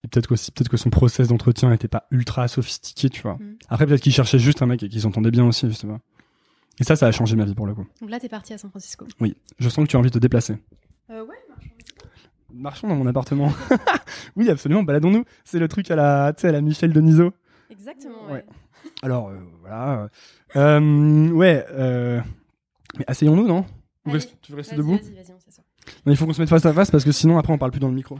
et 0.04 0.09
peut-être 0.09 0.28
qu'aussi 0.28 0.52
peut-être 0.52 0.68
que 0.68 0.76
son 0.76 0.90
process 0.90 1.26
d'entretien 1.28 1.72
était 1.72 1.88
pas 1.88 2.06
ultra 2.12 2.46
sophistiqué 2.46 3.09
tu 3.11 3.20
vois 3.22 3.35
Hmm. 3.35 3.56
après 3.68 3.87
peut-être 3.87 4.00
qu'il 4.02 4.12
cherchait 4.12 4.38
juste 4.38 4.62
un 4.62 4.66
mec 4.66 4.83
et 4.83 4.88
qu'ils 4.88 5.00
s'entendaient 5.00 5.30
bien 5.33 5.44
aussi 5.46 5.66
pas 5.66 5.98
et 6.78 6.85
ça 6.85 6.94
ça 6.94 7.06
a 7.09 7.12
changé 7.12 7.35
ma 7.37 7.44
vie 7.44 7.54
pour 7.54 7.66
le 7.66 7.74
coup 7.74 7.87
Donc 8.00 8.11
là, 8.11 8.20
t'es 8.20 8.28
parti 8.28 8.52
à 8.52 8.59
San 8.59 8.70
Francisco. 8.70 9.06
oui 9.20 9.35
je 9.59 9.68
sens 9.68 9.85
que 9.85 9.90
tu 9.90 9.96
as 9.96 9.98
envie 9.98 10.11
de 10.11 10.14
te 10.14 10.18
déplacer 10.20 10.56
Euh, 11.11 11.24
ouais. 11.24 11.35
Marchons 12.54 12.88
dans 12.88 12.94
mon 12.96 13.06
appartement 13.06 13.52
oui 14.36 14.48
absolument 14.50 14.82
baladons-nous 14.82 15.24
c'est 15.44 15.58
le 15.58 15.68
truc 15.68 15.90
à 15.90 15.96
la 15.96 16.32
tu 16.34 16.42
sais 16.42 16.48
à 16.48 16.52
la 16.52 16.60
Michel 16.60 16.92
Denisot 16.92 17.32
Exactement. 17.70 18.26
Ouais. 18.26 18.32
Ouais. 18.32 18.44
alors 19.02 19.28
euh, 19.28 19.38
voilà 19.60 20.08
euh, 20.56 21.28
ouais 21.30 21.64
euh, 21.70 22.20
mais 22.98 23.04
asseyons-nous 23.06 23.46
non? 23.46 23.60
Ou 24.06 24.10
Allez, 24.10 24.14
reste- 24.14 24.36
tu 24.42 24.52
veux 24.52 24.56
rester 24.58 24.76
debout? 24.76 24.92
vas-y, 24.96 25.14
vas-y, 25.14 25.32
on 25.34 25.38
s'assoit. 25.40 25.64
Non, 26.06 26.12
il 26.12 26.16
faut 26.16 26.26
qu'on 26.26 26.32
se 26.32 26.40
mette 26.40 26.48
face 26.50 26.64
à 26.66 26.72
face 26.72 26.90
parce 26.90 27.04
que 27.04 27.12
sinon 27.12 27.38
après 27.38 27.52
on 27.52 27.58
parle 27.58 27.70
plus 27.70 27.80
dans 27.80 27.88
le 27.88 27.94
micro. 27.94 28.18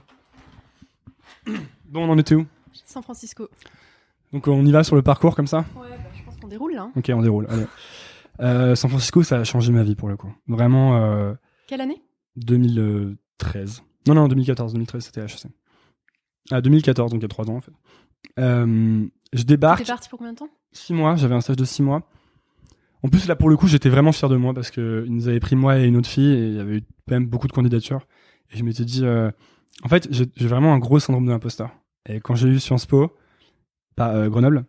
Bon, 1.88 2.05
on 2.07 2.11
en 2.11 2.19
était 2.19 2.35
où? 2.35 2.47
San 2.87 3.03
Francisco. 3.03 3.49
Donc 4.33 4.47
on 4.47 4.64
y 4.64 4.71
va 4.71 4.85
sur 4.85 4.95
le 4.97 5.03
parcours 5.03 5.35
comme 5.35 5.47
ça? 5.47 5.64
Ouais, 5.77 5.88
bah, 5.90 5.97
je 6.16 6.23
pense 6.23 6.37
qu'on 6.37 6.49
déroule 6.49 6.75
là. 6.75 6.83
hein. 6.83 6.93
Ok, 6.97 7.11
on 7.14 7.23
déroule. 7.23 7.47
Allez. 7.51 7.66
Euh, 8.40 8.75
San 8.77 8.88
Francisco, 8.90 9.23
ça 9.23 9.38
a 9.38 9.45
changé 9.45 9.73
ma 9.73 9.83
vie 9.83 9.97
pour 9.97 10.09
le 10.09 10.16
coup. 10.16 10.33
Vraiment 10.47 10.97
euh, 10.99 11.35
Quelle 11.66 11.81
année? 11.81 12.01
2013. 12.37 13.83
Non, 14.07 14.15
non, 14.15 14.29
2014. 14.29 14.73
2013, 14.73 15.05
c'était 15.05 15.21
HEC. 15.23 15.47
Ah, 16.51 16.61
2014, 16.61 17.11
donc 17.13 17.21
il 17.21 17.23
y 17.23 17.27
a 17.27 17.29
trois 17.29 17.49
ans 17.51 17.57
en 17.57 17.61
fait. 17.61 17.73
Euh, 18.39 19.07
je 19.33 19.43
débarque. 19.45 19.79
T'es 19.83 19.87
parti 19.87 20.09
pour 20.09 20.19
combien 20.19 20.33
de 20.33 20.39
temps? 20.39 20.49
Six 20.73 20.93
mois, 20.95 21.17
j'avais 21.17 21.35
un 21.35 21.41
stage 21.41 21.57
de 21.57 21.65
six 21.65 21.83
mois. 21.83 22.03
En 23.03 23.09
plus, 23.09 23.27
là, 23.29 23.37
pour 23.37 23.49
le 23.49 23.57
coup, 23.57 23.67
j'étais 23.67 23.89
vraiment 23.89 24.13
fier 24.13 24.29
de 24.29 24.37
moi 24.37 24.53
parce 24.53 24.71
que 24.71 25.05
ils 25.07 25.13
nous 25.15 25.29
avaient 25.29 25.41
pris 25.41 25.57
moi 25.57 25.79
et 25.79 25.85
une 25.85 25.97
autre 25.97 26.09
fille 26.09 26.33
et 26.33 26.47
il 26.49 26.55
y 26.55 26.61
avait 26.61 26.77
eu 26.79 26.81
quand 27.09 27.15
même 27.15 27.27
beaucoup 27.27 27.47
de 27.49 27.53
candidatures. 27.53 28.07
Et 28.53 28.57
je 28.59 28.65
m'étais 28.65 28.85
dit, 28.85 29.05
euh, 29.05 29.31
en 29.83 29.89
fait, 29.89 30.09
j'ai 30.11 30.27
vraiment 30.47 30.75
un 30.75 30.79
gros 30.79 30.99
syndrome 30.99 31.25
de 31.27 31.31
l'imposteur. 31.31 31.71
Et 32.09 32.21
quand 32.21 32.35
j'ai 32.35 32.49
eu 32.49 32.59
Sciences 32.59 32.87
Po, 32.87 33.17
pas 33.97 34.15
euh, 34.15 34.29
Grenoble, 34.29 34.65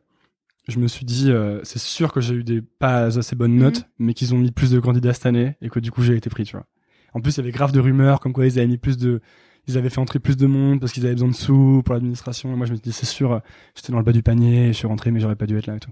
je 0.68 0.80
me 0.80 0.88
suis 0.88 1.06
dit, 1.06 1.32
c'est 1.64 1.80
sûr 1.80 2.14
que 2.14 2.22
j'ai 2.22 2.36
eu 2.36 2.44
des 2.44 2.62
pas 2.62 3.18
assez 3.18 3.36
bonnes 3.36 3.56
notes, 3.58 3.80
Mhm. 3.80 3.86
mais 4.00 4.14
qu'ils 4.14 4.34
ont 4.34 4.38
mis 4.38 4.52
plus 4.52 4.70
de 4.72 4.80
candidats 4.80 5.14
cette 5.14 5.26
année 5.26 5.56
et 5.62 5.70
que 5.70 5.80
du 5.80 5.92
coup, 5.92 6.02
j'ai 6.04 6.16
été 6.16 6.30
pris, 6.30 6.44
tu 6.46 6.56
vois. 6.56 6.66
En 7.14 7.22
plus, 7.22 7.36
il 7.36 7.38
y 7.38 7.42
avait 7.42 7.52
grave 7.52 7.72
de 7.72 7.80
rumeurs 7.80 8.20
comme 8.20 8.34
quoi 8.34 8.46
ils 8.46 8.58
avaient 8.58 8.68
mis 8.68 8.78
plus 8.78 8.98
de, 8.98 9.22
ils 9.68 9.78
avaient 9.78 9.90
fait 9.90 10.00
entrer 10.00 10.20
plus 10.20 10.38
de 10.38 10.48
monde 10.48 10.80
parce 10.80 10.92
qu'ils 10.92 11.06
avaient 11.06 11.16
besoin 11.16 11.30
de 11.30 11.36
sous 11.36 11.82
pour 11.84 11.94
l'administration. 11.94 12.56
Moi, 12.56 12.66
je 12.66 12.72
me 12.72 12.78
suis 12.78 12.84
dit, 12.84 12.94
c'est 12.94 13.06
sûr, 13.06 13.42
j'étais 13.76 13.92
dans 13.92 14.00
le 14.00 14.04
bas 14.04 14.14
du 14.14 14.24
panier, 14.24 14.68
je 14.68 14.74
suis 14.74 14.88
rentré, 14.88 15.12
mais 15.12 15.20
j'aurais 15.20 15.36
pas 15.36 15.46
dû 15.46 15.58
être 15.58 15.68
là 15.68 15.76
et 15.76 15.80
tout. 15.80 15.92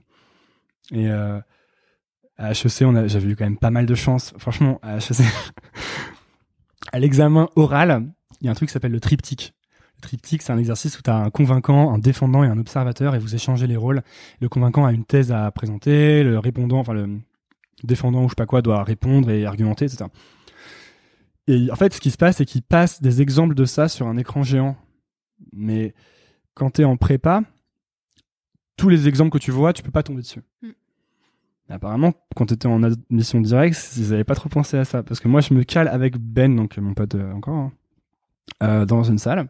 Et 0.91 1.09
euh, 1.09 1.39
à 2.37 2.51
HEC, 2.51 3.07
j'avais 3.07 3.29
eu 3.29 3.35
quand 3.35 3.43
même 3.43 3.57
pas 3.57 3.69
mal 3.69 3.85
de 3.85 3.95
chance. 3.95 4.33
Franchement, 4.37 4.79
à 4.81 4.97
HEC, 4.97 5.25
à 6.91 6.99
l'examen 6.99 7.49
oral, 7.55 8.09
il 8.41 8.45
y 8.45 8.47
a 8.47 8.51
un 8.51 8.55
truc 8.55 8.69
qui 8.69 8.73
s'appelle 8.73 8.91
le 8.91 8.99
triptyque. 8.99 9.53
Le 9.97 10.01
triptyque, 10.01 10.41
c'est 10.41 10.53
un 10.53 10.57
exercice 10.57 10.97
où 10.97 11.01
tu 11.01 11.09
as 11.09 11.17
un 11.17 11.29
convaincant, 11.29 11.93
un 11.93 11.99
défendant 11.99 12.43
et 12.43 12.47
un 12.47 12.57
observateur 12.57 13.15
et 13.15 13.19
vous 13.19 13.35
échangez 13.35 13.67
les 13.67 13.75
rôles. 13.75 14.01
Le 14.39 14.47
convaincant 14.47 14.85
a 14.85 14.93
une 14.93 15.03
thèse 15.03 15.31
à 15.31 15.51
présenter, 15.51 16.23
le 16.23 16.39
répondant, 16.39 16.79
enfin 16.79 16.93
le 16.93 17.19
défendant 17.83 18.21
ou 18.21 18.23
je 18.25 18.29
sais 18.29 18.35
pas 18.35 18.45
quoi 18.45 18.61
doit 18.61 18.83
répondre 18.83 19.29
et 19.29 19.45
argumenter, 19.45 19.85
etc. 19.85 20.05
Et 21.49 21.71
en 21.71 21.75
fait, 21.75 21.91
ce 21.95 21.99
qui 21.99 22.11
se 22.11 22.17
passe, 22.17 22.37
c'est 22.37 22.45
qu'il 22.45 22.61
passe 22.61 23.01
des 23.01 23.23
exemples 23.23 23.55
de 23.55 23.65
ça 23.65 23.87
sur 23.87 24.07
un 24.07 24.17
écran 24.17 24.43
géant. 24.43 24.77
Mais 25.51 25.95
quand 26.53 26.69
tu 26.69 26.81
es 26.81 26.83
en 26.83 26.95
prépa, 26.95 27.41
tous 28.77 28.87
les 28.87 29.07
exemples 29.07 29.31
que 29.31 29.39
tu 29.39 29.49
vois, 29.49 29.73
tu 29.73 29.81
peux 29.81 29.89
pas 29.89 30.03
tomber 30.03 30.21
dessus. 30.21 30.43
Mm. 30.61 30.69
Apparemment, 31.71 32.13
quand 32.35 32.45
tu 32.45 32.53
étais 32.53 32.67
en 32.67 32.83
admission 32.83 33.41
directe, 33.41 33.93
ils 33.97 34.13
avaient 34.13 34.23
pas 34.23 34.35
trop 34.35 34.47
pensé 34.47 34.77
à 34.77 34.85
ça. 34.85 35.01
Parce 35.01 35.19
que 35.19 35.27
moi, 35.27 35.41
je 35.41 35.55
me 35.55 35.63
cale 35.63 35.87
avec 35.87 36.17
Ben, 36.19 36.55
donc 36.55 36.77
mon 36.77 36.93
pote 36.93 37.15
euh, 37.15 37.33
encore, 37.33 37.55
hein, 37.55 37.71
euh, 38.61 38.85
dans 38.85 39.01
une 39.01 39.17
salle. 39.17 39.47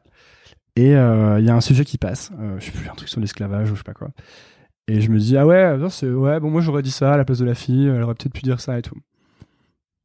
Et 0.77 0.95
euh, 0.95 1.37
il 1.41 1.45
y 1.45 1.49
a 1.49 1.55
un 1.55 1.61
sujet 1.61 1.83
qui 1.83 1.97
passe. 1.97 2.31
Je 2.59 2.65
sais 2.65 2.71
plus, 2.71 2.87
un 2.87 2.95
truc 2.95 3.09
sur 3.09 3.19
l'esclavage 3.19 3.71
ou 3.71 3.75
je 3.75 3.79
sais 3.79 3.83
pas 3.83 3.93
quoi. 3.93 4.11
Et 4.87 5.01
je 5.01 5.11
me 5.11 5.19
dis, 5.19 5.35
ah 5.35 5.45
ouais, 5.45 5.77
c'est, 5.89 6.09
ouais, 6.09 6.39
bon, 6.39 6.49
moi 6.49 6.61
j'aurais 6.61 6.81
dit 6.81 6.91
ça 6.91 7.13
à 7.13 7.17
la 7.17 7.25
place 7.25 7.39
de 7.39 7.45
la 7.45 7.55
fille, 7.55 7.87
elle 7.87 8.01
aurait 8.03 8.15
peut-être 8.15 8.33
pu 8.33 8.41
dire 8.41 8.61
ça 8.61 8.79
et 8.79 8.81
tout. 8.81 8.95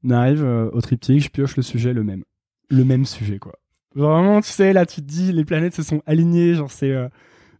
On 0.04 0.10
arrive 0.10 0.44
euh, 0.44 0.70
au 0.72 0.80
triptyque, 0.80 1.22
je 1.22 1.28
pioche 1.30 1.56
le 1.56 1.62
sujet, 1.62 1.92
le 1.92 2.04
même. 2.04 2.24
Le 2.70 2.84
même 2.84 3.04
sujet, 3.06 3.38
quoi. 3.38 3.54
Vraiment, 3.94 4.40
tu 4.40 4.50
sais, 4.50 4.72
là, 4.72 4.86
tu 4.86 4.96
te 4.96 5.06
dis, 5.06 5.32
les 5.32 5.44
planètes 5.44 5.74
se 5.74 5.82
sont 5.82 6.02
alignées, 6.06 6.54
genre, 6.54 6.70
c'est, 6.70 6.90
euh, 6.90 7.08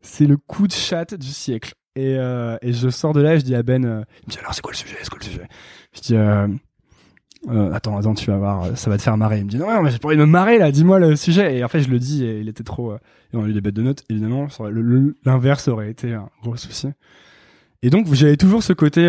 c'est 0.02 0.26
le 0.26 0.36
coup 0.36 0.66
de 0.66 0.72
chat 0.72 1.14
du 1.14 1.28
siècle. 1.28 1.74
Et, 1.96 2.16
euh, 2.18 2.56
et 2.60 2.72
je 2.72 2.88
sors 2.88 3.12
de 3.12 3.20
là 3.20 3.38
je 3.38 3.44
dis 3.44 3.54
à 3.54 3.62
Ben, 3.62 3.84
euh, 3.84 4.02
il 4.22 4.26
me 4.26 4.32
dit 4.32 4.38
alors 4.40 4.52
c'est 4.52 4.62
quoi 4.62 4.72
le 4.72 4.76
sujet, 4.76 4.96
c'est 5.00 5.08
quoi 5.08 5.20
le 5.20 5.24
sujet? 5.24 5.48
Je 5.92 6.00
dis, 6.00 6.16
attends, 7.72 7.96
attends, 7.96 8.14
tu 8.14 8.32
vas 8.32 8.36
voir, 8.36 8.76
ça 8.76 8.90
va 8.90 8.96
te 8.96 9.02
faire 9.02 9.16
marrer. 9.16 9.38
Il 9.38 9.44
me 9.44 9.50
dit, 9.50 9.58
non, 9.58 9.80
mais 9.80 9.92
j'ai 9.92 10.00
pas 10.00 10.08
envie 10.08 10.16
de 10.16 10.22
me 10.22 10.26
marrer 10.26 10.58
là, 10.58 10.72
dis-moi 10.72 10.98
le 10.98 11.14
sujet. 11.14 11.56
Et 11.56 11.62
en 11.62 11.68
fait, 11.68 11.82
je 11.82 11.88
le 11.88 12.00
dis 12.00 12.24
et 12.24 12.40
il 12.40 12.48
était 12.48 12.64
trop, 12.64 12.94
et 12.94 12.98
on 13.34 13.44
a 13.44 13.48
eu 13.48 13.52
des 13.52 13.60
bêtes 13.60 13.76
de 13.76 13.82
notes, 13.82 14.02
évidemment. 14.10 14.48
L'inverse 15.24 15.68
aurait 15.68 15.90
été 15.90 16.14
un 16.14 16.28
gros 16.42 16.56
souci. 16.56 16.88
Et 17.82 17.90
donc, 17.90 18.12
j'avais 18.12 18.36
toujours 18.36 18.64
ce 18.64 18.72
côté 18.72 19.08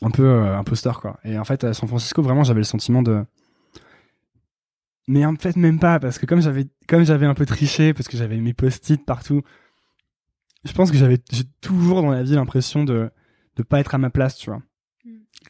un 0.00 0.10
peu 0.10 0.24
euh, 0.24 0.56
imposteur, 0.56 1.00
quoi. 1.00 1.18
Et 1.24 1.38
en 1.38 1.44
fait, 1.44 1.64
à 1.64 1.74
San 1.74 1.88
Francisco, 1.88 2.22
vraiment, 2.22 2.44
j'avais 2.44 2.60
le 2.60 2.64
sentiment 2.64 3.02
de, 3.02 3.24
mais 5.08 5.24
en 5.26 5.36
fait, 5.36 5.56
même 5.56 5.78
pas, 5.78 6.00
parce 6.00 6.18
que 6.18 6.26
comme 6.26 6.40
j'avais, 6.40 6.66
comme 6.88 7.04
j'avais 7.04 7.26
un 7.26 7.34
peu 7.34 7.46
triché, 7.46 7.92
parce 7.92 8.08
que 8.08 8.16
j'avais 8.16 8.38
mes 8.38 8.54
post-it 8.54 9.04
partout, 9.04 9.42
je 10.64 10.72
pense 10.72 10.90
que 10.90 10.96
j'avais, 10.96 11.18
j'ai 11.30 11.44
toujours 11.60 12.02
dans 12.02 12.10
la 12.10 12.22
vie 12.22 12.34
l'impression 12.34 12.84
de, 12.84 13.10
de 13.56 13.62
pas 13.62 13.80
être 13.80 13.94
à 13.94 13.98
ma 13.98 14.10
place, 14.10 14.36
tu 14.36 14.50
vois 14.50 14.62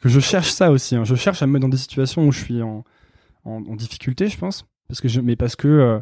que 0.03 0.09
je 0.09 0.19
cherche 0.19 0.51
ça 0.51 0.69
aussi. 0.69 0.95
Hein. 0.97 1.05
Je 1.05 1.15
cherche 1.15 1.41
à 1.41 1.47
me 1.47 1.53
mettre 1.53 1.61
dans 1.61 1.69
des 1.69 1.77
situations 1.77 2.27
où 2.27 2.31
je 2.33 2.43
suis 2.43 2.61
en, 2.61 2.83
en, 3.45 3.75
difficulté, 3.75 4.27
je 4.27 4.37
pense. 4.37 4.65
Parce 4.89 4.99
que 4.99 5.07
je, 5.07 5.21
mais 5.21 5.37
parce 5.37 5.55
que, 5.55 5.67
euh, 5.67 5.99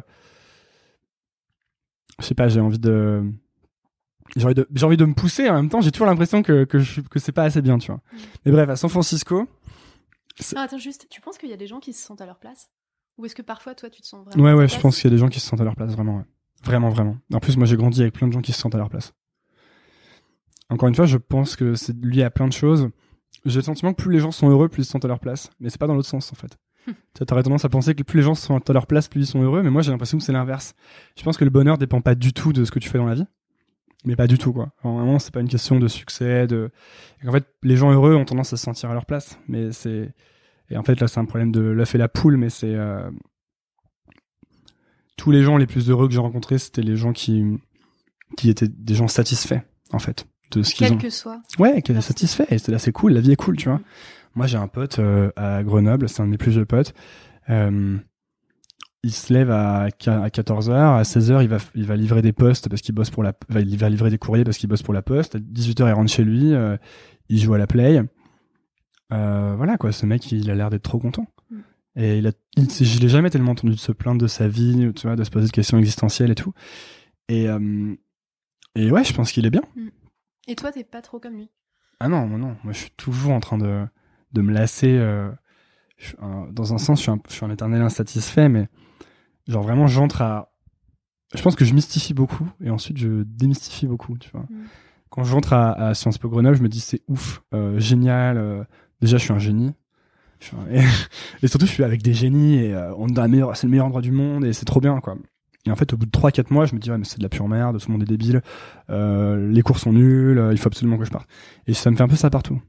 je 2.18 2.26
sais 2.26 2.34
pas, 2.34 2.48
j'ai 2.48 2.60
envie 2.60 2.80
de, 2.80 3.22
j'ai 4.36 4.44
envie 4.44 4.54
de, 4.54 4.66
j'ai 4.74 4.86
envie 4.86 4.96
de 4.96 5.04
me 5.04 5.14
pousser. 5.14 5.48
En 5.48 5.54
même 5.54 5.68
temps, 5.68 5.80
j'ai 5.80 5.90
toujours 5.90 6.06
l'impression 6.06 6.42
que 6.42 6.64
que, 6.64 6.78
je, 6.78 7.00
que 7.00 7.18
c'est 7.18 7.32
pas 7.32 7.44
assez 7.44 7.62
bien, 7.62 7.78
tu 7.78 7.88
vois. 7.88 8.00
Mm. 8.12 8.18
Mais 8.46 8.52
bref, 8.52 8.68
à 8.70 8.76
San 8.76 8.90
Francisco. 8.90 9.46
Ah, 10.56 10.62
attends 10.62 10.78
juste, 10.78 11.06
tu 11.10 11.20
penses 11.20 11.38
qu'il 11.38 11.50
y 11.50 11.52
a 11.52 11.56
des 11.56 11.66
gens 11.66 11.80
qui 11.80 11.92
se 11.92 12.04
sentent 12.04 12.20
à 12.20 12.26
leur 12.26 12.38
place? 12.38 12.70
Ou 13.18 13.26
est-ce 13.26 13.34
que 13.34 13.42
parfois 13.42 13.74
toi 13.74 13.90
tu 13.90 14.00
te 14.00 14.06
sens 14.06 14.24
vraiment 14.24 14.42
Ouais, 14.44 14.54
ouais, 14.54 14.68
je 14.68 14.78
pense 14.78 14.96
qu'il 14.96 15.10
y 15.10 15.12
a 15.12 15.16
des 15.16 15.20
gens 15.20 15.28
qui 15.28 15.40
se 15.40 15.46
sentent 15.46 15.60
à 15.60 15.64
leur 15.64 15.76
place, 15.76 15.92
vraiment, 15.92 16.24
vraiment, 16.64 16.88
vraiment. 16.88 17.18
En 17.32 17.40
plus, 17.40 17.56
moi, 17.56 17.66
j'ai 17.66 17.76
grandi 17.76 18.00
avec 18.00 18.14
plein 18.14 18.26
de 18.26 18.32
gens 18.32 18.40
qui 18.40 18.52
se 18.52 18.58
sentent 18.58 18.74
à 18.74 18.78
leur 18.78 18.88
place. 18.88 19.12
Encore 20.70 20.88
une 20.88 20.94
fois, 20.94 21.04
je 21.04 21.18
pense 21.18 21.54
que 21.56 21.74
c'est 21.74 21.94
lié 22.02 22.22
à 22.22 22.30
plein 22.30 22.48
de 22.48 22.52
choses. 22.52 22.88
J'ai 23.44 23.58
le 23.58 23.64
sentiment 23.64 23.92
que 23.92 24.02
plus 24.02 24.12
les 24.12 24.20
gens 24.20 24.30
sont 24.30 24.48
heureux, 24.48 24.68
plus 24.68 24.82
ils 24.84 24.90
sont 24.90 25.04
à 25.04 25.08
leur 25.08 25.20
place. 25.20 25.50
Mais 25.60 25.68
c'est 25.68 25.78
pas 25.78 25.86
dans 25.86 25.94
l'autre 25.94 26.08
sens, 26.08 26.32
en 26.32 26.36
fait. 26.36 26.56
tu 26.86 27.24
aurais 27.30 27.42
tendance 27.42 27.64
à 27.64 27.68
penser 27.68 27.94
que 27.94 28.02
plus 28.02 28.18
les 28.18 28.24
gens 28.24 28.34
sont 28.34 28.58
à 28.58 28.72
leur 28.72 28.86
place, 28.86 29.08
plus 29.08 29.20
ils 29.20 29.26
sont 29.26 29.42
heureux. 29.42 29.62
Mais 29.62 29.70
moi, 29.70 29.82
j'ai 29.82 29.90
l'impression 29.90 30.16
que 30.16 30.24
c'est 30.24 30.32
l'inverse. 30.32 30.74
Je 31.18 31.22
pense 31.22 31.36
que 31.36 31.44
le 31.44 31.50
bonheur 31.50 31.76
dépend 31.76 32.00
pas 32.00 32.14
du 32.14 32.32
tout 32.32 32.54
de 32.54 32.64
ce 32.64 32.70
que 32.70 32.78
tu 32.78 32.88
fais 32.88 32.98
dans 32.98 33.06
la 33.06 33.14
vie. 33.14 33.26
Mais 34.04 34.16
pas 34.16 34.26
du 34.26 34.36
tout, 34.38 34.52
quoi. 34.52 34.72
vraiment, 34.82 35.18
c'est 35.18 35.32
pas 35.32 35.40
une 35.40 35.48
question 35.48 35.78
de 35.78 35.86
succès, 35.88 36.46
de, 36.46 36.70
en 37.26 37.32
fait, 37.32 37.46
les 37.62 37.76
gens 37.76 37.92
heureux 37.92 38.14
ont 38.16 38.24
tendance 38.24 38.52
à 38.52 38.56
se 38.56 38.64
sentir 38.64 38.90
à 38.90 38.94
leur 38.94 39.06
place. 39.06 39.38
Mais 39.46 39.70
c'est, 39.70 40.12
et 40.70 40.76
en 40.76 40.82
fait, 40.82 41.00
là, 41.00 41.06
c'est 41.06 41.20
un 41.20 41.24
problème 41.24 41.52
de 41.52 41.60
l'œuf 41.60 41.94
et 41.94 41.98
la 41.98 42.08
poule, 42.08 42.36
mais 42.36 42.50
c'est, 42.50 42.74
euh... 42.74 43.08
tous 45.16 45.30
les 45.30 45.42
gens 45.42 45.56
les 45.56 45.66
plus 45.66 45.88
heureux 45.88 46.08
que 46.08 46.14
j'ai 46.14 46.20
rencontrés, 46.20 46.58
c'était 46.58 46.82
les 46.82 46.96
gens 46.96 47.12
qui, 47.12 47.44
qui 48.36 48.50
étaient 48.50 48.68
des 48.68 48.94
gens 48.94 49.08
satisfaits, 49.08 49.60
en 49.92 49.98
fait 50.00 50.26
de 50.52 50.62
ce 50.62 50.74
qu'ils 50.74 50.92
ont. 50.92 50.98
que 50.98 51.10
soit. 51.10 51.40
Ouais, 51.58 51.82
qui 51.82 51.92
est 51.92 52.00
satisfait. 52.00 52.46
Et 52.50 52.58
c'est 52.58 52.72
là, 52.72 52.78
c'est 52.78 52.92
cool. 52.92 53.12
La 53.12 53.20
vie 53.20 53.32
est 53.32 53.36
cool, 53.36 53.56
tu 53.56 53.68
vois. 53.68 53.80
Moi, 54.34 54.46
j'ai 54.46 54.56
un 54.56 54.68
pote 54.68 54.98
euh, 54.98 55.30
à 55.36 55.62
Grenoble, 55.62 56.08
c'est 56.08 56.22
un 56.22 56.26
de 56.26 56.30
mes 56.30 56.38
plus 56.38 56.52
vieux 56.52 56.64
potes. 56.64 56.94
Euh, 57.50 57.96
il 59.04 59.12
se 59.12 59.32
lève 59.32 59.50
à, 59.50 59.88
14h, 59.88 60.72
à 60.72 61.02
16h, 61.02 61.42
il 61.42 61.48
va, 61.48 61.58
il 61.74 61.86
va 61.86 61.96
livrer 61.96 62.22
des 62.22 62.32
postes 62.32 62.68
parce 62.68 62.82
qu'il 62.82 62.94
bosse 62.94 63.10
pour 63.10 63.22
la, 63.22 63.32
il 63.50 63.76
va 63.76 63.88
livrer 63.88 64.10
des 64.10 64.18
courriers 64.18 64.44
parce 64.44 64.58
qu'il 64.58 64.68
bosse 64.68 64.82
pour 64.82 64.94
la 64.94 65.02
poste. 65.02 65.34
À 65.34 65.38
18h, 65.38 65.88
il 65.88 65.92
rentre 65.92 66.10
chez 66.10 66.24
lui, 66.24 66.54
euh, 66.54 66.76
il 67.28 67.40
joue 67.40 67.54
à 67.54 67.58
la 67.58 67.66
play. 67.66 68.02
voilà, 69.10 69.76
quoi. 69.76 69.92
Ce 69.92 70.06
mec, 70.06 70.30
il 70.30 70.50
a 70.50 70.54
l'air 70.54 70.70
d'être 70.70 70.82
trop 70.82 70.98
content. 70.98 71.26
Mm. 71.50 71.58
Et 71.96 72.18
il 72.18 72.26
a, 72.26 72.32
il, 72.56 72.70
je 72.70 73.00
l'ai 73.00 73.08
jamais 73.08 73.30
tellement 73.30 73.52
entendu 73.52 73.74
de 73.74 73.78
se 73.78 73.92
plaindre 73.92 74.20
de 74.20 74.26
sa 74.26 74.48
vie, 74.48 74.92
tu 74.94 75.06
vois, 75.06 75.16
de 75.16 75.24
se 75.24 75.30
poser 75.30 75.46
des 75.46 75.52
questions 75.52 75.78
existentielles 75.78 76.30
et 76.30 76.36
tout. 76.36 76.54
Et, 77.28 77.48
et 78.74 78.90
ouais, 78.90 79.04
je 79.04 79.12
pense 79.12 79.32
qu'il 79.32 79.46
est 79.46 79.50
bien. 79.50 79.62
Mm. 79.76 79.88
Et 80.48 80.56
toi, 80.56 80.72
t'es 80.72 80.84
pas 80.84 81.02
trop 81.02 81.20
comme 81.20 81.34
lui? 81.34 81.50
Ah 82.00 82.08
non, 82.08 82.26
non, 82.26 82.38
non. 82.38 82.56
Moi, 82.64 82.72
je 82.72 82.78
suis 82.78 82.90
toujours 82.96 83.32
en 83.32 83.40
train 83.40 83.58
de, 83.58 83.84
de 84.32 84.42
me 84.42 84.52
lasser. 84.52 84.98
Euh, 84.98 85.30
dans 86.50 86.74
un 86.74 86.78
sens, 86.78 86.98
je 86.98 87.02
suis, 87.02 87.12
un, 87.12 87.20
je 87.28 87.32
suis 87.32 87.44
un 87.44 87.50
éternel 87.50 87.80
insatisfait, 87.80 88.48
mais 88.48 88.68
genre 89.48 89.62
vraiment, 89.62 89.86
j'entre 89.86 90.22
à. 90.22 90.52
Je 91.34 91.42
pense 91.42 91.56
que 91.56 91.64
je 91.64 91.72
mystifie 91.72 92.12
beaucoup 92.12 92.46
et 92.62 92.68
ensuite 92.68 92.98
je 92.98 93.22
démystifie 93.22 93.86
beaucoup, 93.86 94.18
tu 94.18 94.30
vois. 94.30 94.42
Mm. 94.42 94.64
Quand 95.08 95.24
j'entre 95.24 95.52
à, 95.52 95.72
à, 95.72 95.94
Sciences 95.94 96.18
Po 96.18 96.28
Grenoble, 96.28 96.56
je 96.56 96.62
me 96.62 96.68
dis 96.68 96.80
c'est 96.80 97.02
ouf, 97.08 97.42
euh, 97.54 97.78
génial. 97.78 98.36
Euh, 98.38 98.64
déjà, 99.00 99.18
je 99.18 99.24
suis 99.24 99.32
un 99.32 99.38
génie. 99.38 99.72
Et, 101.42 101.46
surtout, 101.46 101.66
je 101.66 101.70
suis 101.70 101.84
avec 101.84 102.02
des 102.02 102.14
génies 102.14 102.56
et 102.56 102.76
on 102.96 103.06
c'est 103.06 103.62
le 103.62 103.68
meilleur 103.68 103.86
endroit 103.86 104.00
du 104.00 104.10
monde 104.10 104.44
et 104.44 104.52
c'est 104.52 104.64
trop 104.64 104.80
bien, 104.80 104.98
quoi. 104.98 105.16
Et 105.64 105.70
en 105.70 105.76
fait, 105.76 105.92
au 105.92 105.96
bout 105.96 106.06
de 106.06 106.10
3-4 106.10 106.52
mois, 106.52 106.66
je 106.66 106.74
me 106.74 106.80
dis, 106.80 106.90
ouais, 106.90 106.98
mais 106.98 107.04
c'est 107.04 107.18
de 107.18 107.22
la 107.22 107.28
pure 107.28 107.46
merde, 107.46 107.78
tout 107.78 107.86
le 107.88 107.92
monde 107.92 108.02
est 108.02 108.06
débile, 108.06 108.42
euh, 108.90 109.50
les 109.50 109.62
cours 109.62 109.78
sont 109.78 109.92
nuls, 109.92 110.38
euh, 110.38 110.52
il 110.52 110.58
faut 110.58 110.66
absolument 110.66 110.98
que 110.98 111.04
je 111.04 111.10
parte. 111.10 111.28
Et 111.66 111.74
ça 111.74 111.90
me 111.90 111.96
fait 111.96 112.02
un 112.02 112.08
peu 112.08 112.16
ça 112.16 112.30
partout. 112.30 112.60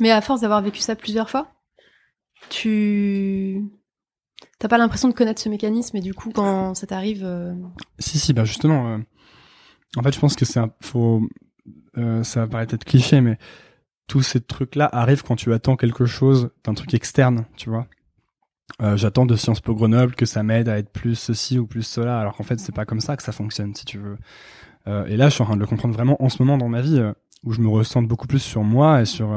Mais 0.00 0.10
à 0.10 0.20
force 0.20 0.42
d'avoir 0.42 0.60
vécu 0.60 0.80
ça 0.80 0.96
plusieurs 0.96 1.30
fois, 1.30 1.50
tu 2.50 3.64
t'as 4.58 4.68
pas 4.68 4.78
l'impression 4.78 5.08
de 5.08 5.14
connaître 5.14 5.40
ce 5.40 5.48
mécanisme 5.48 5.96
et 5.96 6.00
du 6.00 6.14
coup, 6.14 6.30
quand 6.30 6.74
ça 6.74 6.86
t'arrive. 6.86 7.22
Euh, 7.24 7.54
si, 7.98 8.18
si, 8.18 8.32
bah 8.32 8.44
justement. 8.44 8.98
en 9.96 10.02
fait, 10.02 10.14
je 10.14 10.20
pense 10.20 10.36
que 10.36 10.44
c'est 10.44 10.60
un. 10.60 10.70
Faut, 10.80 11.22
ça 12.22 12.40
va 12.40 12.46
paraître 12.46 12.74
être 12.74 12.84
cliché, 12.84 13.20
mais 13.20 13.38
tous 14.10 14.22
ces 14.22 14.40
trucs-là 14.40 14.88
arrivent 14.92 15.22
quand 15.22 15.36
tu 15.36 15.52
attends 15.52 15.76
quelque 15.76 16.04
chose 16.04 16.50
d'un 16.64 16.74
truc 16.74 16.92
externe, 16.94 17.46
tu 17.56 17.70
vois. 17.70 17.86
Euh, 18.82 18.96
j'attends 18.96 19.24
de 19.24 19.36
Sciences 19.36 19.60
Po 19.60 19.74
Grenoble 19.74 20.16
que 20.16 20.26
ça 20.26 20.42
m'aide 20.42 20.68
à 20.68 20.78
être 20.78 20.90
plus 20.90 21.14
ceci 21.14 21.60
ou 21.60 21.66
plus 21.66 21.82
cela, 21.82 22.18
alors 22.18 22.36
qu'en 22.36 22.42
fait 22.42 22.58
c'est 22.58 22.74
pas 22.74 22.84
comme 22.84 23.00
ça 23.00 23.16
que 23.16 23.22
ça 23.22 23.30
fonctionne 23.30 23.74
si 23.74 23.84
tu 23.84 23.98
veux. 23.98 24.16
Euh, 24.88 25.06
et 25.06 25.16
là 25.16 25.28
je 25.28 25.34
suis 25.34 25.42
en 25.42 25.46
train 25.46 25.54
de 25.54 25.60
le 25.60 25.66
comprendre 25.66 25.94
vraiment 25.94 26.20
en 26.22 26.28
ce 26.28 26.42
moment 26.42 26.58
dans 26.58 26.68
ma 26.68 26.80
vie 26.80 26.98
euh, 26.98 27.12
où 27.44 27.52
je 27.52 27.60
me 27.60 27.68
ressens 27.68 28.02
beaucoup 28.02 28.26
plus 28.26 28.40
sur 28.40 28.64
moi 28.64 29.00
et 29.02 29.04
sur 29.04 29.32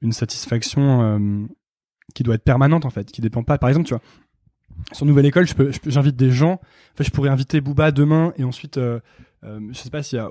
une 0.00 0.12
satisfaction 0.12 1.48
qui 2.14 2.22
doit 2.22 2.34
être 2.34 2.44
permanente 2.44 2.84
en 2.84 2.90
fait, 2.90 3.10
qui 3.10 3.20
dépend 3.20 3.42
pas. 3.42 3.58
Par 3.58 3.68
exemple 3.68 3.86
tu 3.86 3.94
vois 3.94 4.02
sur 4.92 5.06
Nouvelle 5.06 5.26
École 5.26 5.46
je 5.46 5.54
peux 5.54 5.72
j'invite 5.86 6.14
des 6.14 6.30
gens, 6.30 6.60
enfin 6.94 7.02
je 7.02 7.10
pourrais 7.10 7.30
inviter 7.30 7.60
Booba 7.60 7.90
demain 7.90 8.32
et 8.36 8.44
ensuite 8.44 8.78
je 8.78 9.00
sais 9.72 9.90
pas 9.90 10.04
s'il 10.04 10.18
y 10.18 10.20
a 10.20 10.30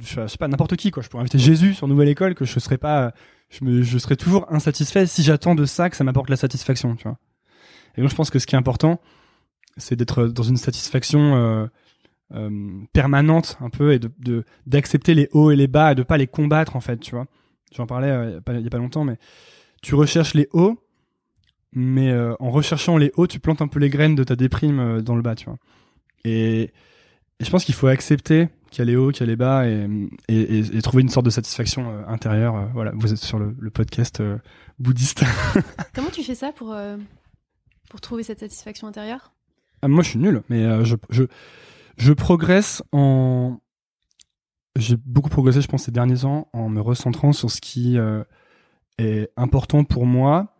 je 0.00 0.26
sais 0.26 0.38
pas 0.38 0.48
n'importe 0.48 0.76
qui 0.76 0.90
quoi, 0.90 1.02
je 1.02 1.08
pourrais 1.08 1.20
inviter 1.20 1.38
Jésus 1.38 1.74
sur 1.74 1.88
Nouvelle 1.88 2.08
École 2.08 2.34
que 2.34 2.46
je 2.46 2.58
serais 2.58 2.78
pas 2.78 3.12
je, 3.52 3.64
me, 3.64 3.82
je 3.82 3.98
serais 3.98 4.16
toujours 4.16 4.46
insatisfait 4.50 5.06
si 5.06 5.22
j'attends 5.22 5.54
de 5.54 5.64
ça 5.64 5.90
que 5.90 5.96
ça 5.96 6.04
m'apporte 6.04 6.30
la 6.30 6.36
satisfaction, 6.36 6.96
tu 6.96 7.04
vois. 7.04 7.18
Et 7.96 8.00
donc 8.00 8.10
je 8.10 8.16
pense 8.16 8.30
que 8.30 8.38
ce 8.38 8.46
qui 8.46 8.54
est 8.54 8.58
important, 8.58 9.00
c'est 9.76 9.94
d'être 9.94 10.26
dans 10.26 10.42
une 10.42 10.56
satisfaction 10.56 11.36
euh, 11.36 11.66
euh, 12.34 12.80
permanente 12.92 13.58
un 13.60 13.68
peu 13.68 13.92
et 13.92 13.98
de 13.98 14.44
d'accepter 14.66 15.14
les 15.14 15.28
hauts 15.32 15.50
et 15.50 15.56
les 15.56 15.66
bas 15.66 15.92
et 15.92 15.94
de 15.94 16.02
pas 16.02 16.16
les 16.16 16.26
combattre 16.26 16.76
en 16.76 16.80
fait, 16.80 16.98
tu 16.98 17.14
vois. 17.14 17.26
J'en 17.74 17.86
parlais 17.86 18.10
euh, 18.10 18.40
il 18.48 18.60
y 18.60 18.66
a 18.66 18.70
pas 18.70 18.78
longtemps, 18.78 19.04
mais 19.04 19.18
tu 19.82 19.94
recherches 19.94 20.34
les 20.34 20.48
hauts, 20.52 20.81
mais 21.72 22.10
euh, 22.10 22.34
en 22.38 22.50
recherchant 22.50 22.98
les 22.98 23.12
hauts, 23.16 23.26
tu 23.26 23.40
plantes 23.40 23.62
un 23.62 23.68
peu 23.68 23.78
les 23.78 23.88
graines 23.88 24.14
de 24.14 24.24
ta 24.24 24.36
déprime 24.36 24.78
euh, 24.78 25.00
dans 25.00 25.16
le 25.16 25.22
bas, 25.22 25.34
tu 25.34 25.46
vois. 25.46 25.56
Et, 26.24 26.62
et 27.40 27.44
je 27.44 27.50
pense 27.50 27.64
qu'il 27.64 27.74
faut 27.74 27.86
accepter 27.86 28.48
qu'il 28.70 28.80
y 28.80 28.82
a 28.82 28.90
les 28.90 28.96
hauts, 28.96 29.10
qu'il 29.10 29.20
y 29.20 29.28
a 29.28 29.30
les 29.30 29.36
bas 29.36 29.66
et, 29.66 29.86
et, 30.28 30.58
et, 30.58 30.82
trouver 30.82 31.02
une 31.02 31.08
sorte 31.08 31.26
de 31.26 31.30
satisfaction 31.30 31.90
euh, 31.90 32.06
intérieure. 32.06 32.70
Voilà, 32.74 32.92
vous 32.94 33.12
êtes 33.12 33.18
sur 33.18 33.38
le, 33.38 33.54
le 33.58 33.70
podcast 33.70 34.22
bouddhiste. 34.78 35.24
Comment 35.94 36.10
tu 36.10 36.22
fais 36.22 36.34
ça 36.34 36.52
pour, 36.52 36.74
pour 37.90 38.00
trouver 38.00 38.22
cette 38.22 38.40
satisfaction 38.40 38.86
intérieure? 38.86 39.32
Ah, 39.82 39.88
Moi, 39.88 40.02
je 40.02 40.10
suis 40.10 40.18
nul, 40.18 40.42
mais 40.48 40.84
je, 40.84 40.96
je, 41.10 41.24
je 41.96 42.12
progresse 42.12 42.82
en. 42.92 43.58
J'ai 44.78 44.96
beaucoup 44.96 45.28
progressé, 45.28 45.60
je 45.60 45.68
pense, 45.68 45.84
ces 45.84 45.90
derniers 45.90 46.24
ans 46.24 46.48
en 46.54 46.70
me 46.70 46.80
recentrant 46.80 47.34
sur 47.34 47.50
ce 47.50 47.60
qui 47.60 47.98
est 48.98 49.30
important 49.36 49.84
pour 49.84 50.06
moi 50.06 50.51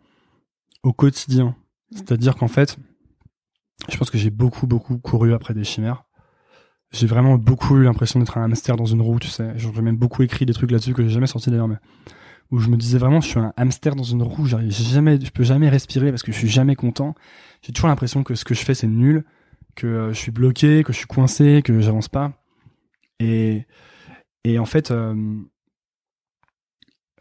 au 0.83 0.93
quotidien. 0.93 1.55
C'est-à-dire 1.91 2.35
qu'en 2.35 2.47
fait, 2.47 2.77
je 3.89 3.97
pense 3.97 4.09
que 4.09 4.17
j'ai 4.17 4.29
beaucoup, 4.29 4.67
beaucoup 4.67 4.97
couru 4.97 5.33
après 5.33 5.53
des 5.53 5.63
chimères 5.63 6.05
j'ai 6.93 7.07
vraiment 7.07 7.37
beaucoup 7.37 7.77
eu 7.77 7.83
l'impression 7.83 8.19
d'être 8.19 8.37
un 8.37 8.43
hamster 8.43 8.77
dans 8.77 8.85
une 8.85 9.01
roue, 9.01 9.19
tu 9.19 9.27
sais. 9.27 9.51
J'ai 9.55 9.69
même 9.81 9.97
beaucoup 9.97 10.21
écrit 10.21 10.45
des 10.45 10.53
trucs 10.53 10.71
là-dessus 10.71 10.93
que 10.93 11.03
j'ai 11.03 11.09
jamais 11.09 11.27
sorti 11.27 11.49
d'ailleurs, 11.49 11.67
mais 11.67 11.77
où 12.51 12.59
je 12.59 12.69
me 12.69 12.77
disais 12.77 12.99
vraiment, 12.99 13.19
je 13.19 13.27
suis 13.27 13.39
un 13.39 13.51
hamster 13.57 13.95
dans 13.95 14.03
une 14.03 14.21
roue, 14.21 14.45
j'arrive 14.45 14.71
jamais, 14.71 15.19
je 15.19 15.31
peux 15.31 15.43
jamais 15.43 15.69
respirer 15.69 16.11
parce 16.11 16.21
que 16.21 16.31
je 16.31 16.37
suis 16.37 16.47
jamais 16.47 16.75
content. 16.75 17.15
J'ai 17.63 17.73
toujours 17.73 17.89
l'impression 17.89 18.23
que 18.23 18.35
ce 18.35 18.45
que 18.45 18.53
je 18.53 18.63
fais 18.63 18.75
c'est 18.75 18.87
nul, 18.87 19.25
que 19.75 19.87
euh, 19.87 20.13
je 20.13 20.19
suis 20.19 20.31
bloqué, 20.31 20.83
que 20.83 20.93
je 20.93 20.99
suis 20.99 21.07
coincé, 21.07 21.63
que 21.65 21.79
j'avance 21.81 22.09
pas. 22.09 22.31
Et 23.19 23.65
et 24.43 24.59
en 24.59 24.65
fait, 24.65 24.91
euh, 24.91 25.15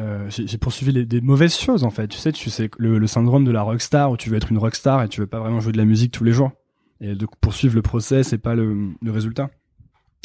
euh, 0.00 0.30
j'ai 0.30 0.58
poursuivi 0.58 1.06
des 1.06 1.20
mauvaises 1.20 1.56
choses 1.56 1.84
en 1.84 1.90
fait. 1.90 2.08
Tu 2.08 2.18
sais, 2.18 2.32
tu 2.32 2.48
sais 2.50 2.70
le, 2.78 3.06
syndrome 3.06 3.44
de 3.44 3.50
la 3.50 3.62
rockstar 3.62 4.10
où 4.10 4.16
tu 4.16 4.30
veux 4.30 4.36
être 4.36 4.50
une 4.50 4.58
rockstar 4.58 5.02
et 5.02 5.08
tu 5.08 5.20
veux 5.20 5.26
pas 5.26 5.38
vraiment 5.38 5.60
jouer 5.60 5.72
de 5.72 5.78
la 5.78 5.84
musique 5.84 6.12
tous 6.12 6.24
les 6.24 6.32
jours 6.32 6.52
et 7.00 7.14
de 7.14 7.26
poursuivre 7.40 7.74
le 7.74 7.82
process 7.82 8.32
et 8.32 8.38
pas 8.38 8.54
le, 8.54 8.94
résultat. 9.04 9.50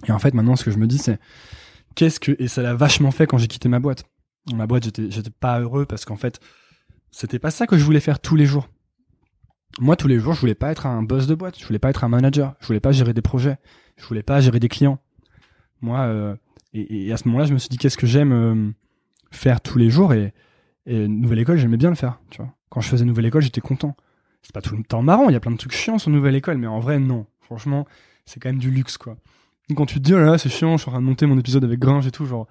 Et 0.07 0.11
en 0.11 0.19
fait, 0.19 0.33
maintenant, 0.33 0.55
ce 0.55 0.63
que 0.63 0.71
je 0.71 0.77
me 0.77 0.87
dis, 0.87 0.99
c'est 0.99 1.19
qu'est-ce 1.95 2.19
que 2.19 2.35
et 2.39 2.47
ça 2.47 2.61
l'a 2.61 2.75
vachement 2.75 3.11
fait 3.11 3.27
quand 3.27 3.37
j'ai 3.37 3.47
quitté 3.47 3.67
ma 3.67 3.79
boîte. 3.79 4.05
Dans 4.45 4.55
ma 4.55 4.67
boîte, 4.67 4.83
j'étais 4.85 5.11
j'étais 5.11 5.31
pas 5.31 5.59
heureux 5.59 5.85
parce 5.85 6.05
qu'en 6.05 6.15
fait, 6.15 6.39
c'était 7.11 7.39
pas 7.39 7.51
ça 7.51 7.67
que 7.67 7.77
je 7.77 7.83
voulais 7.83 7.99
faire 7.99 8.19
tous 8.19 8.37
les 8.37 8.45
jours. 8.45 8.69
Moi, 9.79 9.97
tous 9.97 10.07
les 10.07 10.19
jours, 10.19 10.33
je 10.33 10.39
voulais 10.39 10.55
pas 10.55 10.71
être 10.71 10.85
un 10.85 11.03
boss 11.03 11.27
de 11.27 11.35
boîte, 11.35 11.59
je 11.59 11.65
voulais 11.65 11.79
pas 11.79 11.89
être 11.89 12.05
un 12.05 12.09
manager, 12.09 12.55
je 12.61 12.67
voulais 12.67 12.79
pas 12.79 12.93
gérer 12.93 13.13
des 13.13 13.21
projets, 13.21 13.57
je 13.97 14.05
voulais 14.05 14.23
pas 14.23 14.39
gérer 14.39 14.59
des 14.59 14.69
clients. 14.69 14.99
Moi, 15.81 15.99
euh, 15.99 16.35
et, 16.73 17.07
et, 17.07 17.11
à 17.11 17.17
ce 17.17 17.27
moment-là, 17.27 17.45
je 17.45 17.53
me 17.53 17.59
suis 17.59 17.69
dit 17.69 17.77
qu'est-ce 17.77 17.97
que 17.97 18.07
j'aime 18.07 18.31
euh, 18.31 18.71
faire 19.31 19.61
tous 19.61 19.77
les 19.77 19.89
jours 19.89 20.13
et, 20.13 20.33
nouvelle 20.85 21.39
école, 21.39 21.57
j'aimais 21.57 21.77
bien 21.77 21.89
le 21.89 21.95
faire, 21.95 22.19
tu 22.29 22.37
vois. 22.37 22.53
Quand 22.69 22.79
je 22.79 22.87
faisais 22.87 23.03
nouvelle 23.03 23.25
école, 23.25 23.41
j'étais 23.41 23.61
content. 23.61 23.95
C'est 24.41 24.53
pas 24.53 24.61
tout 24.61 24.77
le 24.77 24.83
temps 24.83 25.01
marrant, 25.01 25.29
il 25.29 25.33
y 25.33 25.35
a 25.35 25.39
plein 25.39 25.51
de 25.51 25.57
trucs 25.57 25.73
chiants 25.73 25.97
sur 25.97 26.09
nouvelle 26.11 26.35
école, 26.35 26.57
mais 26.57 26.67
en 26.67 26.79
vrai, 26.79 26.99
non. 26.99 27.25
Franchement, 27.41 27.85
c'est 28.25 28.39
quand 28.39 28.49
même 28.49 28.59
du 28.59 28.71
luxe, 28.71 28.97
quoi. 28.97 29.17
quand 29.75 29.85
tu 29.85 29.95
te 29.95 29.99
dis, 29.99 30.13
oh 30.13 30.17
là 30.17 30.25
là, 30.25 30.37
c'est 30.37 30.49
chiant, 30.49 30.77
je 30.77 30.83
suis 30.83 30.89
en 30.89 30.93
train 30.93 31.01
de 31.01 31.05
monter 31.05 31.25
mon 31.25 31.37
épisode 31.37 31.63
avec 31.65 31.79
Gringe 31.79 32.07
et 32.07 32.11
tout, 32.11 32.25
genre, 32.25 32.47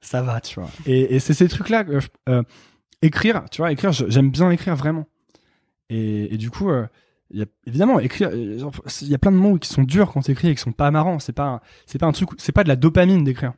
ça 0.00 0.22
va, 0.22 0.40
tu 0.40 0.60
vois. 0.60 0.68
Et, 0.86 1.18
c'est 1.18 1.34
ces 1.34 1.48
trucs-là, 1.48 1.84
euh, 2.28 2.42
écrire, 3.02 3.44
tu 3.50 3.62
vois, 3.62 3.72
écrire, 3.72 3.92
j'aime 3.92 4.30
bien 4.30 4.50
écrire 4.50 4.76
vraiment. 4.76 5.06
Et, 5.88 6.36
du 6.38 6.50
coup, 6.50 6.70
euh, 6.70 6.86
y 7.30 7.42
a, 7.42 7.46
évidemment, 7.66 8.00
écrire, 8.00 8.30
il 8.32 9.08
y 9.08 9.14
a 9.14 9.18
plein 9.18 9.32
de 9.32 9.36
mots 9.36 9.58
qui 9.58 9.68
sont 9.68 9.82
durs 9.82 10.12
quand 10.12 10.22
tu 10.22 10.30
écris 10.30 10.48
et 10.48 10.54
qui 10.54 10.60
sont 10.60 10.72
pas 10.72 10.90
marrants. 10.90 11.18
C'est 11.18 11.32
pas, 11.32 11.60
c'est 11.86 11.98
pas 11.98 12.06
un 12.06 12.12
truc, 12.12 12.30
c'est 12.38 12.52
pas 12.52 12.64
de 12.64 12.68
la 12.68 12.76
dopamine 12.76 13.24
d'écrire. 13.24 13.52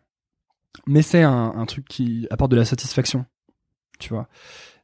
Mais 0.87 1.03
c'est 1.03 1.23
un, 1.23 1.65
truc 1.67 1.87
qui 1.87 2.27
apporte 2.31 2.51
de 2.51 2.57
la 2.57 2.65
satisfaction, 2.65 3.27
tu 3.99 4.11
vois. 4.11 4.29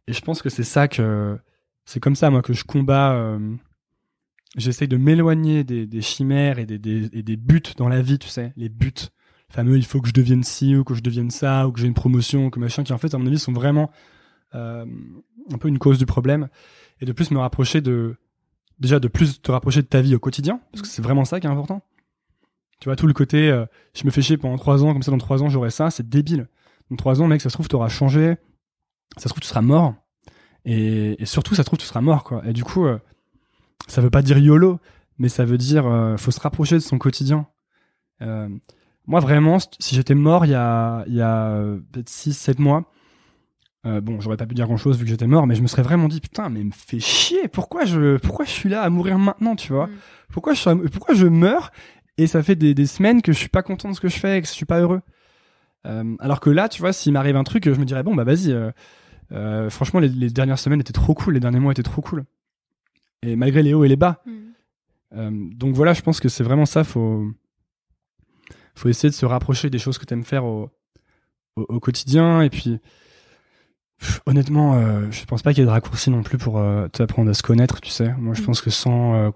Et 0.06 0.12
je 0.12 0.20
pense 0.20 0.42
que 0.42 0.48
c'est 0.48 0.64
ça 0.64 0.88
que, 0.88 1.38
c'est 1.84 2.00
comme 2.00 2.16
ça, 2.16 2.30
moi, 2.30 2.42
que 2.42 2.52
je 2.52 2.64
combats, 2.64 3.12
euh, 3.12 3.54
j'essaye 4.56 4.88
de 4.88 4.96
m'éloigner 4.96 5.64
des, 5.64 6.00
chimères 6.00 6.58
et 6.58 6.66
des, 6.66 6.78
des, 6.78 7.08
des 7.08 7.36
buts 7.36 7.62
dans 7.76 7.88
la 7.88 8.02
vie, 8.02 8.18
tu 8.18 8.28
sais, 8.28 8.52
les 8.56 8.68
buts 8.68 8.92
fameux, 9.50 9.76
il 9.76 9.84
faut 9.84 10.00
que 10.00 10.08
je 10.08 10.12
devienne 10.12 10.44
ci 10.44 10.76
ou 10.76 10.84
que 10.84 10.94
je 10.94 11.02
devienne 11.02 11.30
ça 11.30 11.66
ou 11.66 11.72
que 11.72 11.80
j'ai 11.80 11.86
une 11.86 11.94
promotion 11.94 12.46
ou 12.46 12.50
que 12.50 12.60
machin, 12.60 12.84
qui 12.84 12.92
en 12.92 12.98
fait, 12.98 13.12
à 13.14 13.18
mon 13.18 13.26
avis, 13.26 13.38
sont 13.38 13.52
vraiment 13.52 13.90
euh, 14.54 14.86
un 15.52 15.58
peu 15.58 15.68
une 15.68 15.78
cause 15.78 15.98
du 15.98 16.06
problème, 16.06 16.48
et 17.00 17.04
de 17.04 17.12
plus 17.12 17.30
me 17.30 17.38
rapprocher 17.38 17.80
de 17.80 18.16
déjà 18.78 18.98
de 18.98 19.08
plus 19.08 19.42
te 19.42 19.50
rapprocher 19.50 19.82
de 19.82 19.86
ta 19.86 20.00
vie 20.00 20.14
au 20.14 20.18
quotidien, 20.18 20.60
parce 20.72 20.82
que 20.82 20.88
c'est 20.88 21.02
vraiment 21.02 21.24
ça 21.24 21.40
qui 21.40 21.46
est 21.46 21.50
important. 21.50 21.82
Tu 22.80 22.88
vois 22.88 22.96
tout 22.96 23.06
le 23.06 23.12
côté, 23.12 23.50
euh, 23.50 23.66
je 23.94 24.04
me 24.04 24.10
fais 24.10 24.22
chier 24.22 24.36
pendant 24.36 24.56
trois 24.56 24.84
ans, 24.84 24.92
comme 24.92 25.02
ça 25.02 25.10
dans 25.10 25.18
trois 25.18 25.42
ans 25.42 25.48
j'aurai 25.48 25.70
ça, 25.70 25.90
c'est 25.90 26.08
débile. 26.08 26.48
Dans 26.90 26.96
trois 26.96 27.20
ans, 27.22 27.26
mec, 27.26 27.40
ça 27.40 27.50
se 27.50 27.54
trouve 27.54 27.68
t'auras 27.68 27.88
changé, 27.88 28.36
ça 29.16 29.24
se 29.24 29.28
trouve 29.28 29.40
tu 29.40 29.48
seras 29.48 29.62
mort, 29.62 29.94
et, 30.64 31.16
surtout 31.24 31.54
ça 31.54 31.62
se 31.62 31.66
trouve 31.66 31.78
tu 31.78 31.86
seras 31.86 32.00
mort 32.00 32.24
quoi. 32.24 32.42
Et 32.46 32.52
du 32.52 32.64
coup, 32.64 32.86
euh, 32.86 32.98
ça 33.86 34.00
veut 34.00 34.10
pas 34.10 34.22
dire 34.22 34.38
yolo, 34.38 34.80
mais 35.18 35.28
ça 35.28 35.44
veut 35.44 35.58
dire 35.58 35.84
faut 36.18 36.30
se 36.30 36.40
rapprocher 36.40 36.76
de 36.76 36.80
son 36.80 36.98
quotidien. 36.98 37.46
moi 39.06 39.20
vraiment, 39.20 39.58
si 39.78 39.94
j'étais 39.94 40.14
mort 40.14 40.46
il 40.46 40.52
y 40.52 40.54
a 40.54 41.04
il 41.06 41.14
y 41.14 41.22
a 41.22 41.62
peut-être 41.92 42.08
six 42.08 42.32
sept 42.32 42.58
mois, 42.58 42.90
euh, 43.86 44.02
bon, 44.02 44.20
j'aurais 44.20 44.36
pas 44.36 44.44
pu 44.44 44.54
dire 44.54 44.66
grand 44.66 44.76
chose 44.76 44.98
vu 44.98 45.04
que 45.04 45.10
j'étais 45.10 45.26
mort, 45.26 45.46
mais 45.46 45.54
je 45.54 45.62
me 45.62 45.66
serais 45.66 45.82
vraiment 45.82 46.08
dit 46.08 46.20
putain, 46.20 46.50
mais 46.50 46.62
me 46.62 46.70
fait 46.70 47.00
chier. 47.00 47.48
Pourquoi 47.48 47.86
je, 47.86 48.18
pourquoi 48.18 48.44
je 48.44 48.50
suis 48.50 48.68
là 48.68 48.82
à 48.82 48.90
mourir 48.90 49.18
maintenant, 49.18 49.56
tu 49.56 49.72
vois? 49.72 49.86
Mm. 49.86 49.90
Pourquoi 50.32 50.54
je, 50.54 50.88
pourquoi 50.88 51.14
je 51.14 51.26
meurs 51.26 51.72
et 52.22 52.26
ça 52.26 52.42
fait 52.42 52.56
des, 52.56 52.74
des, 52.74 52.86
semaines 52.86 53.22
que 53.22 53.32
je 53.32 53.38
suis 53.38 53.48
pas 53.48 53.62
content 53.62 53.88
de 53.88 53.94
ce 53.94 54.00
que 54.00 54.08
je 54.08 54.18
fais 54.18 54.38
et 54.38 54.42
que 54.42 54.46
je 54.46 54.52
suis 54.52 54.66
pas 54.66 54.80
heureux. 54.80 55.00
Euh, 55.86 56.16
alors 56.20 56.40
que 56.40 56.50
là, 56.50 56.68
tu 56.68 56.80
vois, 56.80 56.92
s'il 56.92 57.12
m'arrive 57.12 57.36
un 57.36 57.44
truc, 57.44 57.64
je 57.64 57.78
me 57.78 57.84
dirais 57.84 58.02
bon 58.02 58.14
bah 58.14 58.24
vas-y. 58.24 58.52
Euh, 58.52 58.70
euh 59.32 59.70
franchement, 59.70 60.00
les, 60.00 60.08
les, 60.08 60.30
dernières 60.30 60.58
semaines 60.58 60.80
étaient 60.80 60.92
trop 60.92 61.14
cool, 61.14 61.34
les 61.34 61.40
derniers 61.40 61.60
mois 61.60 61.72
étaient 61.72 61.82
trop 61.82 62.02
cool. 62.02 62.24
Et 63.22 63.36
malgré 63.36 63.62
les 63.62 63.74
hauts 63.74 63.84
et 63.84 63.88
les 63.88 63.96
bas. 63.96 64.22
Mm. 64.26 65.54
Donc 65.54 65.74
voilà, 65.74 65.92
je 65.92 66.02
pense 66.02 66.20
que 66.20 66.28
c'est 66.28 66.44
vraiment 66.44 66.66
ça. 66.66 66.84
Faut, 66.84 67.26
faut 68.76 68.88
essayer 68.88 69.10
de 69.10 69.14
se 69.14 69.26
rapprocher 69.26 69.68
des 69.68 69.78
choses 69.78 69.98
que 69.98 70.04
t'aimes 70.04 70.24
faire 70.24 70.44
au, 70.44 70.70
au, 71.56 71.62
au 71.62 71.80
quotidien 71.80 72.42
et 72.42 72.50
puis 72.50 72.80
honnêtement, 74.26 74.74
euh, 74.74 75.10
je 75.10 75.24
pense 75.24 75.42
pas 75.42 75.52
qu'il 75.52 75.60
y 75.60 75.62
ait 75.62 75.66
de 75.66 75.70
raccourcis 75.70 76.10
non 76.10 76.22
plus 76.22 76.38
pour 76.38 76.58
euh, 76.58 76.88
t'apprendre 76.88 77.30
à 77.30 77.34
se 77.34 77.42
connaître, 77.42 77.80
tu 77.80 77.90
sais. 77.90 78.12
Moi, 78.18 78.34
je 78.34 78.42
mm. 78.42 78.46
pense 78.46 78.60
que 78.60 78.70
sans, 78.70 79.14
euh, 79.14 79.30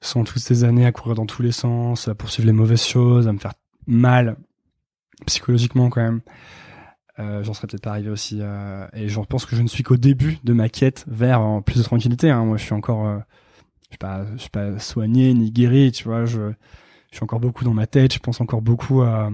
sans 0.00 0.24
toutes 0.24 0.42
ces 0.42 0.64
années 0.64 0.86
à 0.86 0.92
courir 0.92 1.14
dans 1.14 1.26
tous 1.26 1.42
les 1.42 1.52
sens, 1.52 2.08
à 2.08 2.14
poursuivre 2.14 2.46
les 2.46 2.52
mauvaises 2.52 2.84
choses, 2.84 3.28
à 3.28 3.32
me 3.32 3.38
faire 3.38 3.54
mal 3.86 4.36
psychologiquement 5.26 5.90
quand 5.90 6.00
même, 6.00 6.20
euh, 7.18 7.42
j'en 7.42 7.52
serais 7.52 7.66
peut-être 7.66 7.82
pas 7.82 7.90
arrivé 7.90 8.08
aussi. 8.08 8.40
et 8.94 9.08
je 9.08 9.20
pense 9.20 9.44
que 9.44 9.54
je 9.54 9.62
ne 9.62 9.68
suis 9.68 9.82
qu'au 9.82 9.98
début 9.98 10.38
de 10.44 10.52
ma 10.52 10.68
quête 10.68 11.04
vers 11.06 11.62
plus 11.64 11.76
de 11.76 11.82
tranquillité. 11.82 12.30
Hein. 12.30 12.44
Moi, 12.44 12.56
je 12.56 12.64
suis 12.64 12.72
encore, 12.72 13.20
je 13.82 13.88
suis 13.90 13.98
pas, 13.98 14.24
suis 14.38 14.50
pas 14.50 14.78
soigné 14.78 15.34
ni 15.34 15.50
guéri, 15.50 15.92
tu 15.92 16.04
vois. 16.04 16.24
Je, 16.24 16.52
suis 17.12 17.24
encore 17.24 17.40
beaucoup 17.40 17.64
dans 17.64 17.74
ma 17.74 17.88
tête. 17.88 18.14
Je 18.14 18.20
pense 18.20 18.40
encore 18.40 18.62
beaucoup 18.62 19.02
à 19.02 19.30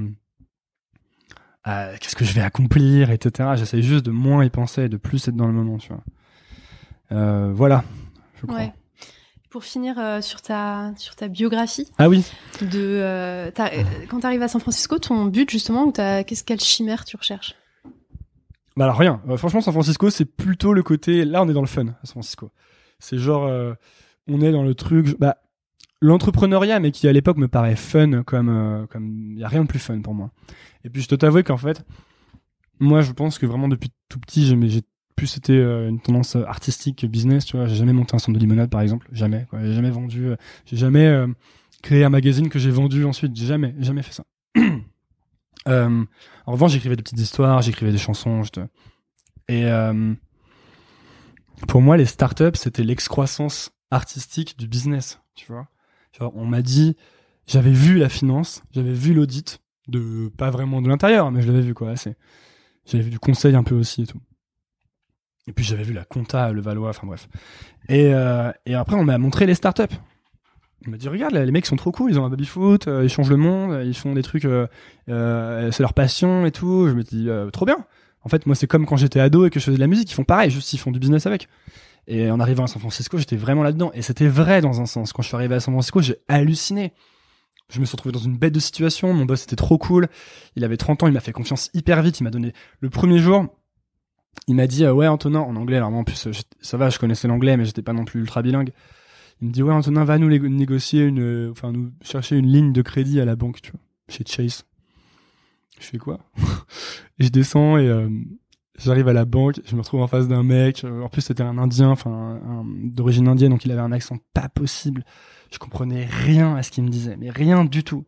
qu'est-ce 2.00 2.16
que 2.16 2.24
je 2.24 2.32
vais 2.32 2.40
accomplir, 2.40 3.10
etc. 3.10 3.50
J'essaie 3.56 3.82
juste 3.82 4.06
de 4.06 4.10
moins 4.10 4.44
y 4.44 4.50
penser, 4.50 4.88
de 4.88 4.96
plus 4.96 5.26
être 5.28 5.36
dans 5.36 5.46
le 5.46 5.52
moment, 5.52 5.78
tu 5.78 5.88
vois. 5.88 6.04
Euh, 7.12 7.52
voilà, 7.52 7.84
je 8.40 8.46
crois. 8.46 8.72
Pour 9.56 9.64
finir 9.64 9.98
euh, 9.98 10.20
sur 10.20 10.42
ta 10.42 10.92
sur 10.98 11.16
ta 11.16 11.28
biographie. 11.28 11.90
Ah 11.96 12.10
oui. 12.10 12.30
De 12.60 12.68
euh, 12.74 13.50
quand 14.06 14.20
tu 14.20 14.26
arrives 14.26 14.42
à 14.42 14.48
San 14.48 14.60
Francisco, 14.60 14.98
ton 14.98 15.24
but 15.24 15.48
justement, 15.48 15.86
ou 15.86 15.92
qu'est-ce 15.92 16.44
quelle 16.44 16.60
chimère 16.60 17.06
tu 17.06 17.16
recherches? 17.16 17.54
Bah 18.76 18.84
alors 18.84 18.98
rien. 18.98 19.22
franchement, 19.38 19.62
San 19.62 19.72
Francisco, 19.72 20.10
c'est 20.10 20.26
plutôt 20.26 20.74
le 20.74 20.82
côté. 20.82 21.24
Là, 21.24 21.42
on 21.42 21.48
est 21.48 21.54
dans 21.54 21.62
le 21.62 21.66
fun 21.66 21.86
à 21.86 22.04
San 22.04 22.12
Francisco. 22.12 22.50
C'est 22.98 23.16
genre, 23.16 23.50
on 24.28 24.42
est 24.42 24.52
dans 24.52 24.62
le 24.62 24.74
truc. 24.74 25.18
Bah, 25.18 25.38
l'entrepreneuriat, 26.02 26.78
mais 26.78 26.90
qui 26.90 27.08
à 27.08 27.12
l'époque 27.14 27.38
me 27.38 27.48
paraît 27.48 27.76
fun, 27.76 28.24
comme 28.24 28.86
comme 28.90 29.32
il 29.32 29.38
y 29.38 29.44
a 29.44 29.48
rien 29.48 29.62
de 29.62 29.68
plus 29.68 29.78
fun 29.78 30.02
pour 30.02 30.12
moi. 30.12 30.32
Et 30.84 30.90
puis 30.90 31.00
je 31.00 31.08
dois 31.08 31.16
t'avouer 31.16 31.44
qu'en 31.44 31.56
fait, 31.56 31.82
moi 32.78 33.00
je 33.00 33.12
pense 33.12 33.38
que 33.38 33.46
vraiment 33.46 33.68
depuis 33.68 33.90
tout 34.10 34.20
petit, 34.20 34.44
j'ai 34.44 34.82
plus 35.16 35.36
été 35.36 35.54
euh, 35.54 35.88
une 35.88 36.00
tendance 36.00 36.36
artistique 36.36 36.98
que 36.98 37.06
business, 37.06 37.46
tu 37.46 37.56
vois. 37.56 37.66
J'ai 37.66 37.74
jamais 37.74 37.92
monté 37.92 38.14
un 38.14 38.18
centre 38.18 38.34
de 38.34 38.38
limonade 38.38 38.70
par 38.70 38.82
exemple, 38.82 39.08
jamais. 39.12 39.46
J'ai 39.60 39.72
jamais 39.72 39.90
vendu, 39.90 40.26
euh, 40.26 40.36
j'ai 40.66 40.76
jamais 40.76 41.06
euh, 41.06 41.26
créé 41.82 42.04
un 42.04 42.10
magazine 42.10 42.48
que 42.48 42.58
j'ai 42.58 42.70
vendu 42.70 43.04
ensuite, 43.04 43.34
jamais, 43.34 43.74
jamais 43.80 44.02
fait 44.02 44.12
ça. 44.12 44.24
en 45.66 46.52
revanche, 46.52 46.72
j'écrivais 46.72 46.96
des 46.96 47.02
petites 47.02 47.18
histoires, 47.18 47.62
j'écrivais 47.62 47.92
des 47.92 47.98
chansons, 47.98 48.42
et 49.48 49.64
pour 51.68 51.80
moi, 51.80 51.96
les 51.96 52.04
startups, 52.04 52.54
c'était 52.54 52.84
l'excroissance 52.84 53.70
artistique 53.90 54.58
du 54.58 54.68
business, 54.68 55.20
tu 55.34 55.46
vois. 55.50 55.68
On 56.34 56.44
m'a 56.46 56.62
dit, 56.62 56.96
j'avais 57.46 57.72
vu 57.72 57.98
la 57.98 58.08
finance, 58.08 58.62
j'avais 58.72 58.92
vu 58.92 59.14
l'audit, 59.14 59.60
de 59.88 60.28
pas 60.36 60.50
vraiment 60.50 60.82
de 60.82 60.88
l'intérieur, 60.88 61.30
mais 61.30 61.42
je 61.42 61.46
l'avais 61.46 61.60
vu 61.60 61.74
quoi. 61.74 61.90
assez 61.90 62.16
j'avais 62.86 63.04
vu 63.04 63.10
du 63.10 63.18
conseil 63.18 63.54
un 63.54 63.64
peu 63.64 63.74
aussi 63.74 64.02
et 64.02 64.06
tout. 64.06 64.20
Et 65.46 65.52
puis 65.52 65.64
j'avais 65.64 65.84
vu 65.84 65.92
la 65.92 66.04
compta, 66.04 66.50
le 66.52 66.60
Valois, 66.60 66.90
enfin 66.90 67.06
bref. 67.06 67.28
Et, 67.88 68.12
euh, 68.12 68.50
et 68.66 68.74
après 68.74 68.96
on 68.96 69.04
m'a 69.04 69.18
montré 69.18 69.46
les 69.46 69.54
startups. 69.54 69.94
Il 70.82 70.90
m'a 70.90 70.96
dit 70.96 71.08
regarde 71.08 71.34
les 71.34 71.50
mecs 71.50 71.66
sont 71.66 71.76
trop 71.76 71.92
cool, 71.92 72.10
ils 72.10 72.18
ont 72.18 72.24
un 72.24 72.30
baby 72.30 72.46
foot, 72.46 72.86
euh, 72.86 73.04
ils 73.04 73.08
changent 73.08 73.30
le 73.30 73.36
monde, 73.36 73.82
ils 73.84 73.96
font 73.96 74.12
des 74.12 74.22
trucs, 74.22 74.44
euh, 74.44 74.66
c'est 75.06 75.80
leur 75.80 75.94
passion 75.94 76.46
et 76.46 76.52
tout. 76.52 76.88
Je 76.88 76.94
me 76.94 77.02
dis 77.02 77.28
trop 77.52 77.66
bien. 77.66 77.78
En 78.22 78.28
fait 78.28 78.46
moi 78.46 78.54
c'est 78.54 78.66
comme 78.66 78.86
quand 78.86 78.96
j'étais 78.96 79.20
ado 79.20 79.46
et 79.46 79.50
que 79.50 79.60
je 79.60 79.64
faisais 79.64 79.76
de 79.76 79.80
la 79.80 79.86
musique, 79.86 80.10
ils 80.10 80.14
font 80.14 80.24
pareil, 80.24 80.50
juste 80.50 80.72
ils 80.72 80.78
font 80.78 80.90
du 80.90 80.98
business 80.98 81.26
avec. 81.26 81.48
Et 82.08 82.30
en 82.30 82.38
arrivant 82.38 82.64
à 82.64 82.66
San 82.68 82.80
Francisco, 82.80 83.18
j'étais 83.18 83.36
vraiment 83.36 83.62
là-dedans. 83.62 83.90
Et 83.94 84.02
c'était 84.02 84.28
vrai 84.28 84.60
dans 84.60 84.80
un 84.80 84.86
sens. 84.86 85.12
Quand 85.12 85.22
je 85.22 85.28
suis 85.28 85.34
arrivé 85.34 85.56
à 85.56 85.60
San 85.60 85.74
Francisco, 85.74 86.00
j'ai 86.00 86.18
halluciné. 86.28 86.92
Je 87.68 87.80
me 87.80 87.84
suis 87.84 87.92
retrouvé 87.92 88.12
dans 88.12 88.20
une 88.20 88.36
bête 88.36 88.52
de 88.52 88.60
situation. 88.60 89.12
Mon 89.12 89.24
boss 89.24 89.42
était 89.42 89.56
trop 89.56 89.76
cool. 89.76 90.08
Il 90.54 90.64
avait 90.64 90.76
30 90.76 91.02
ans. 91.02 91.06
Il 91.08 91.12
m'a 91.12 91.20
fait 91.20 91.32
confiance 91.32 91.68
hyper 91.74 92.02
vite. 92.02 92.20
Il 92.20 92.24
m'a 92.24 92.30
donné 92.30 92.52
le 92.80 92.90
premier 92.90 93.18
jour. 93.18 93.46
Il 94.48 94.54
m'a 94.54 94.66
dit, 94.66 94.84
euh, 94.84 94.92
ouais, 94.92 95.06
Antonin, 95.06 95.40
en 95.40 95.56
anglais. 95.56 95.76
Alors, 95.76 95.90
moi, 95.90 96.00
en 96.00 96.04
plus, 96.04 96.28
ça 96.60 96.76
va, 96.76 96.90
je 96.90 96.98
connaissais 96.98 97.28
l'anglais, 97.28 97.56
mais 97.56 97.64
j'étais 97.64 97.82
pas 97.82 97.92
non 97.92 98.04
plus 98.04 98.20
ultra 98.20 98.42
bilingue. 98.42 98.72
Il 99.40 99.48
me 99.48 99.52
dit, 99.52 99.62
ouais, 99.62 99.72
Antonin, 99.72 100.04
va 100.04 100.18
nous 100.18 100.28
négocier 100.48 101.02
une, 101.02 101.20
euh, 101.20 101.50
enfin, 101.50 101.72
nous 101.72 101.92
chercher 102.02 102.36
une 102.36 102.46
ligne 102.46 102.72
de 102.72 102.82
crédit 102.82 103.20
à 103.20 103.24
la 103.24 103.36
banque, 103.36 103.60
tu 103.60 103.72
vois, 103.72 103.80
chez 104.08 104.24
Chase. 104.24 104.64
Je 105.80 105.86
fais 105.86 105.98
quoi? 105.98 106.20
et 107.18 107.24
je 107.24 107.28
descends 107.28 107.76
et, 107.76 107.86
euh, 107.86 108.08
j'arrive 108.78 109.08
à 109.08 109.12
la 109.12 109.24
banque, 109.24 109.60
je 109.64 109.74
me 109.74 109.80
retrouve 109.80 110.00
en 110.00 110.06
face 110.06 110.28
d'un 110.28 110.42
mec. 110.42 110.84
En 110.84 111.08
plus, 111.08 111.22
c'était 111.22 111.42
un 111.42 111.58
Indien, 111.58 111.90
enfin, 111.90 112.40
d'origine 112.82 113.28
indienne, 113.28 113.50
donc 113.50 113.64
il 113.64 113.72
avait 113.72 113.80
un 113.80 113.92
accent 113.92 114.16
pas 114.32 114.48
possible. 114.48 115.04
Je 115.50 115.58
comprenais 115.58 116.06
rien 116.06 116.56
à 116.56 116.62
ce 116.62 116.70
qu'il 116.70 116.84
me 116.84 116.88
disait, 116.88 117.16
mais 117.16 117.30
rien 117.30 117.64
du 117.64 117.84
tout. 117.84 118.04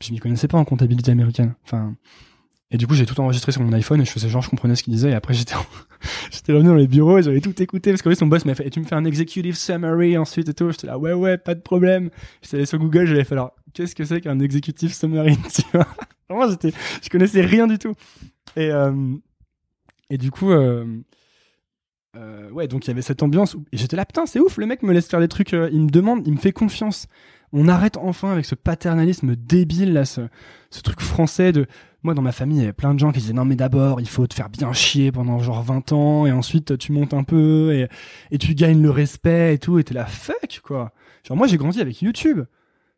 Je 0.00 0.12
m'y 0.12 0.18
connaissais 0.18 0.48
pas 0.48 0.58
en 0.58 0.64
comptabilité 0.64 1.10
américaine. 1.10 1.54
Enfin, 1.64 1.96
et 2.70 2.76
du 2.76 2.86
coup, 2.86 2.94
j'ai 2.94 3.06
tout 3.06 3.18
enregistré 3.18 3.50
sur 3.50 3.62
mon 3.62 3.72
iPhone 3.72 4.00
et 4.00 4.04
je 4.04 4.10
faisais 4.10 4.28
genre, 4.28 4.42
je 4.42 4.50
comprenais 4.50 4.76
ce 4.76 4.82
qu'il 4.82 4.92
disait. 4.92 5.10
Et 5.10 5.14
après, 5.14 5.32
j'étais, 5.34 5.54
j'étais 6.30 6.52
revenu 6.52 6.68
dans 6.68 6.74
les 6.74 6.86
bureaux 6.86 7.18
et 7.18 7.22
j'avais 7.22 7.40
tout 7.40 7.60
écouté 7.62 7.90
parce 7.90 8.02
qu'en 8.02 8.10
fait, 8.10 8.16
son 8.16 8.26
boss 8.26 8.44
m'a 8.44 8.54
fait, 8.54 8.66
et 8.66 8.70
tu 8.70 8.80
me 8.80 8.84
fais 8.84 8.94
un 8.94 9.04
executive 9.04 9.56
summary 9.56 10.18
ensuite 10.18 10.48
et 10.50 10.54
tout. 10.54 10.70
J'étais 10.70 10.86
là, 10.86 10.98
ouais, 10.98 11.14
ouais, 11.14 11.38
pas 11.38 11.54
de 11.54 11.60
problème. 11.60 12.10
J'étais 12.42 12.58
allé 12.58 12.66
sur 12.66 12.78
Google, 12.78 13.06
j'avais 13.06 13.24
fait 13.24 13.34
alors, 13.34 13.54
qu'est-ce 13.72 13.94
que 13.94 14.04
c'est 14.04 14.20
qu'un 14.20 14.38
executive 14.40 14.92
summary, 14.92 15.38
tu 15.54 15.62
vois? 15.72 15.86
Vraiment, 16.28 16.50
j'étais, 16.50 16.72
je 17.02 17.08
connaissais 17.08 17.40
rien 17.40 17.66
du 17.66 17.78
tout. 17.78 17.94
Et, 18.54 18.70
euh, 18.70 18.92
et 20.10 20.18
du 20.18 20.30
coup, 20.30 20.50
euh, 20.50 20.84
euh, 22.16 22.50
ouais, 22.50 22.68
donc 22.68 22.84
il 22.84 22.88
y 22.88 22.90
avait 22.90 23.00
cette 23.00 23.22
ambiance. 23.22 23.56
et 23.72 23.78
j'étais 23.78 23.96
là, 23.96 24.04
putain, 24.04 24.26
c'est 24.26 24.40
ouf, 24.40 24.58
le 24.58 24.66
mec 24.66 24.82
me 24.82 24.92
laisse 24.92 25.08
faire 25.08 25.20
des 25.20 25.28
trucs, 25.28 25.52
il 25.52 25.80
me 25.80 25.90
demande, 25.90 26.26
il 26.26 26.34
me 26.34 26.38
fait 26.38 26.52
confiance. 26.52 27.06
On 27.52 27.66
arrête 27.66 27.96
enfin 27.96 28.30
avec 28.30 28.44
ce 28.44 28.54
paternalisme 28.54 29.34
débile, 29.34 29.94
là, 29.94 30.04
ce, 30.04 30.20
ce 30.70 30.82
truc 30.82 31.00
français 31.00 31.52
de. 31.52 31.66
Moi, 32.04 32.14
dans 32.14 32.22
ma 32.22 32.32
famille, 32.32 32.58
il 32.58 32.60
y 32.60 32.64
avait 32.64 32.72
plein 32.72 32.94
de 32.94 32.98
gens 32.98 33.10
qui 33.10 33.18
disaient 33.18 33.32
non, 33.32 33.44
mais 33.44 33.56
d'abord, 33.56 34.00
il 34.00 34.08
faut 34.08 34.26
te 34.26 34.34
faire 34.34 34.48
bien 34.48 34.72
chier 34.72 35.10
pendant 35.10 35.40
genre 35.40 35.62
20 35.62 35.92
ans, 35.92 36.26
et 36.26 36.32
ensuite 36.32 36.78
tu 36.78 36.92
montes 36.92 37.12
un 37.12 37.24
peu, 37.24 37.72
et, 37.74 37.88
et 38.30 38.38
tu 38.38 38.54
gagnes 38.54 38.80
le 38.80 38.90
respect 38.90 39.54
et 39.54 39.58
tout, 39.58 39.78
et 39.78 39.84
t'es 39.84 39.94
là, 39.94 40.06
fuck, 40.06 40.60
quoi. 40.62 40.92
Genre, 41.26 41.36
moi, 41.36 41.46
j'ai 41.46 41.56
grandi 41.56 41.80
avec 41.80 42.00
YouTube. 42.00 42.42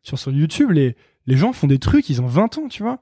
Sur, 0.03 0.19
sur 0.19 0.31
YouTube, 0.31 0.71
les, 0.71 0.95
les 1.25 1.37
gens 1.37 1.53
font 1.53 1.67
des 1.67 1.79
trucs, 1.79 2.09
ils 2.09 2.21
ont 2.21 2.27
20 2.27 2.59
ans, 2.59 2.67
tu 2.67 2.83
vois. 2.83 3.01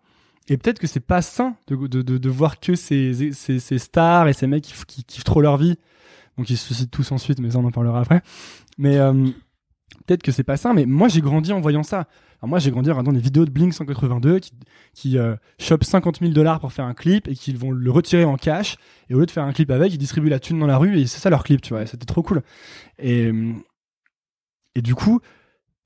Et 0.50 0.58
peut-être 0.58 0.80
que 0.80 0.88
c'est 0.88 1.00
pas 1.00 1.22
sain 1.22 1.56
de, 1.68 1.76
de, 1.76 2.02
de, 2.02 2.30
voir 2.30 2.60
que 2.60 2.76
ces, 2.76 3.34
ces, 3.34 3.60
ces, 3.60 3.78
stars 3.78 4.28
et 4.28 4.34
ces 4.34 4.48
mecs 4.48 4.64
qui, 4.64 4.74
qui 4.88 5.04
kiffent 5.04 5.24
trop 5.24 5.42
leur 5.42 5.58
vie 5.58 5.78
Donc 6.38 6.50
ils 6.50 6.58
se 6.58 6.66
suicident 6.66 6.90
tous 6.92 7.12
ensuite, 7.12 7.40
mais 7.40 7.52
ça 7.52 7.60
on 7.60 7.66
en 7.66 7.72
parlera 7.72 8.00
après. 8.00 8.22
Mais 8.80 8.98
euh, 8.98 9.28
peut-être 10.06 10.24
que 10.24 10.32
c'est 10.32 10.44
pas 10.44 10.58
ça, 10.58 10.74
mais 10.74 10.86
moi 10.86 11.08
j'ai 11.08 11.22
grandi 11.22 11.54
en 11.54 11.60
voyant 11.60 11.84
ça. 11.84 12.08
Alors 12.42 12.50
moi 12.50 12.60
j'ai 12.60 12.72
grandi 12.72 12.90
en 12.90 12.94
regardant 12.94 13.12
des 13.12 13.20
vidéos 13.20 13.46
de 13.46 13.52
Blink 13.52 13.74
182 13.74 14.40
qui, 14.40 14.52
qui 14.94 15.18
euh, 15.18 15.36
chopent 15.60 15.84
50 15.84 16.20
000 16.20 16.32
dollars 16.32 16.60
pour 16.60 16.72
faire 16.72 16.86
un 16.86 16.94
clip 16.94 17.28
et 17.28 17.36
qu'ils 17.36 17.58
vont 17.58 17.72
le 17.72 17.92
retirer 17.92 18.24
en 18.24 18.38
cash 18.38 18.78
et 19.10 19.16
au 19.16 19.20
lieu 19.20 19.26
de 19.26 19.32
faire 19.32 19.44
un 19.44 19.52
clip 19.52 19.70
avec, 19.72 19.94
ils 19.94 19.98
distribuent 19.98 20.30
la 20.30 20.40
thune 20.40 20.60
dans 20.60 20.68
la 20.68 20.78
rue 20.78 21.00
et 21.00 21.08
c'est 21.08 21.20
ça 21.20 21.30
leur 21.30 21.44
clip, 21.44 21.62
tu 21.62 21.74
vois. 21.74 21.86
C'était 21.86 22.06
trop 22.06 22.24
cool. 22.24 22.42
Et 22.98 23.32
et 24.76 24.82
du 24.82 24.96
coup, 24.96 25.20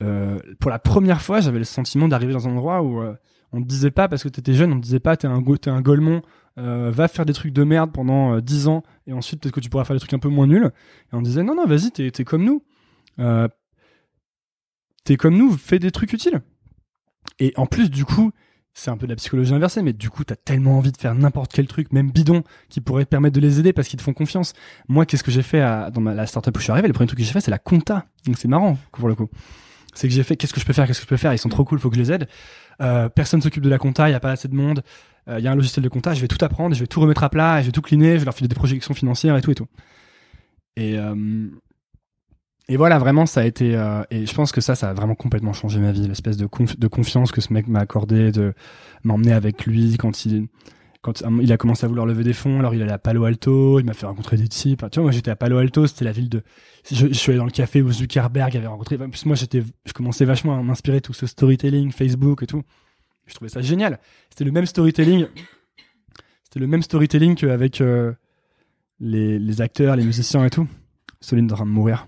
euh, 0.04 0.39
pour 0.60 0.70
la 0.70 0.80
première 0.80 1.22
fois, 1.22 1.39
j'avais 1.39 1.58
le 1.58 1.64
sentiment 1.64 2.08
d'arriver 2.08 2.34
dans 2.34 2.47
un 2.47 2.51
endroit 2.51 2.82
où 2.82 3.01
euh, 3.01 3.14
on 3.54 3.62
te 3.62 3.68
disait 3.68 3.91
pas 3.91 4.08
parce 4.08 4.24
que 4.24 4.30
t'étais 4.30 4.54
jeune, 4.54 4.74
on 4.74 4.78
te 4.78 4.84
disait 4.84 4.99
pas 4.99 5.16
t'es 5.16 5.28
un 5.28 5.36
un 5.36 5.82
golemon, 5.82 6.22
euh, 6.58 6.91
va 6.91 7.08
faire 7.08 7.26
des 7.26 7.34
trucs 7.34 7.54
de 7.54 7.64
merde 7.64 7.91
pendant 7.91 8.36
euh, 8.36 8.41
10 8.41 8.68
ans 8.68 8.84
et 9.08 9.14
ensuite 9.14 9.41
peut-être 9.41 9.56
que 9.56 9.60
tu 9.60 9.70
pourras 9.70 9.86
faire 9.86 9.95
des 9.95 9.99
trucs 9.99 10.14
un 10.14 10.20
peu 10.20 10.30
moins 10.30 10.47
nuls. 10.47 10.72
Et 11.12 11.16
on 11.16 11.22
disait 11.22 11.43
non 11.43 11.56
non 11.56 11.66
vas-y 11.66 11.91
t'es 11.91 12.10
t'es 12.12 12.24
comme 12.24 12.43
nous, 12.43 12.64
euh, 13.20 13.47
t'es 15.04 15.18
comme 15.18 15.38
nous, 15.38 15.58
fais 15.58 15.80
des 15.80 15.91
trucs 15.91 16.14
utiles. 16.14 16.41
Et 17.39 17.54
en 17.56 17.66
plus 17.66 17.89
du 17.89 18.06
coup 18.06 18.32
c'est 18.74 18.89
un 18.89 18.97
peu 18.97 19.06
de 19.06 19.12
la 19.12 19.16
psychologie 19.16 19.54
inversée, 19.54 19.84
mais 19.84 19.93
du 19.93 20.10
coup, 20.10 20.24
t'as 20.24 20.36
tellement 20.36 20.78
envie 20.78 20.91
de 20.91 20.97
faire 20.97 21.14
n'importe 21.14 21.51
quel 21.54 21.68
truc, 21.68 21.91
même 21.93 22.12
bidon, 22.12 22.43
qui 22.70 22.82
pourrait 22.82 23.06
te 23.06 23.10
permettre 23.10 23.36
de 23.36 23.39
les 23.39 23.60
aider 23.60 23.72
parce 23.72 23.88
qu'ils 23.88 23.97
te 23.97 24.04
font 24.04 24.14
confiance. 24.14 24.54
Moi, 24.88 25.06
qu'est-ce 25.06 25.24
que 25.24 25.32
j'ai 25.32 25.43
fait 25.43 25.62
dans 25.91 26.01
ma, 26.01 26.14
la 26.14 26.26
startup 26.26 26.56
où 26.56 26.60
je 26.60 26.64
suis 26.64 26.72
arrivé 26.72 26.88
Le 26.88 26.93
premier 26.93 27.08
truc 27.08 27.20
que 27.20 27.26
j'ai 27.26 27.32
fait, 27.32 27.41
c'est 27.41 27.51
la 27.51 27.60
compta. 27.60 28.06
Donc 28.26 28.38
c'est 28.38 28.47
marrant, 28.47 28.78
pour 28.91 29.08
le 29.08 29.16
coup. 29.16 29.30
C'est 29.93 30.08
que 30.08 30.14
j'ai 30.14 30.24
fait, 30.24 30.36
qu'est-ce 30.38 30.54
que 30.54 30.60
je 30.60 30.66
peux 30.66 30.74
faire 30.74 30.88
Qu'est-ce 30.88 30.99
que 30.99 31.06
je 31.06 31.10
peux 31.10 31.18
faire? 31.18 31.34
Ils 31.34 31.38
sont 31.38 31.49
trop 31.49 31.64
cool, 31.64 31.80
faut 31.80 31.91
que 31.91 31.95
je 31.95 32.01
les 32.01 32.12
aide. 32.12 32.28
Euh, 32.82 33.10
personne 33.10 33.43
s'occupe 33.43 33.64
de 33.64 33.70
la 33.70 33.78
compta, 33.78 34.10
il 34.10 34.12
y 34.12 34.16
a 34.16 34.20
pas 34.20 34.32
assez 34.32 34.47
de 34.47 34.56
monde. 34.56 34.84
Euh, 35.30 35.38
Il 35.38 35.45
y 35.45 35.47
a 35.47 35.51
un 35.51 35.56
logiciel 35.56 35.84
de 35.84 35.89
compta, 35.89 36.16
je 36.16 36.22
vais 36.22 36.28
tout 36.28 36.43
apprendre, 36.43 36.74
je 36.74 36.80
vais 36.80 36.88
tout 36.88 36.99
remettre 36.99 37.24
à 37.24 37.30
plat, 37.30 37.62
je 37.62 37.68
vais 37.68 37.72
tout 37.72 37.82
cleaner, 37.82 38.14
je 38.14 38.20
vais 38.20 38.26
leur 38.26 38.34
filer 38.34 38.47
des 38.47 38.56
projections 38.56 38.95
financières 38.95 39.38
et 39.38 39.41
tout 39.41 39.51
et 39.51 39.56
tout. 39.56 39.68
Et 40.76 40.97
euh, 40.97 41.47
et 42.70 42.78
voilà, 42.78 42.97
vraiment, 42.97 43.26
ça 43.26 43.41
a 43.41 43.45
été. 43.45 43.76
euh, 43.76 44.03
et 44.09 44.26
je 44.26 44.34
pense 44.34 44.51
que 44.53 44.61
ça, 44.61 44.76
ça 44.76 44.89
a 44.89 44.93
vraiment 44.93 45.16
complètement 45.16 45.51
changé 45.51 45.80
ma 45.80 45.91
vie. 45.91 46.07
L'espèce 46.07 46.38
de, 46.38 46.45
conf- 46.45 46.80
de 46.80 46.88
confiance 46.88 47.32
que 47.32 47.41
ce 47.41 47.51
mec 47.51 47.68
m'a 47.68 47.80
accordé, 47.80 48.32
de 48.32 48.53
m'emmener 49.03 49.34
avec 49.34 49.66
lui 49.66 49.97
quand 49.97 50.26
il, 50.26 50.47
a 51.51 51.57
commencé 51.57 51.84
à 51.86 51.89
vouloir 51.89 52.05
lever 52.05 52.24
des 52.24 52.32
fonds. 52.32 52.59
Alors, 52.59 52.74
il 52.74 52.82
allait 52.82 52.93
à 52.93 52.97
Palo 52.97 53.26
Alto, 53.26 53.80
il 53.80 53.86
m'a 53.86 53.93
fait 53.93 54.05
rencontrer 54.05 54.38
des 54.38 54.47
types. 54.47 54.86
Tu 54.91 54.99
vois, 54.99 55.03
moi, 55.03 55.11
j'étais 55.11 55.32
à 55.32 55.36
Palo 55.36 55.57
Alto, 55.57 55.88
c'était 55.88 56.05
la 56.05 56.14
ville 56.14 56.30
de. 56.30 56.41
Je, 56.89 57.07
suis 57.14 57.32
allé 57.32 57.39
dans 57.39 57.45
le 57.45 57.51
café 57.51 57.82
où 57.82 57.91
Zuckerberg 57.91 58.55
avait 58.55 58.68
rencontré. 58.68 58.95
En 58.95 59.09
plus, 59.09 59.26
moi, 59.26 59.36
j'étais, 59.36 59.61
je 59.86 59.91
commençais 59.91 60.24
vachement 60.24 60.57
à 60.57 60.64
m'inspirer 60.64 61.01
tout 61.01 61.14
ce 61.14 61.28
storytelling, 61.28 61.91
Facebook 61.91 62.43
et 62.43 62.47
tout. 62.47 62.64
Je 63.26 63.34
trouvais 63.34 63.49
ça 63.49 63.61
génial. 63.61 63.99
C'était 64.30 64.45
le 64.45 64.51
même 64.51 64.66
storytelling. 64.66 65.28
C'était 66.45 66.59
le 66.61 66.68
même 66.68 66.82
storytelling 66.82 67.36
qu'avec 67.36 67.82
euh, 67.82 68.14
les, 69.01 69.38
les 69.38 69.61
acteurs, 69.61 69.97
les 69.97 70.03
musiciens 70.05 70.45
et 70.45 70.49
tout. 70.49 70.68
Soline 71.20 71.49
est 71.49 71.53
en 71.53 71.55
train 71.55 71.66
de 71.66 71.72
mourir. 71.72 72.07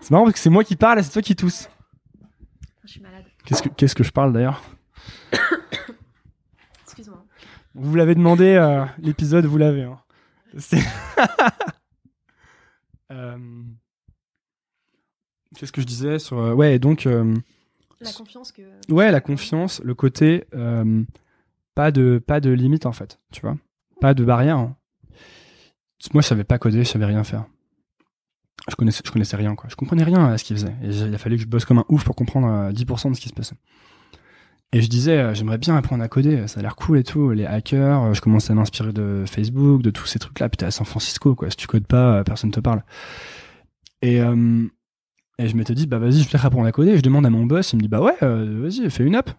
C'est 0.00 0.10
marrant 0.10 0.24
parce 0.24 0.34
que 0.34 0.40
c'est 0.40 0.50
moi 0.50 0.64
qui 0.64 0.76
parle 0.76 0.98
et 0.98 1.02
c'est 1.02 1.12
toi 1.12 1.22
qui 1.22 1.36
tousse. 1.36 1.68
Je 2.84 2.88
suis 2.90 3.00
malade. 3.00 3.24
Qu'est-ce 3.44 3.62
que, 3.62 3.68
qu'est-ce 3.68 3.94
que 3.94 4.02
je 4.04 4.10
parle 4.12 4.32
d'ailleurs 4.32 4.62
Excuse-moi. 6.84 7.24
Vous 7.74 7.94
l'avez 7.94 8.14
demandé, 8.14 8.54
euh, 8.54 8.84
l'épisode, 8.98 9.44
vous 9.46 9.58
l'avez. 9.58 9.82
hein. 9.84 9.98
C'est- 10.58 10.82
Euh, 13.12 13.36
Qu'est-ce 15.56 15.72
que 15.72 15.80
je 15.80 15.86
disais 15.86 16.20
sur. 16.20 16.38
euh, 16.38 16.54
ouais, 16.54 16.78
donc. 16.78 17.06
euh, 17.06 17.34
La 18.00 18.12
confiance 18.12 18.52
que. 18.52 18.62
ouais, 18.88 19.10
la 19.10 19.20
confiance, 19.20 19.80
le 19.82 19.94
côté. 19.94 20.44
pas, 21.74 21.90
de, 21.90 22.22
pas 22.24 22.38
de 22.40 22.50
limite 22.50 22.86
en 22.86 22.92
fait, 22.92 23.18
tu 23.32 23.40
vois. 23.40 23.56
Pas 24.00 24.14
de 24.14 24.24
barrière. 24.24 24.58
hein. 24.58 24.76
Moi, 26.14 26.22
je 26.22 26.28
savais 26.28 26.44
pas 26.44 26.58
coder, 26.60 26.84
je 26.84 26.88
savais 26.90 27.04
rien 27.04 27.24
faire. 27.24 27.46
Je 28.68 28.74
connaissais, 28.76 29.02
connaissais 29.10 29.36
rien, 29.36 29.54
quoi. 29.54 29.68
Je 29.70 29.76
comprenais 29.76 30.04
rien 30.04 30.26
à 30.26 30.38
ce 30.38 30.44
qu'il 30.44 30.56
faisait. 30.56 30.74
Et 30.82 30.92
j'ai- 30.92 31.06
il 31.06 31.14
a 31.14 31.18
fallu 31.18 31.36
que 31.36 31.42
je 31.42 31.46
bosse 31.48 31.64
comme 31.64 31.78
un 31.78 31.84
ouf 31.88 32.04
pour 32.04 32.14
comprendre 32.14 32.46
euh, 32.48 32.72
10% 32.72 33.10
de 33.10 33.16
ce 33.16 33.20
qui 33.20 33.28
se 33.28 33.34
passait. 33.34 33.56
Et 34.72 34.82
je 34.82 34.88
disais, 34.88 35.18
euh, 35.18 35.34
j'aimerais 35.34 35.58
bien 35.58 35.76
apprendre 35.76 36.02
à 36.04 36.08
coder, 36.08 36.46
ça 36.46 36.60
a 36.60 36.62
l'air 36.62 36.76
cool 36.76 36.98
et 36.98 37.02
tout. 37.04 37.30
Les 37.30 37.44
hackers, 37.46 38.02
euh, 38.04 38.14
je 38.14 38.20
commençais 38.20 38.52
à 38.52 38.54
m'inspirer 38.54 38.92
de 38.92 39.24
Facebook, 39.26 39.82
de 39.82 39.90
tous 39.90 40.06
ces 40.06 40.18
trucs-là. 40.20 40.48
T'es 40.48 40.64
à 40.66 40.70
San 40.70 40.86
Francisco, 40.86 41.34
quoi. 41.34 41.50
Si 41.50 41.56
tu 41.56 41.66
codes 41.66 41.86
pas, 41.86 42.18
euh, 42.18 42.22
personne 42.22 42.50
te 42.52 42.60
parle. 42.60 42.84
Et, 44.02 44.20
euh, 44.20 44.66
et 45.38 45.48
je 45.48 45.56
m'étais 45.56 45.74
dit, 45.74 45.86
bah 45.86 45.98
vas-y, 45.98 46.12
je 46.12 46.24
vais 46.24 46.30
peut-être 46.30 46.46
apprendre 46.46 46.66
à 46.66 46.72
coder. 46.72 46.96
Je 46.96 47.02
demande 47.02 47.26
à 47.26 47.30
mon 47.30 47.46
boss, 47.46 47.72
il 47.72 47.76
me 47.76 47.82
dit, 47.82 47.88
bah 47.88 48.00
ouais, 48.00 48.14
euh, 48.22 48.60
vas-y, 48.62 48.88
fais 48.90 49.04
une 49.04 49.16
app. 49.16 49.30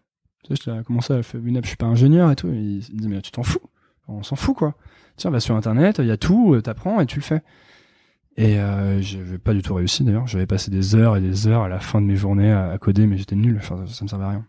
Tu 0.44 0.56
sais, 0.56 0.64
je 0.66 0.82
comment 0.82 1.02
ça, 1.02 1.22
fais 1.24 1.38
une 1.38 1.56
app, 1.58 1.64
je 1.64 1.70
suis 1.70 1.78
pas 1.78 1.86
ingénieur 1.86 2.30
et 2.32 2.36
tout. 2.36 2.48
Il, 2.48 2.78
me 2.96 3.00
dit, 3.00 3.08
mais 3.08 3.22
tu 3.22 3.32
t'en 3.32 3.44
fous. 3.44 3.62
On 4.08 4.24
s'en 4.24 4.36
fout, 4.36 4.56
quoi. 4.58 4.76
Tiens, 5.16 5.30
va 5.32 5.40
sur 5.40 5.56
Internet, 5.56 5.98
il 6.00 6.08
y 6.08 6.12
a 6.12 6.18
tout, 6.18 6.56
euh, 6.56 6.62
t'apprends 6.62 7.00
et 7.00 7.06
tu 7.06 7.18
le 7.18 7.22
fais. 7.24 7.42
Et 8.38 8.60
euh, 8.60 9.02
j'avais 9.02 9.38
pas 9.38 9.54
du 9.54 9.62
tout 9.62 9.74
réussi 9.74 10.04
d'ailleurs. 10.04 10.26
J'avais 10.28 10.46
passé 10.46 10.72
des 10.72 10.96
heures 10.96 11.18
et 11.18 11.22
des 11.22 11.48
heures 11.48 11.64
à 11.64 11.70
la 11.70 11.80
fin 11.80 12.02
de 12.02 12.06
mes 12.06 12.16
journées 12.16 12.52
à, 12.52 12.72
à 12.72 12.78
coder, 12.78 13.06
mais 13.08 13.18
j'étais 13.18 13.36
nul. 13.36 13.58
Enfin, 13.58 13.86
ça, 13.86 13.94
ça 13.94 14.04
me 14.06 14.10
servait 14.10 14.26
à 14.26 14.30
rien. 14.30 14.46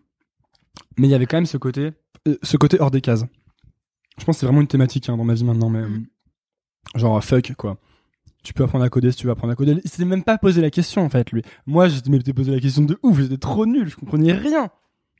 Mais 0.97 1.07
il 1.07 1.11
y 1.11 1.15
avait 1.15 1.25
quand 1.25 1.37
même 1.37 1.45
ce 1.45 1.57
côté, 1.57 1.91
euh, 2.27 2.37
ce 2.43 2.57
côté 2.57 2.79
hors 2.79 2.91
des 2.91 3.01
cases. 3.01 3.25
Je 4.17 4.23
pense 4.25 4.35
que 4.35 4.39
c'est 4.41 4.45
vraiment 4.45 4.61
une 4.61 4.67
thématique 4.67 5.09
hein, 5.09 5.17
dans 5.17 5.23
ma 5.25 5.33
vie 5.33 5.43
maintenant, 5.43 5.69
mais 5.69 5.81
Mm. 5.81 6.05
euh, 6.95 6.99
genre 6.99 7.23
fuck 7.23 7.53
quoi. 7.55 7.77
Tu 8.43 8.53
peux 8.53 8.63
apprendre 8.63 8.83
à 8.83 8.89
coder 8.89 9.11
si 9.11 9.17
tu 9.17 9.25
veux 9.25 9.31
apprendre 9.31 9.53
à 9.53 9.55
coder. 9.55 9.77
Il 9.83 9.89
s'était 9.89 10.05
même 10.05 10.23
pas 10.23 10.37
posé 10.37 10.61
la 10.61 10.69
question 10.69 11.01
en 11.03 11.09
fait 11.09 11.31
lui. 11.31 11.43
Moi, 11.65 11.87
je 11.87 11.99
m'étais 12.09 12.33
posé 12.33 12.51
la 12.51 12.59
question 12.59 12.83
de 12.83 12.97
ouf. 13.03 13.19
J'étais 13.19 13.37
trop 13.37 13.65
nul. 13.65 13.87
Je 13.87 13.95
comprenais 13.95 14.33
rien. 14.33 14.69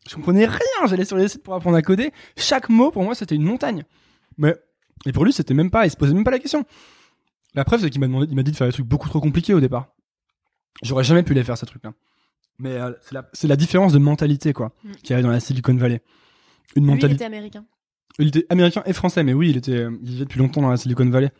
Je 0.09 0.15
comprenais 0.15 0.45
rien. 0.45 0.87
J'allais 0.87 1.05
sur 1.05 1.15
les 1.17 1.27
sites 1.29 1.41
pour 1.43 1.53
apprendre 1.53 1.77
à 1.77 1.81
coder. 1.81 2.11
Chaque 2.37 2.67
mot 2.69 2.91
pour 2.91 3.03
moi 3.03 3.15
c'était 3.15 3.35
une 3.35 3.43
montagne. 3.43 3.83
Mais 4.37 4.55
et 5.05 5.11
pour 5.13 5.23
lui 5.25 5.31
c'était 5.33 5.53
même 5.53 5.71
pas. 5.71 5.85
Il 5.85 5.89
se 5.89 5.95
posait 5.97 6.13
même 6.13 6.23
pas 6.25 6.31
la 6.31 6.39
question. 6.39 6.65
La 7.55 7.63
preuve 7.65 7.81
c'est 7.81 7.89
qu'il 7.89 7.99
m'a 7.99 8.07
demandé, 8.07 8.27
il 8.29 8.35
m'a 8.35 8.43
dit 8.43 8.51
de 8.51 8.55
faire 8.57 8.67
des 8.67 8.73
trucs 8.73 8.87
beaucoup 8.87 9.09
trop 9.09 9.19
compliqués 9.21 9.53
au 9.53 9.59
départ. 9.59 9.93
J'aurais 10.81 11.03
jamais 11.03 11.23
pu 11.23 11.33
les 11.33 11.43
faire 11.43 11.57
ces 11.57 11.65
trucs-là. 11.65 11.93
Mais 12.59 12.71
euh, 12.71 12.91
c'est 13.01 13.13
la, 13.13 13.29
c'est 13.33 13.47
la 13.47 13.55
différence 13.55 13.93
de 13.93 13.99
mentalité 13.99 14.53
quoi 14.53 14.73
Mm. 14.83 14.91
qu'il 15.03 15.09
y 15.11 15.13
avait 15.13 15.23
dans 15.23 15.29
la 15.29 15.39
Silicon 15.39 15.75
Valley. 15.75 16.01
Une 16.75 16.89
il 16.89 17.11
était 17.11 17.25
américain. 17.25 17.65
Il 18.19 18.27
était 18.27 18.45
américain 18.49 18.83
et 18.85 18.93
français, 18.93 19.23
mais 19.23 19.33
oui, 19.33 19.49
il 19.49 19.57
était, 19.57 19.71
euh, 19.75 19.97
il 20.03 20.09
vivait 20.09 20.25
depuis 20.25 20.39
longtemps 20.39 20.61
dans 20.61 20.69
la 20.69 20.77
Silicon 20.77 21.07
Valley. 21.09 21.31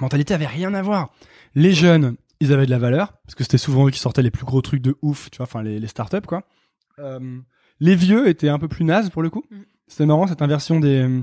Mentalité 0.00 0.34
avait 0.34 0.46
rien 0.46 0.72
à 0.74 0.82
voir. 0.82 1.12
Les 1.54 1.72
jeunes, 1.72 2.16
ils 2.40 2.52
avaient 2.52 2.66
de 2.66 2.70
la 2.70 2.78
valeur 2.78 3.12
parce 3.24 3.34
que 3.34 3.42
c'était 3.44 3.58
souvent 3.58 3.86
eux 3.88 3.90
qui 3.90 3.98
sortaient 3.98 4.22
les 4.22 4.30
plus 4.30 4.44
gros 4.44 4.62
trucs 4.62 4.82
de 4.82 4.96
ouf, 5.02 5.30
tu 5.30 5.38
vois, 5.38 5.44
enfin 5.46 5.62
les, 5.62 5.80
les 5.80 5.86
startups 5.88 6.20
quoi. 6.26 6.44
Euh, 6.98 7.40
les 7.80 7.94
vieux 7.96 8.28
étaient 8.28 8.48
un 8.48 8.58
peu 8.58 8.68
plus 8.68 8.84
nazes 8.84 9.10
pour 9.10 9.22
le 9.22 9.30
coup. 9.30 9.44
Mm. 9.50 9.56
C'était 9.88 10.06
marrant 10.06 10.26
cette 10.28 10.42
inversion 10.42 10.78
des, 10.78 11.22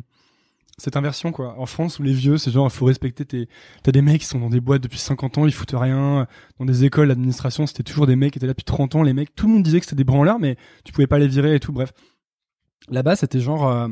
cette 0.78 0.96
inversion 0.96 1.32
quoi. 1.32 1.58
En 1.60 1.66
France 1.66 2.00
où 2.00 2.04
les 2.04 2.14
vieux, 2.14 2.38
c'est 2.38 2.52
genre 2.52 2.68
il 2.68 2.76
faut 2.76 2.86
respecter 2.86 3.26
tes, 3.26 3.50
t'as 3.84 3.92
des 3.92 4.02
mecs 4.02 4.22
qui 4.22 4.28
sont 4.28 4.40
dans 4.40 4.50
des 4.50 4.62
boîtes 4.62 4.82
depuis 4.82 5.00
50 5.00 5.38
ans, 5.40 5.46
ils 5.46 5.54
foutent 5.54 5.74
rien. 5.74 6.28
Dans 6.60 6.66
des 6.66 6.86
écoles 6.86 7.08
d'administration, 7.08 7.66
c'était 7.68 7.84
toujours 7.84 8.08
des 8.08 8.16
mecs 8.16 8.34
qui 8.34 8.40
étaient 8.40 8.48
là 8.48 8.54
depuis 8.54 8.64
30 8.64 8.96
ans. 8.96 9.04
Les 9.04 9.14
mecs, 9.14 9.36
tout 9.36 9.48
le 9.48 9.54
monde 9.54 9.64
disait 9.64 9.80
que 9.80 9.86
c'était 9.86 9.96
des 9.96 10.04
branleurs, 10.04 10.40
mais 10.40 10.56
tu 10.84 10.94
pouvais 10.94 11.08
pas 11.08 11.20
les 11.20 11.28
virer 11.28 11.56
et 11.56 11.60
tout. 11.60 11.72
Bref, 11.72 11.94
là-bas 12.90 13.16
c'était 13.16 13.40
genre 13.40 13.68
euh, 13.68 13.88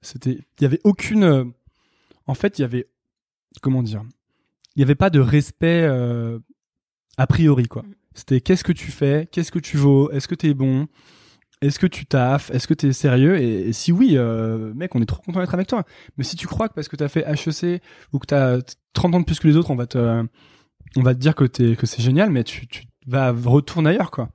c'était 0.00 0.38
il 0.58 0.62
y 0.62 0.64
avait 0.64 0.80
aucune 0.84 1.24
euh, 1.24 1.44
en 2.26 2.34
fait 2.34 2.58
il 2.58 2.62
y 2.62 2.64
avait 2.64 2.88
comment 3.62 3.82
dire 3.82 4.02
il 4.76 4.80
y 4.80 4.82
avait 4.82 4.94
pas 4.94 5.10
de 5.10 5.20
respect 5.20 5.82
euh, 5.82 6.38
a 7.18 7.26
priori 7.26 7.66
quoi 7.66 7.84
Mm. 8.10 8.12
c'était 8.14 8.40
qu'est-ce 8.40 8.64
que 8.64 8.72
tu 8.72 8.90
fais? 8.90 9.28
Qu'est-ce 9.30 9.52
que 9.52 9.58
tu 9.58 9.76
vaux? 9.76 10.10
Est-ce 10.10 10.28
que 10.28 10.34
t'es 10.34 10.54
bon? 10.54 10.88
Est-ce 11.62 11.78
que 11.78 11.86
tu 11.86 12.06
taffes? 12.06 12.50
Est-ce 12.50 12.66
que 12.66 12.74
t'es 12.74 12.92
sérieux? 12.92 13.38
Et, 13.38 13.68
et 13.68 13.72
si 13.72 13.92
oui 13.92 14.12
euh, 14.14 14.72
mec 14.74 14.94
on 14.94 15.02
est 15.02 15.06
trop 15.06 15.22
content 15.22 15.40
d'être 15.40 15.54
avec 15.54 15.66
toi 15.66 15.84
mais 16.16 16.24
si 16.24 16.36
tu 16.36 16.46
crois 16.46 16.68
que 16.68 16.74
parce 16.74 16.88
que 16.88 16.96
t'as 16.96 17.08
fait 17.08 17.24
HEC 17.26 17.82
ou 18.12 18.18
que 18.18 18.26
t'as 18.26 18.58
30 18.92 19.14
ans 19.14 19.20
de 19.20 19.24
plus 19.24 19.38
que 19.38 19.48
les 19.48 19.56
autres 19.56 19.70
on 19.70 19.76
va 19.76 19.86
te 19.86 20.24
on 20.96 21.02
va 21.02 21.14
te 21.14 21.20
dire 21.20 21.34
que 21.34 21.46
c'est 21.52 22.02
génial 22.02 22.30
mais 22.30 22.44
tu, 22.44 22.66
tu 22.66 22.84
vas 23.06 23.32
retourner 23.32 23.90
ailleurs 23.90 24.10
quoi 24.10 24.30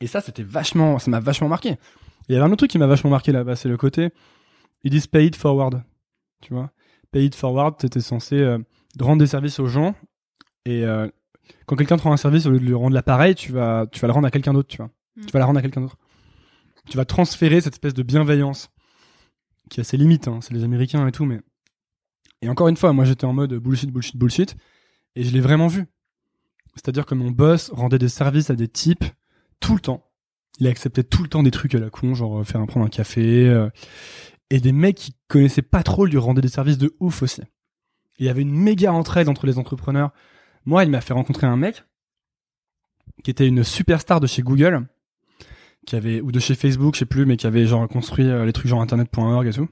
et 0.00 0.06
ça 0.06 0.20
c'était 0.20 0.42
vachement 0.42 0.98
ça 0.98 1.10
m'a 1.10 1.20
vachement 1.20 1.48
marqué 1.48 1.76
il 2.28 2.34
y 2.34 2.36
avait 2.36 2.44
un 2.44 2.48
autre 2.48 2.58
truc 2.58 2.70
qui 2.70 2.78
m'a 2.78 2.86
vachement 2.86 3.10
marqué 3.10 3.32
là-bas, 3.32 3.56
c'est 3.56 3.68
le 3.68 3.76
côté, 3.76 4.10
ils 4.84 4.90
disent 4.90 5.06
pay 5.06 5.26
it 5.26 5.36
forward. 5.36 5.82
Tu 6.40 6.54
vois? 6.54 6.70
Pay 7.10 7.26
it 7.26 7.34
forward, 7.34 7.76
t'étais 7.76 8.00
censé 8.00 8.36
euh, 8.36 8.58
rendre 9.00 9.18
des 9.18 9.26
services 9.26 9.58
aux 9.58 9.66
gens, 9.66 9.94
et 10.64 10.84
euh, 10.84 11.08
quand 11.66 11.76
quelqu'un 11.76 11.96
te 11.96 12.02
rend 12.02 12.12
un 12.12 12.16
service, 12.16 12.46
au 12.46 12.50
lieu 12.50 12.58
de 12.58 12.64
lui 12.64 12.74
rendre 12.74 12.94
l'appareil, 12.94 13.34
tu 13.34 13.52
vas, 13.52 13.86
tu 13.90 14.00
vas 14.00 14.08
le 14.08 14.14
rendre 14.14 14.26
à 14.26 14.30
quelqu'un 14.30 14.52
d'autre, 14.52 14.68
tu 14.68 14.78
vois. 14.78 14.90
Mm. 15.16 15.26
Tu 15.26 15.32
vas 15.32 15.38
la 15.40 15.46
rendre 15.46 15.58
à 15.58 15.62
quelqu'un 15.62 15.80
d'autre. 15.80 15.98
Tu 16.88 16.96
vas 16.96 17.04
transférer 17.04 17.60
cette 17.60 17.74
espèce 17.74 17.94
de 17.94 18.02
bienveillance, 18.02 18.70
qui 19.70 19.80
a 19.80 19.84
ses 19.84 19.96
limites, 19.96 20.28
hein, 20.28 20.40
c'est 20.42 20.52
les 20.54 20.64
Américains 20.64 21.06
et 21.06 21.12
tout, 21.12 21.24
mais. 21.24 21.40
Et 22.42 22.48
encore 22.48 22.68
une 22.68 22.76
fois, 22.76 22.92
moi 22.92 23.04
j'étais 23.04 23.24
en 23.24 23.32
mode 23.32 23.54
bullshit, 23.54 23.90
bullshit, 23.90 24.16
bullshit, 24.16 24.56
et 25.14 25.22
je 25.22 25.30
l'ai 25.30 25.40
vraiment 25.40 25.68
vu. 25.68 25.86
C'est-à-dire 26.74 27.06
que 27.06 27.14
mon 27.14 27.30
boss 27.30 27.70
rendait 27.70 27.98
des 27.98 28.08
services 28.08 28.50
à 28.50 28.56
des 28.56 28.68
types 28.68 29.04
tout 29.60 29.74
le 29.74 29.80
temps 29.80 30.12
il 30.58 30.66
acceptait 30.66 31.04
tout 31.04 31.22
le 31.22 31.28
temps 31.28 31.42
des 31.42 31.50
trucs 31.50 31.74
à 31.74 31.78
la 31.78 31.90
con, 31.90 32.14
genre 32.14 32.40
euh, 32.40 32.44
faire 32.44 32.60
un 32.60 32.66
prendre 32.66 32.86
un 32.86 32.90
café. 32.90 33.48
euh, 33.48 33.68
et 34.50 34.60
des 34.60 34.72
mecs 34.72 34.96
qui 34.96 35.16
connaissaient 35.28 35.62
pas 35.62 35.82
trop 35.82 36.04
lui 36.04 36.18
rendaient 36.18 36.42
des 36.42 36.48
services 36.48 36.76
de 36.78 36.94
ouf 37.00 37.22
aussi. 37.22 37.40
Il 38.18 38.26
y 38.26 38.28
avait 38.28 38.42
une 38.42 38.52
méga 38.52 38.92
entraide 38.92 39.28
entre 39.28 39.46
les 39.46 39.58
entrepreneurs. 39.58 40.10
Moi, 40.66 40.84
il 40.84 40.90
m'a 40.90 41.00
fait 41.00 41.14
rencontrer 41.14 41.46
un 41.46 41.56
mec 41.56 41.84
qui 43.24 43.30
était 43.30 43.48
une 43.48 43.64
superstar 43.64 44.20
de 44.20 44.26
chez 44.26 44.42
Google, 44.42 44.86
qui 45.86 45.96
avait 45.96 46.20
ou 46.20 46.32
de 46.32 46.40
chez 46.40 46.54
Facebook, 46.54 46.94
je 46.94 47.00
sais 47.00 47.06
plus, 47.06 47.26
mais 47.26 47.36
qui 47.36 47.46
avait 47.46 47.66
genre 47.66 47.88
construit 47.88 48.28
euh, 48.28 48.44
les 48.44 48.52
trucs 48.52 48.68
genre 48.68 48.80
internet.org 48.80 49.46
et 49.46 49.52
tout. 49.52 49.68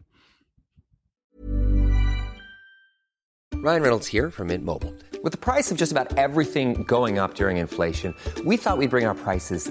Ryan 3.63 3.83
Reynolds 3.83 4.07
here 4.07 4.31
from 4.31 4.49
Mint 4.49 4.65
Mobile. 4.65 4.95
With 5.23 5.33
the 5.33 5.39
price 5.39 5.71
of 5.71 5.77
just 5.77 5.93
about 5.93 6.17
everything 6.17 6.83
going 6.85 7.19
up 7.19 7.35
during 7.35 7.59
inflation, 7.59 8.15
we 8.47 8.57
thought 8.57 8.79
we'd 8.79 8.89
bring 8.89 9.05
our 9.05 9.15
prices 9.15 9.71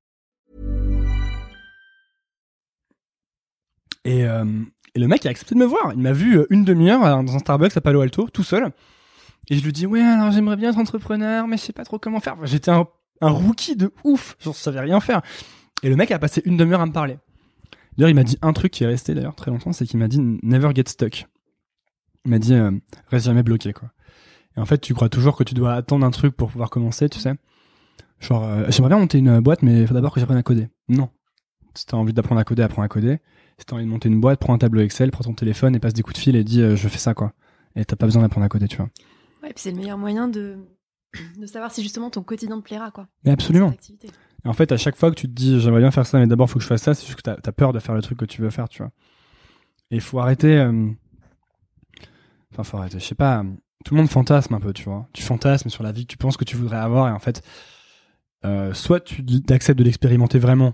Et, 4.05 4.25
euh, 4.25 4.45
et 4.95 4.99
le 4.99 5.07
mec 5.07 5.25
a 5.25 5.29
accepté 5.29 5.55
de 5.55 5.59
me 5.59 5.65
voir. 5.65 5.93
Il 5.93 5.99
m'a 5.99 6.13
vu 6.13 6.37
euh, 6.37 6.47
une 6.49 6.63
demi-heure 6.63 7.05
euh, 7.05 7.23
dans 7.23 7.35
un 7.35 7.39
Starbucks 7.39 7.75
à 7.75 7.81
Palo 7.81 8.01
Alto, 8.01 8.27
tout 8.29 8.43
seul. 8.43 8.71
Et 9.49 9.57
je 9.57 9.63
lui 9.63 9.73
dis, 9.73 9.85
ouais, 9.85 10.01
alors 10.01 10.31
j'aimerais 10.31 10.55
bien 10.55 10.69
être 10.69 10.77
entrepreneur, 10.77 11.47
mais 11.47 11.57
je 11.57 11.63
sais 11.63 11.73
pas 11.73 11.83
trop 11.83 11.99
comment 11.99 12.19
faire. 12.19 12.37
J'étais 12.43 12.71
un, 12.71 12.85
rookie 13.21 13.75
de 13.75 13.91
ouf. 14.03 14.35
Je 14.39 14.51
savais 14.51 14.79
rien 14.79 14.99
faire. 14.99 15.21
Et 15.83 15.89
le 15.89 15.95
mec 15.95 16.11
a 16.11 16.19
passé 16.19 16.41
une 16.45 16.57
demi-heure 16.57 16.81
à 16.81 16.85
me 16.85 16.91
parler. 16.91 17.17
D'ailleurs, 17.97 18.09
il 18.09 18.15
m'a 18.15 18.23
dit 18.23 18.37
un 18.41 18.53
truc 18.53 18.71
qui 18.71 18.83
est 18.83 18.87
resté 18.87 19.13
d'ailleurs 19.13 19.35
très 19.35 19.51
longtemps, 19.51 19.73
c'est 19.73 19.85
qu'il 19.85 19.99
m'a 19.99 20.07
dit 20.07 20.19
never 20.43 20.69
get 20.73 20.83
stuck. 20.87 21.27
Il 22.25 22.31
m'a 22.31 22.39
dit 22.39 22.53
euh, 22.53 22.71
reste 23.07 23.25
jamais 23.25 23.43
bloqué 23.43 23.73
quoi. 23.73 23.89
Et 24.55 24.59
en 24.59 24.65
fait, 24.65 24.79
tu 24.79 24.93
crois 24.93 25.09
toujours 25.09 25.35
que 25.35 25.43
tu 25.43 25.53
dois 25.53 25.73
attendre 25.73 26.05
un 26.05 26.11
truc 26.11 26.35
pour 26.35 26.49
pouvoir 26.51 26.69
commencer, 26.69 27.09
tu 27.09 27.19
sais. 27.19 27.33
Genre, 28.19 28.43
euh, 28.43 28.65
j'aimerais 28.69 28.89
bien 28.89 28.99
monter 28.99 29.17
une 29.17 29.39
boîte, 29.39 29.63
mais 29.63 29.81
il 29.81 29.87
faut 29.87 29.93
d'abord 29.93 30.13
que 30.13 30.19
j'apprenne 30.19 30.37
à 30.37 30.43
coder. 30.43 30.67
Non. 30.87 31.09
Si 31.73 31.85
t'as 31.85 31.97
envie 31.97 32.13
d'apprendre 32.13 32.39
à 32.39 32.43
coder, 32.43 32.63
apprends 32.63 32.81
à 32.81 32.87
coder. 32.87 33.19
Si 33.61 33.65
t'as 33.67 33.75
envie 33.75 33.85
de 33.85 33.89
monter 33.89 34.09
une 34.09 34.19
boîte, 34.19 34.39
prends 34.39 34.55
un 34.55 34.57
tableau 34.57 34.81
Excel, 34.81 35.11
prends 35.11 35.23
ton 35.23 35.35
téléphone 35.35 35.75
et 35.75 35.79
passe 35.79 35.93
des 35.93 36.01
coups 36.01 36.15
de 36.15 36.19
fil 36.19 36.35
et 36.35 36.43
dis 36.43 36.61
euh, 36.63 36.75
je 36.75 36.87
fais 36.87 36.97
ça 36.97 37.13
quoi. 37.13 37.31
Et 37.75 37.85
t'as 37.85 37.95
pas 37.95 38.07
besoin 38.07 38.23
d'apprendre 38.23 38.43
à 38.45 38.49
coder, 38.49 38.67
tu 38.67 38.77
vois. 38.77 38.89
Ouais, 39.43 39.49
puis 39.53 39.57
c'est 39.57 39.69
le 39.69 39.77
meilleur 39.77 39.99
moyen 39.99 40.27
de, 40.27 40.57
de 41.37 41.45
savoir 41.45 41.71
si 41.71 41.83
justement 41.83 42.09
ton 42.09 42.23
quotidien 42.23 42.57
te 42.59 42.63
plaira, 42.63 42.89
quoi. 42.89 43.07
Mais 43.23 43.29
absolument. 43.29 43.71
Et 44.43 44.47
en 44.47 44.53
fait, 44.53 44.71
à 44.71 44.77
chaque 44.77 44.95
fois 44.95 45.11
que 45.11 45.15
tu 45.15 45.27
te 45.27 45.33
dis 45.33 45.59
j'aimerais 45.59 45.81
bien 45.81 45.91
faire 45.91 46.07
ça, 46.07 46.17
mais 46.17 46.25
d'abord 46.25 46.49
faut 46.49 46.57
que 46.57 46.63
je 46.63 46.67
fasse 46.67 46.81
ça, 46.81 46.95
c'est 46.95 47.05
juste 47.05 47.17
que 47.17 47.21
t'as 47.21 47.35
as 47.45 47.51
peur 47.51 47.71
de 47.71 47.77
faire 47.77 47.93
le 47.93 48.01
truc 48.01 48.17
que 48.17 48.25
tu 48.25 48.41
veux 48.41 48.49
faire, 48.49 48.67
tu 48.67 48.79
vois. 48.81 48.91
Et 49.91 49.95
il 49.97 50.01
faut 50.01 50.19
arrêter. 50.19 50.57
euh, 50.57 50.89
Enfin, 52.51 52.63
faut 52.63 52.77
arrêter. 52.77 52.99
Je 52.99 53.05
sais 53.05 53.15
pas. 53.15 53.43
Tout 53.85 53.93
le 53.93 53.99
monde 54.01 54.09
fantasme 54.09 54.53
un 54.55 54.59
peu, 54.59 54.73
tu 54.73 54.83
vois. 54.85 55.07
Tu 55.13 55.21
fantasmes 55.21 55.69
sur 55.69 55.83
la 55.83 55.91
vie 55.91 56.05
que 56.07 56.11
tu 56.11 56.17
penses 56.17 56.35
que 56.35 56.43
tu 56.45 56.55
voudrais 56.57 56.77
avoir, 56.77 57.07
et 57.07 57.11
en 57.11 57.19
fait, 57.19 57.41
euh, 58.43 58.73
soit 58.73 58.99
tu 59.01 59.23
acceptes 59.49 59.77
de 59.79 59.83
l'expérimenter 59.83 60.39
vraiment, 60.39 60.73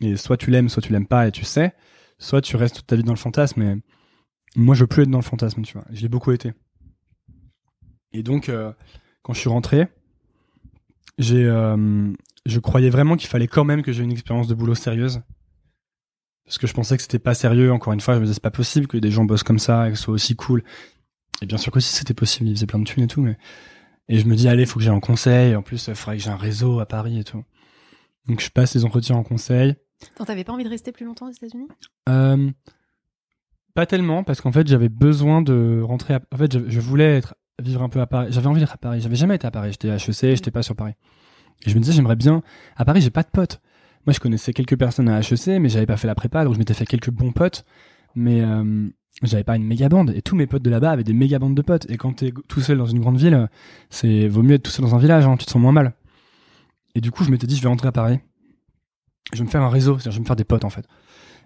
et 0.00 0.16
soit 0.16 0.36
tu 0.36 0.50
l'aimes, 0.50 0.68
soit 0.68 0.80
tu 0.82 0.92
l'aimes 0.92 1.06
pas, 1.06 1.26
et 1.28 1.32
tu 1.32 1.44
sais. 1.44 1.74
Soit 2.18 2.40
tu 2.40 2.56
restes 2.56 2.76
toute 2.76 2.86
ta 2.86 2.96
vie 2.96 3.02
dans 3.02 3.12
le 3.12 3.18
fantasme, 3.18 3.62
et 3.62 3.76
moi 4.56 4.74
je 4.74 4.80
veux 4.80 4.86
plus 4.86 5.02
être 5.02 5.10
dans 5.10 5.18
le 5.18 5.24
fantasme, 5.24 5.62
tu 5.62 5.74
vois. 5.74 5.84
Je 5.90 6.02
l'ai 6.02 6.08
beaucoup 6.08 6.32
été. 6.32 6.52
Et 8.12 8.22
donc, 8.22 8.48
euh, 8.48 8.72
quand 9.22 9.34
je 9.34 9.40
suis 9.40 9.48
rentré, 9.48 9.88
j'ai, 11.18 11.44
euh, 11.44 12.12
je 12.46 12.58
croyais 12.58 12.90
vraiment 12.90 13.16
qu'il 13.16 13.28
fallait 13.28 13.48
quand 13.48 13.64
même 13.64 13.82
que 13.82 13.92
j'ai 13.92 14.02
une 14.02 14.12
expérience 14.12 14.48
de 14.48 14.54
boulot 14.54 14.74
sérieuse. 14.74 15.22
Parce 16.44 16.58
que 16.58 16.66
je 16.66 16.72
pensais 16.72 16.96
que 16.96 17.02
c'était 17.02 17.18
pas 17.18 17.34
sérieux. 17.34 17.70
Encore 17.72 17.92
une 17.92 18.00
fois, 18.00 18.14
je 18.14 18.20
me 18.20 18.24
disais 18.24 18.34
c'est 18.34 18.42
pas 18.42 18.50
possible 18.50 18.86
que 18.86 18.96
des 18.96 19.10
gens 19.10 19.24
bossent 19.24 19.42
comme 19.42 19.58
ça 19.58 19.86
et 19.88 19.92
que 19.92 19.98
ce 19.98 20.04
soit 20.04 20.14
aussi 20.14 20.34
cool. 20.34 20.64
Et 21.42 21.46
bien 21.46 21.58
sûr 21.58 21.70
que 21.70 21.80
si 21.80 21.94
c'était 21.94 22.14
possible, 22.14 22.48
ils 22.48 22.56
faisaient 22.56 22.66
plein 22.66 22.78
de 22.78 22.84
thunes 22.84 23.04
et 23.04 23.08
tout, 23.08 23.20
mais 23.20 23.36
et 24.08 24.18
je 24.18 24.26
me 24.26 24.34
dis 24.34 24.48
allez, 24.48 24.64
faut 24.64 24.78
que 24.78 24.84
j'aille 24.84 24.94
en 24.94 25.00
conseil. 25.00 25.54
En 25.54 25.62
plus, 25.62 25.88
il 25.88 25.94
faudrait 25.94 26.16
que 26.16 26.22
j'ai 26.22 26.30
un 26.30 26.36
réseau 26.36 26.80
à 26.80 26.86
Paris 26.86 27.18
et 27.18 27.24
tout. 27.24 27.44
Donc 28.26 28.40
je 28.40 28.48
passe 28.48 28.74
les 28.74 28.84
entretiens 28.84 29.16
en 29.16 29.22
conseil. 29.22 29.76
T'avais 30.24 30.44
pas 30.44 30.52
envie 30.52 30.64
de 30.64 30.68
rester 30.68 30.92
plus 30.92 31.04
longtemps 31.04 31.28
aux 31.28 31.32
États-Unis? 31.32 31.68
Euh, 32.08 32.50
pas 33.74 33.86
tellement 33.86 34.24
parce 34.24 34.40
qu'en 34.40 34.52
fait 34.52 34.66
j'avais 34.66 34.88
besoin 34.88 35.42
de 35.42 35.80
rentrer. 35.82 36.14
À... 36.14 36.20
En 36.32 36.36
fait, 36.36 36.52
je, 36.52 36.68
je 36.68 36.80
voulais 36.80 37.16
être 37.16 37.34
vivre 37.62 37.82
un 37.82 37.88
peu 37.88 38.00
à 38.00 38.06
Paris. 38.06 38.28
J'avais 38.30 38.46
envie 38.46 38.60
d'être 38.60 38.74
à 38.74 38.78
Paris. 38.78 39.00
J'avais 39.00 39.16
jamais 39.16 39.36
été 39.36 39.46
à 39.46 39.50
Paris. 39.50 39.72
J'étais 39.72 39.90
à 39.90 39.96
HEC, 39.96 40.36
j'étais 40.36 40.50
pas 40.50 40.62
sur 40.62 40.76
Paris. 40.76 40.94
Et 41.66 41.70
je 41.70 41.74
me 41.74 41.80
disais 41.80 41.92
j'aimerais 41.92 42.16
bien. 42.16 42.42
À 42.76 42.84
Paris, 42.84 43.00
j'ai 43.00 43.10
pas 43.10 43.22
de 43.22 43.28
potes. 43.28 43.60
Moi, 44.06 44.12
je 44.12 44.20
connaissais 44.20 44.52
quelques 44.52 44.78
personnes 44.78 45.08
à 45.08 45.20
HEC, 45.20 45.60
mais 45.60 45.68
j'avais 45.68 45.86
pas 45.86 45.96
fait 45.96 46.06
la 46.06 46.14
prépa, 46.14 46.44
donc 46.44 46.54
je 46.54 46.58
m'étais 46.58 46.74
fait 46.74 46.86
quelques 46.86 47.10
bons 47.10 47.32
potes. 47.32 47.64
Mais 48.14 48.40
euh, 48.40 48.88
j'avais 49.22 49.44
pas 49.44 49.56
une 49.56 49.64
méga 49.64 49.88
bande. 49.88 50.12
Et 50.14 50.22
tous 50.22 50.36
mes 50.36 50.46
potes 50.46 50.62
de 50.62 50.70
là-bas 50.70 50.92
avaient 50.92 51.04
des 51.04 51.12
méga 51.12 51.38
bandes 51.38 51.54
de 51.54 51.62
potes. 51.62 51.90
Et 51.90 51.96
quand 51.96 52.14
t'es 52.14 52.32
tout 52.48 52.60
seul 52.60 52.78
dans 52.78 52.86
une 52.86 53.00
grande 53.00 53.18
ville, 53.18 53.48
c'est 53.90 54.28
vaut 54.28 54.42
mieux 54.42 54.54
être 54.54 54.62
tout 54.62 54.70
seul 54.70 54.84
dans 54.84 54.94
un 54.94 54.98
village. 54.98 55.26
Hein, 55.26 55.36
tu 55.36 55.44
te 55.44 55.50
sens 55.50 55.60
moins 55.60 55.72
mal. 55.72 55.94
Et 56.94 57.00
du 57.00 57.10
coup, 57.10 57.24
je 57.24 57.30
m'étais 57.30 57.46
dit 57.46 57.56
je 57.56 57.62
vais 57.62 57.68
rentrer 57.68 57.88
à 57.88 57.92
Paris. 57.92 58.20
Je 59.32 59.38
vais 59.38 59.44
me 59.44 59.50
faire 59.50 59.62
un 59.62 59.68
réseau, 59.68 59.98
c'est-à-dire 59.98 60.12
je 60.12 60.16
vais 60.18 60.22
me 60.22 60.26
faire 60.26 60.36
des 60.36 60.44
potes 60.44 60.64
en 60.64 60.70
fait. 60.70 60.86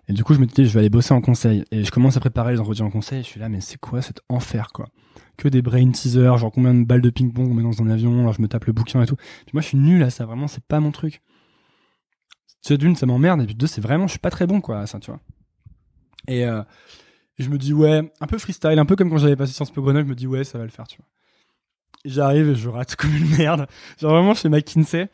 Et 0.09 0.12
du 0.12 0.24
coup, 0.24 0.35
je 0.35 0.41
me 0.41 0.47
dis, 0.47 0.66
je 0.66 0.72
vais 0.72 0.80
aller 0.80 0.91
bosser 0.91 1.14
en 1.14 1.20
conseil. 1.20 1.64
Et 1.70 1.85
je 1.85 1.91
commence 1.91 2.16
à 2.16 2.20
préparer 2.20 2.53
les 2.53 2.61
entretiens 2.61 2.87
en 2.87 2.91
conseil. 2.91 3.20
Et 3.20 3.22
je 3.22 3.28
suis 3.28 3.41
là, 3.41 3.49
mais 3.49 3.61
c'est 3.61 3.78
quoi 3.78 4.03
cet 4.03 4.20
enfer, 4.28 4.68
quoi? 4.72 4.89
Que 5.37 5.49
des 5.49 5.62
brain 5.62 5.91
teasers, 5.91 6.39
genre 6.39 6.51
combien 6.51 6.74
de 6.74 6.85
balles 6.85 7.01
de 7.01 7.11
ping-pong 7.11 7.51
on 7.51 7.55
met 7.55 7.62
dans 7.62 7.83
un 7.83 7.89
avion, 7.89 8.20
alors 8.20 8.33
je 8.33 8.43
me 8.43 8.49
tape 8.49 8.64
le 8.64 8.72
bouquin 8.72 9.03
et 9.03 9.07
tout. 9.07 9.16
Puis 9.16 9.53
moi, 9.53 9.62
je 9.62 9.68
suis 9.68 9.78
nul 9.78 10.03
à 10.03 10.11
ça, 10.11 10.26
vraiment, 10.26 10.49
c'est 10.49 10.64
pas 10.64 10.80
mon 10.80 10.91
truc. 10.91 11.22
C'est 12.61 12.78
d'une, 12.78 12.97
ça 12.97 13.07
m'emmerde. 13.07 13.43
Et 13.43 13.47
puis 13.47 13.55
deux, 13.55 13.66
c'est 13.66 13.80
vraiment, 13.80 14.07
je 14.07 14.12
suis 14.12 14.18
pas 14.18 14.30
très 14.30 14.47
bon, 14.47 14.61
quoi, 14.61 14.80
à 14.80 14.87
ça, 14.87 14.99
tu 14.99 15.11
vois. 15.11 15.20
Et 16.28 16.45
euh, 16.45 16.62
je 17.39 17.49
me 17.49 17.59
dis, 17.59 17.72
ouais, 17.72 18.12
un 18.20 18.26
peu 18.26 18.39
freestyle, 18.39 18.78
un 18.78 18.85
peu 18.85 18.97
comme 18.97 19.11
quand 19.11 19.18
j'avais 19.18 19.37
passé 19.37 19.53
Sciences 19.53 19.70
Po 19.70 19.83
Grenoble, 19.83 20.07
je 20.07 20.11
me 20.11 20.16
dis, 20.16 20.26
ouais, 20.26 20.45
ça 20.45 20.59
va 20.59 20.64
le 20.64 20.70
faire, 20.70 20.87
tu 20.87 20.99
vois. 20.99 21.07
J'arrive 22.05 22.49
et 22.49 22.55
je 22.55 22.68
rate 22.68 22.97
comme 22.97 23.14
une 23.14 23.37
merde. 23.37 23.66
Genre 24.01 24.12
vraiment, 24.12 24.35
chez 24.35 24.49
McKinsey, 24.49 25.09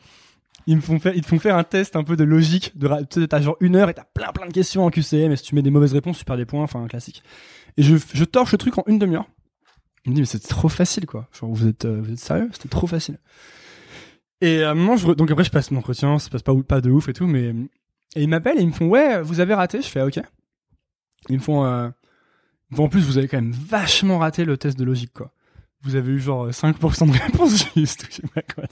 ils 0.68 0.76
me 0.76 0.82
font 0.82 0.98
faire, 0.98 1.14
te 1.14 1.26
font 1.26 1.38
faire 1.38 1.56
un 1.56 1.64
test 1.64 1.96
un 1.96 2.04
peu 2.04 2.14
de 2.14 2.24
logique. 2.24 2.76
De, 2.76 2.88
tu 3.08 3.22
sais, 3.22 3.26
t'as 3.26 3.40
genre 3.40 3.56
une 3.60 3.74
heure 3.74 3.88
et 3.88 3.94
t'as 3.94 4.04
plein 4.04 4.32
plein 4.32 4.46
de 4.46 4.52
questions 4.52 4.84
en 4.84 4.90
QCM. 4.90 5.32
Et 5.32 5.36
si 5.36 5.42
tu 5.42 5.54
mets 5.54 5.62
des 5.62 5.70
mauvaises 5.70 5.94
réponses, 5.94 6.18
tu 6.18 6.26
perds 6.26 6.36
des 6.36 6.44
points. 6.44 6.62
Enfin, 6.62 6.82
un 6.82 6.88
classique. 6.88 7.22
Et 7.78 7.82
je, 7.82 8.24
torche 8.24 8.52
le 8.52 8.58
truc 8.58 8.76
en 8.76 8.84
une 8.86 8.98
demi-heure. 8.98 9.24
Il 10.04 10.10
me 10.10 10.14
dit, 10.14 10.20
mais 10.20 10.26
c'est 10.26 10.40
trop 10.40 10.68
facile, 10.68 11.06
quoi. 11.06 11.26
Genre, 11.32 11.50
vous 11.50 11.66
êtes, 11.66 11.86
euh, 11.86 12.02
vous 12.02 12.12
êtes 12.12 12.18
sérieux? 12.18 12.50
C'était 12.52 12.68
trop 12.68 12.86
facile. 12.86 13.18
Et 14.42 14.62
à 14.62 14.72
un 14.72 14.74
moment, 14.74 14.98
je, 14.98 15.10
donc 15.12 15.30
après, 15.30 15.42
je 15.42 15.50
passe 15.50 15.70
mon 15.70 15.78
entretien, 15.78 16.18
ça 16.18 16.28
passe 16.28 16.42
pas, 16.42 16.54
pas 16.54 16.82
de 16.82 16.90
ouf 16.90 17.08
et 17.08 17.14
tout, 17.14 17.26
mais, 17.26 17.54
et 18.14 18.22
ils 18.22 18.28
m'appellent 18.28 18.58
et 18.58 18.62
ils 18.62 18.68
me 18.68 18.72
font, 18.72 18.88
ouais, 18.88 19.22
vous 19.22 19.40
avez 19.40 19.54
raté? 19.54 19.80
Je 19.80 19.88
fais, 19.88 20.00
ah, 20.00 20.06
ok. 20.06 20.20
Ils 21.30 21.36
me 21.36 21.42
font, 21.42 21.64
euh, 21.64 21.88
en 22.76 22.88
plus, 22.90 23.00
vous 23.00 23.16
avez 23.16 23.26
quand 23.26 23.38
même 23.38 23.52
vachement 23.52 24.18
raté 24.18 24.44
le 24.44 24.58
test 24.58 24.78
de 24.78 24.84
logique, 24.84 25.14
quoi. 25.14 25.32
Vous 25.80 25.94
avez 25.94 26.12
eu 26.12 26.20
genre 26.20 26.48
5% 26.48 27.10
de 27.10 27.18
réponses 27.18 27.64
justes. 27.76 28.06
Je 28.10 28.16
sais 28.16 28.22
pas 28.34 28.42
quoi. 28.42 28.64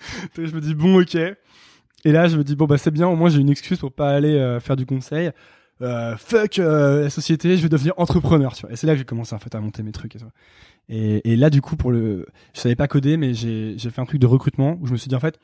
Donc, 0.36 0.46
je 0.46 0.54
me 0.54 0.60
dis, 0.60 0.74
bon, 0.74 1.00
ok. 1.00 1.14
Et 1.14 2.12
là, 2.12 2.28
je 2.28 2.36
me 2.36 2.44
dis, 2.44 2.56
bon, 2.56 2.66
bah, 2.66 2.78
c'est 2.78 2.90
bien, 2.90 3.08
au 3.08 3.16
moins, 3.16 3.28
j'ai 3.28 3.40
une 3.40 3.50
excuse 3.50 3.78
pour 3.78 3.92
pas 3.92 4.10
aller 4.10 4.36
euh, 4.36 4.60
faire 4.60 4.76
du 4.76 4.86
conseil. 4.86 5.30
Euh, 5.82 6.16
fuck 6.16 6.58
euh, 6.58 7.02
la 7.02 7.10
société, 7.10 7.56
je 7.56 7.62
vais 7.62 7.68
devenir 7.68 7.94
entrepreneur, 7.96 8.54
tu 8.54 8.62
vois. 8.62 8.72
Et 8.72 8.76
c'est 8.76 8.86
là 8.86 8.94
que 8.94 8.98
j'ai 8.98 9.04
commencé, 9.04 9.34
en 9.34 9.38
fait, 9.38 9.54
à 9.54 9.60
monter 9.60 9.82
mes 9.82 9.92
trucs 9.92 10.16
et 10.16 10.18
tout. 10.18 10.30
Et, 10.88 11.32
et 11.32 11.36
là, 11.36 11.50
du 11.50 11.60
coup, 11.60 11.76
pour 11.76 11.90
le, 11.90 12.26
je 12.54 12.60
savais 12.60 12.76
pas 12.76 12.86
coder, 12.88 13.16
mais 13.16 13.34
j'ai, 13.34 13.74
j'ai 13.76 13.90
fait 13.90 14.00
un 14.00 14.04
truc 14.04 14.20
de 14.20 14.26
recrutement 14.26 14.78
où 14.80 14.86
je 14.86 14.92
me 14.92 14.96
suis 14.96 15.08
dit, 15.08 15.16
en 15.16 15.20
fait, 15.20 15.38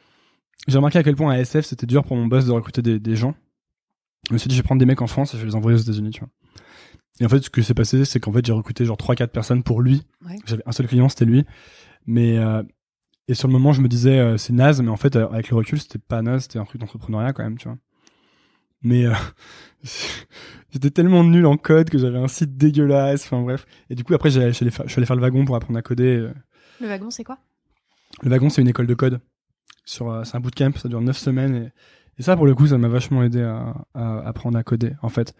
j'ai 0.68 0.76
remarqué 0.76 0.98
à 0.98 1.03
quel 1.03 1.16
point 1.16 1.32
à 1.32 1.38
SF, 1.38 1.66
c'était 1.66 1.86
dur 1.86 2.05
pour 2.05 2.16
mon 2.16 2.26
boss 2.26 2.46
de 2.46 2.53
recruter 2.53 2.82
des, 2.82 3.00
des 3.00 3.16
gens. 3.16 3.34
Je 4.28 4.34
me 4.34 4.38
suis 4.38 4.48
dit, 4.48 4.55
je 4.55 4.61
vais 4.61 4.64
prendre 4.64 4.78
des 4.78 4.86
mecs 4.86 5.03
en 5.03 5.09
France 5.09 5.34
et 5.34 5.36
je 5.36 5.42
vais 5.42 5.48
les 5.48 5.57
envoyer 5.57 5.76
aux 5.76 5.82
États-Unis, 5.82 6.11
tu 6.11 6.20
vois. 6.20 6.28
Et 7.20 7.26
en 7.26 7.28
fait, 7.28 7.42
ce 7.42 7.50
que 7.50 7.61
s'est 7.61 7.74
passé, 7.74 8.05
c'est 8.05 8.20
qu'en 8.20 8.32
fait, 8.32 8.46
j'ai 8.46 8.53
recruté 8.53 8.84
genre 8.84 8.96
3-4 8.96 9.28
personnes 9.28 9.62
pour 9.62 9.82
lui. 9.82 10.03
Ouais. 10.24 10.36
J'avais 10.46 10.62
un 10.66 10.72
seul 10.72 10.86
client, 10.86 11.09
c'était 11.09 11.24
lui. 11.24 11.44
Mais, 12.07 12.38
euh, 12.38 12.62
et 13.32 13.34
sur 13.34 13.48
le 13.48 13.52
moment, 13.52 13.72
je 13.72 13.80
me 13.80 13.88
disais, 13.88 14.18
euh, 14.18 14.36
c'est 14.36 14.52
naze, 14.52 14.80
mais 14.82 14.90
en 14.90 14.96
fait, 14.96 15.16
euh, 15.16 15.26
avec 15.30 15.48
le 15.50 15.56
recul, 15.56 15.80
c'était 15.80 15.98
pas 15.98 16.22
naze, 16.22 16.42
c'était 16.42 16.58
un 16.58 16.64
truc 16.64 16.80
d'entrepreneuriat 16.80 17.32
quand 17.32 17.42
même, 17.42 17.58
tu 17.58 17.66
vois. 17.68 17.78
Mais 18.82 19.06
euh, 19.06 19.12
j'étais 20.70 20.90
tellement 20.90 21.24
nul 21.24 21.46
en 21.46 21.56
code 21.56 21.90
que 21.90 21.98
j'avais 21.98 22.18
un 22.18 22.28
site 22.28 22.56
dégueulasse, 22.56 23.24
enfin 23.24 23.40
bref. 23.42 23.66
Et 23.90 23.94
du 23.94 24.04
coup, 24.04 24.14
après, 24.14 24.30
j'ai- 24.30 24.48
je 24.48 24.52
suis 24.52 24.64
allé 24.64 24.70
faire- 24.70 24.86
je 24.86 24.92
suis 24.92 24.98
allé 24.98 25.06
faire 25.06 25.16
le 25.16 25.22
wagon 25.22 25.44
pour 25.44 25.56
apprendre 25.56 25.78
à 25.78 25.82
coder. 25.82 26.28
Le 26.80 26.88
wagon, 26.88 27.10
c'est 27.10 27.24
quoi? 27.24 27.38
Le 28.22 28.30
wagon, 28.30 28.48
c'est 28.50 28.60
une 28.62 28.68
école 28.68 28.86
de 28.86 28.94
code. 28.94 29.20
Sur, 29.84 30.24
c'est 30.26 30.36
un 30.36 30.40
bootcamp, 30.40 30.72
ça 30.76 30.88
dure 30.88 31.00
9 31.00 31.16
semaines. 31.16 31.54
Et, 31.54 31.72
et 32.18 32.22
ça, 32.22 32.36
pour 32.36 32.46
le 32.46 32.54
coup, 32.54 32.66
ça 32.66 32.78
m'a 32.78 32.88
vachement 32.88 33.22
aidé 33.22 33.42
à, 33.42 33.74
à 33.94 34.20
apprendre 34.28 34.58
à 34.58 34.62
coder, 34.62 34.92
en 35.02 35.08
fait. 35.08 35.34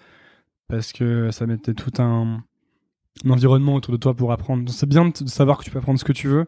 Parce 0.69 0.93
que 0.93 1.31
ça 1.31 1.47
mettait 1.47 1.75
tout 1.75 1.93
un, 2.03 2.43
un 3.25 3.31
environnement 3.31 3.75
autour 3.75 3.93
de 3.93 3.99
toi 3.99 4.15
pour 4.15 4.33
apprendre. 4.33 4.65
Donc, 4.65 4.75
C'est 4.75 4.89
bien 4.89 5.09
de 5.09 5.29
savoir 5.29 5.59
que 5.59 5.65
tu 5.65 5.71
peux 5.71 5.79
apprendre 5.79 5.99
ce 5.99 6.05
que 6.05 6.13
tu 6.13 6.29
veux, 6.29 6.47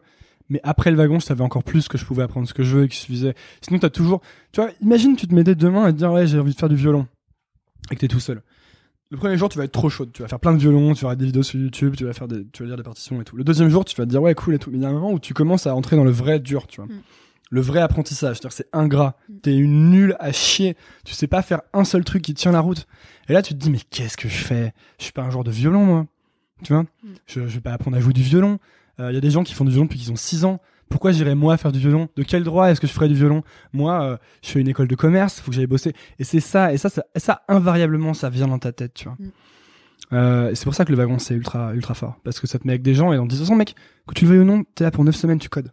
Mais 0.49 0.59
après 0.63 0.91
le 0.91 0.97
wagon, 0.97 1.19
je 1.19 1.25
savais 1.25 1.41
encore 1.41 1.63
plus 1.63 1.87
que 1.87 1.97
je 1.97 2.05
pouvais 2.05 2.23
apprendre 2.23 2.47
ce 2.47 2.53
que 2.53 2.63
je 2.63 2.77
veux 2.77 2.83
et 2.83 2.87
qu'il 2.87 2.97
suffisait. 2.97 3.33
Sinon, 3.61 3.79
t'as 3.79 3.89
toujours, 3.89 4.21
tu 4.51 4.61
vois, 4.61 4.69
imagine, 4.81 5.15
tu 5.15 5.27
te 5.27 5.33
mettais 5.33 5.55
demain 5.55 5.85
à 5.85 5.91
te 5.91 5.97
dire, 5.97 6.11
ouais, 6.11 6.27
j'ai 6.27 6.39
envie 6.39 6.53
de 6.53 6.59
faire 6.59 6.69
du 6.69 6.75
violon. 6.75 7.07
Et 7.91 7.95
que 7.95 7.99
t'es 7.99 8.07
tout 8.07 8.19
seul. 8.19 8.41
Le 9.11 9.17
premier 9.17 9.37
jour, 9.37 9.49
tu 9.49 9.57
vas 9.57 9.65
être 9.65 9.71
trop 9.71 9.89
chaud. 9.89 10.05
Tu 10.07 10.21
vas 10.23 10.27
faire 10.27 10.39
plein 10.39 10.53
de 10.53 10.57
violons, 10.57 10.93
tu 10.93 11.03
vas 11.03 11.09
regarder 11.09 11.25
des 11.25 11.27
vidéos 11.27 11.43
sur 11.43 11.59
YouTube, 11.59 11.95
tu 11.95 12.05
vas 12.05 12.13
faire 12.13 12.27
des, 12.27 12.45
tu 12.51 12.63
vas 12.63 12.67
lire 12.67 12.77
des 12.77 12.83
partitions 12.83 13.21
et 13.21 13.23
tout. 13.23 13.35
Le 13.35 13.43
deuxième 13.43 13.69
jour, 13.69 13.85
tu 13.85 13.95
vas 13.95 14.05
te 14.05 14.09
dire, 14.09 14.21
ouais, 14.21 14.33
cool 14.33 14.55
et 14.55 14.59
tout. 14.59 14.71
Mais 14.71 14.77
il 14.77 14.81
y 14.81 14.85
a 14.85 14.89
un 14.89 14.93
moment 14.93 15.11
où 15.11 15.19
tu 15.19 15.33
commences 15.33 15.67
à 15.67 15.75
entrer 15.75 15.95
dans 15.95 16.03
le 16.03 16.11
vrai 16.11 16.39
dur, 16.39 16.67
tu 16.67 16.81
vois. 16.81 16.87
Mm. 16.87 17.01
Le 17.51 17.61
vrai 17.61 17.81
apprentissage. 17.81 18.37
C'est-à-dire, 18.37 18.51
c'est 18.51 18.67
ingrat. 18.73 19.17
Mm. 19.29 19.37
T'es 19.41 19.55
une 19.55 19.89
nulle 19.91 20.15
à 20.19 20.31
chier. 20.31 20.75
Tu 21.05 21.13
sais 21.13 21.27
pas 21.27 21.43
faire 21.43 21.61
un 21.73 21.83
seul 21.83 22.03
truc 22.03 22.23
qui 22.23 22.33
tient 22.33 22.51
la 22.51 22.61
route. 22.61 22.87
Et 23.29 23.33
là, 23.33 23.41
tu 23.41 23.53
te 23.53 23.59
dis, 23.59 23.69
mais 23.69 23.79
qu'est-ce 23.89 24.17
que 24.17 24.27
je 24.27 24.43
fais? 24.43 24.73
Je 24.97 25.03
suis 25.05 25.13
pas 25.13 25.21
un 25.21 25.29
joueur 25.29 25.43
de 25.43 25.51
violon, 25.51 25.85
moi. 25.85 26.07
Tu 26.63 26.73
vois? 26.73 26.83
Mm. 26.83 27.13
Je, 27.27 27.47
je 27.47 27.55
vais 27.55 27.61
pas 27.61 27.73
apprendre 27.73 27.97
à 27.97 27.99
jouer 27.99 28.13
du 28.13 28.23
violon. 28.23 28.59
Il 28.99 29.13
y 29.13 29.17
a 29.17 29.21
des 29.21 29.31
gens 29.31 29.43
qui 29.43 29.53
font 29.53 29.65
du 29.65 29.71
violon 29.71 29.85
depuis 29.85 29.99
qu'ils 29.99 30.11
ont 30.11 30.15
6 30.15 30.45
ans. 30.45 30.59
Pourquoi 30.89 31.11
j'irais 31.11 31.35
moi 31.35 31.57
faire 31.57 31.71
du 31.71 31.79
violon? 31.79 32.09
De 32.15 32.23
quel 32.23 32.43
droit 32.43 32.69
est-ce 32.69 32.79
que 32.79 32.87
je 32.87 32.93
ferais 32.93 33.07
du 33.07 33.15
violon? 33.15 33.43
Moi, 33.73 34.03
euh, 34.03 34.17
je 34.43 34.49
fais 34.49 34.61
une 34.61 34.67
école 34.67 34.87
de 34.87 34.95
commerce, 34.95 35.39
faut 35.39 35.51
que 35.51 35.55
j'aille 35.55 35.67
bosser. 35.67 35.93
Et 36.19 36.23
c'est 36.23 36.39
ça, 36.39 36.73
et 36.73 36.77
ça, 36.77 36.89
ça, 36.89 37.03
et 37.15 37.19
ça, 37.19 37.41
invariablement, 37.47 38.13
ça 38.13 38.29
vient 38.29 38.47
dans 38.47 38.59
ta 38.59 38.71
tête, 38.71 38.93
tu 38.93 39.05
vois. 39.05 39.17
Mm. 39.19 39.31
Euh, 40.13 40.51
et 40.51 40.55
c'est 40.55 40.65
pour 40.65 40.75
ça 40.75 40.85
que 40.85 40.91
le 40.91 40.97
wagon, 40.97 41.17
c'est 41.17 41.33
ultra, 41.33 41.73
ultra 41.73 41.95
fort. 41.95 42.19
Parce 42.23 42.39
que 42.39 42.45
ça 42.45 42.59
te 42.59 42.67
met 42.67 42.73
avec 42.73 42.83
des 42.83 42.93
gens, 42.93 43.11
et 43.11 43.27
10 43.27 43.39
façon, 43.39 43.55
mec, 43.55 43.75
que 44.07 44.13
tu 44.13 44.25
le 44.25 44.31
veuilles 44.31 44.39
ou 44.39 44.45
non, 44.45 44.63
t'es 44.75 44.83
là 44.83 44.91
pour 44.91 45.03
9 45.03 45.15
semaines, 45.15 45.39
tu 45.39 45.49
codes. 45.49 45.71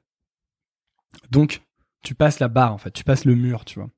Donc, 1.30 1.62
tu 2.02 2.14
passes 2.14 2.40
la 2.40 2.48
barre, 2.48 2.72
en 2.72 2.78
fait, 2.78 2.90
tu 2.90 3.04
passes 3.04 3.26
le 3.26 3.34
mur, 3.34 3.64
tu 3.64 3.78
vois. 3.78 3.90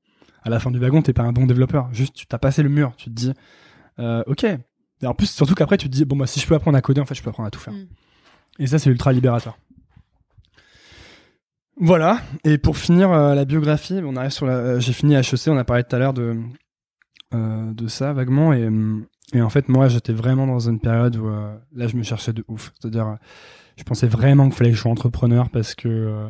À 0.43 0.49
la 0.49 0.59
fin 0.59 0.69
du 0.69 0.79
wagon, 0.79 1.01
t'es 1.01 1.13
pas 1.13 1.23
un 1.23 1.31
bon 1.31 1.45
développeur. 1.45 1.89
Juste, 1.91 2.13
tu 2.13 2.27
t'as 2.27 2.37
passé 2.37 2.61
le 2.61 2.69
mur. 2.69 2.93
Tu 2.97 3.05
te 3.05 3.15
dis, 3.15 3.33
euh, 3.99 4.21
ok. 4.27 4.43
Et 4.43 5.07
en 5.07 5.13
plus, 5.15 5.27
surtout 5.31 5.55
qu'après, 5.55 5.77
tu 5.77 5.89
te 5.89 5.91
dis, 5.91 6.05
bon, 6.05 6.17
bah, 6.17 6.27
si 6.27 6.39
je 6.39 6.45
peux 6.45 6.53
apprendre 6.53 6.77
à 6.77 6.81
coder, 6.81 7.01
en 7.01 7.05
fait, 7.05 7.15
je 7.15 7.23
peux 7.23 7.29
apprendre 7.29 7.47
à 7.47 7.51
tout 7.51 7.59
faire. 7.59 7.73
Mm. 7.73 7.87
Et 8.59 8.67
ça, 8.67 8.79
c'est 8.79 8.89
ultra 8.89 9.11
libérateur. 9.11 9.57
Voilà. 11.77 12.21
Et 12.45 12.57
pour 12.57 12.77
finir 12.77 13.11
euh, 13.11 13.35
la 13.35 13.45
biographie, 13.45 13.99
on 14.03 14.15
arrive 14.15 14.31
sur 14.31 14.45
la. 14.45 14.53
euh, 14.53 14.79
J'ai 14.79 14.93
fini 14.93 15.15
HEC. 15.15 15.47
On 15.47 15.57
a 15.57 15.63
parlé 15.65 15.83
tout 15.83 15.95
à 15.95 15.99
l'heure 15.99 16.13
de 16.13 16.37
euh, 17.33 17.73
de 17.73 17.87
ça 17.87 18.13
vaguement. 18.13 18.53
Et, 18.53 18.69
et 19.33 19.41
en 19.41 19.49
fait, 19.49 19.67
moi, 19.67 19.87
j'étais 19.89 20.13
vraiment 20.13 20.47
dans 20.47 20.69
une 20.69 20.79
période 20.79 21.17
où 21.17 21.27
euh, 21.27 21.53
là, 21.73 21.87
je 21.87 21.97
me 21.97 22.03
cherchais 22.03 22.31
de 22.31 22.45
ouf. 22.47 22.71
C'est-à-dire, 22.79 23.17
je 23.77 23.83
pensais 23.83 24.07
vraiment 24.07 24.45
qu'il 24.45 24.53
fallait 24.55 24.69
que 24.71 24.77
je 24.77 24.81
sois 24.81 24.91
entrepreneur 24.91 25.49
parce 25.49 25.75
que 25.75 26.29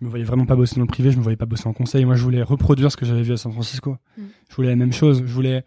je 0.00 0.04
me 0.04 0.08
voyais 0.08 0.24
vraiment 0.24 0.46
pas 0.46 0.56
bosser 0.56 0.76
dans 0.76 0.82
le 0.82 0.86
privé. 0.86 1.10
Je 1.12 1.18
me 1.18 1.22
voyais 1.22 1.36
pas 1.36 1.44
bosser 1.46 1.68
en 1.68 1.74
conseil. 1.74 2.06
Moi, 2.06 2.16
je 2.16 2.22
voulais 2.22 2.42
reproduire 2.42 2.90
ce 2.90 2.96
que 2.96 3.04
j'avais 3.04 3.22
vu 3.22 3.32
à 3.32 3.36
San 3.36 3.52
Francisco. 3.52 3.98
Mm. 4.16 4.22
Je 4.48 4.56
voulais 4.56 4.68
la 4.70 4.76
même 4.76 4.92
chose. 4.94 5.18
Je 5.18 5.32
voulais 5.32 5.64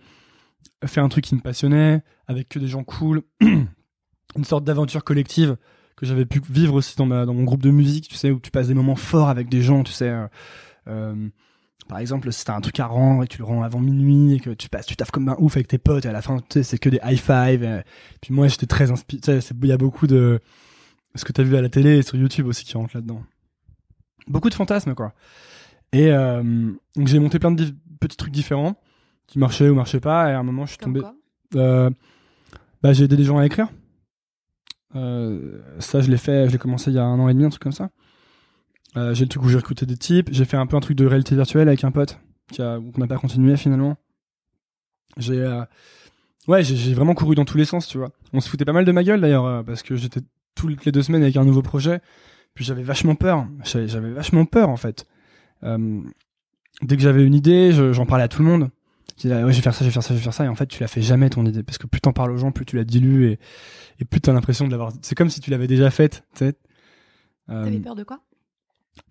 faire 0.86 1.04
un 1.04 1.10
truc 1.10 1.26
qui 1.26 1.36
me 1.36 1.42
passionnait 1.42 2.02
avec 2.28 2.50
que 2.50 2.58
des 2.58 2.68
gens 2.68 2.84
cool, 2.84 3.22
une 3.42 4.44
sorte 4.46 4.64
d'aventure 4.64 5.04
collective 5.04 5.58
que 6.02 6.06
j'avais 6.08 6.26
pu 6.26 6.42
vivre 6.50 6.74
aussi 6.76 6.96
dans, 6.98 7.06
ma, 7.06 7.26
dans 7.26 7.34
mon 7.34 7.44
groupe 7.44 7.62
de 7.64 7.72
musique, 7.72 8.08
tu 8.10 8.16
sais, 8.16 8.32
où 8.32 8.40
tu 8.40 8.52
passes 8.52 8.68
des 8.68 8.74
moments 8.74 8.96
forts 8.98 9.30
avec 9.30 9.48
des 9.50 9.62
gens, 9.62 9.84
tu 9.84 9.94
sais. 9.94 10.10
euh, 10.10 10.28
euh, 10.88 11.30
par 11.88 12.00
exemple, 12.00 12.32
si 12.32 12.46
t'as 12.46 12.56
un 12.56 12.62
truc 12.62 12.80
à 12.80 12.86
rendre 12.88 13.24
et 13.24 13.28
que 13.28 13.34
tu 13.34 13.40
le 13.40 13.44
rends 13.46 13.64
avant 13.64 13.80
minuit 13.80 14.36
et 14.36 14.40
que 14.40 14.50
tu 14.52 14.70
passes, 14.70 14.86
tu 14.86 14.96
taffes 14.96 15.12
comme 15.12 15.28
un 15.30 15.36
ouf 15.40 15.56
avec 15.58 15.68
tes 15.68 15.78
potes 15.78 16.06
et 16.06 16.10
à 16.10 16.12
la 16.14 16.22
fin, 16.22 16.38
tu 16.38 16.44
sais, 16.52 16.64
c'est 16.64 16.78
que 16.78 16.90
des 16.90 17.00
high 17.04 17.18
five. 17.20 17.64
et- 17.64 17.82
puis 18.22 18.34
moi, 18.34 18.48
j'étais 18.48 18.66
très 18.68 18.92
inspiré. 18.92 19.22
Tu 19.22 19.42
sais, 19.42 19.54
il 19.62 19.68
y 19.68 19.72
a 19.72 19.78
beaucoup 19.78 20.08
de 20.08 20.40
ce 21.16 21.26
que 21.26 21.32
t'as 21.34 21.44
vu 21.44 21.56
à 21.58 21.62
la 21.62 21.70
télé 21.70 21.98
et 21.98 22.02
sur 22.02 22.16
YouTube 22.18 22.46
aussi 22.48 22.64
qui 22.64 22.78
rentre 22.78 22.96
là-dedans. 22.96 23.22
Beaucoup 24.28 24.50
de 24.50 24.54
fantasmes, 24.54 24.94
quoi. 24.96 25.14
Et 25.92 26.08
euh, 26.12 26.72
donc 26.96 27.08
j'ai 27.08 27.20
monté 27.20 27.38
plein 27.40 27.52
de 27.52 27.66
petits 28.00 28.16
trucs 28.16 28.32
différents 28.32 28.76
qui 29.28 29.38
marchaient 29.40 29.68
ou 29.68 29.76
marchaient 29.76 30.00
pas. 30.00 30.30
Et 30.30 30.34
à 30.34 30.40
un 30.40 30.44
moment, 30.44 30.66
je 30.66 30.72
suis 30.72 30.78
tombé. 30.78 31.02
quoi? 31.02 31.16
Euh, 31.56 31.90
bah, 32.82 32.94
j'ai 32.94 33.04
aidé 33.04 33.18
des 33.18 33.26
gens 33.26 33.38
à 33.40 33.46
écrire. 33.46 33.68
Euh, 34.96 35.60
ça, 35.80 36.02
je 36.02 36.10
l'ai 36.10 36.18
fait, 36.18 36.48
je 36.48 36.52
l'ai 36.52 36.58
commencé 36.58 36.92
il 36.92 36.96
y 36.96 37.00
a 37.00 37.06
un 37.06 37.20
an 37.20 37.30
et 37.30 37.34
demi, 37.34 37.46
un 37.46 37.50
truc 37.50 37.64
comme 37.64 37.72
ça. 37.72 37.90
Euh, 38.98 39.14
j'ai 39.14 39.24
le 39.26 39.30
truc 39.30 39.44
où 39.44 39.50
j'ai 39.50 39.58
recruté 39.58 39.86
des 39.86 39.98
types. 39.98 40.30
J'ai 40.32 40.46
fait 40.46 40.58
un 40.58 40.68
peu 40.68 40.76
un 40.76 40.82
truc 40.82 40.98
de 40.98 41.06
réalité 41.06 41.36
virtuelle 41.36 41.68
avec 41.68 41.84
un 41.84 41.92
pote 41.92 42.20
qui 42.52 42.62
a, 42.62 42.78
qu'on 42.78 43.00
n'a 43.00 43.08
pas 43.08 43.18
continué 43.18 43.56
finalement. 43.56 43.96
J'ai, 45.18 45.40
euh, 45.40 45.64
ouais, 46.48 46.64
j'ai, 46.64 46.94
vraiment 46.94 47.14
couru 47.14 47.36
dans 47.36 47.46
tous 47.46 47.58
les 47.58 47.66
sens, 47.66 47.88
tu 47.88 47.98
vois. 47.98 48.12
On 48.34 48.42
se 48.42 48.50
foutait 48.50 48.66
pas 48.66 48.74
mal 48.74 48.86
de 48.86 48.92
ma 48.92 49.04
gueule 49.04 49.22
d'ailleurs 49.22 49.46
euh, 49.46 49.64
parce 49.64 49.84
que 49.84 49.96
j'étais 49.96 50.22
toutes 50.56 50.86
les 50.86 50.92
deux 50.92 51.04
semaines 51.04 51.24
avec 51.24 51.38
un 51.38 51.46
nouveau 51.46 51.62
projet. 51.62 52.02
Puis 52.54 52.66
j'avais 52.66 52.84
vachement 52.84 53.16
peur. 53.16 53.48
J'avais, 53.64 54.12
vachement 54.12 54.46
peur 54.46 54.70
en 54.70 54.78
fait. 54.78 55.06
Euh, 55.64 56.02
dès 56.82 56.98
que 56.98 57.02
j'avais 57.02 57.26
une 57.26 57.34
idée, 57.36 57.72
je- 57.72 57.94
j'en 57.94 58.06
parlais 58.06 58.26
à 58.26 58.28
tout 58.28 58.42
le 58.42 58.50
monde. 58.50 58.70
Je 59.18 59.22
disais, 59.22 59.44
ouais, 59.44 59.52
je 59.52 59.58
vais 59.58 59.62
faire 59.62 59.74
ça, 59.74 59.84
je 59.84 59.90
vais 59.90 59.94
faire 59.94 60.04
ça, 60.04 60.14
je 60.14 60.20
vais 60.20 60.24
faire 60.24 60.34
ça. 60.34 60.46
Et 60.46 60.48
en 60.48 60.56
fait, 60.56 60.68
tu 60.68 60.80
la 60.82 60.88
fais 60.88 61.02
jamais 61.02 61.30
ton 61.30 61.46
idée. 61.46 61.64
Parce 61.64 61.78
que 61.78 61.88
plus 61.88 62.02
t'en 62.02 62.14
parles 62.14 62.32
aux 62.32 62.38
gens, 62.38 62.52
plus 62.52 62.66
tu 62.66 62.76
la 62.76 62.84
dilues 62.84 63.28
et, 63.28 63.40
et 64.00 64.06
plus 64.06 64.22
t'as 64.22 64.34
l'impression 64.34 64.66
de 64.66 64.72
l'avoir. 64.72 64.92
C'est 65.02 65.16
comme 65.16 65.30
si 65.30 65.40
tu 65.40 65.50
l'avais 65.52 65.68
déjà 65.68 65.90
faite, 65.92 66.24
tu 66.34 66.40
sais. 66.46 66.56
Euh, 67.50 67.66
T'avais 67.66 67.80
peur 67.80 67.96
de 67.96 68.04
quoi? 68.04 68.20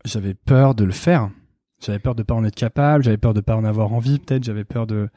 j'avais 0.05 0.35
peur 0.35 0.75
de 0.75 0.85
le 0.85 0.93
faire. 0.93 1.31
J'avais 1.81 1.99
peur 1.99 2.15
de 2.15 2.23
pas 2.23 2.35
en 2.35 2.45
être 2.45 2.55
capable. 2.55 3.03
J'avais 3.05 3.17
peur 3.17 3.35
de 3.35 3.41
pas 3.41 3.57
en 3.57 3.65
avoir 3.65 3.93
envie, 3.93 4.19
peut-être. 4.19 4.45
J'avais 4.45 4.65
peur 4.65 4.87
de, 4.87 5.09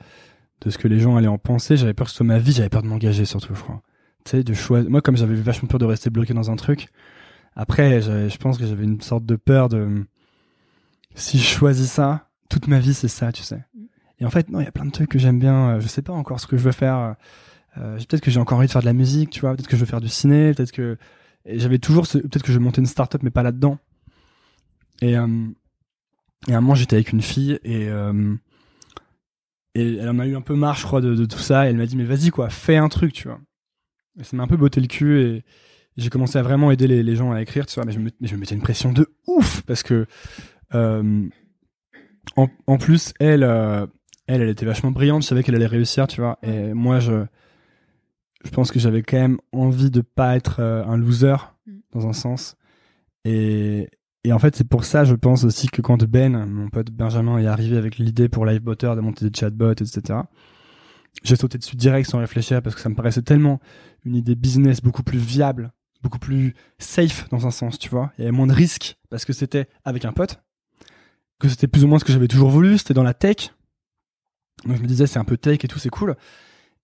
de 0.62 0.70
ce 0.70 0.78
que 0.78 0.88
les 0.88 1.00
gens 1.00 1.18
allaient 1.18 1.28
en 1.28 1.38
penser. 1.38 1.76
J'avais 1.78 1.94
peur 1.94 2.06
que 2.08 2.12
ce 2.12 2.18
soit 2.18 2.26
ma 2.26 2.40
vie. 2.40 2.54
J'avais 2.54 2.70
peur 2.70 2.82
de 2.82 2.88
m'engager, 2.88 3.26
surtout, 3.26 3.54
je 3.56 3.62
crois. 3.62 3.82
Tu 4.26 4.32
sais, 4.32 4.44
de 4.44 4.54
choisir. 4.54 4.90
Moi, 4.90 5.02
comme 5.02 5.18
j'avais 5.18 5.36
vachement 5.36 5.68
peur 5.68 5.80
de 5.80 5.86
rester 5.86 6.10
bloqué 6.10 6.34
dans 6.34 6.50
un 6.52 6.56
truc, 6.56 6.88
après, 7.56 8.02
je 8.02 8.38
pense 8.38 8.58
que 8.58 8.66
j'avais 8.66 8.86
une 8.86 9.02
sorte 9.02 9.26
de 9.26 9.36
peur 9.36 9.70
de. 9.70 10.06
Si 11.16 11.38
je 11.38 11.44
choisis 11.46 11.92
ça, 11.92 12.30
toute 12.50 12.68
ma 12.68 12.80
vie, 12.80 12.94
c'est 12.94 13.08
ça, 13.10 13.32
tu 13.32 13.44
sais. 13.44 13.64
Et 14.20 14.26
en 14.26 14.30
fait, 14.30 14.50
non, 14.50 14.60
il 14.60 14.66
y 14.66 14.68
a 14.68 14.72
plein 14.72 14.86
de 14.86 14.92
trucs 14.92 15.10
que 15.10 15.20
j'aime 15.20 15.40
bien. 15.40 15.72
Euh, 15.72 15.80
Je 15.80 15.88
sais 15.88 16.02
pas 16.02 16.14
encore 16.14 16.40
ce 16.40 16.48
que 16.48 16.58
je 16.58 16.64
veux 16.64 16.72
faire. 16.72 17.16
Euh, 17.78 17.98
peut-être 17.98 18.22
que 18.22 18.32
j'ai 18.32 18.40
encore 18.40 18.58
envie 18.58 18.68
de 18.68 18.72
faire 18.72 18.82
de 18.82 18.88
la 18.88 18.94
musique, 18.94 19.30
tu 19.30 19.42
vois. 19.42 19.54
Peut-être 19.56 19.68
que 19.68 19.76
je 19.76 19.82
veux 19.82 19.88
faire 19.88 20.02
du 20.02 20.10
ciné. 20.10 20.54
Peut-être 20.54 20.72
que. 20.72 20.98
J'avais 21.46 21.80
toujours. 21.80 22.08
Peut-être 22.08 22.44
que 22.44 22.52
je 22.52 22.58
vais 22.58 22.64
monter 22.64 22.82
une 22.82 22.88
start-up, 22.88 23.22
mais 23.24 23.32
pas 23.32 23.44
là-dedans. 23.44 23.78
Et, 25.02 25.18
euh, 25.18 25.28
et 26.48 26.54
à 26.54 26.58
un 26.58 26.62
moment, 26.62 26.76
j'étais 26.76 26.96
avec 26.96 27.12
une 27.12 27.22
fille 27.22 27.60
et, 27.64 27.88
euh, 27.90 28.36
elle 29.76 30.08
en 30.08 30.20
a 30.20 30.28
eu 30.28 30.36
un 30.36 30.42
peu 30.42 30.56
marre, 30.56 30.76
je 30.76 30.86
crois, 30.86 31.02
de, 31.02 31.26
tout 31.26 31.40
ça. 31.40 31.66
Et 31.66 31.70
elle 31.70 31.78
m'a 31.78 31.86
dit, 31.86 31.96
mais 31.96 32.04
vas-y, 32.04 32.30
quoi, 32.30 32.50
fais 32.50 32.78
un 32.78 32.90
truc, 32.90 33.14
tu 33.14 33.28
vois. 33.28 33.40
Et 34.20 34.24
ça 34.24 34.38
m'a 34.38 34.44
un 34.44 34.48
peu 34.48 34.58
botté 34.58 34.80
le 34.80 34.88
cul 34.88 35.20
et 35.20 35.44
j'ai 35.98 36.10
commencé 36.10 36.38
à 36.38 36.44
vraiment 36.44 36.70
aider 36.72 36.88
les, 36.88 37.16
gens 37.16 37.32
à 37.32 37.42
écrire, 37.42 37.66
tu 37.66 37.76
vois. 37.76 37.86
Mais 37.86 37.92
je 37.92 38.00
me, 38.00 38.12
je 38.22 38.36
me 38.36 38.40
mettais 38.40 38.56
une 38.56 38.62
pression 38.62 38.94
de 38.94 39.08
ouf 39.26 39.62
parce 39.64 39.82
que, 39.82 40.06
euh, 40.76 41.28
en, 42.36 42.48
en 42.68 42.78
plus, 42.78 43.14
elle, 43.20 43.44
euh, 43.44 43.88
elle, 44.28 44.42
elle 44.42 44.50
était 44.50 44.66
vachement 44.66 44.92
brillante. 44.92 45.24
Je 45.24 45.28
savais 45.28 45.44
qu'elle 45.44 45.56
allait 45.56 45.66
réussir, 45.66 46.08
tu 46.08 46.22
vois. 46.22 46.40
Et 46.44 46.74
moi, 46.74 47.00
je, 47.00 47.26
je 48.44 48.50
pense 48.52 48.72
que 48.72 48.80
j'avais 48.80 49.04
quand 49.04 49.18
même 49.18 49.38
envie 49.52 49.92
de 49.92 50.02
pas 50.02 50.36
être 50.36 50.60
euh, 50.60 50.86
un 50.86 50.98
loser 50.98 51.36
Mm. 51.66 51.72
dans 51.94 52.08
un 52.08 52.14
sens. 52.14 52.56
Et, 53.26 53.90
et 54.24 54.34
en 54.34 54.40
fait, 54.40 54.56
c'est 54.56 54.68
pour 54.68 54.86
ça, 54.86 55.06
je 55.06 55.16
pense 55.16 55.44
aussi 55.44 55.68
que 55.68 55.82
quand 55.82 56.04
Ben, 56.04 56.46
mon 56.46 56.70
pote 56.70 56.92
Benjamin, 56.92 57.38
est 57.38 57.48
arrivé 57.48 57.78
avec 57.78 57.98
l'idée 57.98 58.30
pour 58.30 58.46
Livebotter 58.46 58.94
de 58.96 59.02
monter 59.02 59.30
des 59.30 59.38
chatbots, 59.38 59.72
etc., 59.72 60.20
j'ai 61.24 61.36
sauté 61.36 61.60
dessus 61.60 61.76
direct 61.76 62.10
sans 62.10 62.18
réfléchir 62.18 62.62
parce 62.64 62.76
que 62.76 62.82
ça 62.82 62.90
me 62.90 62.96
paraissait 62.96 63.22
tellement 63.22 63.60
une 64.04 64.16
idée 64.16 64.34
business 64.34 64.82
beaucoup 64.82 65.04
plus 65.04 65.20
viable, 65.20 65.72
beaucoup 66.02 66.18
plus 66.18 66.56
safe 66.80 67.30
dans 67.30 67.46
un 67.46 67.52
sens, 67.52 67.78
tu 67.78 67.88
vois. 67.90 68.12
Il 68.18 68.24
y 68.24 68.28
avait 68.28 68.36
moins 68.36 68.48
de 68.48 68.54
risques 68.54 68.98
parce 69.12 69.24
que 69.24 69.32
c'était 69.32 69.68
avec 69.86 70.06
un 70.06 70.12
pote, 70.12 70.42
que 71.40 71.48
c'était 71.48 71.68
plus 71.68 71.84
ou 71.84 71.88
moins 71.88 72.00
ce 72.00 72.04
que 72.04 72.12
j'avais 72.12 72.28
toujours 72.28 72.50
voulu, 72.50 72.80
c'était 72.80 72.96
dans 72.96 73.04
la 73.04 73.14
tech. 73.14 73.54
Donc 74.66 74.78
je 74.78 74.82
me 74.82 74.88
disais, 74.88 75.08
c'est 75.08 75.20
un 75.20 75.24
peu 75.26 75.38
tech 75.38 75.60
et 75.64 75.68
tout, 75.68 75.80
c'est 75.80 75.90
cool. 75.90 76.16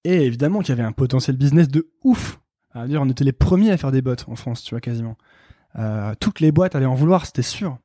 Et 0.03 0.25
évidemment 0.25 0.59
qu'il 0.59 0.69
y 0.69 0.71
avait 0.79 0.87
un 0.87 0.91
potentiel 0.91 1.37
business 1.37 1.67
de 1.67 1.89
ouf. 2.03 2.39
À 2.73 2.87
dire, 2.87 3.01
on 3.01 3.09
était 3.09 3.23
les 3.23 3.31
premiers 3.33 3.71
à 3.71 3.77
faire 3.77 3.91
des 3.91 4.01
bots 4.01 4.15
en 4.27 4.35
France, 4.35 4.63
tu 4.63 4.71
vois, 4.71 4.81
quasiment. 4.81 5.17
Euh, 5.77 6.13
toutes 6.19 6.39
les 6.39 6.51
boîtes 6.51 6.75
allaient 6.75 6.85
en 6.85 6.95
vouloir, 6.95 7.25
c'était 7.25 7.41
sûr. 7.41 7.77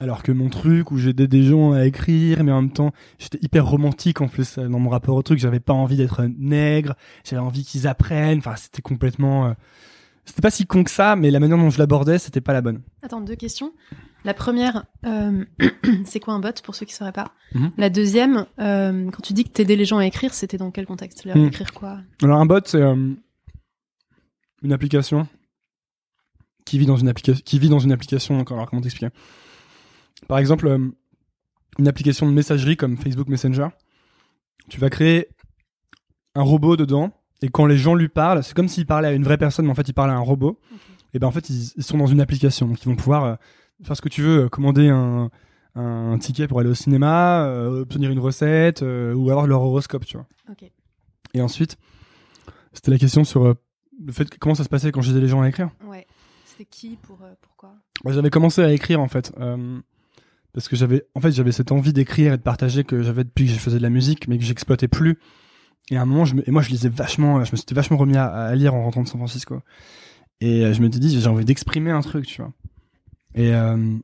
Alors 0.00 0.22
que 0.24 0.32
mon 0.32 0.48
truc 0.48 0.90
où 0.90 0.98
j'aidais 0.98 1.28
des 1.28 1.44
gens 1.44 1.72
à 1.72 1.84
écrire, 1.86 2.42
mais 2.42 2.50
en 2.50 2.62
même 2.62 2.72
temps, 2.72 2.92
j'étais 3.18 3.38
hyper 3.42 3.64
romantique 3.64 4.20
en 4.20 4.26
plus 4.28 4.58
dans 4.58 4.80
mon 4.80 4.90
rapport 4.90 5.14
au 5.14 5.22
truc. 5.22 5.38
J'avais 5.38 5.60
pas 5.60 5.72
envie 5.72 5.96
d'être 5.96 6.24
nègre, 6.36 6.94
j'avais 7.24 7.42
envie 7.42 7.64
qu'ils 7.64 7.86
apprennent. 7.86 8.38
Enfin, 8.38 8.56
c'était 8.56 8.82
complètement. 8.82 9.46
euh, 9.46 9.52
C'était 10.24 10.42
pas 10.42 10.50
si 10.50 10.66
con 10.66 10.82
que 10.82 10.90
ça, 10.90 11.14
mais 11.14 11.30
la 11.30 11.38
manière 11.38 11.58
dont 11.58 11.70
je 11.70 11.78
l'abordais, 11.78 12.18
c'était 12.18 12.40
pas 12.40 12.52
la 12.52 12.60
bonne. 12.60 12.82
Attends, 13.02 13.20
deux 13.20 13.36
questions. 13.36 13.72
La 14.24 14.32
première, 14.34 14.84
euh, 15.04 15.44
c'est 16.06 16.18
quoi 16.20 16.34
un 16.34 16.40
bot 16.40 16.52
pour 16.62 16.74
ceux 16.74 16.86
qui 16.86 16.92
ne 16.92 16.96
sauraient 16.96 17.12
pas? 17.12 17.32
Mhm. 17.54 17.72
La 17.76 17.90
deuxième, 17.90 18.46
euh, 18.58 19.10
quand 19.10 19.20
tu 19.22 19.32
dis 19.34 19.44
que 19.44 19.50
t'aidais 19.50 19.76
les 19.76 19.84
gens 19.84 19.98
à 19.98 20.06
écrire, 20.06 20.32
c'était 20.32 20.56
dans 20.56 20.70
quel 20.70 20.86
contexte? 20.86 21.24
Leur 21.24 21.36
Mhm. 21.36 21.48
écrire 21.48 21.72
quoi? 21.74 21.98
Alors 22.22 22.38
un 22.40 22.46
bot, 22.46 22.60
c'est 22.64 22.80
euh, 22.80 23.12
une 24.62 24.72
application 24.72 25.28
qui 26.64 26.78
vit 26.78 26.86
dans 26.86 26.96
une 26.96 27.08
application, 27.08 27.42
qui 27.44 27.58
vit 27.58 27.68
dans 27.68 27.78
une 27.78 27.92
application. 27.92 28.38
encore. 28.40 28.56
Alors 28.56 28.70
comment 28.70 28.80
t'expliquer? 28.82 29.12
Par 30.28 30.38
exemple, 30.38 30.74
une 31.78 31.88
application 31.88 32.26
de 32.26 32.32
messagerie 32.32 32.76
comme 32.78 32.96
Facebook 32.96 33.28
Messenger. 33.28 33.68
Tu 34.70 34.80
vas 34.80 34.88
créer 34.88 35.28
un 36.34 36.42
robot 36.42 36.76
dedans, 36.76 37.12
et 37.42 37.48
quand 37.50 37.66
les 37.66 37.76
gens 37.76 37.94
lui 37.94 38.08
parlent, 38.08 38.42
c'est 38.42 38.54
comme 38.54 38.68
s'il 38.68 38.86
parlait 38.86 39.08
à 39.08 39.12
une 39.12 39.24
vraie 39.24 39.36
personne, 39.36 39.66
mais 39.66 39.70
en 39.72 39.74
fait 39.74 39.86
il 39.88 39.92
parle 39.92 40.10
à 40.10 40.14
un 40.14 40.20
robot. 40.20 40.58
Et 41.12 41.18
ben 41.18 41.26
en 41.26 41.30
fait 41.30 41.50
ils, 41.50 41.72
ils 41.76 41.82
sont 41.84 41.98
dans 41.98 42.06
une 42.06 42.20
application, 42.22 42.66
donc 42.66 42.80
ils 42.82 42.88
vont 42.88 42.96
pouvoir 42.96 43.36
faire 43.82 43.96
ce 43.96 44.02
que 44.02 44.08
tu 44.08 44.22
veux, 44.22 44.44
euh, 44.44 44.48
commander 44.48 44.88
un, 44.88 45.30
un 45.74 46.18
ticket 46.18 46.46
pour 46.46 46.60
aller 46.60 46.70
au 46.70 46.74
cinéma, 46.74 47.44
euh, 47.46 47.82
obtenir 47.82 48.10
une 48.10 48.18
recette, 48.20 48.82
euh, 48.82 49.14
ou 49.14 49.30
avoir 49.30 49.46
leur 49.46 49.62
horoscope, 49.62 50.04
tu 50.04 50.16
vois. 50.16 50.26
Et 51.34 51.40
ensuite, 51.40 51.76
c'était 52.72 52.92
la 52.92 52.98
question 52.98 53.24
sur 53.24 53.44
euh, 53.44 53.54
le 54.04 54.12
fait 54.12 54.30
que 54.30 54.38
comment 54.38 54.54
ça 54.54 54.64
se 54.64 54.68
passait 54.68 54.92
quand 54.92 55.00
j'aidais 55.02 55.20
les 55.20 55.28
gens 55.28 55.42
à 55.42 55.48
écrire. 55.48 55.70
Ouais. 55.86 56.06
C'était 56.44 56.64
qui 56.66 56.96
pour 57.02 57.18
pourquoi? 57.42 57.74
Moi, 58.04 58.12
j'avais 58.12 58.30
commencé 58.30 58.62
à 58.62 58.72
écrire 58.72 59.00
en 59.00 59.08
fait. 59.08 59.32
parce 60.52 60.68
que 60.68 60.76
j'avais 60.76 61.04
en 61.16 61.20
fait 61.20 61.32
j'avais 61.32 61.50
cette 61.50 61.72
envie 61.72 61.92
d'écrire 61.92 62.32
et 62.32 62.36
de 62.36 62.42
partager 62.42 62.84
que 62.84 63.02
j'avais 63.02 63.24
depuis 63.24 63.46
que 63.46 63.52
je 63.52 63.58
faisais 63.58 63.78
de 63.78 63.82
la 63.82 63.90
musique 63.90 64.28
mais 64.28 64.38
que 64.38 64.44
j'exploitais 64.44 64.86
plus 64.86 65.18
et 65.90 65.96
à 65.96 66.02
un 66.02 66.04
moment 66.04 66.24
je 66.24 66.36
me, 66.36 66.48
et 66.48 66.52
moi 66.52 66.62
je 66.62 66.70
lisais 66.70 66.88
vachement 66.88 67.42
je 67.42 67.50
me 67.50 67.56
suis 67.56 67.66
vachement 67.72 67.96
remis 67.96 68.16
à, 68.16 68.26
à 68.26 68.54
lire 68.54 68.72
en 68.72 68.84
rentrant 68.84 69.02
de 69.02 69.08
San 69.08 69.18
Francisco 69.18 69.58
et 70.40 70.72
je 70.72 70.80
me 70.80 70.88
suis 70.88 71.00
dit 71.00 71.20
j'ai 71.20 71.26
envie 71.28 71.44
d'exprimer 71.44 71.90
un 71.90 72.02
truc 72.02 72.26
tu 72.26 72.40
vois 72.40 72.52
et, 73.34 73.54
euh, 73.54 73.96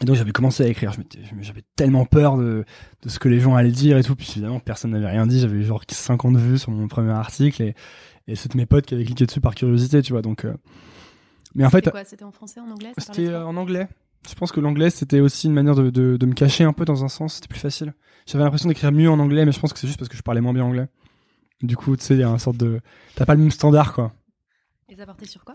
et 0.00 0.04
donc 0.04 0.16
j'avais 0.16 0.32
commencé 0.32 0.64
à 0.64 0.68
écrire 0.68 0.92
j'avais 1.40 1.62
tellement 1.76 2.04
peur 2.04 2.36
de, 2.36 2.64
de 3.02 3.08
ce 3.08 3.18
que 3.18 3.28
les 3.28 3.40
gens 3.40 3.54
allaient 3.54 3.70
dire 3.70 3.96
et 3.96 4.02
tout 4.02 4.16
puis 4.16 4.28
évidemment 4.32 4.60
personne 4.60 4.90
n'avait 4.90 5.08
rien 5.08 5.26
dit 5.26 5.40
j'avais 5.40 5.62
genre 5.62 5.82
50 5.88 6.36
vues 6.36 6.58
sur 6.58 6.70
mon 6.70 6.88
premier 6.88 7.12
article 7.12 7.62
et, 7.62 7.74
et 8.26 8.34
c'était 8.36 8.58
mes 8.58 8.66
potes 8.66 8.86
qui 8.86 8.94
avaient 8.94 9.04
cliqué 9.04 9.26
dessus 9.26 9.40
par 9.40 9.54
curiosité 9.54 10.02
tu 10.02 10.12
vois 10.12 10.22
donc 10.22 10.44
euh, 10.44 10.54
mais 11.54 11.64
en 11.64 11.70
fait 11.70 11.88
C'était 12.04 12.24
en 12.24 12.32
français, 12.32 12.60
en 12.60 12.70
anglais 12.70 12.92
c'était 12.98 13.28
euh, 13.28 13.46
en 13.46 13.56
anglais. 13.56 13.88
Je 14.28 14.34
pense 14.34 14.52
que 14.52 14.60
l'anglais 14.60 14.90
c'était 14.90 15.20
aussi 15.20 15.46
une 15.46 15.54
manière 15.54 15.74
de, 15.74 15.88
de, 15.90 16.16
de 16.16 16.26
me 16.26 16.34
cacher 16.34 16.64
un 16.64 16.72
peu 16.72 16.84
dans 16.84 17.04
un 17.04 17.08
sens, 17.08 17.34
c'était 17.34 17.48
plus 17.48 17.60
facile. 17.60 17.94
J'avais 18.26 18.42
l'impression 18.44 18.68
d'écrire 18.68 18.90
mieux 18.92 19.08
en 19.08 19.18
anglais, 19.20 19.46
mais 19.46 19.52
je 19.52 19.60
pense 19.60 19.72
que 19.72 19.78
c'est 19.78 19.86
juste 19.86 19.98
parce 19.98 20.08
que 20.08 20.16
je 20.16 20.22
parlais 20.22 20.40
moins 20.40 20.52
bien 20.52 20.64
anglais. 20.64 20.88
Du 21.62 21.76
coup, 21.76 21.96
tu 21.96 22.04
sais, 22.04 22.14
il 22.14 22.20
y 22.20 22.22
a 22.24 22.28
un 22.28 22.38
sorte 22.38 22.56
de. 22.56 22.80
T'as 23.14 23.24
pas 23.24 23.34
le 23.34 23.40
même 23.40 23.50
standard, 23.52 23.94
quoi. 23.94 24.12
Et 24.88 24.96
ça 24.96 25.06
portait 25.06 25.26
sur 25.26 25.44
quoi? 25.44 25.54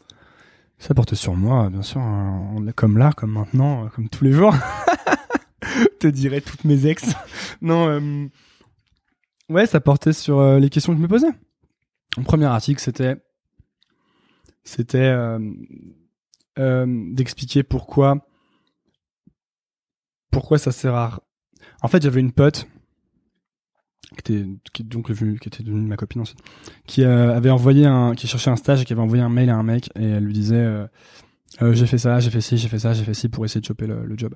Ça 0.82 0.96
porte 0.96 1.14
sur 1.14 1.36
moi, 1.36 1.70
bien 1.70 1.84
sûr, 1.84 2.02
hein, 2.02 2.66
comme 2.76 2.98
là, 2.98 3.12
comme 3.16 3.34
maintenant, 3.34 3.86
euh, 3.86 3.90
comme 3.90 4.10
tous 4.10 4.24
les 4.24 4.32
jours. 4.32 4.56
Te 6.00 6.08
dirais 6.08 6.42
toutes 6.42 6.64
mes 6.64 6.88
ex. 6.88 7.04
non, 7.62 7.88
euh, 7.88 8.28
ouais, 9.48 9.68
ça 9.68 9.80
portait 9.80 10.12
sur 10.12 10.40
euh, 10.40 10.58
les 10.58 10.72
questions 10.72 10.94
que 10.94 10.98
je 10.98 11.04
me 11.04 11.08
posais. 11.08 11.30
Mon 12.18 12.24
premier 12.24 12.46
article, 12.46 12.82
c'était, 12.82 13.16
c'était 14.64 15.16
d'expliquer 16.58 17.62
pourquoi, 17.62 18.28
pourquoi 20.32 20.58
ça 20.58 20.72
sert 20.72 20.96
à. 20.96 21.22
En 21.84 21.90
fait, 21.90 22.02
j'avais 22.02 22.22
une 22.22 22.32
pote 22.32 22.68
qui 24.12 24.34
était, 24.34 24.48
qui, 24.74 24.84
donc 24.84 25.12
qui 25.14 25.48
était 25.48 25.64
devenue 25.64 25.88
ma 25.88 25.96
copine 25.96 26.22
ensuite, 26.22 26.40
qui 26.86 27.04
euh, 27.04 27.36
avait 27.36 27.50
envoyé 27.50 27.86
un, 27.86 28.14
qui 28.14 28.28
cherchait 28.28 28.50
un 28.50 28.56
stage 28.56 28.82
et 28.82 28.86
qui 28.86 28.94
avait 28.94 29.02
envoyé 29.02 29.24
un 29.24 29.30
mail 29.30 29.50
à 29.50 29.56
un 29.56 29.64
mec 29.64 29.90
et 29.98 30.04
elle 30.04 30.26
lui 30.26 30.34
disait 30.34 30.56
euh, 30.56 30.86
euh, 31.62 31.74
j'ai 31.74 31.86
fait 31.86 31.98
ça, 31.98 32.20
j'ai 32.20 32.30
fait 32.30 32.42
ci, 32.42 32.58
j'ai 32.58 32.68
fait 32.68 32.80
ça, 32.80 32.94
j'ai 32.94 33.04
fait 33.04 33.14
ci 33.14 33.30
pour 33.30 33.46
essayer 33.46 33.62
de 33.62 33.66
choper 33.66 33.88
le, 33.88 34.18
job. 34.18 34.36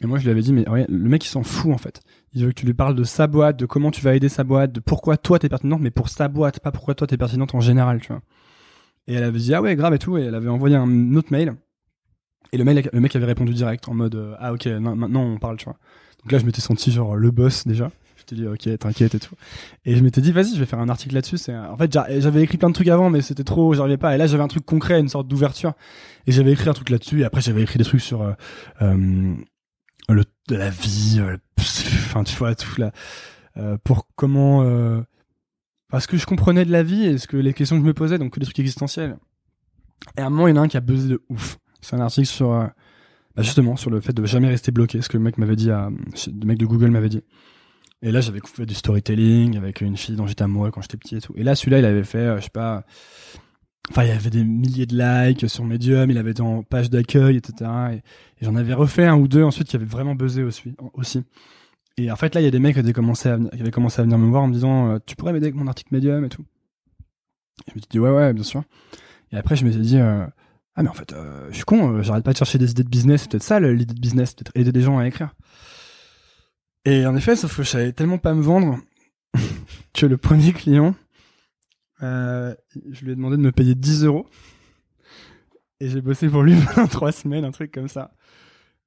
Et 0.00 0.06
moi 0.06 0.18
je 0.18 0.24
lui 0.24 0.30
avais 0.30 0.40
dit 0.40 0.52
mais 0.52 0.64
regarde, 0.66 0.90
le 0.90 1.08
mec 1.08 1.24
il 1.24 1.28
s'en 1.28 1.42
fout 1.42 1.72
en 1.72 1.78
fait. 1.78 2.00
Il 2.32 2.44
veut 2.44 2.48
que 2.50 2.60
tu 2.60 2.66
lui 2.66 2.74
parles 2.74 2.94
de 2.94 3.04
sa 3.04 3.26
boîte, 3.26 3.58
de 3.58 3.66
comment 3.66 3.90
tu 3.90 4.00
vas 4.00 4.14
aider 4.14 4.28
sa 4.28 4.44
boîte, 4.44 4.72
de 4.72 4.80
pourquoi 4.80 5.18
toi 5.18 5.38
t'es 5.38 5.48
pertinente, 5.48 5.80
mais 5.80 5.90
pour 5.90 6.08
sa 6.08 6.28
boîte, 6.28 6.60
pas 6.60 6.72
pourquoi 6.72 6.94
toi 6.94 7.06
t'es 7.06 7.18
pertinente 7.18 7.54
en 7.54 7.60
général, 7.60 8.00
tu 8.00 8.08
vois. 8.08 8.22
Et 9.08 9.14
elle 9.14 9.24
avait 9.24 9.38
dit 9.38 9.54
ah 9.54 9.60
ouais 9.60 9.76
grave 9.76 9.94
et 9.94 9.98
tout 9.98 10.16
et 10.16 10.22
elle 10.22 10.34
avait 10.34 10.48
envoyé 10.48 10.76
un 10.76 11.14
autre 11.16 11.28
mail. 11.32 11.54
Et 12.52 12.58
le 12.58 12.64
mec, 12.64 12.88
le 12.92 13.00
mec 13.00 13.14
avait 13.14 13.26
répondu 13.26 13.52
direct 13.52 13.88
en 13.88 13.94
mode 13.94 14.36
ah 14.38 14.54
ok 14.54 14.66
maintenant 14.66 15.22
on 15.22 15.38
parle 15.38 15.58
tu 15.58 15.66
vois. 15.66 15.76
Donc 16.22 16.32
là 16.32 16.38
je 16.38 16.46
m'étais 16.46 16.62
senti 16.62 16.90
genre 16.90 17.14
le 17.14 17.30
boss 17.30 17.66
déjà. 17.66 17.90
Je 18.28 18.34
t'ai 18.34 18.40
dit 18.42 18.46
ok 18.48 18.78
t'inquiète 18.78 19.14
et 19.14 19.20
tout. 19.20 19.34
Et 19.84 19.94
je 19.94 20.02
m'étais 20.02 20.20
dit 20.20 20.32
vas-y 20.32 20.52
je 20.54 20.58
vais 20.58 20.66
faire 20.66 20.80
un 20.80 20.88
article 20.88 21.14
là-dessus. 21.14 21.38
En 21.50 21.76
fait 21.76 21.92
j'a- 21.92 22.18
j'avais 22.18 22.42
écrit 22.42 22.58
plein 22.58 22.68
de 22.68 22.74
trucs 22.74 22.88
avant 22.88 23.08
mais 23.08 23.22
c'était 23.22 23.44
trop 23.44 23.72
j'arrivais 23.72 23.98
pas. 23.98 24.14
Et 24.16 24.18
là 24.18 24.26
j'avais 24.26 24.42
un 24.42 24.48
truc 24.48 24.64
concret 24.66 24.98
une 24.98 25.08
sorte 25.08 25.28
d'ouverture 25.28 25.74
et 26.26 26.32
j'avais 26.32 26.50
écrit 26.52 26.68
un 26.68 26.72
truc 26.72 26.90
là-dessus. 26.90 27.20
Et 27.20 27.24
après 27.24 27.40
j'avais 27.40 27.62
écrit 27.62 27.78
des 27.78 27.84
trucs 27.84 28.00
sur 28.00 28.22
euh, 28.22 28.32
euh, 28.82 29.34
le 30.08 30.24
de 30.48 30.56
la 30.56 30.70
vie, 30.70 31.18
euh, 31.20 31.36
enfin 31.58 32.24
tu 32.24 32.34
vois 32.36 32.54
tout 32.56 32.80
là 32.80 32.92
pour 33.84 34.08
comment 34.16 34.64
parce 35.88 36.08
que 36.08 36.16
je 36.16 36.26
comprenais 36.26 36.64
de 36.64 36.72
la 36.72 36.82
vie 36.82 37.06
et 37.06 37.16
que 37.28 37.36
les 37.36 37.54
questions 37.54 37.76
que 37.76 37.82
je 37.82 37.86
me 37.86 37.94
posais 37.94 38.18
donc 38.18 38.36
des 38.38 38.44
trucs 38.44 38.58
existentiels. 38.58 39.18
Et 40.18 40.20
à 40.20 40.26
un 40.26 40.30
moment 40.30 40.48
il 40.48 40.56
y 40.56 40.58
en 40.58 40.62
a 40.62 40.64
un 40.64 40.68
qui 40.68 40.76
a 40.76 40.80
buzzé 40.80 41.08
de 41.10 41.22
ouf. 41.28 41.58
C'est 41.80 41.94
un 41.94 42.00
article 42.00 42.26
sur 42.26 42.48
bah, 42.50 43.42
justement 43.42 43.76
sur 43.76 43.90
le 43.90 44.00
fait 44.00 44.12
de 44.12 44.24
jamais 44.26 44.48
rester 44.48 44.72
bloqué, 44.72 45.00
ce 45.00 45.08
que 45.08 45.16
le 45.16 45.22
mec 45.22 45.38
m'avait 45.38 45.56
dit 45.56 45.70
à 45.70 45.90
le 45.90 46.46
mec 46.46 46.58
de 46.58 46.66
Google 46.66 46.90
m'avait 46.90 47.08
dit. 47.08 47.22
Et 48.02 48.12
là 48.12 48.20
j'avais 48.20 48.40
fait 48.44 48.66
du 48.66 48.74
storytelling 48.74 49.56
avec 49.56 49.80
une 49.80 49.96
fille 49.96 50.16
dont 50.16 50.26
j'étais 50.26 50.44
amoureux 50.44 50.70
quand 50.70 50.82
j'étais 50.82 50.96
petit 50.96 51.16
et 51.16 51.20
tout. 51.20 51.32
Et 51.36 51.42
là 51.42 51.54
celui-là 51.54 51.78
il 51.78 51.84
avait 51.84 52.04
fait 52.04 52.18
euh, 52.18 52.36
je 52.38 52.44
sais 52.44 52.50
pas 52.50 52.84
Enfin, 53.90 54.04
il 54.04 54.10
avait 54.10 54.30
des 54.30 54.44
milliers 54.44 54.86
de 54.86 54.96
likes 54.96 55.48
sur 55.48 55.64
Medium, 55.64 56.10
il 56.10 56.18
avait 56.18 56.32
été 56.32 56.42
en 56.42 56.62
page 56.62 56.90
d'accueil, 56.90 57.36
etc. 57.36 57.70
Et, 57.92 58.02
j'en 58.44 58.56
avais 58.56 58.74
refait 58.74 59.06
un 59.06 59.16
ou 59.16 59.28
deux 59.28 59.42
ensuite 59.42 59.68
qui 59.68 59.76
avaient 59.76 59.84
vraiment 59.84 60.14
buzzé 60.14 60.42
aussi. 60.42 60.74
Et 61.96 62.10
en 62.10 62.16
fait, 62.16 62.34
là, 62.34 62.40
il 62.40 62.44
y 62.44 62.48
a 62.48 62.50
des 62.50 62.58
mecs 62.58 62.74
qui 62.74 62.80
avaient 62.80 62.92
commencé 62.92 63.28
à, 63.28 63.36
venir- 63.36 64.18
me 64.18 64.28
voir 64.28 64.42
en 64.42 64.48
me 64.48 64.52
disant 64.52 64.90
euh, 64.90 64.98
Tu 65.06 65.16
pourrais 65.16 65.32
m'aider 65.32 65.46
avec 65.46 65.54
mon 65.54 65.66
article 65.66 65.94
Medium 65.94 66.24
et 66.24 66.28
tout? 66.28 66.44
Je 67.68 67.74
me 67.74 67.80
suis 67.80 67.88
dit 67.88 67.98
Ouais, 67.98 68.10
ouais, 68.10 68.32
bien 68.32 68.42
sûr. 68.42 68.64
Et 69.32 69.36
après, 69.36 69.56
je 69.56 69.64
me 69.64 69.70
suis 69.70 69.80
dit 69.80 69.98
euh, 69.98 70.26
Ah, 70.74 70.82
mais 70.82 70.88
en 70.88 70.94
fait, 70.94 71.14
je 71.50 71.54
suis 71.54 71.64
con, 71.64 72.02
j'arrête 72.02 72.24
pas 72.24 72.32
de 72.32 72.38
chercher 72.38 72.58
des 72.58 72.72
idées 72.72 72.84
de 72.84 72.88
business. 72.88 73.22
C'est 73.22 73.30
peut-être 73.30 73.44
ça 73.44 73.60
l'idée 73.60 73.94
de 73.94 74.00
business, 74.00 74.34
peut-être 74.34 74.52
aider 74.56 74.72
des 74.72 74.82
gens 74.82 74.98
à 74.98 75.06
écrire. 75.06 75.34
Et 76.86 77.04
en 77.04 77.16
effet, 77.16 77.34
sauf 77.34 77.56
que 77.56 77.64
je 77.64 77.68
savais 77.68 77.92
tellement 77.92 78.16
pas 78.16 78.32
me 78.32 78.40
vendre 78.40 78.78
que 79.92 80.06
le 80.06 80.16
premier 80.16 80.52
client, 80.52 80.94
euh, 82.02 82.54
je 82.90 83.04
lui 83.04 83.10
ai 83.10 83.16
demandé 83.16 83.36
de 83.36 83.42
me 83.42 83.50
payer 83.50 83.74
10 83.74 84.04
euros. 84.04 84.26
Et 85.80 85.88
j'ai 85.88 86.00
bossé 86.00 86.28
pour 86.28 86.44
lui 86.44 86.54
pendant 86.74 86.86
3 86.86 87.10
semaines, 87.10 87.44
un 87.44 87.50
truc 87.50 87.72
comme 87.72 87.88
ça. 87.88 88.12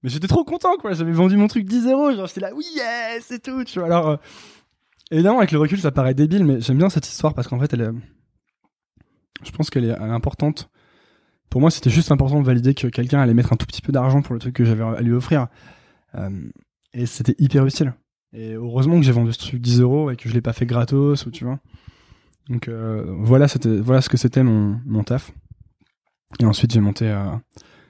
Mais 0.02 0.10
j'étais 0.10 0.28
trop 0.28 0.46
content, 0.46 0.78
quoi. 0.78 0.94
J'avais 0.94 1.12
vendu 1.12 1.36
mon 1.36 1.48
truc 1.48 1.66
10 1.66 1.88
euros. 1.88 2.14
Genre, 2.14 2.26
j'étais 2.26 2.40
là, 2.40 2.52
oui, 2.56 2.64
yes, 2.74 3.26
c'est 3.28 3.44
tout, 3.44 3.66
tu 3.66 3.80
vois. 3.80 3.88
Alors, 3.90 4.08
euh, 4.08 4.18
évidemment, 5.12 5.40
avec 5.40 5.52
le 5.52 5.60
recul, 5.60 5.78
ça 5.78 5.92
paraît 5.92 6.14
débile, 6.14 6.46
mais 6.46 6.62
j'aime 6.62 6.78
bien 6.78 6.90
cette 6.90 7.08
histoire 7.08 7.34
parce 7.34 7.50
qu'en 7.50 7.60
fait, 7.60 7.74
elle 7.74 7.94
je 9.44 9.52
pense 9.52 9.70
qu'elle 9.70 9.84
est, 9.84 9.90
est 9.90 10.00
importante. 10.00 10.70
Pour 11.50 11.60
moi, 11.60 11.70
c'était 11.70 11.90
juste 11.90 12.14
important 12.14 12.40
de 12.40 12.46
valider 12.46 12.74
que 12.74 12.88
quelqu'un 12.88 13.20
allait 13.20 13.34
mettre 13.34 13.52
un 13.52 13.58
tout 13.58 13.66
petit 13.66 13.82
peu 13.82 13.92
d'argent 13.92 14.22
pour 14.22 14.36
le 14.36 14.40
truc 14.40 14.56
que 14.56 14.64
j'avais 14.64 14.84
à 14.84 15.02
lui 15.02 15.12
offrir. 15.12 15.48
Euh, 16.16 16.30
et 16.94 17.06
c'était 17.06 17.36
hyper 17.40 17.66
utile. 17.66 17.94
Et 18.34 18.54
heureusement 18.54 18.98
que 18.98 19.06
j'ai 19.06 19.12
vendu 19.12 19.34
ce 19.34 19.40
truc 19.40 19.62
10 19.62 19.82
euros 19.82 20.12
et 20.12 20.16
que 20.16 20.30
je 20.30 20.34
l'ai 20.34 20.42
pas 20.42 20.54
fait 20.54 20.66
gratos, 20.66 21.26
ou 21.26 21.32
tu 21.32 21.46
vois. 21.46 21.60
Donc 22.50 22.68
euh, 22.68 23.06
voilà, 23.20 23.48
c'était 23.48 23.78
voilà 23.78 24.02
ce 24.02 24.10
que 24.10 24.18
c'était 24.18 24.44
mon, 24.44 24.80
mon 24.86 25.04
taf. 25.04 25.32
Et 26.40 26.46
ensuite 26.46 26.72
j'ai 26.72 26.80
monté 26.80 27.10
euh, 27.10 27.32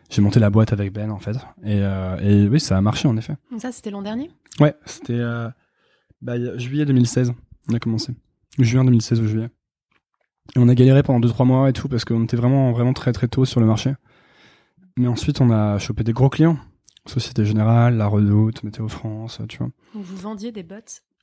j'ai 0.10 0.22
monté 0.22 0.40
la 0.40 0.50
boîte 0.50 0.74
avec 0.74 0.94
Ben 0.94 1.12
en 1.12 1.20
fait. 1.20 1.36
Et, 1.64 1.82
euh, 1.82 2.18
et 2.20 2.48
oui, 2.48 2.60
ça 2.60 2.78
a 2.78 2.82
marché 2.82 3.08
en 3.08 3.18
effet. 3.18 3.36
Ça, 3.58 3.72
c'était 3.72 3.92
l'an 3.92 4.02
dernier? 4.02 4.32
Ouais, 4.60 4.76
c'était 4.86 5.22
bah, 6.22 6.58
juillet 6.58 6.86
2016. 6.86 7.34
On 7.70 7.74
a 7.74 7.80
commencé. 7.80 8.14
Juin 8.58 8.84
2016 8.84 9.22
ou 9.22 9.28
juillet. 9.28 9.50
Et 10.56 10.60
on 10.60 10.68
a 10.68 10.76
galéré 10.76 11.04
pendant 11.04 11.26
2-3 11.26 11.46
mois 11.46 11.70
et 11.70 11.74
tout 11.74 11.88
parce 11.88 12.06
qu'on 12.06 12.24
était 12.24 12.38
vraiment 12.38 12.72
vraiment 12.72 12.94
très 12.94 13.14
très 13.14 13.28
tôt 13.28 13.46
sur 13.46 13.60
le 13.60 13.66
marché. 13.66 13.94
Mais 14.98 15.08
ensuite 15.08 15.42
on 15.42 15.52
a 15.52 15.78
chopé 15.80 16.04
des 16.04 16.14
gros 16.14 16.30
clients. 16.30 16.58
Société 17.06 17.46
Générale, 17.46 17.98
La 17.98 18.08
Redoute, 18.08 18.64
Météo 18.64 18.88
France, 18.88 19.42
tu 19.50 19.58
vois. 19.58 19.70
Donc 19.96 20.04
vous 20.04 20.18
vendiez 20.18 20.52
des 20.52 20.64
bots 20.64 20.76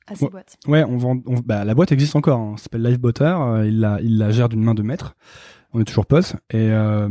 à 0.07 0.15
ces 0.15 0.25
Ouais. 0.25 0.31
boîtes. 0.31 0.57
Ouais, 0.67 0.83
on 0.83 0.97
vend. 0.97 1.17
on- 1.25 1.39
bah, 1.39 1.63
la 1.65 1.73
boîte 1.75 1.91
existe 1.91 2.15
encore. 2.15 2.39
hein. 2.39 2.55
Ça 2.57 2.63
s'appelle 2.63 2.83
Livebotter. 2.83 3.23
euh, 3.25 3.67
il 3.67 3.79
la, 3.79 3.99
il 4.01 4.17
la 4.17 4.31
gère 4.31 4.49
d'une 4.49 4.63
main 4.63 4.73
de 4.73 4.81
maître. 4.83 5.15
On 5.73 5.79
est 5.81 5.85
toujours 5.85 6.05
potes. 6.05 6.35
Et 6.49 6.71
euh, 6.71 7.09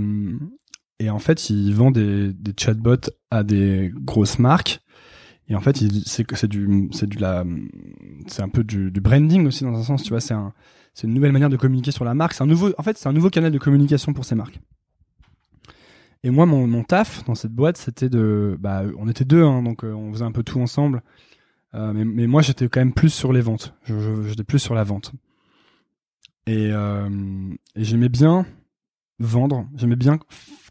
et 0.99 1.11
en 1.11 1.19
fait, 1.19 1.51
il 1.51 1.75
vend 1.75 1.91
des, 1.91 2.33
des 2.33 2.53
chatbots 2.59 3.11
à 3.31 3.43
des 3.43 3.93
grosses 3.95 4.39
marques. 4.39 4.81
Et 5.49 5.55
en 5.55 5.61
fait, 5.61 5.77
c'est 6.07 6.25
c'est 6.35 6.49
du, 6.49 6.89
c'est 6.93 7.07
du 7.09 7.19
la, 7.19 7.45
c'est 8.27 8.43
un 8.43 8.49
peu 8.49 8.65
du, 8.65 8.91
du 8.91 9.01
branding 9.01 9.47
aussi 9.47 9.63
dans 9.65 9.77
un 9.77 9.83
sens. 9.83 10.03
Tu 10.03 10.09
vois, 10.09 10.21
c'est 10.21 10.35
un, 10.35 10.53
c'est 10.95 11.07
une 11.07 11.15
nouvelle 11.15 11.33
manière 11.33 11.51
de 11.51 11.57
communiquer 11.57 11.91
sur 11.93 12.05
la 12.05 12.15
marque. 12.15 12.33
C'est 12.33 12.43
un 12.43 12.47
nouveau, 12.47 12.71
en 12.79 12.83
fait, 12.83 12.97
c'est 12.99 13.09
un 13.09 13.13
nouveau 13.13 13.29
canal 13.31 13.53
de 13.53 13.59
communication 13.59 14.13
pour 14.15 14.25
ces 14.25 14.35
marques. 14.35 14.59
Et 16.27 16.31
moi, 16.31 16.45
mon, 16.45 16.83
taf 16.83 17.25
dans 17.27 17.37
cette 17.37 17.53
boîte, 17.53 17.77
c'était 17.77 18.09
de, 18.09 18.57
bah, 18.59 18.83
on 18.99 19.09
était 19.09 19.25
deux, 19.25 19.45
hein, 19.45 19.63
donc 19.63 19.85
euh, 19.85 19.93
on 19.93 20.13
faisait 20.13 20.25
un 20.25 20.33
peu 20.33 20.43
tout 20.43 20.59
ensemble. 20.59 21.05
Euh, 21.73 21.93
mais, 21.93 22.27
moi, 22.27 22.43
j'étais 22.43 22.69
quand 22.69 22.81
même 22.81 22.93
plus 22.93 23.11
sur 23.11 23.33
les 23.33 23.41
ventes. 23.41 23.77
J'étais 23.85 24.43
plus 24.43 24.59
sur 24.59 24.75
la 24.75 24.83
vente. 24.83 25.13
Et, 26.49 26.73
euh, 26.73 27.09
et 27.77 27.85
j'aimais 27.85 28.09
bien 28.09 28.45
vendre. 29.21 29.69
J'aimais 29.77 29.95
bien 29.95 30.19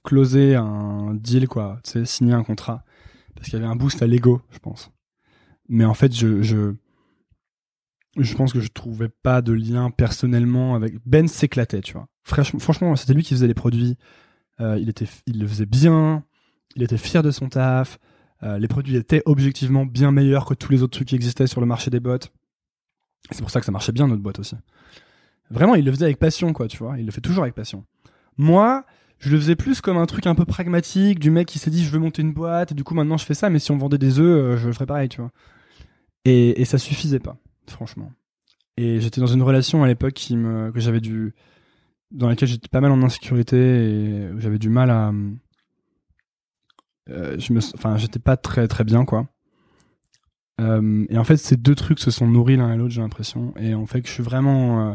closer 0.03 0.55
un 0.55 1.13
deal, 1.13 1.47
quoi. 1.47 1.79
Tu 1.85 1.91
sais, 1.91 2.05
signer 2.05 2.33
un 2.33 2.43
contrat. 2.43 2.83
Parce 3.33 3.47
qu'il 3.47 3.57
y 3.57 3.61
avait 3.61 3.71
un 3.71 3.77
boost 3.77 4.01
à 4.01 4.07
l'ego, 4.07 4.41
je 4.51 4.59
pense. 4.59 4.91
Mais 5.69 5.85
en 5.85 5.93
fait, 5.93 6.13
je, 6.13 6.41
je, 6.41 6.73
je 8.17 8.35
pense 8.35 8.51
que 8.51 8.59
je 8.59 8.67
trouvais 8.67 9.07
pas 9.07 9.41
de 9.41 9.53
lien 9.53 9.89
personnellement 9.89 10.75
avec. 10.75 10.95
Ben 11.05 11.29
s'éclatait, 11.29 11.79
tu 11.79 11.93
vois. 11.93 12.09
Franchement 12.23 12.95
c'était 12.95 13.13
lui 13.13 13.23
qui 13.23 13.35
faisait 13.35 13.47
les 13.47 13.53
produits. 13.53 13.97
Euh, 14.61 14.77
il, 14.79 14.89
était, 14.89 15.07
il 15.25 15.39
le 15.39 15.47
faisait 15.47 15.65
bien. 15.65 16.23
Il 16.75 16.83
était 16.83 16.97
fier 16.97 17.23
de 17.23 17.31
son 17.31 17.49
taf. 17.49 17.99
Euh, 18.43 18.57
les 18.57 18.67
produits 18.67 18.95
étaient 18.95 19.23
objectivement 19.25 19.85
bien 19.85 20.11
meilleurs 20.11 20.45
que 20.45 20.53
tous 20.53 20.71
les 20.71 20.83
autres 20.83 20.93
trucs 20.93 21.07
qui 21.07 21.15
existaient 21.15 21.47
sur 21.47 21.61
le 21.61 21.67
marché 21.67 21.89
des 21.89 21.99
bots. 21.99 22.15
Et 22.15 23.33
C'est 23.33 23.41
pour 23.41 23.49
ça 23.49 23.59
que 23.59 23.65
ça 23.65 23.71
marchait 23.71 23.91
bien 23.91 24.07
notre 24.07 24.21
boîte 24.21 24.39
aussi. 24.39 24.55
Vraiment, 25.49 25.75
il 25.75 25.85
le 25.85 25.91
faisait 25.91 26.05
avec 26.05 26.17
passion, 26.17 26.53
quoi, 26.53 26.67
tu 26.67 26.77
vois. 26.77 26.97
Il 26.97 27.05
le 27.05 27.11
fait 27.11 27.21
toujours 27.21 27.43
avec 27.43 27.55
passion. 27.55 27.85
Moi, 28.37 28.85
je 29.19 29.29
le 29.29 29.37
faisais 29.37 29.55
plus 29.55 29.81
comme 29.81 29.97
un 29.97 30.05
truc 30.05 30.27
un 30.27 30.35
peu 30.35 30.45
pragmatique, 30.45 31.19
du 31.19 31.31
mec 31.31 31.47
qui 31.47 31.59
s'est 31.59 31.71
dit 31.71 31.83
je 31.83 31.89
veux 31.89 31.99
monter 31.99 32.21
une 32.21 32.33
boîte, 32.33 32.73
du 32.73 32.83
coup 32.83 32.93
maintenant 32.93 33.17
je 33.17 33.25
fais 33.25 33.33
ça, 33.33 33.49
mais 33.49 33.59
si 33.59 33.71
on 33.71 33.77
vendait 33.77 33.97
des 33.97 34.19
œufs, 34.19 34.25
euh, 34.25 34.57
je 34.57 34.71
ferais 34.71 34.85
pareil, 34.85 35.09
tu 35.09 35.21
vois. 35.21 35.31
Et, 36.25 36.61
et 36.61 36.65
ça 36.65 36.77
suffisait 36.77 37.19
pas, 37.19 37.37
franchement. 37.67 38.11
Et 38.77 38.99
j'étais 38.99 39.21
dans 39.21 39.27
une 39.27 39.41
relation 39.41 39.83
à 39.83 39.87
l'époque 39.87 40.15
que 40.15 40.79
j'avais 40.79 40.99
dû, 40.99 41.33
dans 42.11 42.29
laquelle 42.29 42.47
j'étais 42.47 42.67
pas 42.67 42.81
mal 42.81 42.91
en 42.91 43.01
insécurité 43.03 43.57
et 43.57 44.29
j'avais 44.37 44.59
du 44.59 44.69
mal 44.69 44.89
à. 44.89 45.11
euh, 47.09 47.37
je 47.39 47.53
me, 47.53 47.59
enfin, 47.75 47.97
j'étais 47.97 48.19
pas 48.19 48.37
très 48.37 48.67
très 48.67 48.83
bien 48.83 49.05
quoi. 49.05 49.27
Euh, 50.61 51.05
et 51.09 51.17
en 51.17 51.23
fait, 51.25 51.37
ces 51.37 51.57
deux 51.57 51.75
trucs 51.75 51.99
se 51.99 52.11
sont 52.11 52.27
nourris 52.27 52.55
l'un 52.55 52.73
et 52.73 52.77
l'autre, 52.77 52.93
j'ai 52.93 53.01
l'impression. 53.01 53.53
Et 53.57 53.73
en 53.73 53.85
fait, 53.85 54.05
je 54.07 54.11
suis 54.11 54.23
vraiment, 54.23 54.89
euh, 54.89 54.93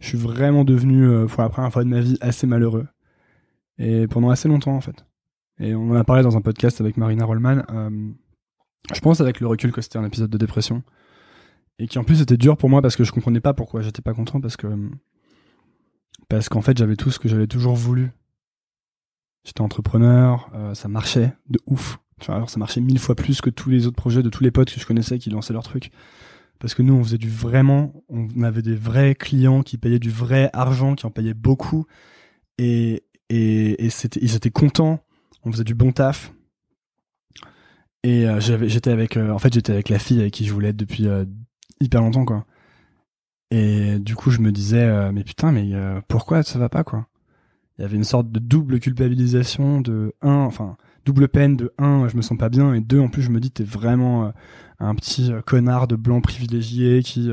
je 0.00 0.08
suis 0.08 0.18
vraiment 0.18 0.64
devenu 0.64 1.26
pour 1.28 1.42
la 1.42 1.48
première 1.48 1.72
fois 1.72 1.84
de 1.84 1.88
ma 1.88 2.00
vie 2.00 2.18
assez 2.20 2.46
malheureux. 2.46 2.86
Et 3.78 4.06
pendant 4.06 4.30
assez 4.30 4.48
longtemps 4.48 4.76
en 4.76 4.80
fait. 4.80 5.04
Et 5.58 5.74
on 5.74 5.90
en 5.90 5.94
a 5.94 6.04
parlé 6.04 6.22
dans 6.22 6.36
un 6.36 6.40
podcast 6.40 6.80
avec 6.80 6.96
Marina 6.96 7.24
Rollman. 7.24 7.62
je 8.92 9.00
pense 9.00 9.20
avec 9.20 9.40
le 9.40 9.46
recul 9.46 9.72
que 9.72 9.80
c'était 9.80 9.98
un 9.98 10.04
épisode 10.04 10.30
de 10.30 10.38
dépression 10.38 10.82
et 11.78 11.86
qui 11.88 11.98
en 11.98 12.04
plus 12.04 12.20
était 12.20 12.36
dur 12.36 12.56
pour 12.56 12.68
moi 12.68 12.82
parce 12.82 12.96
que 12.96 13.04
je 13.04 13.12
comprenais 13.12 13.40
pas 13.40 13.54
pourquoi 13.54 13.80
j'étais 13.82 14.02
pas 14.02 14.14
content 14.14 14.40
parce 14.40 14.56
que 14.56 14.66
parce 16.32 16.48
qu'en 16.48 16.62
fait 16.62 16.78
j'avais 16.78 16.96
tout 16.96 17.10
ce 17.10 17.18
que 17.18 17.28
j'avais 17.28 17.46
toujours 17.46 17.74
voulu. 17.74 18.10
J'étais 19.44 19.60
entrepreneur 19.60 20.50
euh, 20.54 20.72
ça 20.72 20.88
marchait 20.88 21.34
de 21.50 21.60
ouf. 21.66 21.98
Ça 22.22 22.46
marchait 22.56 22.80
mille 22.80 22.98
fois 22.98 23.14
plus 23.14 23.42
que 23.42 23.50
tous 23.50 23.68
les 23.68 23.86
autres 23.86 23.96
projets 23.96 24.22
de 24.22 24.30
tous 24.30 24.42
les 24.42 24.50
potes 24.50 24.72
que 24.72 24.80
je 24.80 24.86
connaissais 24.86 25.18
qui 25.18 25.28
lançaient 25.28 25.52
leurs 25.52 25.62
trucs. 25.62 25.90
Parce 26.58 26.72
que 26.72 26.80
nous 26.80 26.94
on 26.94 27.04
faisait 27.04 27.18
du 27.18 27.28
vraiment 27.28 27.92
on 28.08 28.42
avait 28.44 28.62
des 28.62 28.74
vrais 28.74 29.14
clients 29.14 29.62
qui 29.62 29.76
payaient 29.76 29.98
du 29.98 30.08
vrai 30.10 30.48
argent 30.54 30.94
qui 30.94 31.04
en 31.04 31.10
payaient 31.10 31.34
beaucoup. 31.34 31.84
Et 32.56 33.04
ils 33.28 34.34
étaient 34.34 34.50
contents. 34.50 35.04
On 35.44 35.52
faisait 35.52 35.64
du 35.64 35.74
bon 35.74 35.92
taf. 35.92 36.32
Et 38.04 38.26
euh, 38.26 38.40
j'étais 38.40 38.90
avec 38.90 39.18
euh, 39.18 39.32
en 39.32 39.38
fait 39.38 39.52
j'étais 39.52 39.72
avec 39.72 39.90
la 39.90 39.98
fille 39.98 40.20
avec 40.20 40.32
qui 40.32 40.46
je 40.46 40.52
voulais 40.54 40.70
être 40.70 40.76
depuis 40.78 41.08
hyper 41.78 42.00
longtemps 42.00 42.24
quoi 42.24 42.46
et 43.54 43.98
du 43.98 44.14
coup 44.16 44.30
je 44.30 44.40
me 44.40 44.50
disais 44.50 44.82
euh, 44.82 45.12
mais 45.12 45.24
putain 45.24 45.52
mais 45.52 45.68
euh, 45.74 46.00
pourquoi 46.08 46.42
ça 46.42 46.58
va 46.58 46.68
pas 46.68 46.84
quoi? 46.84 47.06
Il 47.78 47.82
y 47.82 47.84
avait 47.84 47.96
une 47.96 48.04
sorte 48.04 48.30
de 48.30 48.38
double 48.38 48.80
culpabilisation 48.80 49.80
de 49.80 50.14
un 50.22 50.34
enfin 50.36 50.76
double 51.04 51.28
peine 51.28 51.56
de 51.56 51.72
un 51.78 52.08
je 52.08 52.16
me 52.16 52.22
sens 52.22 52.38
pas 52.38 52.48
bien 52.48 52.72
et 52.74 52.80
deux 52.80 53.00
en 53.00 53.08
plus 53.08 53.22
je 53.22 53.30
me 53.30 53.40
dis 53.40 53.50
t'es 53.50 53.64
vraiment 53.64 54.26
euh, 54.26 54.30
un 54.78 54.94
petit 54.94 55.32
connard 55.46 55.86
de 55.88 55.96
blanc 55.96 56.20
privilégié 56.20 57.02
qui 57.02 57.30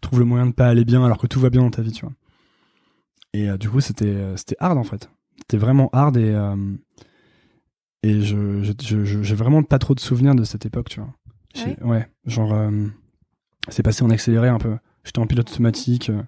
trouve 0.00 0.18
le 0.18 0.24
moyen 0.24 0.46
de 0.46 0.52
pas 0.52 0.68
aller 0.68 0.84
bien 0.84 1.04
alors 1.04 1.18
que 1.18 1.26
tout 1.26 1.40
va 1.40 1.50
bien 1.50 1.62
dans 1.62 1.70
ta 1.70 1.82
vie 1.82 1.92
tu 1.92 2.04
vois. 2.04 2.14
Et 3.32 3.48
du 3.58 3.68
coup 3.70 3.80
c'était 3.80 4.16
c'était 4.36 4.56
hard 4.60 4.76
en 4.78 4.84
fait. 4.84 5.10
C'était 5.38 5.56
vraiment 5.56 5.88
hard 5.92 6.16
et 6.16 6.34
et 8.02 8.20
je 8.22 8.62
je- 8.62 8.72
je- 8.82 9.04
je- 9.04 9.22
j'ai 9.22 9.34
vraiment 9.34 9.62
pas 9.62 9.78
trop 9.78 9.94
de 9.94 10.00
souvenirs 10.00 10.34
de 10.34 10.44
cette 10.44 10.66
époque 10.66 10.88
tu 10.90 11.00
vois. 11.00 11.12
J'ai- 11.54 11.76
ouais. 11.82 12.08
genre 12.26 12.70
c'est 13.68 13.82
passé 13.82 14.02
en 14.04 14.10
accéléré 14.10 14.48
un 14.48 14.58
peu 14.58 14.76
j'étais 15.04 15.18
en 15.18 15.26
pilote 15.26 15.50
automatique 15.50 16.10
euh, 16.10 16.22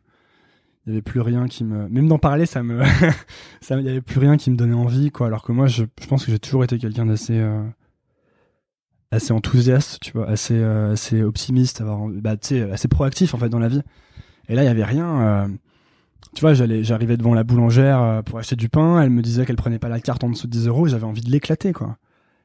il 0.87 0.91
y 0.91 0.93
avait 0.93 1.03
plus 1.03 1.21
rien 1.21 1.47
qui 1.47 1.65
me 1.65 1.89
même 1.89 2.09
d'en 2.09 2.19
parler 2.19 2.47
ça 2.47 2.63
me 2.63 2.83
il 3.71 3.81
y 3.81 3.89
avait 3.89 4.01
plus 4.01 4.19
rien 4.19 4.37
qui 4.37 4.51
me 4.51 4.57
donnait 4.57 4.75
envie 4.75 5.11
quoi. 5.11 5.29
Alors 5.29 5.43
que 5.43 5.53
moi 5.53 5.67
je, 5.67 5.85
je 6.01 6.07
pense 6.07 6.25
que 6.25 6.31
j'ai 6.31 6.39
toujours 6.39 6.65
été 6.65 6.79
quelqu'un 6.79 7.07
d'assez 7.07 7.39
euh, 7.39 7.63
assez 9.11 9.33
enthousiaste 9.33 10.01
tu 10.01 10.13
vois 10.13 10.29
assez 10.29 10.55
euh, 10.55 10.93
assez 10.93 11.23
optimiste 11.23 11.81
avoir 11.81 12.09
bah 12.09 12.37
assez 12.73 12.89
proactif 12.89 13.35
en 13.35 13.39
fait 13.39 13.49
dans 13.49 13.59
la 13.59 13.69
vie. 13.69 13.83
Et 14.49 14.55
là 14.55 14.63
il 14.63 14.67
y 14.67 14.69
avait 14.69 14.85
rien 14.85 15.51
tu 16.35 16.43
vois 16.43 16.53
j'arrivais 16.53 17.17
devant 17.17 17.33
la 17.33 17.45
boulangère 17.45 18.23
pour 18.25 18.39
acheter 18.39 18.57
du 18.57 18.69
pain. 18.69 19.01
Elle 19.01 19.11
me 19.11 19.23
disait 19.23 19.47
qu'elle 19.47 19.57
prenait 19.57 19.79
pas 19.79 19.89
la 19.89 20.01
carte 20.01 20.25
en 20.25 20.29
dessous 20.29 20.49
de 20.49 20.53
10 20.53 20.67
euros. 20.67 20.89
J'avais 20.89 21.05
envie 21.05 21.23
de 21.23 21.31
l'éclater 21.31 21.73
quoi. 21.73 21.97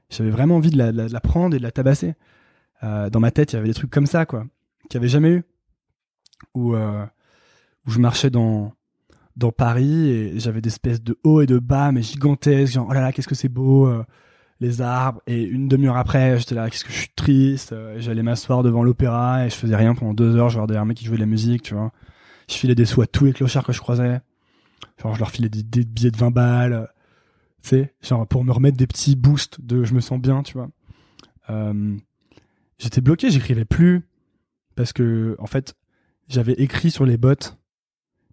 J'avais 0.09 0.29
vraiment 0.29 0.57
envie 0.57 0.69
de 0.69 0.77
la, 0.77 1.19
prendre 1.19 1.55
et 1.55 1.57
de 1.57 1.63
la 1.63 1.71
tabasser. 1.71 2.13
Dans 2.83 3.19
ma 3.19 3.31
tête 3.31 3.51
il 3.51 3.57
y 3.57 3.59
avait 3.59 3.67
des 3.67 3.73
trucs 3.73 3.89
comme 3.89 4.05
ça 4.05 4.25
quoi 4.25 4.45
qu'il 4.89 4.97
y 4.97 5.01
avait 5.01 5.09
jamais 5.09 5.29
eu 5.29 5.43
où 6.53 6.75
euh, 6.75 7.05
où 7.85 7.91
je 7.91 7.99
marchais 7.99 8.29
dans 8.29 8.73
dans 9.35 9.51
Paris 9.51 10.09
et 10.09 10.39
j'avais 10.39 10.61
des 10.61 10.69
espèces 10.69 11.01
de 11.01 11.17
hauts 11.23 11.41
et 11.41 11.45
de 11.45 11.59
bas 11.59 11.91
mais 11.91 12.01
gigantesques 12.01 12.73
genre 12.73 12.87
oh 12.89 12.93
là 12.93 13.01
là 13.01 13.11
qu'est-ce 13.11 13.27
que 13.27 13.35
c'est 13.35 13.49
beau 13.49 13.87
euh, 13.87 14.03
les 14.59 14.81
arbres. 14.81 15.21
Et 15.27 15.41
une 15.41 15.69
demi-heure 15.69 15.95
après 15.95 16.37
j'étais 16.39 16.55
là 16.55 16.69
qu'est-ce 16.69 16.83
que 16.83 16.91
je 16.91 16.97
suis 16.97 17.13
triste 17.15 17.71
euh, 17.71 17.95
j'allais 17.99 18.23
m'asseoir 18.23 18.63
devant 18.63 18.83
l'opéra 18.83 19.45
et 19.45 19.49
je 19.49 19.55
faisais 19.55 19.75
rien 19.75 19.95
pendant 19.95 20.13
deux 20.13 20.35
heures 20.35 20.49
je 20.49 20.57
regardais 20.57 20.77
un 20.77 20.85
mec 20.85 20.97
qui 20.97 21.05
jouait 21.05 21.17
de 21.17 21.21
la 21.21 21.27
musique 21.27 21.63
tu 21.63 21.73
vois. 21.73 21.91
Je 22.49 22.55
filais 22.55 22.75
des 22.75 22.85
sous 22.85 23.01
à 23.01 23.07
tous 23.07 23.25
les 23.25 23.33
clochards 23.33 23.63
que 23.63 23.73
je 23.73 23.79
croisais. 23.79 24.21
Genre 25.01 25.13
je 25.13 25.19
leur 25.19 25.29
filais 25.29 25.49
des, 25.49 25.85
billets 25.85 26.11
de 26.11 26.17
20 26.17 26.31
balles 26.31 26.91
tu 27.61 27.69
sais 27.69 27.93
genre 28.01 28.27
pour 28.27 28.43
me 28.43 28.51
remettre 28.51 28.77
des 28.77 28.87
petits 28.87 29.15
boosts 29.15 29.61
de 29.61 29.83
je 29.83 29.93
me 29.93 30.01
sens 30.01 30.19
bien 30.19 30.43
tu 30.43 30.53
vois. 30.53 30.69
J'étais 32.77 33.01
bloqué 33.01 33.29
j'écrivais 33.29 33.65
plus 33.65 34.07
parce 34.75 34.93
que 34.93 35.35
en 35.39 35.47
fait 35.47 35.75
j'avais 36.29 36.53
écrit 36.53 36.91
sur 36.91 37.05
les 37.05 37.17
bots 37.17 37.57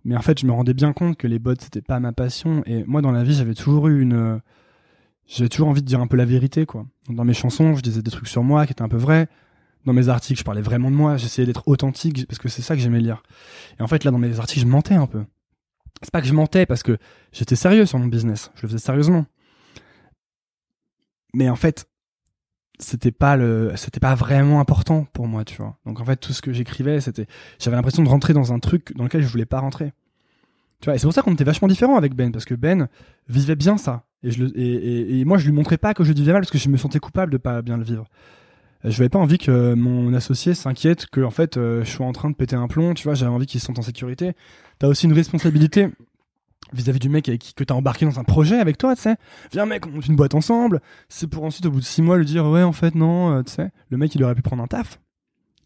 mais 0.07 0.17
en 0.17 0.23
fait 0.23 0.39
je 0.39 0.47
me 0.47 0.53
rendais 0.53 0.73
bien 0.73 0.93
compte 0.93 1.17
que 1.17 1.27
les 1.27 1.41
bots 1.41 1.57
c'était 1.59 1.83
pas 1.83 1.99
ma 1.99 2.13
passion. 2.13 2.63
Et 2.65 2.85
moi 2.85 3.03
dans 3.03 3.11
la 3.11 3.25
vie 3.25 3.35
j'avais 3.35 3.55
toujours 3.55 3.89
eu 3.89 4.01
une 4.01 4.41
j'avais 5.27 5.49
toujours 5.49 5.67
envie 5.67 5.83
de 5.83 5.87
dire 5.87 6.01
un 6.01 6.07
peu 6.07 6.17
la 6.17 6.25
vérité 6.25 6.65
quoi. 6.65 6.87
Dans 7.09 7.25
mes 7.25 7.35
chansons 7.35 7.75
je 7.75 7.83
disais 7.83 8.03
des 8.03 8.11
trucs 8.13 8.29
sur 8.29 8.45
moi 8.45 8.67
qui 8.67 8.73
étaient 8.73 8.83
un 8.83 8.89
peu 8.89 8.97
vrais. 8.97 9.29
Dans 9.85 9.93
mes 9.93 10.09
articles 10.09 10.39
je 10.39 10.45
parlais 10.45 10.63
vraiment 10.63 10.93
de 10.93 10.97
moi. 10.97 11.17
J'essayais 11.17 11.45
d'être 11.45 11.67
authentique 11.67 12.25
parce 12.29 12.39
que 12.39 12.49
c'est 12.49 12.63
ça 12.63 12.77
que 12.77 12.81
j'aimais 12.81 13.01
lire. 13.01 13.25
Et 13.81 13.83
en 13.83 13.89
fait 13.89 14.05
là 14.05 14.13
dans 14.13 14.19
mes 14.19 14.39
articles 14.39 14.61
je 14.61 14.71
mentais 14.71 14.95
un 14.95 15.09
peu. 15.09 15.25
C'est 16.03 16.13
pas 16.13 16.21
que 16.21 16.29
je 16.29 16.35
mentais 16.35 16.67
parce 16.67 16.85
que 16.85 16.99
j'étais 17.33 17.57
sérieux 17.57 17.85
sur 17.85 17.99
mon 17.99 18.07
business. 18.07 18.53
Je 18.55 18.63
le 18.63 18.69
faisais 18.69 18.79
sérieusement. 18.79 19.27
Mais 21.35 21.51
en 21.51 21.57
fait 21.57 21.89
c'était 22.79 23.13
pas 23.13 23.37
le 23.37 23.73
c'était 23.77 24.01
pas 24.01 24.15
vraiment 24.15 24.61
important 24.61 25.07
pour 25.13 25.27
moi 25.29 25.45
tu 25.45 25.57
vois. 25.57 25.77
Donc 25.87 26.01
en 26.01 26.05
fait 26.05 26.17
tout 26.17 26.33
ce 26.33 26.43
que 26.43 26.53
j'écrivais 26.53 27.01
c'était 27.01 27.27
j'avais 27.59 27.77
l'impression 27.77 28.03
de 28.03 28.09
rentrer 28.09 28.33
dans 28.33 28.53
un 28.53 28.59
truc 28.59 28.95
dans 28.97 29.05
lequel 29.05 29.23
je 29.23 29.29
voulais 29.29 29.47
pas 29.47 29.61
rentrer. 29.61 29.93
Tu 30.81 30.87
vois 30.87 30.95
et 30.95 30.99
c'est 30.99 31.07
pour 31.07 31.15
ça 31.15 31.23
qu'on 31.23 31.33
était 31.33 31.45
vachement 31.45 31.69
différents 31.69 31.97
avec 31.97 32.15
Ben 32.15 32.33
parce 32.33 32.45
que 32.45 32.55
Ben 32.55 32.89
vivait 33.29 33.57
bien 33.57 33.79
ça. 33.79 34.05
Et 34.23 34.31
je 34.31 34.45
le, 34.45 34.59
et, 34.59 35.21
et, 35.21 35.25
moi 35.25 35.39
je 35.39 35.47
lui 35.47 35.53
montrais 35.53 35.79
pas 35.79 35.95
que 35.95 36.05
je 36.05 36.13
vivais 36.13 36.33
mal 36.33 36.43
parce 36.43 36.51
que 36.51 36.59
je 36.59 36.69
me 36.69 36.77
sentais 36.77 36.99
coupable 36.99 37.33
de 37.33 37.39
pas 37.39 37.63
bien 37.63 37.77
le 37.77 37.85
vivre. 37.85 38.05
Euh, 38.85 38.91
je 38.91 38.99
n'avais 38.99 39.09
pas 39.09 39.19
envie 39.19 39.39
que 39.39 39.75
mon 39.75 40.13
associé 40.15 40.55
s'inquiète 40.55 41.07
que 41.07 41.23
en 41.23 41.31
fait 41.31 41.57
euh, 41.57 41.85
je 41.85 41.91
sois 41.91 42.07
en 42.07 42.13
train 42.13 42.31
de 42.31 42.35
péter 42.35 42.57
un 42.57 42.69
plomb 42.69 42.95
tu 42.95 43.05
vois 43.05 43.15
j'avais 43.15 43.33
envie 43.33 43.47
qu'il 43.47 43.61
se 43.61 43.67
sente 43.67 43.79
en 43.79 43.83
sécurité. 43.83 44.33
T'as 44.79 44.89
aussi 44.89 45.07
une 45.07 45.15
responsabilité 45.15 45.89
vis-à-vis 46.73 46.99
du 46.99 47.09
mec 47.09 47.29
avec 47.29 47.41
qui 47.41 47.55
que 47.55 47.65
t'as 47.65 47.75
embarqué 47.75 48.07
dans 48.07 48.19
un 48.19 48.25
projet 48.25 48.59
avec 48.59 48.79
toi 48.79 48.97
tu 48.97 49.03
sais. 49.03 49.17
Viens 49.53 49.67
mec 49.67 49.87
on 49.87 49.91
monte 49.91 50.07
une 50.07 50.17
boîte 50.17 50.35
ensemble. 50.35 50.81
C'est 51.09 51.29
pour 51.29 51.45
ensuite 51.45 51.67
au 51.67 51.71
bout 51.71 51.81
de 51.81 51.85
six 51.85 52.03
mois 52.03 52.19
lui 52.19 52.27
dire 52.27 52.47
ouais 52.47 52.63
en 52.63 52.73
fait 52.73 52.95
non 52.95 53.33
euh, 53.33 53.43
tu 53.43 53.53
sais. 53.53 53.71
Le 53.89 53.97
mec 53.97 54.15
il 54.15 54.25
aurait 54.25 54.35
pu 54.35 54.43
prendre 54.43 54.63
un 54.63 54.67
taf. 54.67 55.01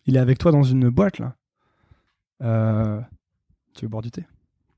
Il 0.06 0.16
est 0.16 0.20
avec 0.20 0.38
toi 0.38 0.52
dans 0.52 0.62
une 0.62 0.88
boîte 0.88 1.18
là. 1.18 1.36
Euh... 2.42 3.00
tu 3.74 3.84
veux 3.84 3.88
boire 3.88 4.02
du 4.02 4.10
thé. 4.10 4.24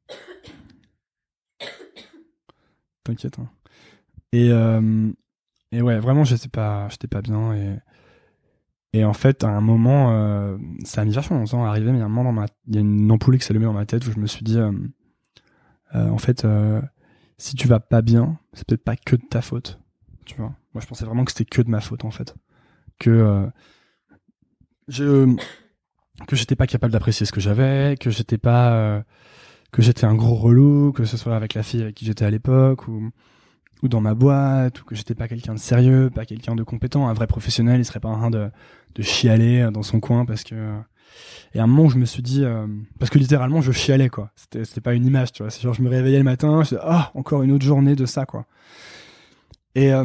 T'inquiète 3.05 3.39
hein. 3.39 3.49
et 4.33 4.51
euh... 4.51 5.11
et 5.70 5.81
ouais 5.83 5.99
vraiment 6.01 6.25
j'étais 6.25 6.49
pas 6.49 6.89
j'étais 6.89 7.09
pas 7.09 7.23
bien. 7.23 7.55
Et 7.55 7.77
et 8.95 9.05
en 9.05 9.14
fait 9.14 9.43
à 9.43 9.49
un 9.49 9.61
moment 9.61 10.59
ça 10.85 11.01
a 11.01 11.05
mis 11.05 11.12
vachement 11.12 11.39
longtemps 11.39 11.64
à 11.64 11.68
arriver 11.68 11.93
mais 11.93 12.03
a 12.03 12.05
un 12.05 12.09
moment 12.09 12.45
il 12.68 12.75
y 12.75 12.79
a 12.79 12.81
une 12.83 13.11
ampoule 13.11 13.39
qui 13.39 13.45
s'est 13.45 13.53
allumée 13.53 13.64
dans 13.64 13.73
ma 13.73 13.87
tête 13.87 14.07
où 14.07 14.12
je 14.12 14.18
me 14.18 14.27
suis 14.27 14.45
dit 14.45 14.59
en 15.95 16.18
fait 16.18 16.45
euh, 16.45 16.80
si 17.38 17.55
tu 17.55 17.68
vas 17.68 17.80
pas 17.80 18.03
bien 18.03 18.38
c'est 18.53 18.66
peut-être 18.66 18.84
pas 18.84 18.97
que 18.97 19.16
de 19.16 19.22
ta 19.28 19.43
faute 19.43 19.80
tu 20.24 20.36
vois. 20.36 20.55
Moi 20.74 20.80
je 20.80 20.86
pensais 20.86 21.05
vraiment 21.05 21.24
que 21.24 21.32
c'était 21.32 21.45
que 21.45 21.62
de 21.62 21.68
ma 21.68 21.80
faute 21.80 22.05
en 22.05 22.11
fait. 22.11 22.34
Que 22.99 23.11
euh, 23.11 23.47
je 24.88 25.34
que 26.26 26.36
j'étais 26.36 26.57
pas 26.57 26.66
capable 26.66 26.93
d'apprécier 26.93 27.26
ce 27.26 27.32
que 27.32 27.40
j'avais 27.40 27.97
que 27.99 28.11
j'étais 28.11 28.38
pas 28.38 28.72
euh, 28.74 29.03
que 29.72 29.82
j'étais 29.82 30.05
un 30.05 30.14
gros 30.14 30.34
relou 30.34 30.93
que 30.93 31.05
ce 31.05 31.16
soit 31.16 31.34
avec 31.34 31.55
la 31.55 31.62
fille 31.62 31.82
avec 31.82 31.97
qui 31.97 32.05
j'étais 32.05 32.24
à 32.24 32.30
l'époque 32.30 32.86
ou 32.88 33.11
ou 33.82 33.88
dans 33.88 34.01
ma 34.01 34.14
boîte 34.14 34.80
ou 34.80 34.84
que 34.84 34.95
j'étais 34.95 35.16
pas 35.16 35.26
quelqu'un 35.26 35.55
de 35.55 35.59
sérieux 35.59 36.11
pas 36.14 36.24
quelqu'un 36.24 36.55
de 36.55 36.62
compétent. 36.62 37.09
Un 37.09 37.14
vrai 37.14 37.26
professionnel 37.26 37.80
il 37.80 37.84
serait 37.84 38.01
pas 38.01 38.09
en 38.09 38.18
train 38.18 38.30
de 38.30 38.51
de 38.95 39.03
chialer 39.03 39.68
dans 39.72 39.82
son 39.82 39.99
coin 40.01 40.24
parce 40.24 40.45
que 40.45 40.78
et 41.55 41.61
à 41.61 41.65
un 41.65 41.67
moment 41.67 41.89
je 41.89 41.99
me 41.99 42.05
suis 42.05 42.23
dit 42.23 42.45
euh, 42.45 42.67
parce 42.99 43.11
que 43.11 43.19
littéralement 43.19 43.61
je 43.61 43.73
chialais 43.73 44.09
quoi. 44.09 44.31
C'était 44.37 44.65
c'était 44.65 44.81
pas 44.81 44.95
une 44.95 45.07
image 45.07 45.33
tu 45.33 45.43
vois. 45.43 45.51
C'est 45.51 45.63
genre 45.63 45.75
je 45.75 45.83
me 45.83 45.89
réveillais 45.89 46.19
le 46.19 46.25
matin 46.25 46.63
je 46.63 46.71
disais 46.71 46.81
ah 46.83 47.11
encore 47.15 47.43
une 47.43 47.53
autre 47.53 47.65
journée 47.65 47.95
de 47.95 48.07
ça 48.07 48.27
quoi. 48.27 48.47
Et, 49.75 49.93
euh, 49.93 50.05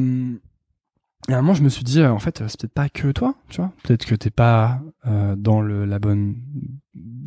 et 1.29 1.33
à 1.33 1.37
un 1.37 1.41
moment 1.41 1.53
je 1.53 1.63
me 1.63 1.69
suis 1.69 1.83
dit 1.83 2.01
euh, 2.01 2.11
en 2.11 2.19
fait 2.19 2.43
c'est 2.47 2.59
peut-être 2.59 2.73
pas 2.73 2.89
que 2.89 3.11
toi 3.11 3.35
tu 3.49 3.61
vois. 3.61 3.71
Peut-être 3.83 4.05
que 4.05 4.15
t'es 4.15 4.29
pas 4.29 4.81
euh, 5.05 5.35
dans 5.35 5.61
le 5.61 5.85
la 5.85 5.99
bonne 5.99 6.35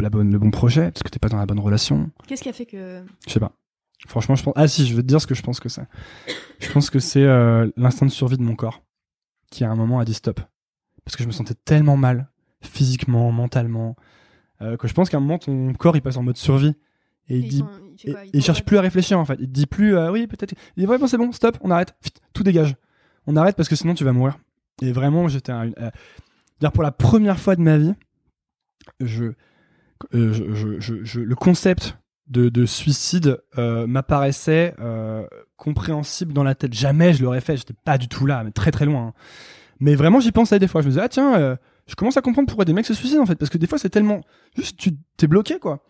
la 0.00 0.10
bonne 0.10 0.30
le 0.30 0.38
bon 0.38 0.50
projet 0.50 0.90
parce 0.90 1.02
que 1.02 1.08
t'es 1.08 1.18
pas 1.18 1.28
dans 1.28 1.38
la 1.38 1.46
bonne 1.46 1.60
relation. 1.60 2.10
Qu'est-ce 2.26 2.42
qui 2.42 2.48
a 2.48 2.52
fait 2.52 2.66
que. 2.66 3.02
je 3.26 3.32
sais 3.32 3.40
pas. 3.40 3.52
Franchement 4.06 4.34
je 4.34 4.42
pense 4.42 4.54
ah 4.56 4.68
si 4.68 4.86
je 4.86 4.94
vais 4.94 5.02
te 5.02 5.06
dire 5.06 5.20
ce 5.20 5.26
que 5.26 5.34
je 5.34 5.42
pense 5.42 5.60
que 5.60 5.68
c'est. 5.68 5.86
Je 6.60 6.70
pense 6.72 6.90
que 6.90 6.98
c'est 6.98 7.24
l'instinct 7.76 8.06
de 8.06 8.10
survie 8.10 8.38
de 8.38 8.42
mon 8.42 8.54
corps 8.54 8.82
qui 9.50 9.64
à 9.64 9.70
un 9.70 9.76
moment 9.76 9.98
a 9.98 10.04
dit 10.04 10.14
stop. 10.14 10.40
Parce 11.04 11.16
que 11.16 11.22
je 11.22 11.28
me 11.28 11.32
sentais 11.32 11.54
tellement 11.54 11.96
mal 11.96 12.28
physiquement 12.62 13.30
mentalement 13.32 13.96
euh, 14.62 14.76
que 14.76 14.86
je 14.88 14.94
pense 14.94 15.08
qu'à 15.10 15.16
un 15.16 15.20
moment 15.20 15.38
ton 15.38 15.72
corps 15.74 15.96
il 15.96 16.02
passe 16.02 16.16
en 16.16 16.22
mode 16.22 16.36
survie 16.36 16.74
et 17.28 17.38
il 17.38 17.48
dit 17.48 17.64
il 18.04 18.10
et 18.10 18.14
il 18.34 18.42
cherche 18.42 18.64
plus 18.64 18.76
à 18.78 18.80
réfléchir 18.80 19.18
en 19.18 19.24
fait 19.24 19.36
il 19.40 19.46
te 19.46 19.52
dit 19.52 19.66
plus 19.66 19.96
euh, 19.96 20.10
oui 20.10 20.26
peut-être 20.26 20.54
il 20.76 20.82
dit 20.84 20.86
ouais 20.86 20.98
bon 20.98 21.06
c'est 21.06 21.16
bon 21.18 21.32
stop 21.32 21.56
on 21.62 21.70
arrête 21.70 21.94
tout 22.32 22.42
dégage 22.42 22.74
on 23.26 23.36
arrête 23.36 23.56
parce 23.56 23.68
que 23.68 23.76
sinon 23.76 23.94
tu 23.94 24.04
vas 24.04 24.12
mourir 24.12 24.38
et 24.82 24.92
vraiment 24.92 25.28
j'étais 25.28 25.52
euh, 25.52 25.90
dire 26.60 26.72
pour 26.72 26.82
la 26.82 26.92
première 26.92 27.38
fois 27.38 27.56
de 27.56 27.62
ma 27.62 27.78
vie 27.78 27.94
je, 29.00 29.32
je, 30.12 30.32
je, 30.32 30.80
je- 30.80 31.04
je- 31.04 31.20
le 31.20 31.34
concept 31.34 31.96
de, 32.28 32.48
de 32.48 32.64
suicide 32.66 33.38
euh, 33.58 33.86
m'apparaissait 33.86 34.74
euh, 34.80 35.26
compréhensible 35.56 36.32
dans 36.32 36.44
la 36.44 36.54
tête. 36.54 36.72
Jamais 36.72 37.12
je 37.12 37.22
l'aurais 37.24 37.40
fait, 37.40 37.56
j'étais 37.56 37.74
pas 37.84 37.98
du 37.98 38.06
tout 38.08 38.24
là, 38.24 38.44
mais 38.44 38.52
très 38.52 38.70
très 38.70 38.84
loin. 38.86 39.08
hein. 39.08 39.12
Mais 39.80 39.94
vraiment, 39.96 40.20
j'y 40.20 40.30
pensais 40.30 40.58
des 40.60 40.68
fois. 40.68 40.80
Je 40.80 40.86
me 40.86 40.90
disais, 40.92 41.02
ah 41.02 41.08
tiens, 41.08 41.34
euh, 41.40 41.56
je 41.90 41.96
commence 41.96 42.16
à 42.16 42.22
comprendre 42.22 42.46
pourquoi 42.46 42.64
des 42.64 42.72
mecs 42.72 42.86
se 42.86 42.94
suicident 42.94 43.22
en 43.22 43.26
fait. 43.26 43.34
Parce 43.34 43.50
que 43.50 43.58
des 43.58 43.66
fois, 43.66 43.76
c'est 43.76 43.90
tellement. 43.90 44.20
Juste, 44.56 44.76
tu 44.76 44.92
t'es 45.16 45.26
bloqué 45.26 45.58
quoi. 45.58 45.82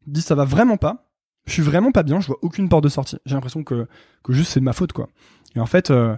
Tu 0.00 0.06
te 0.06 0.10
dis, 0.10 0.20
ça 0.20 0.34
va 0.34 0.44
vraiment 0.44 0.76
pas. 0.76 1.08
Je 1.46 1.52
suis 1.52 1.62
vraiment 1.62 1.92
pas 1.92 2.02
bien, 2.02 2.20
je 2.20 2.26
vois 2.26 2.38
aucune 2.42 2.68
porte 2.68 2.82
de 2.82 2.88
sortie. 2.88 3.18
J'ai 3.24 3.34
l'impression 3.34 3.62
que, 3.62 3.86
que 4.24 4.32
juste 4.32 4.50
c'est 4.50 4.60
de 4.60 4.64
ma 4.64 4.72
faute 4.72 4.92
quoi. 4.92 5.08
Et 5.54 5.60
en 5.60 5.66
fait, 5.66 5.90
euh, 5.90 6.16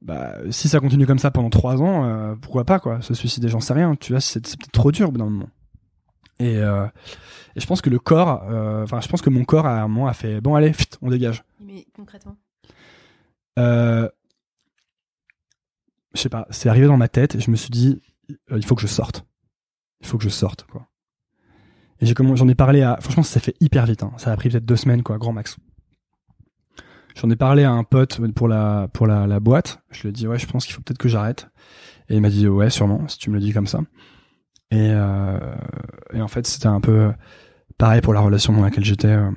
bah, 0.00 0.36
si 0.50 0.68
ça 0.68 0.80
continue 0.80 1.06
comme 1.06 1.18
ça 1.18 1.30
pendant 1.30 1.50
trois 1.50 1.82
ans, 1.82 2.04
euh, 2.04 2.34
pourquoi 2.40 2.64
pas 2.64 2.78
quoi 2.78 3.02
Se 3.02 3.12
suicider, 3.12 3.48
j'en 3.48 3.60
sais 3.60 3.74
rien. 3.74 3.94
Tu 3.96 4.12
vois, 4.12 4.20
c'est 4.20 4.40
peut-être 4.40 4.72
trop 4.72 4.90
dur 4.90 5.12
d'un 5.12 5.24
moment. 5.24 5.50
Et, 6.38 6.56
euh, 6.56 6.86
et 7.54 7.60
je 7.60 7.66
pense 7.66 7.82
que 7.82 7.90
le 7.90 7.98
corps, 7.98 8.42
enfin, 8.82 9.00
je 9.00 9.08
pense 9.08 9.20
que 9.20 9.30
mon 9.30 9.44
corps 9.44 9.66
à 9.66 9.82
un 9.82 9.88
moment 9.88 10.06
a 10.06 10.14
fait 10.14 10.40
bon, 10.40 10.54
allez, 10.54 10.72
on 11.02 11.10
dégage. 11.10 11.44
Mais 11.60 11.86
concrètement? 11.94 12.36
Euh, 13.58 14.08
je 16.14 16.20
sais 16.20 16.28
pas, 16.28 16.46
c'est 16.50 16.68
arrivé 16.68 16.86
dans 16.86 16.96
ma 16.96 17.08
tête 17.08 17.34
et 17.34 17.40
je 17.40 17.50
me 17.50 17.56
suis 17.56 17.70
dit, 17.70 18.00
il 18.28 18.64
faut 18.64 18.74
que 18.74 18.82
je 18.82 18.86
sorte. 18.86 19.26
Il 20.00 20.06
faut 20.06 20.18
que 20.18 20.24
je 20.24 20.28
sorte, 20.28 20.64
quoi. 20.64 20.88
Et 22.00 22.06
j'en 22.06 22.48
ai 22.48 22.54
parlé 22.56 22.82
à, 22.82 22.98
franchement, 23.00 23.22
ça 23.22 23.34
s'est 23.34 23.40
fait 23.40 23.54
hyper 23.60 23.86
vite, 23.86 24.02
hein. 24.02 24.12
Ça 24.16 24.32
a 24.32 24.36
pris 24.36 24.48
peut-être 24.48 24.64
deux 24.64 24.76
semaines, 24.76 25.02
quoi, 25.02 25.18
grand 25.18 25.32
max. 25.32 25.56
J'en 27.14 27.30
ai 27.30 27.36
parlé 27.36 27.62
à 27.62 27.70
un 27.70 27.84
pote 27.84 28.20
pour 28.32 28.48
la, 28.48 28.88
pour 28.92 29.06
la, 29.06 29.26
la 29.26 29.38
boîte. 29.38 29.82
Je 29.90 30.02
lui 30.02 30.08
ai 30.08 30.12
dit, 30.12 30.26
ouais, 30.26 30.38
je 30.38 30.46
pense 30.46 30.64
qu'il 30.64 30.74
faut 30.74 30.80
peut-être 30.80 30.98
que 30.98 31.08
j'arrête. 31.08 31.48
Et 32.08 32.16
il 32.16 32.20
m'a 32.20 32.30
dit, 32.30 32.48
ouais, 32.48 32.70
sûrement, 32.70 33.06
si 33.06 33.18
tu 33.18 33.30
me 33.30 33.34
le 33.36 33.40
dis 33.40 33.52
comme 33.52 33.66
ça. 33.66 33.80
Et, 34.70 34.90
euh, 34.90 35.54
et 36.12 36.20
en 36.20 36.28
fait, 36.28 36.46
c'était 36.46 36.66
un 36.66 36.80
peu 36.80 37.12
pareil 37.78 38.00
pour 38.00 38.14
la 38.14 38.20
relation 38.20 38.52
dans 38.52 38.62
laquelle 38.62 38.84
j'étais. 38.84 39.08
euh, 39.08 39.30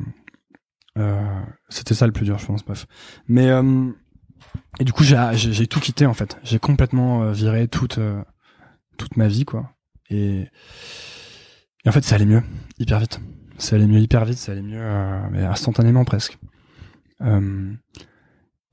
euh, 0.97 1.41
c'était 1.69 1.93
ça 1.93 2.07
le 2.07 2.13
plus 2.13 2.25
dur, 2.25 2.39
je 2.39 2.45
pense, 2.45 2.63
bref. 2.63 2.87
Mais, 3.27 3.49
euh, 3.49 3.91
et 4.79 4.85
du 4.85 4.93
coup, 4.93 5.03
j'ai, 5.03 5.67
tout 5.67 5.79
quitté, 5.81 6.05
en 6.05 6.13
fait. 6.13 6.37
J'ai 6.43 6.59
complètement 6.59 7.23
euh, 7.23 7.31
viré 7.33 7.67
toute, 7.67 7.97
euh, 7.97 8.23
toute 8.97 9.17
ma 9.17 9.27
vie, 9.27 9.45
quoi. 9.45 9.71
Et, 10.09 10.45
en 11.85 11.91
fait, 11.91 12.03
ça 12.03 12.15
allait 12.15 12.25
mieux, 12.25 12.43
hyper 12.79 12.99
vite. 12.99 13.19
Ça 13.57 13.75
allait 13.75 13.87
mieux 13.87 13.99
hyper 13.99 14.25
vite, 14.25 14.37
ça 14.37 14.51
allait 14.51 14.61
mieux, 14.61 14.81
euh, 14.81 15.27
mais 15.31 15.43
instantanément 15.43 16.03
presque. 16.03 16.37
Euh, 17.21 17.71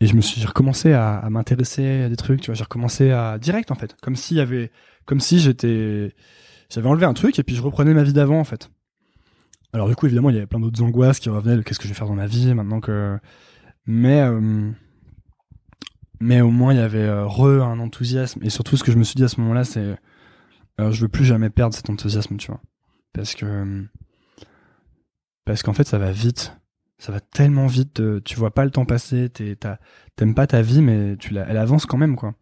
et 0.01 0.07
je 0.07 0.17
me 0.17 0.21
suis 0.21 0.45
recommencé 0.45 0.93
à, 0.93 1.25
m'intéresser 1.31 2.03
à 2.03 2.09
des 2.09 2.17
trucs, 2.17 2.41
tu 2.41 2.47
vois, 2.47 2.57
j'ai 2.57 2.65
recommencé 2.65 3.13
à 3.13 3.39
direct 3.39 3.71
en 3.71 3.77
fait, 3.77 3.95
comme 4.03 4.17
s'il 4.17 4.37
y 4.37 4.41
avait, 4.41 4.73
comme 5.05 5.21
si 5.21 5.39
j'étais, 5.39 6.13
j'avais 6.69 6.89
enlevé 6.89 7.07
un 7.07 7.15
truc 7.15 7.39
et 7.39 7.45
puis 7.45 7.55
je 7.55 7.63
reprenais 7.63 7.95
ma 7.95 8.03
vie 8.03 8.13
d'avant 8.13 8.41
en 8.41 8.45
fait. 8.45 8.69
Alors 9.73 9.89
du 9.89 9.95
coup 9.95 10.07
évidemment 10.07 10.31
il 10.31 10.35
y 10.35 10.39
avait 10.39 10.49
plein 10.49 10.59
d'autres 10.59 10.83
angoisses 10.83 11.21
qui 11.21 11.29
revenaient, 11.29 11.57
de 11.57 11.63
qu'est-ce 11.63 11.79
que 11.79 11.85
je 11.85 11.91
vais 11.91 11.95
faire 11.95 12.09
dans 12.09 12.17
ma 12.17 12.27
vie 12.27 12.53
maintenant 12.53 12.81
que, 12.81 13.17
mais 13.87 14.23
euh, 14.23 14.73
mais 16.19 16.41
au 16.41 16.51
moins 16.51 16.75
il 16.75 16.79
y 16.79 16.83
avait 16.83 17.09
re 17.23 17.63
un 17.63 17.79
enthousiasme 17.79 18.41
et 18.43 18.51
surtout 18.51 18.77
ce 18.77 18.83
que 18.83 18.91
je 18.91 18.99
me 18.99 19.05
suis 19.05 19.15
dit 19.15 19.25
à 19.25 19.29
ce 19.29 19.41
moment-là 19.41 19.63
c'est, 19.63 19.97
je 20.91 21.01
veux 21.03 21.09
plus 21.09 21.25
jamais 21.25 21.51
perdre 21.51 21.75
cet 21.75 21.89
enthousiasme, 21.91 22.37
tu 22.37 22.49
vois, 22.49 22.61
parce 23.13 23.35
que 23.35 23.87
parce 25.45 25.63
qu'en 25.63 25.73
fait 25.73 25.87
ça 25.87 25.99
va 25.99 26.13
vite 26.13 26.57
ça 26.99 27.11
va 27.11 27.19
tellement 27.21 27.67
vite, 27.67 28.01
tu 28.25 28.37
vois 28.37 28.55
pas 28.55 28.65
le 28.65 28.71
temps 28.71 28.85
passer, 28.85 29.29
t'aimes 29.29 30.35
pas 30.37 30.47
ta 30.47 30.63
vie, 30.63 30.83
mais 30.83 31.17
tu 31.17 31.35
la, 31.35 31.43
elle 31.49 31.57
avance 31.57 31.85
quand 31.85 31.97
même, 31.99 32.15
quoi. 32.15 32.35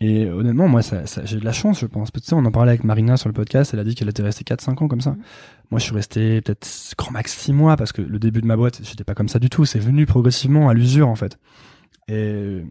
Et 0.00 0.30
honnêtement, 0.30 0.66
moi, 0.66 0.80
ça, 0.80 1.04
ça- 1.04 1.26
j'ai 1.26 1.38
de 1.38 1.44
la 1.44 1.52
chance, 1.52 1.80
je 1.80 1.86
pense. 1.86 2.10
Tu 2.10 2.20
sais, 2.22 2.32
on 2.34 2.44
en 2.46 2.50
parlait 2.50 2.70
avec 2.70 2.84
Marina 2.84 3.18
sur 3.18 3.28
le 3.28 3.34
podcast, 3.34 3.74
elle 3.74 3.80
a 3.80 3.84
dit 3.84 3.94
qu'elle 3.94 4.08
était 4.08 4.22
restée 4.22 4.44
4-5 4.44 4.82
ans 4.82 4.88
comme 4.88 5.02
ça. 5.02 5.14
Moi, 5.70 5.78
je 5.78 5.84
suis 5.84 5.94
resté 5.94 6.40
peut-être 6.40 6.66
grand 6.96 7.10
max 7.10 7.36
6 7.36 7.52
mois, 7.52 7.76
parce 7.76 7.92
que 7.92 8.00
le 8.00 8.18
début 8.18 8.40
de 8.40 8.46
ma 8.46 8.56
boîte, 8.56 8.80
j'étais 8.82 9.04
pas 9.04 9.14
comme 9.14 9.28
ça 9.28 9.38
du 9.38 9.50
tout. 9.50 9.66
C'est 9.66 9.78
venu 9.78 10.06
progressivement 10.06 10.70
à 10.70 10.74
l'usure, 10.74 11.08
en 11.08 11.14
fait. 11.16 11.38
Et, 12.08 12.62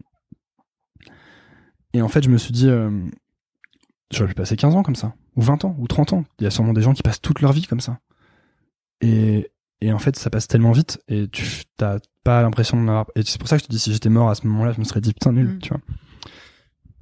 et 1.92 2.02
en 2.02 2.08
fait, 2.08 2.24
je 2.24 2.30
me 2.30 2.36
suis 2.38 2.52
dit, 2.52 2.68
euh, 2.68 2.90
j'aurais 4.12 4.28
pu 4.28 4.34
passer 4.34 4.56
15 4.56 4.74
ans 4.74 4.82
comme 4.82 4.94
ça, 4.96 5.14
ou 5.36 5.42
20 5.42 5.64
ans, 5.64 5.76
ou 5.78 5.86
30 5.86 6.12
ans. 6.12 6.24
Il 6.38 6.44
y 6.44 6.46
a 6.46 6.50
sûrement 6.50 6.72
des 6.72 6.82
gens 6.82 6.94
qui 6.94 7.02
passent 7.02 7.20
toute 7.20 7.40
leur 7.40 7.52
vie 7.52 7.66
comme 7.66 7.80
ça. 7.80 7.98
Et, 9.00 9.50
et 9.80 9.92
en 9.92 9.98
fait, 9.98 10.16
ça 10.16 10.30
passe 10.30 10.48
tellement 10.48 10.72
vite 10.72 11.02
et 11.08 11.28
tu 11.28 11.44
t'as 11.76 11.98
pas 12.24 12.42
l'impression 12.42 12.76
d'en 12.78 12.88
avoir. 12.88 13.06
Et 13.14 13.22
c'est 13.22 13.38
pour 13.38 13.48
ça 13.48 13.56
que 13.56 13.62
je 13.62 13.66
te 13.66 13.72
dis, 13.72 13.78
si 13.78 13.92
j'étais 13.92 14.08
mort 14.08 14.30
à 14.30 14.34
ce 14.34 14.46
moment-là, 14.46 14.72
je 14.72 14.78
me 14.78 14.84
serais 14.84 15.00
dit 15.00 15.12
putain 15.12 15.32
nul, 15.32 15.48
Mm. 15.54 15.58
tu 15.58 15.68
vois. 15.70 15.80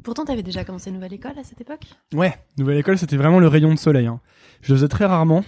Pourtant, 0.02 0.24
t'avais 0.24 0.42
déjà 0.42 0.64
commencé 0.64 0.90
une 0.90 0.96
nouvelle 0.96 1.14
école 1.14 1.38
à 1.38 1.44
cette 1.44 1.60
époque? 1.60 1.84
Ouais, 2.12 2.34
nouvelle 2.58 2.76
école, 2.78 2.98
c'était 2.98 3.16
vraiment 3.16 3.38
le 3.40 3.48
rayon 3.48 3.72
de 3.72 3.78
soleil. 3.78 4.06
Hein. 4.06 4.20
Je 4.60 4.72
le 4.72 4.76
faisais 4.76 4.88
très 4.88 5.06
rarement. 5.06 5.44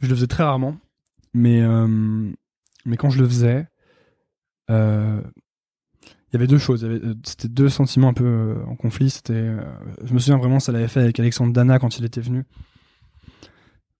Je 0.00 0.08
le 0.08 0.14
faisais 0.14 0.26
très 0.26 0.42
rarement, 0.42 0.76
mais 1.34 1.60
euh, 1.60 2.30
mais 2.84 2.96
quand 2.96 3.10
je 3.10 3.18
le 3.20 3.28
faisais, 3.28 3.66
euh, 4.70 5.20
il 6.32 6.36
y 6.36 6.38
avait 6.38 6.46
deux 6.46 6.58
choses. 6.58 6.82
Euh, 6.84 7.14
C'était 7.24 7.48
deux 7.48 7.68
sentiments 7.68 8.08
un 8.08 8.14
peu 8.14 8.24
euh, 8.24 8.64
en 8.66 8.74
conflit. 8.74 9.10
C'était, 9.10 9.34
euh, 9.34 9.60
je 10.02 10.14
me 10.14 10.18
souviens 10.18 10.38
vraiment, 10.38 10.60
ça 10.60 10.72
l'avait 10.72 10.88
fait 10.88 11.00
avec 11.00 11.20
Alexandre 11.20 11.52
Dana 11.52 11.78
quand 11.78 11.98
il 11.98 12.04
était 12.06 12.22
venu. 12.22 12.44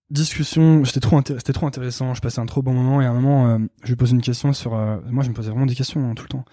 Discussion, 0.09 0.83
j'étais 0.83 0.99
trop, 0.99 1.21
c'était 1.23 1.53
trop 1.53 1.67
intéressant. 1.67 2.15
Je 2.15 2.21
passais 2.21 2.39
un 2.39 2.47
trop 2.47 2.63
bon 2.63 2.73
moment 2.73 3.01
et 3.01 3.05
à 3.05 3.11
un 3.11 3.13
moment, 3.13 3.59
je 3.83 3.89
lui 3.89 3.95
pose 3.95 4.11
une 4.11 4.21
question 4.21 4.53
sur. 4.53 4.71
moi, 5.09 5.23
je 5.23 5.29
me 5.29 5.33
posais 5.33 5.49
vraiment 5.49 5.65
des 5.65 5.75
questions 5.75 6.07
hein, 6.07 6.13
tout 6.13 6.23
le 6.23 6.29
temps. 6.29 6.45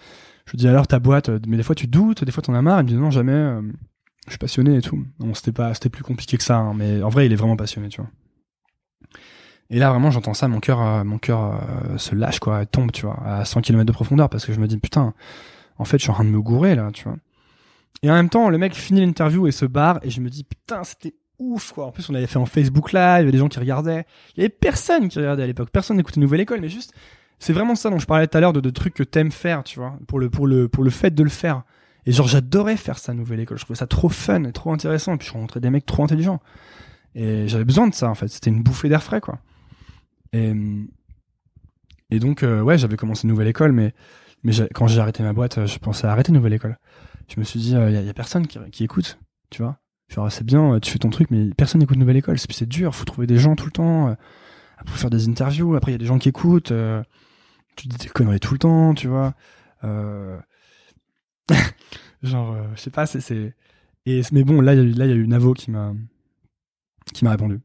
Je 0.45 0.51
lui 0.51 0.57
dis 0.57 0.67
alors 0.67 0.87
ta 0.87 0.99
boîte, 0.99 1.29
mais 1.47 1.57
des 1.57 1.63
fois 1.63 1.75
tu 1.75 1.85
doutes, 1.85 2.23
des 2.23 2.31
fois 2.31 2.41
t'en 2.41 2.55
as 2.55 2.61
marre. 2.63 2.79
Il 2.79 2.85
me 2.85 2.87
dit 2.89 2.95
non 2.95 3.11
jamais. 3.11 3.59
je 4.25 4.31
suis 4.31 4.39
passionné 4.39 4.77
et 4.77 4.81
tout. 4.81 5.05
Bon, 5.19 5.35
c'était 5.35 5.51
pas, 5.51 5.75
c'était 5.75 5.89
plus 5.89 6.03
compliqué 6.03 6.37
que 6.37 6.43
ça, 6.43 6.57
hein, 6.57 6.73
mais 6.75 7.03
en 7.03 7.09
vrai, 7.09 7.27
il 7.27 7.33
est 7.33 7.35
vraiment 7.35 7.55
passionné, 7.55 7.89
tu 7.89 8.01
vois. 8.01 8.09
Et 9.69 9.77
là, 9.77 9.91
vraiment, 9.91 10.09
j'entends 10.09 10.33
ça, 10.33 10.47
mon 10.47 10.59
cœur, 10.59 11.05
mon 11.05 11.19
cœur 11.19 11.61
se 11.97 12.15
lâche, 12.15 12.39
quoi, 12.39 12.65
tombe, 12.65 12.91
tu 12.91 13.05
vois, 13.05 13.21
à 13.23 13.45
100 13.45 13.61
km 13.61 13.85
de 13.85 13.91
profondeur, 13.91 14.29
parce 14.29 14.45
que 14.45 14.53
je 14.53 14.59
me 14.59 14.67
dis, 14.67 14.77
putain, 14.77 15.13
en 15.77 15.85
fait, 15.85 15.97
je 15.97 16.03
suis 16.03 16.11
en 16.11 16.15
train 16.15 16.23
de 16.23 16.29
me 16.29 16.41
gourer, 16.41 16.75
là, 16.75 16.89
tu 16.93 17.03
vois. 17.03 17.17
Et 18.03 18.09
en 18.09 18.13
même 18.13 18.29
temps, 18.29 18.49
le 18.49 18.57
mec 18.57 18.73
finit 18.73 19.01
l'interview 19.01 19.47
et 19.47 19.51
se 19.51 19.65
barre, 19.65 19.99
et 20.03 20.09
je 20.09 20.21
me 20.21 20.29
dis, 20.29 20.43
putain, 20.43 20.83
c'était 20.83 21.13
ouf, 21.39 21.71
quoi. 21.71 21.85
En 21.85 21.91
plus, 21.91 22.09
on 22.09 22.15
avait 22.15 22.27
fait 22.27 22.37
en 22.37 22.45
Facebook 22.45 22.93
Live, 22.93 23.01
il 23.01 23.19
y 23.19 23.21
avait 23.23 23.31
des 23.31 23.37
gens 23.37 23.49
qui 23.49 23.59
regardaient. 23.59 24.05
Il 24.35 24.41
y 24.41 24.43
avait 24.43 24.49
personne 24.49 25.09
qui 25.09 25.19
regardait 25.19 25.43
à 25.43 25.47
l'époque, 25.47 25.69
personne 25.71 25.97
n'écoutait 25.97 26.19
Nouvelle 26.19 26.41
École, 26.41 26.61
mais 26.61 26.69
juste, 26.69 26.93
c'est 27.39 27.53
vraiment 27.53 27.75
ça 27.75 27.89
dont 27.89 27.99
je 27.99 28.05
parlais 28.05 28.27
tout 28.27 28.37
à 28.37 28.41
l'heure, 28.41 28.53
de, 28.53 28.69
trucs 28.69 28.93
que 28.93 29.03
t'aimes 29.03 29.31
faire, 29.31 29.63
tu 29.63 29.79
vois, 29.79 29.97
pour 30.07 30.19
le, 30.19 30.29
pour 30.29 30.47
le, 30.47 30.67
pour 30.67 30.83
le 30.83 30.89
fait 30.89 31.11
de 31.11 31.23
le 31.23 31.29
faire. 31.29 31.63
Et 32.05 32.11
genre, 32.11 32.27
j'adorais 32.27 32.77
faire 32.77 32.97
ça, 32.97 33.13
Nouvelle 33.13 33.39
École. 33.39 33.57
Je 33.59 33.63
trouvais 33.63 33.77
ça 33.77 33.87
trop 33.87 34.09
fun 34.09 34.43
et 34.43 34.51
trop 34.51 34.71
intéressant. 34.71 35.13
Et 35.13 35.17
puis, 35.17 35.27
je 35.27 35.33
rencontrais 35.33 35.59
des 35.59 35.69
mecs 35.69 35.85
trop 35.85 36.03
intelligents. 36.03 36.39
Et 37.13 37.47
j'avais 37.47 37.65
besoin 37.65 37.87
de 37.87 37.93
ça, 37.93 38.09
en 38.09 38.15
fait. 38.15 38.27
C'était 38.27 38.49
une 38.49 38.63
bouffée 38.63 38.89
d'air 38.89 39.03
frais, 39.03 39.21
quoi. 39.21 39.39
Et, 40.33 40.53
et 42.09 42.19
donc, 42.19 42.43
euh, 42.43 42.61
ouais, 42.61 42.77
j'avais 42.77 42.97
commencé 42.97 43.27
Nouvelle 43.27 43.47
École, 43.47 43.71
mais, 43.71 43.93
mais 44.43 44.51
quand 44.73 44.87
j'ai 44.87 44.99
arrêté 44.99 45.23
ma 45.23 45.33
boîte, 45.33 45.57
euh, 45.59 45.65
je 45.67 45.77
pensais 45.79 46.07
arrêter 46.07 46.31
Nouvelle 46.31 46.53
École. 46.53 46.77
Je 47.27 47.39
me 47.39 47.43
suis 47.45 47.59
dit, 47.59 47.71
il 47.71 47.77
a- 47.77 47.89
y 48.01 48.09
a 48.09 48.13
personne 48.13 48.47
qui, 48.47 48.83
écoute, 48.83 49.19
tu 49.49 49.61
vois. 49.61 49.77
C'est 50.29 50.43
bien, 50.43 50.73
euh, 50.75 50.79
tu 50.79 50.91
fais 50.91 50.99
ton 50.99 51.09
truc, 51.09 51.31
mais 51.31 51.49
personne 51.55 51.79
n'écoute 51.79 51.97
Nouvelle 51.97 52.17
École. 52.17 52.37
C'est 52.37 52.67
dur, 52.67 52.93
faut 52.93 53.05
trouver 53.05 53.27
des 53.27 53.37
gens 53.37 53.55
tout 53.55 53.65
le 53.65 53.71
temps. 53.71 54.09
euh, 54.09 54.15
faut 54.85 54.97
faire 54.97 55.09
des 55.09 55.29
interviews. 55.29 55.75
Après, 55.75 55.91
il 55.91 55.93
y 55.93 55.95
a 55.95 55.99
des 55.99 56.05
gens 56.05 56.17
qui 56.19 56.27
écoutent. 56.29 56.71
euh, 56.71 57.01
tu 57.77 57.87
dis 57.87 57.97
des 57.97 58.09
conneries 58.09 58.39
tout 58.41 58.53
le 58.53 58.59
temps, 58.59 58.93
tu 58.93 59.07
vois. 59.07 59.33
Euh... 59.83 60.37
Genre, 62.23 62.51
euh, 62.53 62.63
je 62.75 62.81
sais 62.81 62.89
pas, 62.91 63.05
c'est. 63.05 63.55
Et 64.05 64.21
mais 64.31 64.43
bon, 64.43 64.61
là, 64.61 64.73
il 64.73 64.77
y 64.77 64.81
a 64.81 64.83
eu, 64.83 64.91
là, 64.91 65.05
il 65.05 65.09
y 65.09 65.13
a 65.13 65.15
eu 65.15 65.27
Navo 65.27 65.53
qui 65.53 65.71
m'a, 65.71 65.93
qui 67.13 67.23
m'a 67.25 67.31
répondu. 67.31 67.59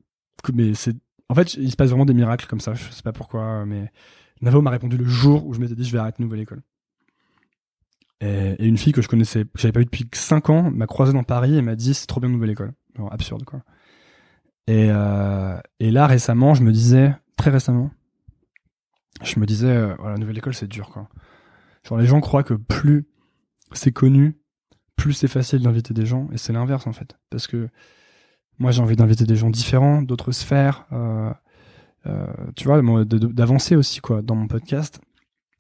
Mais 0.52 0.74
c'est, 0.74 0.94
en 1.28 1.34
fait, 1.34 1.54
il 1.54 1.70
se 1.70 1.76
passe 1.76 1.90
vraiment 1.90 2.04
des 2.06 2.14
miracles 2.14 2.46
comme 2.46 2.60
ça. 2.60 2.74
Je 2.74 2.90
sais 2.90 3.02
pas 3.02 3.12
pourquoi, 3.12 3.64
mais 3.66 3.90
Navo 4.40 4.60
m'a 4.60 4.70
répondu 4.70 4.96
le 4.96 5.06
jour 5.06 5.46
où 5.46 5.54
je 5.54 5.60
m'étais 5.60 5.74
dit 5.74 5.84
je 5.84 5.92
vais 5.92 5.98
arrêter 5.98 6.22
nouvelle 6.22 6.40
école. 6.40 6.62
Et, 8.20 8.64
une 8.66 8.78
fille 8.78 8.92
que 8.92 9.02
je 9.02 9.08
connaissais, 9.08 9.44
que 9.44 9.50
j'avais 9.56 9.72
pas 9.72 9.80
vu 9.80 9.86
depuis 9.86 10.08
5 10.12 10.50
ans, 10.50 10.70
m'a 10.70 10.86
croisé 10.86 11.12
dans 11.12 11.24
Paris 11.24 11.56
et 11.56 11.62
m'a 11.62 11.76
dit 11.76 11.94
c'est 11.94 12.06
trop 12.06 12.20
bien 12.20 12.28
nouvelle 12.28 12.50
école. 12.50 12.72
Absurde 13.10 13.44
quoi. 13.44 13.60
Et, 14.66 14.88
euh, 14.90 15.58
et 15.80 15.90
là 15.90 16.06
récemment, 16.06 16.54
je 16.54 16.62
me 16.62 16.72
disais 16.72 17.14
très 17.36 17.50
récemment, 17.50 17.90
je 19.22 19.38
me 19.38 19.46
disais 19.46 19.68
euh, 19.68 19.94
voilà 19.98 20.16
nouvelle 20.16 20.38
école 20.38 20.54
c'est 20.54 20.66
dur 20.66 20.90
quoi. 20.90 21.08
Genre 21.84 21.98
les 21.98 22.06
gens 22.06 22.20
croient 22.20 22.42
que 22.42 22.54
plus 22.54 23.06
c'est 23.72 23.92
connu, 23.92 24.38
plus 24.96 25.12
c'est 25.12 25.28
facile 25.28 25.62
d'inviter 25.62 25.94
des 25.94 26.06
gens 26.06 26.28
et 26.32 26.38
c'est 26.38 26.52
l'inverse 26.52 26.86
en 26.86 26.92
fait 26.92 27.16
parce 27.30 27.46
que 27.46 27.68
moi 28.58 28.70
j'ai 28.70 28.80
envie 28.80 28.96
d'inviter 28.96 29.24
des 29.24 29.36
gens 29.36 29.50
différents 29.50 30.02
d'autres 30.02 30.32
sphères 30.32 30.86
euh, 30.92 31.32
tu 32.54 32.68
vois 32.68 32.82
d'avancer 32.82 33.76
aussi 33.76 34.00
quoi 34.00 34.22
dans 34.22 34.34
mon 34.34 34.46
podcast. 34.46 35.00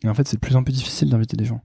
Et 0.04 0.08
en 0.08 0.14
fait 0.14 0.26
c'est 0.26 0.36
de 0.36 0.40
plus 0.40 0.56
en 0.56 0.62
plus 0.62 0.72
difficile 0.72 1.10
d'inviter 1.10 1.36
des 1.36 1.44
gens. 1.44 1.62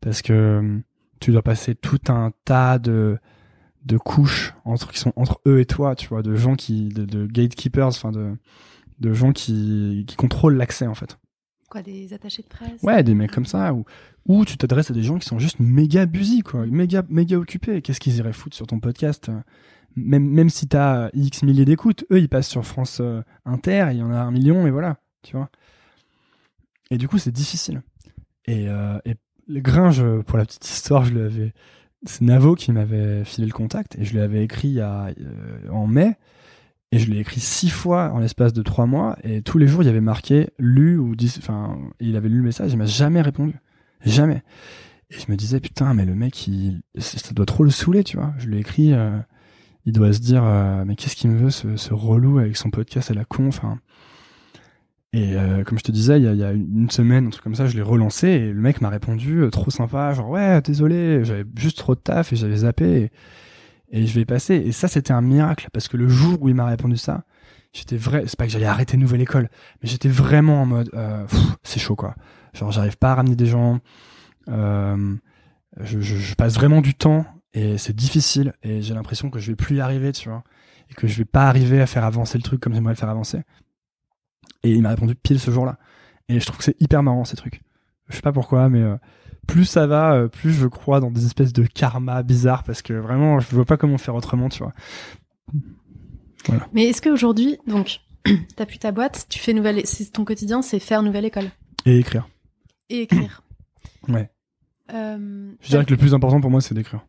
Parce 0.00 0.22
que 0.22 0.32
euh, 0.32 0.78
tu 1.20 1.32
dois 1.32 1.42
passer 1.42 1.74
tout 1.74 2.00
un 2.08 2.32
tas 2.44 2.78
de 2.78 3.18
de 3.84 3.98
couches 3.98 4.54
entre 4.64 4.92
qui 4.92 4.98
sont 4.98 5.12
entre 5.16 5.40
eux 5.46 5.60
et 5.60 5.66
toi 5.66 5.94
tu 5.94 6.08
vois 6.08 6.22
de 6.22 6.34
gens 6.34 6.56
qui 6.56 6.88
de, 6.88 7.04
de 7.04 7.26
gatekeepers 7.26 7.86
enfin 7.86 8.10
de 8.10 8.36
de 8.98 9.12
gens 9.12 9.32
qui 9.32 10.04
qui 10.06 10.16
contrôlent 10.16 10.56
l'accès 10.56 10.86
en 10.86 10.94
fait. 10.94 11.18
Quoi, 11.68 11.82
des 11.82 12.12
attachés 12.12 12.42
de 12.42 12.48
presse? 12.48 12.80
Ouais, 12.84 13.02
des 13.02 13.14
mecs 13.14 13.32
comme 13.32 13.44
ça, 13.44 13.74
ou, 13.74 13.84
ou 14.26 14.44
tu 14.44 14.56
t'adresses 14.56 14.92
à 14.92 14.94
des 14.94 15.02
gens 15.02 15.18
qui 15.18 15.26
sont 15.26 15.40
juste 15.40 15.58
méga 15.58 16.06
busy, 16.06 16.42
quoi, 16.42 16.64
méga, 16.64 17.02
méga 17.08 17.36
occupés. 17.36 17.82
Qu'est-ce 17.82 17.98
qu'ils 17.98 18.16
iraient 18.18 18.32
foutre 18.32 18.54
sur 18.54 18.68
ton 18.68 18.78
podcast 18.78 19.28
euh, 19.28 19.40
même, 19.96 20.28
même 20.28 20.50
si 20.50 20.68
t'as 20.68 21.08
X 21.14 21.42
milliers 21.42 21.64
d'écoutes, 21.64 22.04
eux, 22.10 22.18
ils 22.18 22.28
passent 22.28 22.48
sur 22.48 22.64
France 22.64 22.98
euh, 23.00 23.22
Inter, 23.44 23.88
il 23.92 23.98
y 23.98 24.02
en 24.02 24.10
a 24.10 24.18
un 24.18 24.30
million, 24.30 24.66
et 24.66 24.70
voilà, 24.70 24.98
tu 25.22 25.36
vois. 25.36 25.50
Et 26.90 26.98
du 26.98 27.08
coup, 27.08 27.18
c'est 27.18 27.32
difficile. 27.32 27.82
Et, 28.46 28.68
euh, 28.68 28.98
le 29.48 29.60
Gringe, 29.60 30.04
pour 30.26 30.38
la 30.38 30.44
petite 30.44 30.68
histoire, 30.68 31.04
je 31.04 31.14
l'avais. 31.14 31.52
C'est 32.04 32.22
Navo 32.22 32.54
qui 32.54 32.72
m'avait 32.72 33.24
filé 33.24 33.46
le 33.46 33.52
contact, 33.52 33.96
et 33.98 34.04
je 34.04 34.16
l'avais 34.16 34.44
écrit 34.44 34.80
à, 34.80 35.06
euh, 35.06 35.68
en 35.70 35.86
mai, 35.86 36.16
et 36.92 36.98
je 36.98 37.10
l'ai 37.10 37.18
écrit 37.18 37.40
six 37.40 37.70
fois 37.70 38.10
en 38.12 38.18
l'espace 38.18 38.52
de 38.52 38.62
trois 38.62 38.86
mois, 38.86 39.16
et 39.24 39.42
tous 39.42 39.58
les 39.58 39.66
jours, 39.66 39.82
il 39.82 39.86
y 39.86 39.88
avait 39.88 40.00
marqué 40.00 40.50
lu 40.58 40.98
ou 40.98 41.16
dis, 41.16 41.34
enfin, 41.38 41.78
il 42.00 42.16
avait 42.16 42.28
lu 42.28 42.38
le 42.38 42.42
message, 42.42 42.72
il 42.72 42.76
m'a 42.76 42.86
jamais 42.86 43.22
répondu. 43.22 43.56
Jamais. 44.04 44.42
Et 45.10 45.18
je 45.18 45.30
me 45.30 45.36
disais, 45.36 45.58
putain, 45.58 45.94
mais 45.94 46.04
le 46.04 46.14
mec, 46.14 46.46
il, 46.46 46.82
ça 46.98 47.32
doit 47.32 47.46
trop 47.46 47.64
le 47.64 47.70
saouler, 47.70 48.04
tu 48.04 48.16
vois. 48.16 48.34
Je 48.38 48.46
lui 48.46 48.56
ai 48.56 48.60
écrit, 48.60 48.92
euh, 48.92 49.18
il 49.86 49.92
doit 49.92 50.12
se 50.12 50.18
dire, 50.18 50.42
euh, 50.44 50.84
mais 50.84 50.96
qu'est-ce 50.96 51.14
qu'il 51.14 51.30
me 51.30 51.38
veut, 51.38 51.50
ce, 51.50 51.94
relou 51.94 52.38
avec 52.38 52.56
son 52.56 52.70
podcast 52.70 53.12
à 53.12 53.14
la 53.14 53.24
con, 53.24 53.46
enfin. 53.46 53.78
Et 55.12 55.36
euh, 55.36 55.62
comme 55.62 55.78
je 55.78 55.84
te 55.84 55.92
disais, 55.92 56.18
il 56.20 56.24
y 56.24 56.44
a, 56.44 56.52
une 56.52 56.90
semaine, 56.90 57.28
un 57.28 57.30
truc 57.30 57.44
comme 57.44 57.54
ça, 57.54 57.68
je 57.68 57.76
l'ai 57.76 57.82
relancé 57.82 58.28
et 58.28 58.52
le 58.52 58.60
mec 58.60 58.80
m'a 58.80 58.88
répondu, 58.88 59.42
euh, 59.42 59.50
trop 59.50 59.70
sympa, 59.70 60.12
genre, 60.12 60.28
ouais, 60.28 60.60
désolé, 60.60 61.24
j'avais 61.24 61.44
juste 61.56 61.78
trop 61.78 61.94
de 61.94 62.00
taf 62.00 62.32
et 62.32 62.36
j'avais 62.36 62.58
zappé 62.58 63.12
et, 63.92 64.06
je 64.06 64.14
vais 64.18 64.24
passer. 64.24 64.56
Et 64.56 64.72
ça, 64.72 64.88
c'était 64.88 65.12
un 65.12 65.22
miracle 65.22 65.68
parce 65.72 65.86
que 65.86 65.96
le 65.96 66.08
jour 66.08 66.42
où 66.42 66.48
il 66.48 66.56
m'a 66.56 66.66
répondu 66.66 66.96
ça, 66.96 67.22
j'étais 67.72 67.96
vrai, 67.96 68.24
c'est 68.26 68.36
pas 68.36 68.46
que 68.46 68.52
j'allais 68.52 68.66
arrêter 68.66 68.96
Nouvelle 68.96 69.22
École, 69.22 69.48
mais 69.82 69.88
j'étais 69.88 70.08
vraiment 70.08 70.62
en 70.62 70.66
mode, 70.66 70.90
c'est 71.62 71.78
chaud 71.78 71.96
quoi. 71.96 72.16
Genre, 72.54 72.72
j'arrive 72.72 72.98
pas 72.98 73.12
à 73.12 73.14
ramener 73.14 73.36
des 73.36 73.46
gens. 73.46 73.78
Je, 74.48 76.34
passe 76.34 76.54
vraiment 76.54 76.80
du 76.80 76.94
temps 76.94 77.24
et 77.56 77.78
c'est 77.78 77.96
difficile 77.96 78.52
et 78.62 78.82
j'ai 78.82 78.92
l'impression 78.92 79.30
que 79.30 79.38
je 79.38 79.50
vais 79.50 79.56
plus 79.56 79.76
y 79.76 79.80
arriver, 79.80 80.12
tu 80.12 80.28
vois, 80.28 80.44
et 80.90 80.94
que 80.94 81.06
je 81.06 81.16
vais 81.16 81.24
pas 81.24 81.48
arriver 81.48 81.80
à 81.80 81.86
faire 81.86 82.04
avancer 82.04 82.36
le 82.36 82.42
truc 82.42 82.60
comme 82.60 82.74
j'aimerais 82.74 82.92
le 82.92 82.98
faire 82.98 83.08
avancer. 83.08 83.40
Et 84.62 84.72
il 84.72 84.82
m'a 84.82 84.90
répondu 84.90 85.14
pile 85.14 85.40
ce 85.40 85.50
jour-là. 85.50 85.78
Et 86.28 86.38
je 86.38 86.44
trouve 86.44 86.58
que 86.58 86.64
c'est 86.64 86.78
hyper 86.82 87.02
marrant 87.02 87.24
ces 87.24 87.36
trucs. 87.36 87.62
Je 88.10 88.16
sais 88.16 88.20
pas 88.20 88.32
pourquoi, 88.32 88.68
mais 88.68 88.82
euh, 88.82 88.96
plus 89.46 89.64
ça 89.64 89.86
va, 89.86 90.12
euh, 90.12 90.28
plus 90.28 90.52
je 90.52 90.66
crois 90.66 91.00
dans 91.00 91.10
des 91.10 91.24
espèces 91.24 91.54
de 91.54 91.64
karma 91.64 92.22
bizarres 92.22 92.62
parce 92.62 92.82
que 92.82 92.92
vraiment, 92.92 93.40
je 93.40 93.48
vois 93.54 93.64
pas 93.64 93.78
comment 93.78 93.96
faire 93.96 94.14
autrement, 94.14 94.50
tu 94.50 94.62
vois. 94.62 94.74
Voilà. 96.48 96.68
Mais 96.74 96.84
est-ce 96.84 97.00
qu'aujourd'hui, 97.00 97.56
donc, 97.66 98.00
t'as 98.56 98.66
plus 98.66 98.78
ta 98.78 98.92
boîte, 98.92 99.28
tu 99.30 99.38
fais 99.38 99.54
nouvelle, 99.54 99.82
ton 100.12 100.26
quotidien, 100.26 100.60
c'est 100.60 100.78
faire 100.78 101.02
nouvelle 101.02 101.24
école? 101.24 101.50
Et 101.86 102.00
écrire. 102.00 102.28
Et 102.90 103.00
écrire. 103.00 103.42
Ouais. 104.08 104.30
Euh, 104.92 105.52
je 105.62 105.68
dirais 105.70 105.86
que 105.86 105.90
le 105.90 105.96
plus 105.96 106.12
important 106.12 106.40
pour 106.40 106.50
moi, 106.50 106.60
c'est 106.60 106.74
d'écrire. 106.74 107.00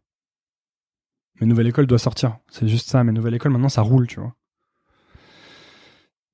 Mais 1.40 1.48
Nouvelle 1.48 1.68
École 1.68 1.88
doit 1.88 2.00
sortir. 2.00 2.38
C'est 2.50 2.68
juste 2.68 2.90
ça. 2.90 3.04
Mais 3.04 3.12
Nouvelle 3.12 3.36
École, 3.36 3.52
maintenant, 3.52 3.70
ça 3.70 3.82
roule, 3.82 4.08
tu 4.08 4.20
vois. 4.20 4.34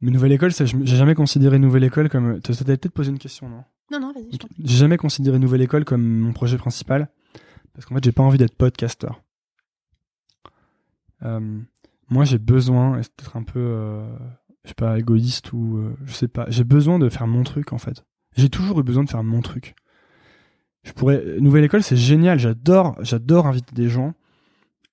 Mais 0.01 0.11
Nouvelle 0.11 0.33
École, 0.33 0.51
j'ai 0.53 0.95
jamais 0.95 1.15
considéré 1.15 1.59
Nouvelle 1.59 1.83
École 1.83 2.09
comme. 2.09 2.41
Tu 2.41 2.53
t'avais 2.53 2.77
peut-être 2.77 2.93
posé 2.93 3.09
une 3.09 3.19
question, 3.19 3.49
non? 3.49 3.63
Non, 3.91 3.99
non, 3.99 4.13
vas-y. 4.13 4.37
J'ai 4.63 4.77
jamais 4.77 4.97
considéré 4.97 5.39
Nouvelle 5.39 5.61
École 5.61 5.85
comme 5.85 6.03
mon 6.03 6.33
projet 6.33 6.57
principal. 6.57 7.09
Parce 7.73 7.85
qu'en 7.85 7.95
fait, 7.95 8.03
j'ai 8.03 8.11
pas 8.11 8.23
envie 8.23 8.37
d'être 8.37 8.55
podcaster. 8.55 9.07
Euh, 11.23 11.59
moi, 12.09 12.25
j'ai 12.25 12.37
besoin, 12.37 12.99
et 12.99 13.03
c'est 13.03 13.13
peut-être 13.13 13.37
un 13.37 13.43
peu, 13.43 13.59
euh, 13.59 14.05
je 14.63 14.69
sais 14.69 14.75
pas, 14.75 14.99
égoïste 14.99 15.53
ou 15.53 15.77
euh, 15.77 15.95
je 16.05 16.13
sais 16.13 16.27
pas, 16.27 16.45
j'ai 16.49 16.63
besoin 16.63 16.99
de 16.99 17.09
faire 17.09 17.27
mon 17.27 17.43
truc, 17.43 17.73
en 17.73 17.77
fait. 17.77 18.05
J'ai 18.35 18.49
toujours 18.49 18.79
eu 18.79 18.83
besoin 18.83 19.03
de 19.03 19.09
faire 19.09 19.23
mon 19.23 19.41
truc. 19.41 19.75
Je 20.83 20.91
pourrais 20.91 21.23
nouvelle 21.39 21.63
école, 21.63 21.81
c'est 21.81 21.95
génial. 21.97 22.39
J'adore, 22.39 22.97
j'adore 23.01 23.47
inviter 23.47 23.73
des 23.73 23.87
gens 23.87 24.13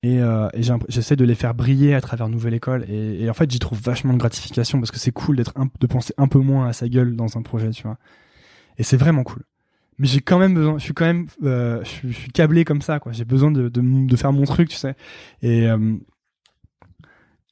et, 0.03 0.21
euh, 0.21 0.49
j'essaie 0.89 1.17
de 1.17 1.25
les 1.25 1.35
faire 1.35 1.55
briller 1.55 1.95
à 1.95 2.01
travers 2.01 2.29
nouvelle 2.29 2.55
école. 2.55 2.89
Et, 2.89 3.29
en 3.29 3.35
fait, 3.35 3.51
j'y 3.51 3.59
trouve 3.59 3.81
vachement 3.81 4.15
de 4.15 4.19
gratification 4.19 4.79
parce 4.81 4.91
que 4.91 4.99
c'est 4.99 5.13
cool 5.13 5.37
d'être 5.37 5.53
de 5.79 5.87
penser 5.87 6.15
un 6.17 6.27
peu 6.27 6.39
moins 6.39 6.69
à 6.69 6.73
sa 6.73 6.89
gueule 6.89 7.17
dans 7.17 7.37
un 7.37 7.43
projet, 7.43 7.71
tu 7.71 7.83
vois. 7.83 7.99
Et 8.79 8.83
c'est 8.83 8.97
vraiment 8.97 9.25
cool. 9.25 9.43
Mais 9.99 10.07
j'ai 10.07 10.21
quand 10.21 10.39
même 10.39 10.55
besoin. 10.55 10.79
Je 10.79 10.85
suis 10.85 10.95
quand 10.95 11.05
même, 11.05 11.27
euh, 11.45 11.85
je, 11.85 12.31
câblé 12.33 12.65
comme 12.65 12.81
ça, 12.81 12.99
quoi. 12.99 13.13
J'ai 13.13 13.27
besoin 13.27 13.51
de, 13.51 14.17
faire 14.17 14.33
mon 14.33 14.45
truc, 14.45 14.71
tu 14.71 14.77
sais. 14.77 14.95
Et 15.43 15.69
euh, 15.69 15.97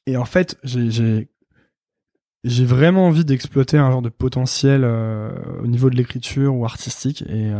et 0.07 0.17
en 0.17 0.25
fait, 0.25 0.57
j'ai 0.63 1.29
j'ai 2.45 2.65
vraiment 2.65 3.07
envie 3.07 3.25
d'exploiter 3.25 3.77
un 3.77 3.91
genre 3.91 4.01
de 4.01 4.09
potentiel 4.09 4.85
au 4.85 5.67
niveau 5.67 5.89
de 5.89 5.95
l'écriture 5.95 6.55
ou 6.55 6.65
artistique 6.65 7.21
et 7.27 7.51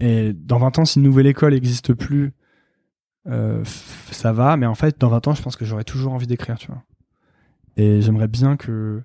et 0.00 0.32
dans 0.34 0.58
20 0.58 0.80
ans 0.80 0.84
si 0.84 0.98
nouvelle 0.98 1.28
école 1.28 1.54
n'existe 1.54 1.94
plus 1.94 2.34
euh, 3.26 3.62
ça 4.10 4.32
va 4.32 4.56
mais 4.56 4.66
en 4.66 4.74
fait 4.74 5.00
dans 5.00 5.08
20 5.08 5.28
ans 5.28 5.34
je 5.34 5.42
pense 5.42 5.56
que 5.56 5.64
j'aurais 5.64 5.84
toujours 5.84 6.12
envie 6.12 6.26
d'écrire 6.26 6.58
tu 6.58 6.68
vois 6.68 6.82
et 7.76 8.02
j'aimerais 8.02 8.28
bien 8.28 8.56
que 8.56 9.02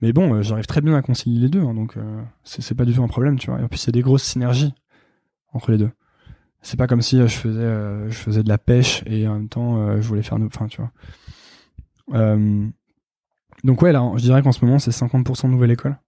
mais 0.00 0.12
bon 0.12 0.34
euh, 0.34 0.42
j'arrive 0.42 0.66
très 0.66 0.80
bien 0.80 0.94
à 0.94 1.02
concilier 1.02 1.40
les 1.40 1.48
deux 1.48 1.62
hein, 1.62 1.74
donc 1.74 1.96
euh, 1.96 2.22
c'est 2.44 2.74
pas 2.74 2.84
du 2.84 2.94
tout 2.94 3.02
un 3.02 3.08
problème 3.08 3.38
tu 3.38 3.50
vois 3.50 3.60
et 3.60 3.64
en 3.64 3.68
plus 3.68 3.82
il 3.84 3.86
y 3.86 3.90
a 3.90 3.92
des 3.92 4.02
grosses 4.02 4.24
synergies 4.24 4.74
entre 5.52 5.72
les 5.72 5.78
deux 5.78 5.90
c'est 6.62 6.76
pas 6.76 6.86
comme 6.86 7.02
si 7.02 7.18
je 7.18 7.26
faisais 7.26 8.10
je 8.10 8.16
faisais 8.16 8.42
de 8.42 8.48
la 8.48 8.58
pêche 8.58 9.02
et 9.06 9.26
en 9.28 9.34
même 9.34 9.48
temps 9.48 10.00
je 10.00 10.06
voulais 10.06 10.22
faire 10.22 10.38
enfin 10.40 10.66
tu 10.66 10.80
vois 10.80 10.92
donc 13.64 13.82
ouais, 13.82 13.92
là, 13.92 14.12
je 14.16 14.22
dirais 14.22 14.42
qu'en 14.42 14.52
ce 14.52 14.64
moment, 14.64 14.78
c'est 14.78 14.90
50% 14.90 15.44
de 15.46 15.48
nouvelle 15.48 15.70
école. 15.70 15.98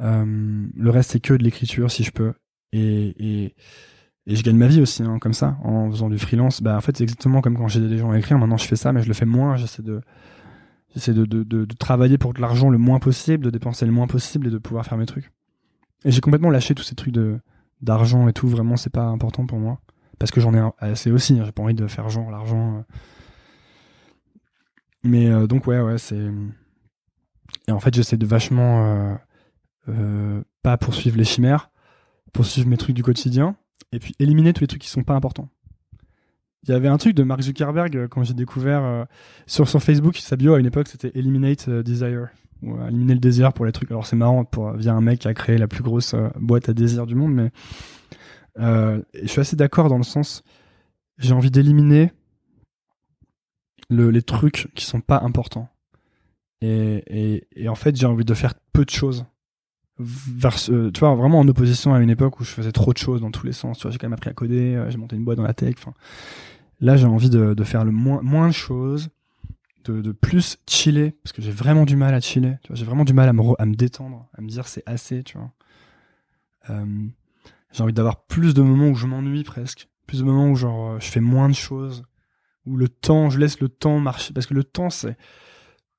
Euh, 0.00 0.66
le 0.74 0.90
reste, 0.90 1.12
c'est 1.12 1.20
que 1.20 1.34
de 1.34 1.42
l'écriture, 1.42 1.90
si 1.90 2.04
je 2.04 2.12
peux. 2.12 2.34
Et, 2.72 3.14
et, 3.18 3.54
et 4.26 4.36
je 4.36 4.42
gagne 4.42 4.56
ma 4.56 4.68
vie 4.68 4.80
aussi, 4.80 5.02
hein, 5.02 5.18
comme 5.20 5.32
ça, 5.32 5.56
en 5.64 5.90
faisant 5.90 6.08
du 6.08 6.18
freelance. 6.18 6.62
Bah, 6.62 6.76
en 6.76 6.80
fait, 6.80 6.96
c'est 6.96 7.02
exactement 7.02 7.40
comme 7.40 7.56
quand 7.56 7.68
j'ai 7.68 7.80
des 7.80 7.98
gens 7.98 8.12
à 8.12 8.18
écrire. 8.18 8.38
Maintenant, 8.38 8.56
je 8.56 8.66
fais 8.66 8.76
ça, 8.76 8.92
mais 8.92 9.02
je 9.02 9.08
le 9.08 9.14
fais 9.14 9.26
moins. 9.26 9.56
J'essaie 9.56 9.82
de, 9.82 10.00
j'essaie 10.94 11.12
de, 11.12 11.24
de, 11.24 11.42
de, 11.42 11.64
travailler 11.74 12.18
pour 12.18 12.32
de 12.32 12.40
l'argent 12.40 12.70
le 12.70 12.78
moins 12.78 13.00
possible, 13.00 13.44
de 13.44 13.50
dépenser 13.50 13.84
le 13.84 13.92
moins 13.92 14.06
possible 14.06 14.46
et 14.46 14.50
de 14.50 14.58
pouvoir 14.58 14.86
faire 14.86 14.96
mes 14.96 15.06
trucs. 15.06 15.32
Et 16.04 16.12
j'ai 16.12 16.20
complètement 16.20 16.50
lâché 16.50 16.74
tous 16.74 16.84
ces 16.84 16.94
trucs 16.94 17.12
de, 17.12 17.40
d'argent 17.80 18.28
et 18.28 18.32
tout. 18.32 18.46
Vraiment, 18.46 18.76
c'est 18.76 18.90
pas 18.90 19.06
important 19.06 19.46
pour 19.46 19.58
moi. 19.58 19.80
Parce 20.20 20.30
que 20.30 20.40
j'en 20.40 20.54
ai 20.54 20.70
assez 20.78 21.10
aussi. 21.10 21.40
Hein, 21.40 21.42
j'ai 21.44 21.52
pas 21.52 21.64
envie 21.64 21.74
de 21.74 21.86
faire 21.88 22.08
genre 22.08 22.30
l'argent. 22.30 22.76
Euh, 22.76 22.82
mais 25.02 25.28
euh, 25.28 25.48
donc 25.48 25.66
ouais, 25.66 25.80
ouais, 25.80 25.98
c'est. 25.98 26.30
Et 27.66 27.72
en 27.72 27.80
fait, 27.80 27.92
j'essaie 27.92 28.16
de 28.16 28.26
vachement 28.26 29.18
euh, 29.88 30.42
pas 30.62 30.76
poursuivre 30.76 31.16
les 31.16 31.24
chimères, 31.24 31.70
poursuivre 32.32 32.68
mes 32.68 32.76
trucs 32.76 32.94
du 32.94 33.02
quotidien, 33.02 33.56
et 33.90 33.98
puis 33.98 34.14
éliminer 34.18 34.52
tous 34.52 34.62
les 34.62 34.66
trucs 34.68 34.82
qui 34.82 34.88
sont 34.88 35.02
pas 35.02 35.14
importants. 35.14 35.48
Il 36.64 36.70
y 36.70 36.74
avait 36.74 36.88
un 36.88 36.98
truc 36.98 37.14
de 37.14 37.24
Mark 37.24 37.42
Zuckerberg 37.42 37.96
euh, 37.96 38.08
quand 38.08 38.22
j'ai 38.22 38.34
découvert 38.34 38.84
euh, 38.84 39.04
sur 39.46 39.68
son 39.68 39.80
Facebook, 39.80 40.16
sa 40.16 40.36
bio 40.36 40.54
à 40.54 40.60
une 40.60 40.66
époque, 40.66 40.88
c'était 40.88 41.10
Eliminate 41.14 41.68
Desire, 41.68 42.28
ou 42.62 42.80
éliminer 42.86 43.14
le 43.14 43.20
désir 43.20 43.52
pour 43.52 43.66
les 43.66 43.72
trucs. 43.72 43.90
Alors 43.90 44.06
c'est 44.06 44.16
marrant 44.16 44.44
pour 44.44 44.72
via 44.74 44.94
un 44.94 45.00
mec 45.00 45.20
qui 45.20 45.28
a 45.28 45.34
créé 45.34 45.58
la 45.58 45.66
plus 45.66 45.82
grosse 45.82 46.14
boîte 46.38 46.68
à 46.68 46.72
désir 46.72 47.06
du 47.06 47.16
monde, 47.16 47.34
mais 47.34 47.50
je 48.56 49.26
suis 49.26 49.40
assez 49.40 49.56
d'accord 49.56 49.88
dans 49.88 49.96
le 49.96 50.04
sens, 50.04 50.44
j'ai 51.18 51.32
envie 51.32 51.50
d'éliminer 51.50 52.12
le, 53.90 54.10
les 54.10 54.22
trucs 54.22 54.70
qui 54.74 54.84
sont 54.84 55.00
pas 55.00 55.20
importants. 55.20 55.68
Et, 56.60 57.44
et 57.56 57.68
en 57.68 57.74
fait, 57.74 57.96
j'ai 57.96 58.06
envie 58.06 58.24
de 58.24 58.34
faire 58.34 58.54
peu 58.72 58.84
de 58.84 58.90
choses. 58.90 59.24
Vers, 59.98 60.56
euh, 60.70 60.90
tu 60.90 61.00
vois, 61.00 61.14
vraiment 61.14 61.40
en 61.40 61.48
opposition 61.48 61.94
à 61.94 62.00
une 62.00 62.10
époque 62.10 62.40
où 62.40 62.44
je 62.44 62.50
faisais 62.50 62.72
trop 62.72 62.92
de 62.92 62.98
choses 62.98 63.20
dans 63.20 63.30
tous 63.30 63.46
les 63.46 63.52
sens. 63.52 63.78
Tu 63.78 63.82
vois, 63.82 63.90
j'ai 63.90 63.98
quand 63.98 64.06
même 64.06 64.14
appris 64.14 64.30
à 64.30 64.32
coder, 64.32 64.74
euh, 64.74 64.90
j'ai 64.90 64.98
monté 64.98 65.16
une 65.16 65.24
boîte 65.24 65.36
dans 65.36 65.44
la 65.44 65.54
tech. 65.54 65.74
Enfin, 65.78 65.92
là, 66.80 66.96
j'ai 66.96 67.06
envie 67.06 67.30
de, 67.30 67.54
de, 67.54 67.64
faire 67.64 67.84
le 67.84 67.92
moins, 67.92 68.20
moins 68.22 68.48
de 68.48 68.54
choses, 68.54 69.10
de, 69.84 70.00
de 70.00 70.12
plus 70.12 70.58
chiller, 70.66 71.12
parce 71.22 71.32
que 71.32 71.42
j'ai 71.42 71.50
vraiment 71.50 71.84
du 71.84 71.96
mal 71.96 72.14
à 72.14 72.20
chiller. 72.20 72.56
Tu 72.62 72.68
vois, 72.68 72.76
j'ai 72.76 72.84
vraiment 72.84 73.04
du 73.04 73.12
mal 73.12 73.28
à 73.28 73.32
me, 73.32 73.42
à 73.60 73.66
me 73.66 73.74
détendre, 73.74 74.28
à 74.36 74.40
me 74.40 74.48
dire 74.48 74.66
c'est 74.66 74.82
assez, 74.86 75.22
tu 75.22 75.36
vois. 75.36 75.52
Euh, 76.70 77.06
j'ai 77.72 77.82
envie 77.82 77.92
d'avoir 77.92 78.24
plus 78.24 78.54
de 78.54 78.62
moments 78.62 78.88
où 78.88 78.94
je 78.94 79.06
m'ennuie 79.06 79.44
presque, 79.44 79.88
plus 80.06 80.20
de 80.20 80.24
moments 80.24 80.48
où 80.48 80.56
genre 80.56 81.00
je 81.00 81.06
fais 81.06 81.20
moins 81.20 81.48
de 81.48 81.54
choses, 81.54 82.04
où 82.66 82.76
le 82.76 82.88
temps, 82.88 83.30
je 83.30 83.38
laisse 83.38 83.60
le 83.60 83.68
temps 83.68 83.98
marcher, 83.98 84.32
parce 84.32 84.46
que 84.46 84.54
le 84.54 84.64
temps, 84.64 84.90
c'est, 84.90 85.16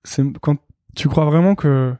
c'est 0.04 0.24
quand 0.40 0.58
tu 0.96 1.10
crois 1.10 1.26
vraiment 1.26 1.56
que 1.56 1.96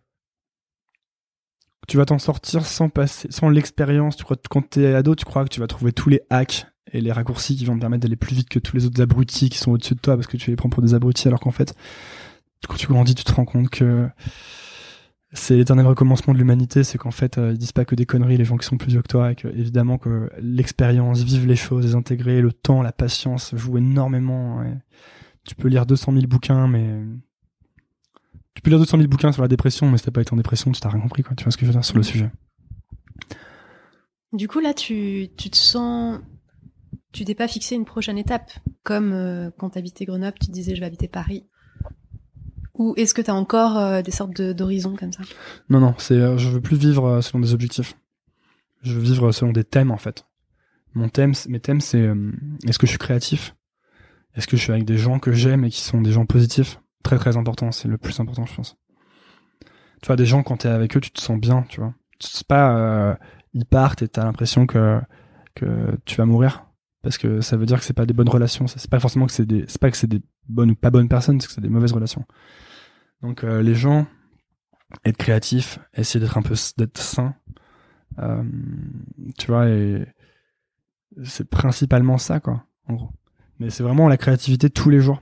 tu 1.88 1.98
vas 1.98 2.06
t'en 2.06 2.20
sortir 2.20 2.66
sans 2.66 2.90
passer, 2.90 3.28
sans 3.32 3.50
l'expérience. 3.50 4.16
Tu 4.16 4.24
crois, 4.24 4.38
quand 4.50 4.70
t'es 4.70 4.94
ado, 4.94 5.16
tu 5.16 5.26
crois 5.26 5.44
que 5.44 5.50
tu 5.50 5.60
vas 5.60 5.68
trouver 5.68 5.92
tous 5.92 6.10
les 6.10 6.22
hacks 6.30 6.66
et 6.92 7.02
les 7.02 7.12
raccourcis 7.12 7.56
qui 7.56 7.66
vont 7.66 7.76
te 7.76 7.82
permettre 7.82 8.04
d'aller 8.04 8.16
plus 8.16 8.36
vite 8.36 8.50
que 8.50 8.60
tous 8.60 8.76
les 8.76 8.86
autres 8.86 9.02
abrutis 9.02 9.50
qui 9.50 9.58
sont 9.58 9.72
au-dessus 9.72 9.96
de 9.96 10.00
toi 10.00 10.16
parce 10.16 10.28
que 10.28 10.38
tu 10.38 10.50
les 10.50 10.56
prends 10.56 10.70
pour 10.70 10.84
des 10.84 10.94
abrutis 10.94 11.28
alors 11.28 11.40
qu'en 11.40 11.52
fait, 11.52 11.74
quand 12.68 12.76
tu 12.76 12.88
grandis, 12.88 13.16
tu 13.16 13.24
te 13.24 13.32
rends 13.32 13.46
compte 13.46 13.70
que 13.70 14.08
c'est 15.34 15.56
l'éternel 15.56 15.88
recommencement 15.88 16.34
de 16.34 16.38
l'humanité, 16.38 16.84
c'est 16.84 17.00
qu'en 17.00 17.12
fait, 17.12 17.40
euh, 17.40 17.54
ils 17.54 17.58
disent 17.58 17.72
pas 17.72 17.86
que 17.86 17.96
des 17.96 18.06
conneries 18.06 18.38
les 18.38 18.46
gens 18.46 18.56
qui 18.56 18.68
sont 18.68 18.78
plus 18.78 18.92
vieux 18.92 19.02
que 19.02 19.08
toi, 19.08 19.32
et 19.32 19.36
que 19.36 19.48
évidemment 19.48 19.98
que 19.98 20.30
l'expérience, 20.40 21.24
vivre 21.24 21.48
les 21.48 21.56
choses, 21.56 21.86
les 21.86 21.96
intégrer, 21.96 22.40
le 22.40 22.54
temps, 22.54 22.84
la 22.84 22.92
patience 22.92 23.56
jouent 23.56 23.80
énormément. 23.80 24.64
Tu 25.44 25.56
peux 25.56 25.70
lire 25.70 25.88
200 25.88 26.14
000 26.14 26.28
bouquins, 26.28 26.68
mais 26.68 27.02
tu 28.56 28.62
peux 28.62 28.70
lire 28.70 28.80
200 28.80 28.98
000 28.98 29.10
bouquins 29.10 29.32
sur 29.32 29.42
la 29.42 29.48
dépression, 29.48 29.90
mais 29.90 29.98
si 29.98 30.06
t'as 30.06 30.12
pas 30.12 30.22
été 30.22 30.34
en 30.34 30.38
dépression, 30.38 30.72
tu 30.72 30.80
t'as 30.80 30.90
rien 30.90 31.02
compris, 31.02 31.24
quoi. 31.24 31.36
Tu 31.36 31.44
vois 31.44 31.52
ce 31.52 31.58
que 31.58 31.66
je 31.66 31.72
veux 31.72 31.74
dire 31.74 31.86
sur 31.86 31.98
le 31.98 32.04
sujet. 32.04 32.30
Du 34.32 34.48
coup, 34.48 34.60
là, 34.60 34.74
tu, 34.74 35.30
tu 35.38 35.50
te 35.50 35.58
sens, 35.58 36.20
tu 37.12 37.24
t'es 37.26 37.36
pas 37.36 37.48
fixé 37.48 37.76
une 37.76 37.86
prochaine 37.86 38.18
étape. 38.18 38.52
comme 38.84 39.12
euh, 39.14 39.52
quand 39.58 39.72
t'habitais 39.72 40.06
Grenoble, 40.06 40.38
tu 40.40 40.48
te 40.48 40.52
disais 40.52 40.76
je 40.76 40.80
vais 40.80 40.88
habiter 40.88 41.08
Paris 41.08 41.46
Ou 42.74 42.94
est-ce 42.98 43.14
que 43.14 43.22
t'as 43.22 43.34
encore 43.34 43.78
euh, 43.78 44.02
des 44.02 44.12
sortes 44.12 44.36
de- 44.36 44.54
d'horizons 44.54 44.96
comme 44.96 45.12
ça? 45.14 45.22
Non, 45.70 45.80
non, 45.80 45.94
c'est, 46.00 46.16
euh, 46.16 46.38
je 46.38 46.50
veux 46.50 46.62
plus 46.62 46.78
vivre 46.78 47.22
selon 47.22 47.40
des 47.40 47.54
objectifs. 47.54 47.96
Je 48.82 48.94
veux 48.94 49.02
vivre 49.02 49.32
selon 49.32 49.52
des 49.52 49.64
thèmes, 49.64 49.92
en 49.92 49.98
fait. 49.98 50.26
Mon 50.96 51.10
thème, 51.10 51.34
mes 51.48 51.60
thèmes, 51.60 51.82
c'est 51.82 52.08
est-ce 52.68 52.78
que 52.78 52.86
je 52.86 52.92
suis 52.92 53.00
créatif? 53.00 53.56
Est-ce 54.36 54.48
que 54.48 54.58
je 54.58 54.62
suis 54.64 54.72
avec 54.72 54.86
des 54.86 54.98
gens 54.98 55.20
que 55.20 55.32
j'aime 55.32 55.64
et 55.64 55.70
qui 55.70 55.82
sont 55.82 56.02
des 56.02 56.12
gens 56.12 56.26
positifs? 56.26 56.80
Très, 57.04 57.18
très 57.18 57.38
important. 57.38 57.72
C'est 57.72 57.88
le 57.88 57.98
plus 57.98 58.20
important, 58.20 58.46
je 58.46 58.56
pense. 58.56 58.78
Tu 60.02 60.08
vois, 60.08 60.16
des 60.16 60.26
gens, 60.26 60.44
quand 60.44 60.58
t'es 60.58 60.70
avec 60.70 60.96
eux, 60.98 61.00
tu 61.00 61.12
te 61.12 61.22
sens 61.22 61.40
bien, 61.40 61.64
tu 61.70 61.80
vois. 61.80 61.94
C'est 62.20 62.48
pas, 62.48 62.78
euh, 62.78 63.16
ils 63.54 63.66
partent 63.66 64.02
et 64.02 64.08
t'as 64.08 64.24
l'impression 64.24 64.66
que, 64.66 65.00
que 65.56 65.98
tu 66.06 66.16
vas 66.16 66.26
mourir. 66.26 66.66
Parce 67.02 67.18
que 67.18 67.42
ça 67.42 67.58
veut 67.58 67.66
dire 67.66 67.80
que 67.80 67.86
c'est 67.86 67.94
pas 67.94 68.06
des 68.06 68.14
bonnes 68.14 68.30
relations. 68.30 68.68
C'est 68.68 68.90
pas 68.90 69.00
forcément 69.00 69.26
que 69.26 69.34
c'est 69.34 69.46
des, 69.46 69.66
c'est 69.68 69.80
pas 69.80 69.92
que 69.92 69.98
c'est 69.98 70.08
des 70.08 70.22
bonnes 70.48 70.72
ou 70.72 70.76
pas 70.76 70.90
bonnes 70.90 71.10
personnes, 71.10 71.40
c'est 71.40 71.48
que 71.48 71.54
c'est 71.54 71.62
des 71.62 71.70
mauvaises 71.70 71.92
relations. 71.92 72.26
Donc, 73.22 73.44
euh, 73.44 73.62
les 73.62 73.76
gens, 73.76 74.06
être 75.06 75.18
créatif, 75.18 75.80
essayer 75.94 76.20
d'être 76.20 76.38
un 76.38 76.42
peu 76.42 76.56
d'être 76.78 76.98
sain. 76.98 77.36
Euh, 78.20 78.44
tu 79.38 79.48
vois, 79.48 79.68
et 79.68 80.06
c'est 81.24 81.50
principalement 81.50 82.18
ça, 82.18 82.40
quoi, 82.40 82.66
en 82.88 82.94
gros. 82.94 83.10
Mais 83.60 83.70
c'est 83.70 83.84
vraiment 83.84 84.08
la 84.08 84.18
créativité 84.18 84.70
tous 84.70 84.90
les 84.90 85.00
jours. 85.00 85.22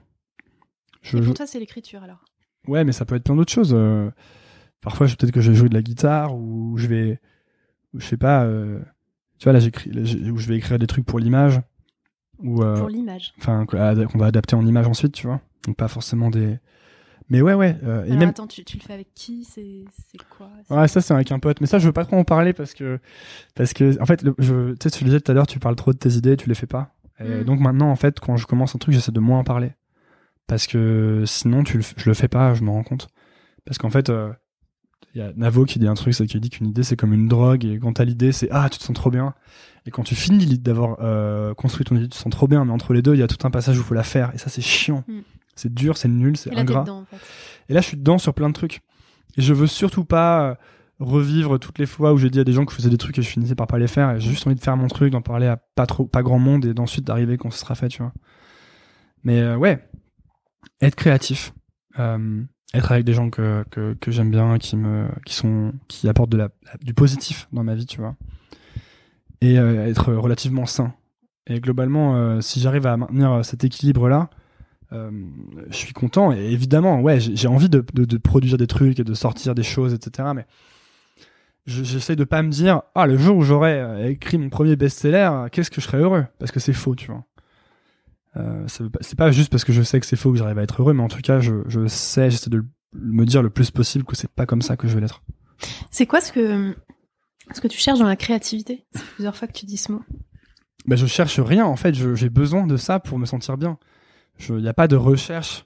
Je, 1.02 1.18
Et 1.18 1.22
je- 1.22 1.26
pour 1.28 1.34
toi, 1.36 1.48
c'est 1.48 1.60
l'écriture 1.60 2.04
alors 2.04 2.24
Ouais, 2.68 2.84
mais 2.84 2.92
ça 2.92 3.06
peut 3.06 3.16
être 3.16 3.24
plein 3.24 3.36
d'autres 3.36 3.52
choses. 3.52 3.74
euh. 3.74 4.10
parfois, 4.82 5.08
peut-être 5.08 5.32
que 5.32 5.42
je 5.42 5.52
vais 5.52 5.58
jouer 5.58 5.70
de 5.70 5.74
la 5.74 5.82
guitare 5.82 6.36
ou 6.36 6.78
je 6.78 6.88
vais, 6.88 7.20
je 7.96 8.06
sais 8.06 8.18
pas. 8.18 8.44
euh, 8.46 8.80
tu 9.40 9.46
vois, 9.46 9.54
là, 9.54 9.60
j'écris, 9.60 9.90
où 9.92 10.38
je 10.38 10.48
vais 10.48 10.58
écrire 10.58 10.78
des 10.80 10.88
trucs 10.88 11.06
pour 11.06 11.20
l'image 11.20 11.60
ou 12.40 12.62
euh, 12.64 12.78
Pour 12.80 12.90
l'image. 12.90 13.34
enfin 13.40 13.66
qu'on 13.66 14.18
va 14.18 14.26
adapter 14.28 14.56
en 14.56 14.66
image 14.66 14.88
ensuite, 14.88 15.14
tu 15.14 15.28
vois. 15.28 15.42
Donc 15.66 15.76
pas 15.76 15.88
forcément 15.88 16.30
des. 16.30 16.58
Mais 17.30 17.42
ouais, 17.42 17.54
ouais. 17.54 17.78
euh, 17.84 18.04
et 18.04 18.08
Alors 18.08 18.20
même 18.20 18.30
attends, 18.30 18.48
tu, 18.48 18.64
tu 18.66 18.78
le 18.78 18.84
fais 18.84 18.94
avec 18.94 19.14
qui? 19.14 19.46
C'est 19.46 19.86
quoi? 20.38 20.50
Ouais, 20.70 20.88
ça 20.88 21.02
c'est 21.02 21.14
avec 21.14 21.32
un 21.32 21.40
pote. 21.40 21.62
Mais 21.62 21.68
ça, 21.68 21.80
je 21.80 21.86
veux 21.88 21.94
pas 21.94 22.04
trop 22.06 22.18
en 22.18 22.24
parler 22.24 22.52
parce 22.54 22.74
que, 22.74 23.00
parce 23.56 23.74
que, 23.74 24.00
en 24.02 24.06
fait, 24.06 24.22
le, 24.24 24.36
je, 24.38 24.72
tu 24.74 24.78
sais, 24.84 24.90
tu 24.92 25.04
le 25.04 25.10
disais 25.12 25.22
tout 25.22 25.32
à 25.32 25.36
l'heure, 25.36 25.48
tu 25.48 25.58
parles 25.60 25.76
trop 25.76 25.94
de 25.94 25.98
tes 25.98 26.10
idées, 26.14 26.36
tu 26.38 26.50
les 26.50 26.56
fais 26.56 26.68
pas. 26.68 26.94
Et 27.20 27.42
Mm. 27.42 27.44
donc 27.46 27.60
maintenant, 27.60 27.90
en 27.90 27.96
fait, 27.96 28.20
quand 28.20 28.36
je 28.38 28.46
commence 28.48 28.76
un 28.76 28.80
truc, 28.80 28.94
j'essaie 28.94 29.12
de 29.12 29.20
moins 29.20 29.40
en 29.40 29.44
parler. 29.44 29.72
Parce 30.48 30.68
que 30.68 31.24
sinon, 31.26 31.64
tu 31.64 31.78
le, 31.78 31.84
je 31.96 32.10
le 32.10 32.14
fais 32.14 32.28
pas, 32.28 32.54
je 32.54 32.64
me 32.64 32.70
rends 32.70 32.84
compte. 32.84 33.08
Parce 33.66 33.78
qu'en 33.78 33.90
fait, 33.90 34.10
euh, 34.10 34.32
il 35.14 35.22
y 35.22 35.24
a 35.24 35.32
Navo 35.36 35.66
qui 35.66 35.80
dit 35.80 35.88
un 35.88 35.94
truc, 35.94 36.14
c'est 36.14 36.26
qu'il 36.26 36.40
dit 36.40 36.50
qu'une 36.50 36.68
idée 36.68 36.84
c'est 36.84 36.96
comme 36.96 37.14
une 37.14 37.28
drogue 37.28 37.66
et 37.66 37.80
quand 37.80 37.94
t'as 37.94 38.06
l'idée, 38.06 38.32
c'est 38.32 38.50
ah, 38.52 38.70
tu 38.70 38.80
te 38.80 38.84
sens 38.84 38.96
trop 38.96 39.12
bien. 39.12 39.34
Et 39.86 39.92
quand 39.92 40.04
tu 40.04 40.16
finis 40.16 40.46
d'avoir 40.60 40.98
euh, 41.02 41.54
construit 41.54 41.86
ton 41.86 41.96
idée, 41.96 42.06
tu 42.06 42.12
te 42.12 42.16
sens 42.16 42.32
trop 42.32 42.48
bien. 42.48 42.64
Mais 42.66 42.72
entre 42.72 42.94
les 42.94 43.02
deux, 43.02 43.16
il 43.16 43.20
y 43.20 43.24
a 43.24 43.28
tout 43.28 43.46
un 43.46 43.52
passage 43.52 43.78
où 43.78 43.82
il 43.82 43.86
faut 43.86 43.94
la 43.94 44.04
faire. 44.04 44.32
Et 44.34 44.38
ça, 44.38 44.50
c'est 44.50 44.62
chiant. 44.62 45.04
Mm. 45.08 45.20
C'est 45.56 45.74
dur, 45.74 45.98
c'est 45.98 46.08
nul, 46.08 46.38
c'est 46.38 46.56
ingrat. 46.56 46.82
dedans 46.82 47.00
en 47.00 47.06
fait. 47.06 47.18
Et 47.70 47.74
là, 47.74 47.82
je 47.82 47.88
suis 47.88 47.98
dedans 47.98 48.18
sur 48.18 48.34
plein 48.34 48.48
de 48.48 48.54
trucs. 48.54 48.82
Et 49.38 49.42
je 49.42 49.54
veux 49.54 49.68
surtout 49.68 50.06
pas 50.06 50.44
euh, 50.44 50.56
revivre 51.00 51.60
toutes 51.60 51.80
les 51.80 51.86
fois 51.86 52.14
où 52.14 52.18
j'ai 52.18 52.30
dit 52.30 52.40
à 52.40 52.44
des 52.44 52.54
gens 52.54 52.64
que 52.66 52.72
je 52.72 52.78
faisais 52.78 52.90
des 52.90 52.98
trucs 52.98 53.18
et 53.18 53.22
je 53.22 53.28
finissais 53.28 53.56
par 53.56 53.68
pas 53.68 53.80
les 53.80 53.88
faire. 53.88 54.12
Et 54.12 54.20
j'ai 54.20 54.30
juste 54.30 54.46
envie 54.48 54.56
de 54.56 54.62
faire 54.62 54.78
mon 54.78 54.88
truc, 54.88 55.12
d'en 55.12 55.22
parler 55.22 55.48
à 55.48 55.58
pas 55.58 55.86
trop, 55.86 56.06
pas 56.06 56.22
grand 56.22 56.40
monde 56.40 56.66
et 56.66 56.74
d'ensuite 56.74 57.06
d'arriver 57.06 57.38
quand 57.38 57.52
ce 57.52 57.60
sera 57.60 57.76
fait, 57.76 57.90
tu 57.90 58.02
vois. 58.02 58.14
Mais 59.24 59.40
euh, 59.40 59.58
ouais, 59.58 59.88
être 60.82 60.96
créatif, 60.96 61.54
euh, 62.00 62.42
être 62.74 62.92
avec 62.92 63.06
des 63.06 63.14
gens 63.14 63.30
que, 63.30 63.64
que, 63.70 63.94
que 64.00 64.12
j'aime 64.12 64.32
bien, 64.32 64.58
qui 64.58 64.78
me, 64.78 65.08
qui 65.26 65.34
sont, 65.36 65.74
qui 65.88 66.08
apportent 66.10 66.36
du 66.82 66.94
positif 66.94 67.48
dans 67.52 67.64
ma 67.64 67.76
vie, 67.76 67.86
tu 67.86 68.00
vois. 68.00 68.16
Et 69.42 69.58
euh, 69.60 69.88
être 69.88 70.14
relativement 70.14 70.66
sain. 70.66 70.94
Et 71.48 71.60
globalement, 71.60 72.16
euh, 72.16 72.42
si 72.42 72.60
j'arrive 72.60 72.86
à 72.88 72.96
maintenir 72.98 73.44
cet 73.44 73.64
équilibre-là, 73.64 74.30
je 74.92 75.76
suis 75.76 75.94
content. 75.94 76.34
Et 76.34 76.52
évidemment, 76.52 77.00
ouais, 77.00 77.20
j'ai 77.22 77.48
envie 77.48 77.70
de, 77.70 77.84
de, 77.94 78.18
produire 78.18 78.58
des 78.58 78.68
trucs 78.68 79.00
et 79.00 79.06
de 79.06 79.14
sortir 79.14 79.56
des 79.56 79.64
choses, 79.64 79.94
etc. 79.94 80.30
Mais 80.36 80.46
je- 81.66 81.84
j'essaie 81.86 82.18
de 82.18 82.26
pas 82.26 82.42
me 82.44 82.50
dire, 82.50 82.82
ah, 82.94 83.08
le 83.08 83.18
jour 83.18 83.38
où 83.38 83.44
j'aurai 83.44 84.12
écrit 84.12 84.38
mon 84.38 84.50
premier 84.50 84.76
best-seller, 84.76 85.46
qu'est-ce 85.52 85.72
que 85.72 85.80
je 85.80 85.86
serais 85.86 86.00
heureux? 86.00 86.26
Parce 86.40 86.52
que 86.52 86.60
c'est 86.60 86.74
faux, 86.74 86.94
tu 86.96 87.08
vois. 87.10 87.24
Euh, 88.38 88.66
c'est 88.68 89.18
pas 89.18 89.32
juste 89.32 89.50
parce 89.50 89.66
que 89.66 89.74
je 89.74 89.82
sais 89.82 90.00
que 90.00 90.06
c'est 90.06 90.16
faux 90.16 90.32
que 90.32 90.38
j'arrive 90.38 90.58
à 90.58 90.64
être 90.64 90.82
heureux, 90.82 90.94
mais 90.94 91.04
en 91.04 91.10
tout 91.10 91.22
cas, 91.22 91.40
je, 91.40 91.56
je 91.68 91.88
sais, 91.88 92.30
j'essaie 92.32 92.50
de 92.50 92.66
me 92.94 93.26
dire 93.26 93.42
le 93.42 93.50
plus 93.50 93.72
possible 93.72 94.06
que 94.06 94.16
c'est 94.16 94.32
pas 94.32 94.46
comme 94.46 94.62
ça 94.62 94.78
que 94.78 94.88
je 94.88 94.96
vais 94.96 95.02
l'être. 95.02 95.24
C'est 95.92 96.06
quoi 96.06 96.22
ce 96.22 96.32
que, 96.32 96.76
ce 97.54 97.62
que 97.62 97.68
tu 97.68 97.78
cherches 97.78 98.00
dans 98.00 98.08
la 98.08 98.16
créativité? 98.16 98.86
C'est 98.94 99.06
plusieurs 99.16 99.36
fois 99.36 99.48
que 99.48 99.54
tu 99.54 99.66
dis 99.66 99.78
ce 99.78 99.92
mot. 99.92 100.02
Ben, 100.86 100.96
je 100.96 101.06
cherche 101.06 101.40
rien, 101.40 101.66
en 101.66 101.76
fait, 101.76 101.94
j'ai 101.94 102.30
besoin 102.30 102.66
de 102.66 102.78
ça 102.78 103.00
pour 103.00 103.20
me 103.20 103.26
sentir 103.26 103.58
bien. 103.58 103.78
Il 104.50 104.56
n'y 104.56 104.68
a 104.68 104.74
pas 104.74 104.88
de 104.88 104.96
recherche, 104.96 105.66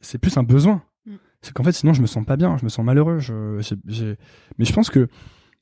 c'est 0.00 0.18
plus 0.18 0.36
un 0.36 0.42
besoin. 0.42 0.82
Mm. 1.06 1.14
C'est 1.40 1.52
qu'en 1.54 1.62
fait, 1.62 1.72
sinon, 1.72 1.94
je 1.94 2.02
me 2.02 2.06
sens 2.06 2.24
pas 2.26 2.36
bien, 2.36 2.56
je 2.58 2.64
me 2.64 2.68
sens 2.68 2.84
malheureux. 2.84 3.20
Je, 3.20 3.60
Mais 4.58 4.64
je 4.64 4.72
pense 4.72 4.90
que, 4.90 5.08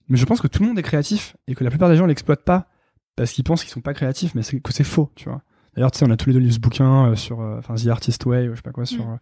mais 0.09 0.17
je 0.17 0.25
pense 0.25 0.41
que 0.41 0.49
tout 0.49 0.63
le 0.63 0.69
monde 0.69 0.79
est 0.79 0.83
créatif 0.83 1.37
et 1.47 1.55
que 1.55 1.63
la 1.63 1.71
plupart 1.71 1.91
des 1.91 1.97
gens 1.97 2.07
l'exploitent 2.07 2.45
pas 2.45 2.69
parce 3.15 3.33
qu'ils 3.33 3.45
pensent 3.45 3.63
qu'ils 3.63 3.73
sont 3.73 3.83
pas 3.83 3.95
créatifs, 3.95 4.35
mais 4.35 4.43
que 4.43 4.73
c'est 4.73 4.85
faux, 4.85 5.13
tu 5.15 5.29
vois. 5.29 5.43
D'ailleurs, 5.75 5.91
tu 5.91 5.99
sais, 5.99 6.07
on 6.07 6.11
a 6.11 6.17
tous 6.17 6.29
les 6.29 6.35
deux 6.35 6.41
lu 6.41 6.53
ce 6.53 6.61
bouquin 6.61 7.11
euh, 7.11 7.17
sur, 7.17 7.41
euh, 7.41 7.59
enfin, 7.59 7.75
The 7.75 7.87
Artist 7.89 8.25
Way, 8.27 8.49
ou 8.49 8.53
je 8.53 8.57
sais 8.57 8.63
pas 8.63 8.73
quoi, 8.73 8.85
sur. 8.87 9.07
Mm. 9.07 9.13
euh, 9.13 9.17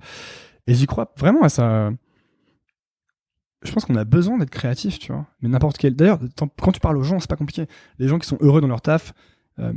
Et 0.66 0.74
j'y 0.74 0.86
crois 0.86 1.12
vraiment 1.16 1.42
à 1.42 1.48
ça. 1.48 1.90
Je 3.62 3.72
pense 3.72 3.84
qu'on 3.84 3.96
a 3.96 4.04
besoin 4.04 4.38
d'être 4.38 4.50
créatif, 4.50 4.98
tu 4.98 5.12
vois. 5.12 5.26
Mais 5.42 5.48
n'importe 5.48 5.76
quel. 5.76 5.94
D'ailleurs, 5.94 6.18
quand 6.60 6.72
tu 6.72 6.80
parles 6.80 6.96
aux 6.96 7.02
gens, 7.02 7.20
c'est 7.20 7.28
pas 7.28 7.36
compliqué. 7.36 7.66
Les 7.98 8.08
gens 8.08 8.18
qui 8.18 8.26
sont 8.26 8.38
heureux 8.40 8.60
dans 8.62 8.68
leur 8.68 8.80
taf, 8.80 9.12
euh, 9.58 9.72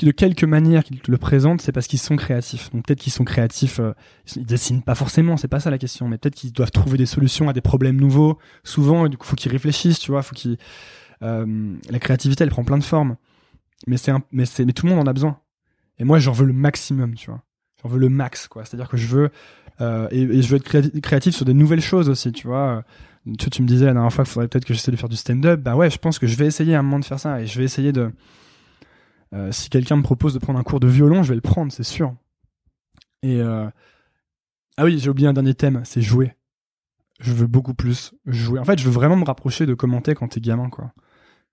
de 0.00 0.10
quelque 0.12 0.46
manière 0.46 0.82
qu'ils 0.82 1.00
te 1.00 1.10
le 1.10 1.18
présentent, 1.18 1.60
c'est 1.60 1.72
parce 1.72 1.86
qu'ils 1.86 1.98
sont 1.98 2.16
créatifs. 2.16 2.70
Donc 2.72 2.86
peut-être 2.86 3.00
qu'ils 3.00 3.12
sont 3.12 3.24
créatifs, 3.24 3.80
euh, 3.80 3.92
ils 4.34 4.42
ils 4.42 4.46
dessinent 4.46 4.82
pas 4.82 4.94
forcément, 4.94 5.36
c'est 5.36 5.48
pas 5.48 5.60
ça 5.60 5.70
la 5.70 5.76
question, 5.76 6.08
mais 6.08 6.16
peut-être 6.16 6.34
qu'ils 6.34 6.52
doivent 6.52 6.70
trouver 6.70 6.96
des 6.96 7.04
solutions 7.04 7.50
à 7.50 7.52
des 7.52 7.60
problèmes 7.60 8.00
nouveaux. 8.00 8.38
Souvent, 8.64 9.04
et 9.04 9.08
du 9.10 9.18
coup, 9.18 9.26
faut 9.26 9.36
qu'ils 9.36 9.52
réfléchissent, 9.52 9.98
tu 9.98 10.10
vois, 10.10 10.22
faut 10.22 10.34
qu'ils. 10.34 10.56
euh, 11.22 11.76
la 11.90 11.98
créativité, 11.98 12.44
elle 12.44 12.50
prend 12.50 12.64
plein 12.64 12.78
de 12.78 12.84
formes, 12.84 13.16
mais 13.86 13.98
c'est 13.98 14.10
un... 14.12 14.22
mais 14.32 14.46
c'est 14.46 14.64
mais 14.64 14.72
tout 14.72 14.86
le 14.86 14.92
monde 14.94 15.06
en 15.06 15.10
a 15.10 15.12
besoin. 15.12 15.38
Et 16.02 16.04
moi, 16.04 16.18
j'en 16.18 16.32
veux 16.32 16.46
le 16.46 16.52
maximum, 16.52 17.14
tu 17.14 17.30
vois. 17.30 17.42
J'en 17.80 17.88
veux 17.88 18.00
le 18.00 18.08
max, 18.08 18.48
quoi. 18.48 18.64
C'est-à-dire 18.64 18.88
que 18.88 18.96
je 18.96 19.06
veux 19.06 19.30
euh, 19.80 20.08
et, 20.10 20.42
je 20.42 20.48
veux 20.48 20.56
être 20.56 20.68
créati- 20.68 21.00
créatif 21.00 21.34
sur 21.36 21.44
des 21.44 21.54
nouvelles 21.54 21.80
choses 21.80 22.08
aussi, 22.08 22.32
tu 22.32 22.48
vois. 22.48 22.82
Tu, 23.38 23.50
tu 23.50 23.62
me 23.62 23.68
disais 23.68 23.86
la 23.86 23.92
dernière 23.92 24.12
fois 24.12 24.24
qu'il 24.24 24.32
faudrait 24.32 24.48
peut-être 24.48 24.64
que 24.64 24.74
j'essaie 24.74 24.90
de 24.90 24.96
faire 24.96 25.08
du 25.08 25.14
stand-up. 25.16 25.60
Bah 25.60 25.76
ouais, 25.76 25.90
je 25.90 25.98
pense 25.98 26.18
que 26.18 26.26
je 26.26 26.36
vais 26.36 26.46
essayer 26.46 26.74
à 26.74 26.80
un 26.80 26.82
moment 26.82 26.98
de 26.98 27.04
faire 27.04 27.20
ça 27.20 27.40
et 27.40 27.46
je 27.46 27.56
vais 27.56 27.64
essayer 27.64 27.92
de. 27.92 28.12
euh, 29.32 29.52
si 29.52 29.70
quelqu'un 29.70 29.96
me 29.96 30.02
propose 30.02 30.34
de 30.34 30.40
prendre 30.40 30.58
un 30.58 30.64
cours 30.64 30.80
de 30.80 30.88
violon, 30.88 31.22
je 31.22 31.28
vais 31.28 31.36
le 31.36 31.40
prendre, 31.40 31.70
c'est 31.70 31.84
sûr. 31.84 32.12
Et 33.22 33.40
euh, 33.40 33.68
ah 34.76 34.84
oui, 34.84 34.98
j'ai 34.98 35.08
oublié 35.08 35.28
un 35.28 35.32
dernier 35.32 35.54
thème, 35.54 35.82
c'est 35.84 36.02
jouer. 36.02 36.34
Je 37.20 37.32
veux 37.32 37.46
beaucoup 37.46 37.74
plus 37.74 38.12
jouer. 38.26 38.58
En 38.58 38.64
fait, 38.64 38.80
je 38.80 38.84
veux 38.84 38.90
vraiment 38.90 39.14
me 39.14 39.24
rapprocher 39.24 39.66
de 39.66 39.74
commenter 39.74 40.16
quand 40.16 40.26
t'es 40.26 40.40
gamin, 40.40 40.68
quoi. 40.68 40.92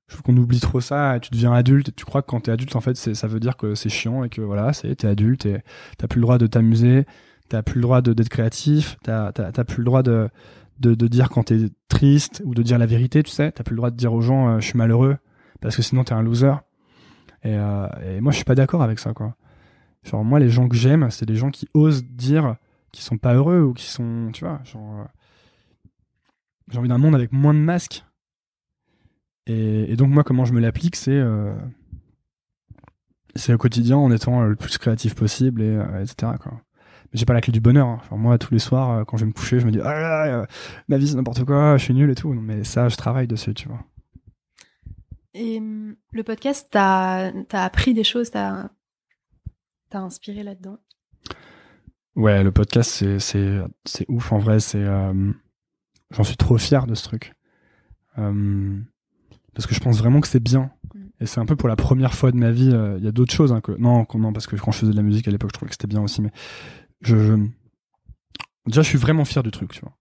Je 0.10 0.16
trouve 0.16 0.24
qu'on 0.24 0.38
oublie 0.38 0.60
trop 0.60 0.82
ça. 0.82 1.20
Tu 1.22 1.30
deviens 1.32 1.54
adulte 1.54 1.96
tu 1.96 2.04
crois 2.04 2.22
que 2.22 2.28
quand 2.28 2.42
t'es 2.42 2.52
adulte, 2.52 2.76
en 2.76 2.82
fait, 2.82 2.96
ça 2.96 3.28
veut 3.28 3.40
dire 3.40 3.56
que 3.56 3.76
c'est 3.76 3.90
chiant 3.90 4.24
et 4.24 4.30
que 4.30 4.42
voilà, 4.42 4.74
c'est 4.74 4.94
t'es 4.96 5.08
adulte 5.08 5.46
et 5.46 5.60
t'as 5.98 6.08
plus 6.08 6.20
le 6.20 6.24
droit 6.24 6.38
de 6.40 6.48
t'amuser, 6.48 7.06
t'as 7.48 7.62
plus 7.62 7.76
le 7.76 7.84
droit 7.84 8.02
d'être 8.02 8.30
créatif, 8.30 8.98
t'as 9.04 9.32
plus 9.64 9.78
le 9.78 9.86
droit 9.86 10.02
de, 10.04 10.30
dire 10.80 11.30
quand 11.30 11.44
t'es 11.44 11.70
triste 11.90 12.42
ou 12.44 12.56
de 12.56 12.64
dire 12.64 12.80
la 12.80 12.88
vérité, 12.88 13.22
tu 13.24 13.32
sais. 13.32 13.52
T'as 13.52 13.64
plus 13.64 13.74
le 13.74 13.78
droit 13.78 13.92
de 13.92 13.96
dire 13.96 14.14
aux 14.14 14.22
gens 14.22 14.50
euh, 14.50 14.60
je 14.60 14.66
suis 14.66 14.78
malheureux 14.78 15.18
parce 15.62 15.76
que 15.76 15.84
sinon 15.84 16.04
t'es 16.04 16.14
un 16.14 16.24
loser. 16.24 16.54
Et, 17.44 17.54
euh, 17.56 17.88
et 18.04 18.20
moi, 18.20 18.32
je 18.32 18.38
suis 18.38 18.46
pas 18.46 18.56
d'accord 18.56 18.82
avec 18.82 19.00
ça, 19.00 19.14
quoi. 19.14 19.36
Genre 20.04 20.24
moi, 20.26 20.40
les 20.40 20.50
gens 20.50 20.68
que 20.68 20.76
j'aime, 20.76 21.10
c'est 21.12 21.26
des 21.26 21.36
gens 21.36 21.52
qui 21.52 21.68
osent 21.74 22.04
dire 22.04 22.56
qu'ils 22.92 23.04
sont 23.04 23.18
pas 23.18 23.36
heureux 23.36 23.62
ou 23.62 23.74
qui 23.74 23.86
sont, 23.86 24.32
tu 24.34 24.44
vois, 24.44 24.60
genre. 24.64 25.02
euh, 25.02 25.06
j'ai 26.72 26.78
envie 26.78 26.90
d'un 26.90 26.98
monde 26.98 27.16
avec 27.16 27.32
moins 27.32 27.54
de 27.54 27.60
masques. 27.60 28.06
Et, 29.50 29.92
et 29.92 29.96
donc 29.96 30.10
moi, 30.12 30.24
comment 30.24 30.46
je 30.46 30.54
me 30.54 30.60
l'applique, 30.62 30.96
c'est 30.96 31.12
euh, 31.12 31.54
c'est 33.36 33.54
au 33.54 33.58
quotidien 33.58 33.98
en 33.98 34.12
étant 34.12 34.42
euh, 34.42 34.48
le 34.48 34.56
plus 34.56 34.78
créatif 34.78 35.16
possible 35.16 35.62
et 35.62 35.76
euh, 35.76 36.02
etc. 36.04 36.34
Quoi. 36.40 36.54
Mais 37.12 37.18
j'ai 37.20 37.26
pas 37.26 37.34
la 37.34 37.42
clé 37.42 37.52
du 37.52 37.60
bonheur. 37.60 37.88
hein. 37.88 38.02
Moi, 38.16 38.38
tous 38.38 38.54
les 38.54 38.60
soirs, 38.60 39.06
quand 39.08 39.18
je 39.18 39.24
vais 39.26 39.30
me 39.30 39.34
coucher, 39.34 39.60
je 39.60 39.66
me 39.66 39.72
dis 39.72 39.80
ah 39.82 39.94
là 39.94 40.28
là, 40.28 40.48
ma 40.88 40.98
vie 40.98 41.08
c'est 41.08 41.16
n'importe 41.16 41.44
quoi, 41.46 41.78
je 41.78 41.84
suis 41.84 41.94
nul 41.94 42.10
et 42.12 42.16
tout. 42.16 42.34
Non, 42.34 42.42
mais 42.42 42.64
ça, 42.64 42.88
je 42.90 42.96
travaille 42.96 43.28
dessus, 43.28 43.54
tu 43.56 43.68
vois. 43.68 43.84
Et 45.34 45.58
hum, 45.58 45.96
le 46.12 46.24
podcast, 46.24 46.68
t'as 46.72 47.32
as 47.52 47.64
appris 47.64 47.94
des 47.94 48.04
choses, 48.04 48.30
t'as 48.32 48.70
t'as 49.90 50.00
inspiré 50.00 50.44
là-dedans? 50.44 50.78
Ouais, 52.16 52.44
le 52.44 52.52
podcast, 52.52 53.04
c'est 53.20 54.06
ouf 54.10 54.32
en 54.32 54.38
vrai. 54.38 54.60
C'est 54.60 54.84
euh, 54.84 55.32
j'en 56.12 56.24
suis 56.24 56.38
trop 56.38 56.58
fier 56.58 56.86
de 56.86 56.94
ce 56.96 57.04
truc 57.04 57.34
Euh, 58.18 58.80
parce 59.54 59.68
que 59.68 59.76
je 59.76 59.80
pense 59.80 59.98
vraiment 60.00 60.22
que 60.22 60.28
c'est 60.28 60.40
bien. 60.44 60.72
Mm. 60.94 61.00
Et 61.22 61.26
c'est 61.26 61.40
un 61.40 61.46
peu 61.46 61.56
pour 61.56 61.68
la 61.70 61.76
première 61.76 62.14
fois 62.14 62.32
de 62.32 62.38
ma 62.38 62.52
vie. 62.52 62.72
euh, 62.74 62.96
Il 62.98 63.04
y 63.04 63.08
a 63.08 63.12
d'autres 63.12 63.34
choses 63.34 63.52
hein, 63.52 63.62
que 63.62 63.72
non, 63.74 64.06
non, 64.16 64.34
parce 64.34 64.48
que 64.48 64.56
quand 64.56 64.72
je 64.72 64.80
faisais 64.80 64.92
de 64.92 64.98
la 64.98 65.04
musique 65.04 65.28
à 65.28 65.32
l'époque, 65.32 65.50
je 65.50 65.54
trouvais 65.54 65.70
que 65.70 65.76
c'était 65.76 65.88
bien 65.88 66.02
aussi. 66.02 66.22
Mais 66.22 66.32
je, 67.02 67.18
je- 67.18 67.36
déjà, 68.68 68.82
je 68.82 68.88
suis 68.88 68.98
vraiment 68.98 69.26
fier 69.26 69.44
du 69.44 69.52
truc, 69.52 69.72
tu 69.74 69.82
vois. 69.82 69.96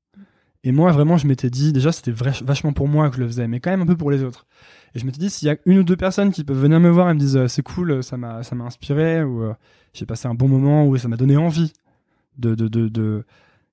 Et 0.64 0.72
moi, 0.72 0.90
vraiment, 0.90 1.16
je 1.16 1.26
m'étais 1.26 1.50
dit, 1.50 1.72
déjà, 1.72 1.92
c'était 1.92 2.10
vachement 2.10 2.72
pour 2.72 2.88
moi 2.88 3.08
que 3.10 3.16
je 3.16 3.20
le 3.20 3.26
faisais, 3.28 3.46
mais 3.46 3.60
quand 3.60 3.70
même 3.70 3.82
un 3.82 3.86
peu 3.86 3.96
pour 3.96 4.10
les 4.10 4.24
autres. 4.24 4.46
Et 4.94 4.98
je 4.98 5.06
m'étais 5.06 5.18
dit, 5.20 5.30
s'il 5.30 5.46
y 5.46 5.50
a 5.50 5.56
une 5.66 5.78
ou 5.78 5.82
deux 5.84 5.96
personnes 5.96 6.32
qui 6.32 6.42
peuvent 6.42 6.58
venir 6.60 6.80
me 6.80 6.88
voir 6.90 7.08
et 7.10 7.14
me 7.14 7.18
disent, 7.18 7.36
euh, 7.36 7.46
c'est 7.46 7.62
cool, 7.62 8.02
ça 8.02 8.16
m'a, 8.16 8.42
ça 8.42 8.56
m'a 8.56 8.64
inspiré, 8.64 9.22
ou 9.22 9.42
euh, 9.44 9.54
j'ai 9.94 10.04
passé 10.04 10.26
un 10.26 10.34
bon 10.34 10.48
moment, 10.48 10.86
ou 10.86 10.96
ça 10.96 11.06
m'a 11.08 11.16
donné 11.16 11.36
envie 11.36 11.72
de, 12.38 12.54
de, 12.56 12.66
de, 12.68 12.88
de 12.88 13.24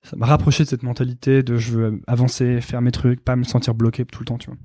ça 0.04 0.16
m'a 0.16 0.28
rapproché 0.28 0.64
de 0.64 0.70
cette 0.70 0.84
mentalité 0.84 1.42
de 1.42 1.58
je 1.58 1.72
veux 1.72 2.02
avancer, 2.06 2.62
faire 2.62 2.82
mes 2.82 2.92
trucs, 2.92 3.24
pas 3.26 3.36
me 3.36 3.44
sentir 3.44 3.74
bloqué 3.74 4.06
tout 4.06 4.20
le 4.22 4.26
temps, 4.26 4.38
tu 4.38 4.48
vois. 4.52 4.58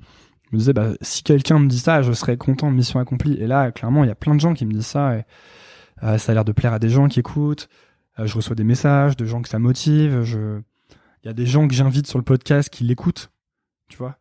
Je 0.50 0.56
me 0.56 0.58
disais, 0.58 0.72
bah, 0.72 0.92
si 1.00 1.22
quelqu'un 1.22 1.58
me 1.58 1.68
dit 1.68 1.78
ça, 1.78 2.02
je 2.02 2.12
serais 2.12 2.36
content, 2.36 2.70
mission 2.70 2.98
accomplie. 2.98 3.34
Et 3.34 3.46
là, 3.46 3.70
clairement, 3.70 4.04
il 4.04 4.08
y 4.08 4.10
a 4.10 4.16
plein 4.16 4.34
de 4.34 4.40
gens 4.40 4.52
qui 4.54 4.66
me 4.66 4.72
disent 4.72 4.86
ça, 4.86 5.16
et 5.16 5.22
euh, 6.02 6.18
ça 6.18 6.32
a 6.32 6.34
l'air 6.34 6.44
de 6.44 6.52
plaire 6.52 6.72
à 6.72 6.78
des 6.78 6.88
gens 6.88 7.08
qui 7.08 7.20
écoutent. 7.20 7.68
Euh, 8.18 8.26
je 8.26 8.34
reçois 8.34 8.56
des 8.56 8.64
messages 8.64 9.16
de 9.16 9.24
gens 9.24 9.42
que 9.42 9.48
ça 9.48 9.58
motive. 9.58 10.22
Je, 10.24 10.60
il 11.22 11.26
y 11.26 11.30
a 11.30 11.34
des 11.34 11.46
gens 11.46 11.68
que 11.68 11.74
j'invite 11.74 12.06
sur 12.06 12.18
le 12.18 12.24
podcast 12.24 12.68
qui 12.68 12.84
l'écoutent, 12.84 13.30
tu 13.88 13.96
vois, 13.96 14.18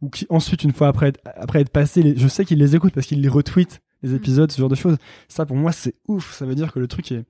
ou 0.00 0.08
qui 0.08 0.26
ensuite, 0.30 0.64
une 0.64 0.72
fois 0.72 0.88
après, 0.88 1.12
après 1.24 1.60
être 1.60 1.70
passé, 1.70 2.14
je 2.16 2.28
sais 2.28 2.44
qu'ils 2.44 2.58
les 2.58 2.74
écoutent 2.74 2.94
parce 2.94 3.06
qu'ils 3.06 3.20
les 3.20 3.28
retweetent 3.28 3.82
les 4.02 4.10
mm. 4.10 4.16
épisodes, 4.16 4.52
ce 4.52 4.58
genre 4.60 4.68
de 4.68 4.74
choses. 4.74 4.96
Ça, 5.28 5.44
pour 5.44 5.56
moi, 5.56 5.72
c'est 5.72 5.94
ouf. 6.08 6.32
Ça 6.32 6.46
veut 6.46 6.54
dire 6.54 6.72
que 6.72 6.78
le 6.78 6.88
truc 6.88 7.12
est, 7.12 7.24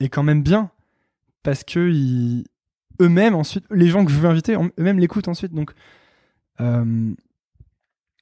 est 0.00 0.08
quand 0.08 0.22
même 0.22 0.42
bien 0.42 0.70
parce 1.42 1.62
que 1.62 1.90
ils, 1.90 2.44
eux-mêmes 3.00 3.34
ensuite, 3.34 3.64
les 3.70 3.88
gens 3.88 4.04
que 4.04 4.10
je 4.10 4.18
veux 4.18 4.28
inviter, 4.28 4.54
eux-mêmes 4.54 4.98
l'écoutent 4.98 5.28
ensuite. 5.28 5.52
Donc, 5.52 5.72
euh, 6.60 7.14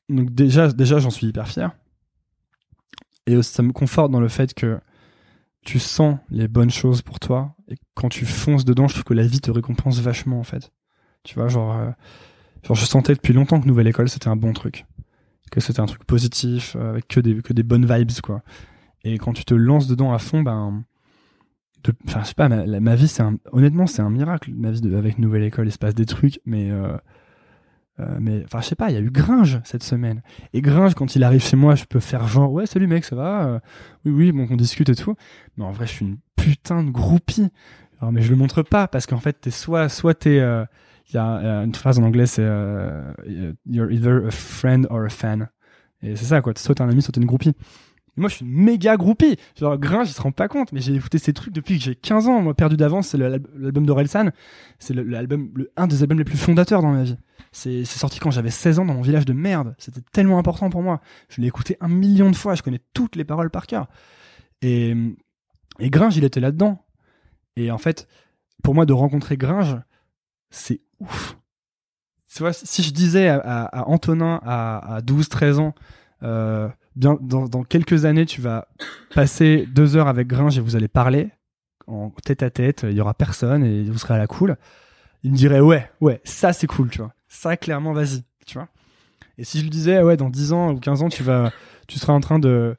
donc 0.09 0.31
déjà, 0.31 0.73
déjà, 0.73 0.99
j'en 0.99 1.11
suis 1.11 1.27
hyper 1.27 1.49
fier. 1.49 1.73
Et 3.27 3.43
ça 3.43 3.63
me 3.63 3.73
conforte 3.73 4.11
dans 4.13 4.21
le 4.21 4.29
fait 4.29 4.55
que 4.55 4.79
tu 5.63 5.79
sens 5.79 6.19
les 6.31 6.47
bonnes 6.47 6.71
choses 6.71 7.03
pour 7.03 7.19
toi. 7.19 7.55
Et 7.69 7.75
quand 7.95 8.09
tu 8.09 8.25
fonces 8.25 8.65
dedans, 8.65 8.87
je 8.87 8.95
trouve 8.95 9.05
que 9.05 9.15
la 9.15 9.27
vie 9.27 9.41
te 9.41 9.51
récompense 9.51 10.01
vachement, 10.01 10.39
en 10.39 10.45
fait. 10.45 10.73
Tu 11.25 11.35
vois, 11.35 11.49
genre, 11.49 11.77
euh, 11.77 11.91
genre 12.63 12.77
je 12.77 12.85
sentais 12.85 13.15
depuis 13.15 13.33
longtemps 13.33 13.61
que 13.61 13.67
Nouvelle 13.67 13.89
École, 13.89 14.09
c'était 14.09 14.29
un 14.29 14.37
bon 14.37 14.53
truc. 14.53 14.87
Que 15.51 15.61
c'était 15.61 15.81
un 15.81 15.87
truc 15.87 16.05
positif, 16.05 16.77
euh, 16.77 16.91
avec 16.91 17.09
que 17.09 17.19
des, 17.19 17.43
que 17.43 17.53
des 17.53 17.65
bonnes 17.65 17.85
vibes, 17.85 18.13
quoi. 18.23 18.43
Et 19.03 19.19
quand 19.19 19.33
tu 19.33 19.45
te 19.45 19.55
lances 19.55 19.89
dedans 19.89 20.13
à 20.13 20.19
fond, 20.19 20.43
ben, 20.43 20.85
enfin, 22.07 22.23
je 22.23 22.29
sais 22.29 22.35
pas, 22.35 22.49
ma, 22.49 22.65
ma 22.81 22.95
vie, 22.95 23.09
c'est 23.09 23.25
honnêtement, 23.51 23.89
c'est 23.89 24.03
un 24.03 24.11
miracle, 24.11 24.53
ma 24.55 24.71
vie 24.71 24.95
avec 24.95 25.19
Nouvelle 25.19 25.43
École. 25.43 25.67
Il 25.67 25.73
se 25.73 25.79
passe 25.79 25.95
des 25.95 26.07
trucs, 26.07 26.41
mais, 26.45 26.71
euh, 26.71 26.97
euh, 28.01 28.19
mais, 28.21 28.43
enfin, 28.45 28.61
je 28.61 28.67
sais 28.67 28.75
pas, 28.75 28.91
il 28.91 28.95
y 28.95 28.97
a 28.97 29.01
eu 29.01 29.11
Gringe 29.11 29.61
cette 29.65 29.83
semaine. 29.83 30.23
Et 30.53 30.61
Gringe, 30.61 30.95
quand 30.95 31.17
il 31.17 31.25
arrive 31.25 31.43
chez 31.43 31.57
moi, 31.57 31.75
je 31.75 31.85
peux 31.85 32.01
faire 32.01 32.29
genre, 32.29 32.53
ouais, 32.53 32.67
salut 32.67 32.87
mec, 32.87 33.05
ça 33.05 33.17
va? 33.17 33.47
Euh, 33.47 33.59
oui, 34.05 34.13
oui, 34.13 34.33
bon, 34.33 34.47
on 34.51 34.57
discute 34.57 34.89
et 34.89 34.95
tout. 34.95 35.15
Mais 35.57 35.65
en 35.65 35.73
vrai, 35.73 35.87
je 35.87 35.93
suis 35.93 36.07
une 36.07 36.19
putain 36.37 36.83
de 36.83 36.91
groupie. 36.91 37.49
Alors, 38.01 38.13
mais 38.13 38.21
je 38.23 38.31
le 38.31 38.37
montre 38.37 38.63
pas 38.63 38.89
parce 38.89 39.07
qu'en 39.07 39.19
fait, 39.21 39.41
t'es 39.41 39.51
soit, 39.51 39.89
soit 39.89 40.15
t'es, 40.15 40.41
euh, 40.41 40.65
il 41.09 41.15
y 41.15 41.19
a 41.19 41.63
une 41.63 41.75
phrase 41.75 41.99
en 41.99 42.03
anglais, 42.03 42.27
c'est 42.27 42.43
You're 42.43 43.91
either 43.91 44.27
a 44.27 44.31
friend 44.31 44.87
or 44.91 45.05
a 45.05 45.09
fan. 45.09 45.49
Et 46.03 46.17
c'est 46.17 46.27
ça, 46.27 46.43
quoi. 46.43 46.53
Soit 46.57 46.75
t'es 46.75 46.83
un 46.83 46.89
ami, 46.89 47.01
soit 47.01 47.13
t'es 47.13 47.21
une 47.21 47.27
groupie 47.27 47.55
moi, 48.17 48.29
je 48.29 48.37
suis 48.37 48.45
une 48.47 48.53
méga 48.53 48.97
groupie. 48.97 49.37
Genre, 49.59 49.77
Gringe, 49.79 50.09
il 50.09 50.13
se 50.13 50.23
rend 50.23 50.33
pas 50.33 50.49
compte, 50.49 50.73
mais 50.73 50.81
j'ai 50.81 50.95
écouté 50.95 51.19
ces 51.19 51.33
trucs 51.33 51.53
depuis 51.53 51.79
que 51.79 51.85
j'ai 51.85 51.95
15 51.95 52.29
ans. 52.29 52.41
Moi, 52.41 52.55
Perdu 52.55 52.77
d'avance, 52.77 53.09
c'est 53.09 53.19
l'album 53.19 53.85
d'Orelsan. 53.85 54.31
C'est 54.79 54.95
l'album, 54.95 55.53
un 55.77 55.87
des 55.87 56.03
albums 56.03 56.19
les 56.19 56.25
plus 56.25 56.39
fondateurs 56.39 56.81
dans 56.81 56.93
ma 56.93 57.03
vie. 57.03 57.19
C'est 57.53 57.85
sorti 57.85 58.19
quand 58.19 58.31
j'avais 58.31 58.51
16 58.51 58.79
ans 58.79 58.85
dans 58.87 58.95
mon 58.95 59.03
village 59.03 59.27
de 59.27 59.33
merde. 59.33 59.75
C'était 59.79 60.01
tellement 60.13 60.39
important 60.39 60.71
pour 60.71 60.83
moi. 60.83 61.01
Je 61.29 61.41
l'ai 61.41 61.47
écouté 61.47 61.77
un 61.81 61.89
million 61.89 62.31
de 62.31 62.37
fois. 62.37 62.55
Je 62.55 62.63
connais 62.63 62.81
toutes 62.95 63.17
les 63.17 63.25
paroles 63.25 63.51
par 63.51 63.67
cœur. 63.67 63.87
Et, 64.63 64.95
Gringe, 65.81 66.17
il 66.17 66.25
était 66.25 66.41
là-dedans. 66.41 66.85
Et 67.57 67.71
en 67.71 67.79
fait, 67.79 68.09
pour 68.63 68.75
moi, 68.75 68.87
de 68.87 68.93
rencontrer 68.95 69.37
Gringe, 69.37 69.77
c'est 70.51 70.81
ouf. 71.01 71.37
Tu 72.33 72.43
vois, 72.43 72.53
si 72.53 72.83
je 72.83 72.91
disais 72.91 73.29
à, 73.29 73.89
Antonin 73.89 74.41
à, 74.43 74.97
à 74.97 75.01
12, 75.01 75.29
13 75.29 75.59
ans, 75.59 75.75
euh, 76.23 76.69
bien, 76.97 77.19
dans, 77.21 77.47
dans, 77.47 77.63
quelques 77.63 78.05
années, 78.05 78.27
tu 78.27 78.41
vas 78.41 78.67
passer 79.15 79.67
deux 79.73 79.97
heures 79.97 80.09
avec 80.09 80.27
Gringe 80.27 80.59
et 80.59 80.61
vous 80.61 80.77
allez 80.77 80.89
parler 80.89 81.31
en 81.87 82.11
tête 82.11 82.43
à 82.43 82.51
tête. 82.51 82.85
Il 82.89 82.97
y 82.97 83.01
aura 83.01 83.15
personne 83.15 83.65
et 83.65 83.85
vous 83.85 83.99
serez 83.99 84.15
à 84.15 84.19
la 84.19 84.27
cool. 84.27 84.57
Il 85.23 85.33
me 85.33 85.37
dirait 85.37 85.61
ouais, 85.61 85.89
ouais, 86.01 86.21
ça 86.25 86.53
c'est 86.53 86.67
cool, 86.67 86.91
tu 86.91 86.99
vois. 86.99 87.13
Ça 87.29 87.57
clairement, 87.57 87.93
vas-y, 87.93 88.25
tu 88.47 88.55
vois. 88.55 88.69
Et 89.39 89.45
si 89.45 89.59
je 89.59 89.65
lui 89.65 89.71
disais 89.71 90.03
ouais, 90.03 90.17
dans 90.17 90.31
10 90.31 90.53
ans 90.53 90.73
ou 90.73 90.81
15 90.81 91.03
ans, 91.03 91.09
tu 91.09 91.23
vas, 91.23 91.53
tu 91.87 91.99
seras 91.99 92.13
en 92.13 92.21
train 92.21 92.39
de 92.39 92.77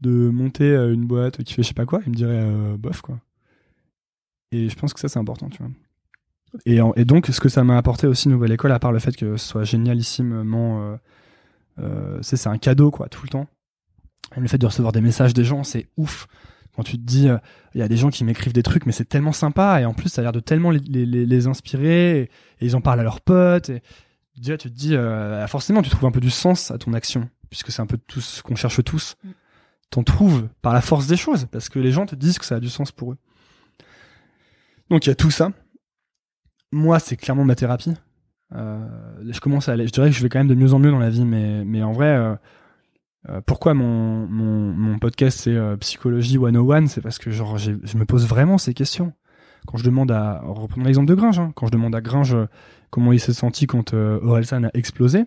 de 0.00 0.30
monter 0.30 0.64
euh, 0.64 0.94
une 0.94 1.06
boîte 1.06 1.42
qui 1.42 1.52
fait 1.52 1.62
je 1.62 1.68
sais 1.68 1.74
pas 1.74 1.84
quoi, 1.84 2.00
il 2.06 2.10
me 2.10 2.14
dirait 2.14 2.42
euh, 2.42 2.76
bof 2.76 3.02
quoi. 3.02 3.18
Et 4.50 4.68
je 4.68 4.76
pense 4.76 4.92
que 4.94 5.00
ça 5.00 5.08
c'est 5.08 5.18
important, 5.18 5.48
tu 5.48 5.58
vois. 5.58 5.70
Et, 6.66 6.80
et, 6.96 7.04
donc, 7.04 7.26
ce 7.26 7.38
que 7.38 7.48
ça 7.48 7.62
m'a 7.62 7.76
apporté 7.76 8.08
aussi 8.08 8.28
Nouvelle 8.28 8.50
École, 8.50 8.72
à 8.72 8.80
part 8.80 8.90
le 8.90 8.98
fait 8.98 9.14
que 9.14 9.36
ce 9.36 9.46
soit 9.46 9.62
génialissimement, 9.62 10.98
euh, 11.78 12.18
c'est 12.22 12.48
un 12.48 12.58
cadeau 12.58 12.90
quoi, 12.90 13.08
tout 13.08 13.22
le 13.22 13.28
temps 13.28 13.46
le 14.36 14.48
fait 14.48 14.58
de 14.58 14.66
recevoir 14.66 14.92
des 14.92 15.00
messages 15.00 15.34
des 15.34 15.44
gens, 15.44 15.64
c'est 15.64 15.88
ouf. 15.96 16.26
Quand 16.76 16.82
tu 16.84 16.92
te 16.92 17.02
dis, 17.02 17.28
euh, 17.28 17.38
il 17.74 17.80
y 17.80 17.82
a 17.82 17.88
des 17.88 17.96
gens 17.96 18.10
qui 18.10 18.24
m'écrivent 18.24 18.52
des 18.52 18.62
trucs, 18.62 18.86
mais 18.86 18.92
c'est 18.92 19.04
tellement 19.04 19.32
sympa, 19.32 19.80
et 19.80 19.84
en 19.84 19.94
plus, 19.94 20.08
ça 20.08 20.20
a 20.20 20.22
l'air 20.22 20.32
de 20.32 20.40
tellement 20.40 20.70
les, 20.70 20.80
les, 20.80 21.26
les 21.26 21.46
inspirer, 21.46 22.20
et, 22.20 22.30
ils 22.60 22.76
en 22.76 22.80
parlent 22.80 23.00
à 23.00 23.02
leurs 23.02 23.20
potes, 23.20 23.70
et 23.70 23.82
déjà, 24.36 24.56
tu 24.56 24.70
te 24.70 24.74
dis, 24.74 24.94
euh, 24.94 25.46
forcément, 25.46 25.82
tu 25.82 25.90
trouves 25.90 26.06
un 26.06 26.12
peu 26.12 26.20
du 26.20 26.30
sens 26.30 26.70
à 26.70 26.78
ton 26.78 26.92
action, 26.94 27.28
puisque 27.48 27.72
c'est 27.72 27.82
un 27.82 27.86
peu 27.86 27.98
tout 27.98 28.20
ce 28.20 28.42
qu'on 28.42 28.54
cherche 28.56 28.82
tous. 28.84 29.16
Mm. 29.24 29.30
T'en 29.90 30.04
trouves 30.04 30.48
par 30.62 30.72
la 30.72 30.80
force 30.80 31.08
des 31.08 31.16
choses, 31.16 31.46
parce 31.50 31.68
que 31.68 31.80
les 31.80 31.90
gens 31.90 32.06
te 32.06 32.14
disent 32.14 32.38
que 32.38 32.44
ça 32.44 32.56
a 32.56 32.60
du 32.60 32.68
sens 32.68 32.92
pour 32.92 33.12
eux. 33.12 33.18
Donc, 34.88 35.06
il 35.06 35.08
y 35.08 35.12
a 35.12 35.16
tout 35.16 35.32
ça. 35.32 35.50
Moi, 36.70 37.00
c'est 37.00 37.16
clairement 37.16 37.44
ma 37.44 37.56
thérapie. 37.56 37.94
Euh, 38.54 38.78
je 39.28 39.40
commence 39.40 39.68
à 39.68 39.72
aller, 39.72 39.86
je 39.88 39.92
dirais 39.92 40.10
que 40.10 40.16
je 40.16 40.22
vais 40.22 40.28
quand 40.28 40.38
même 40.38 40.48
de 40.48 40.54
mieux 40.54 40.72
en 40.72 40.78
mieux 40.78 40.92
dans 40.92 40.98
la 41.00 41.10
vie, 41.10 41.24
mais, 41.24 41.64
mais 41.64 41.82
en 41.82 41.92
vrai, 41.92 42.38
euh, 43.28 43.32
euh, 43.32 43.40
pourquoi 43.44 43.74
mon, 43.74 44.26
mon, 44.26 44.72
mon 44.72 44.98
podcast 44.98 45.40
c'est 45.40 45.54
euh, 45.54 45.76
Psychologie 45.76 46.38
101 46.38 46.86
C'est 46.86 47.00
parce 47.00 47.18
que 47.18 47.30
genre 47.30 47.58
je 47.58 47.72
me 47.72 48.04
pose 48.04 48.26
vraiment 48.26 48.58
ces 48.58 48.74
questions. 48.74 49.12
Quand 49.66 49.76
je 49.76 49.84
demande 49.84 50.10
à, 50.10 50.40
reprendre 50.40 50.86
l'exemple 50.86 51.08
de 51.08 51.14
Gringe, 51.14 51.38
hein, 51.38 51.52
quand 51.54 51.66
je 51.66 51.72
demande 51.72 51.94
à 51.94 52.00
Gringe 52.00 52.34
euh, 52.34 52.46
comment 52.88 53.12
il 53.12 53.20
s'est 53.20 53.34
senti 53.34 53.66
quand 53.66 53.92
Orelsan 53.92 54.64
a 54.64 54.70
explosé, 54.74 55.26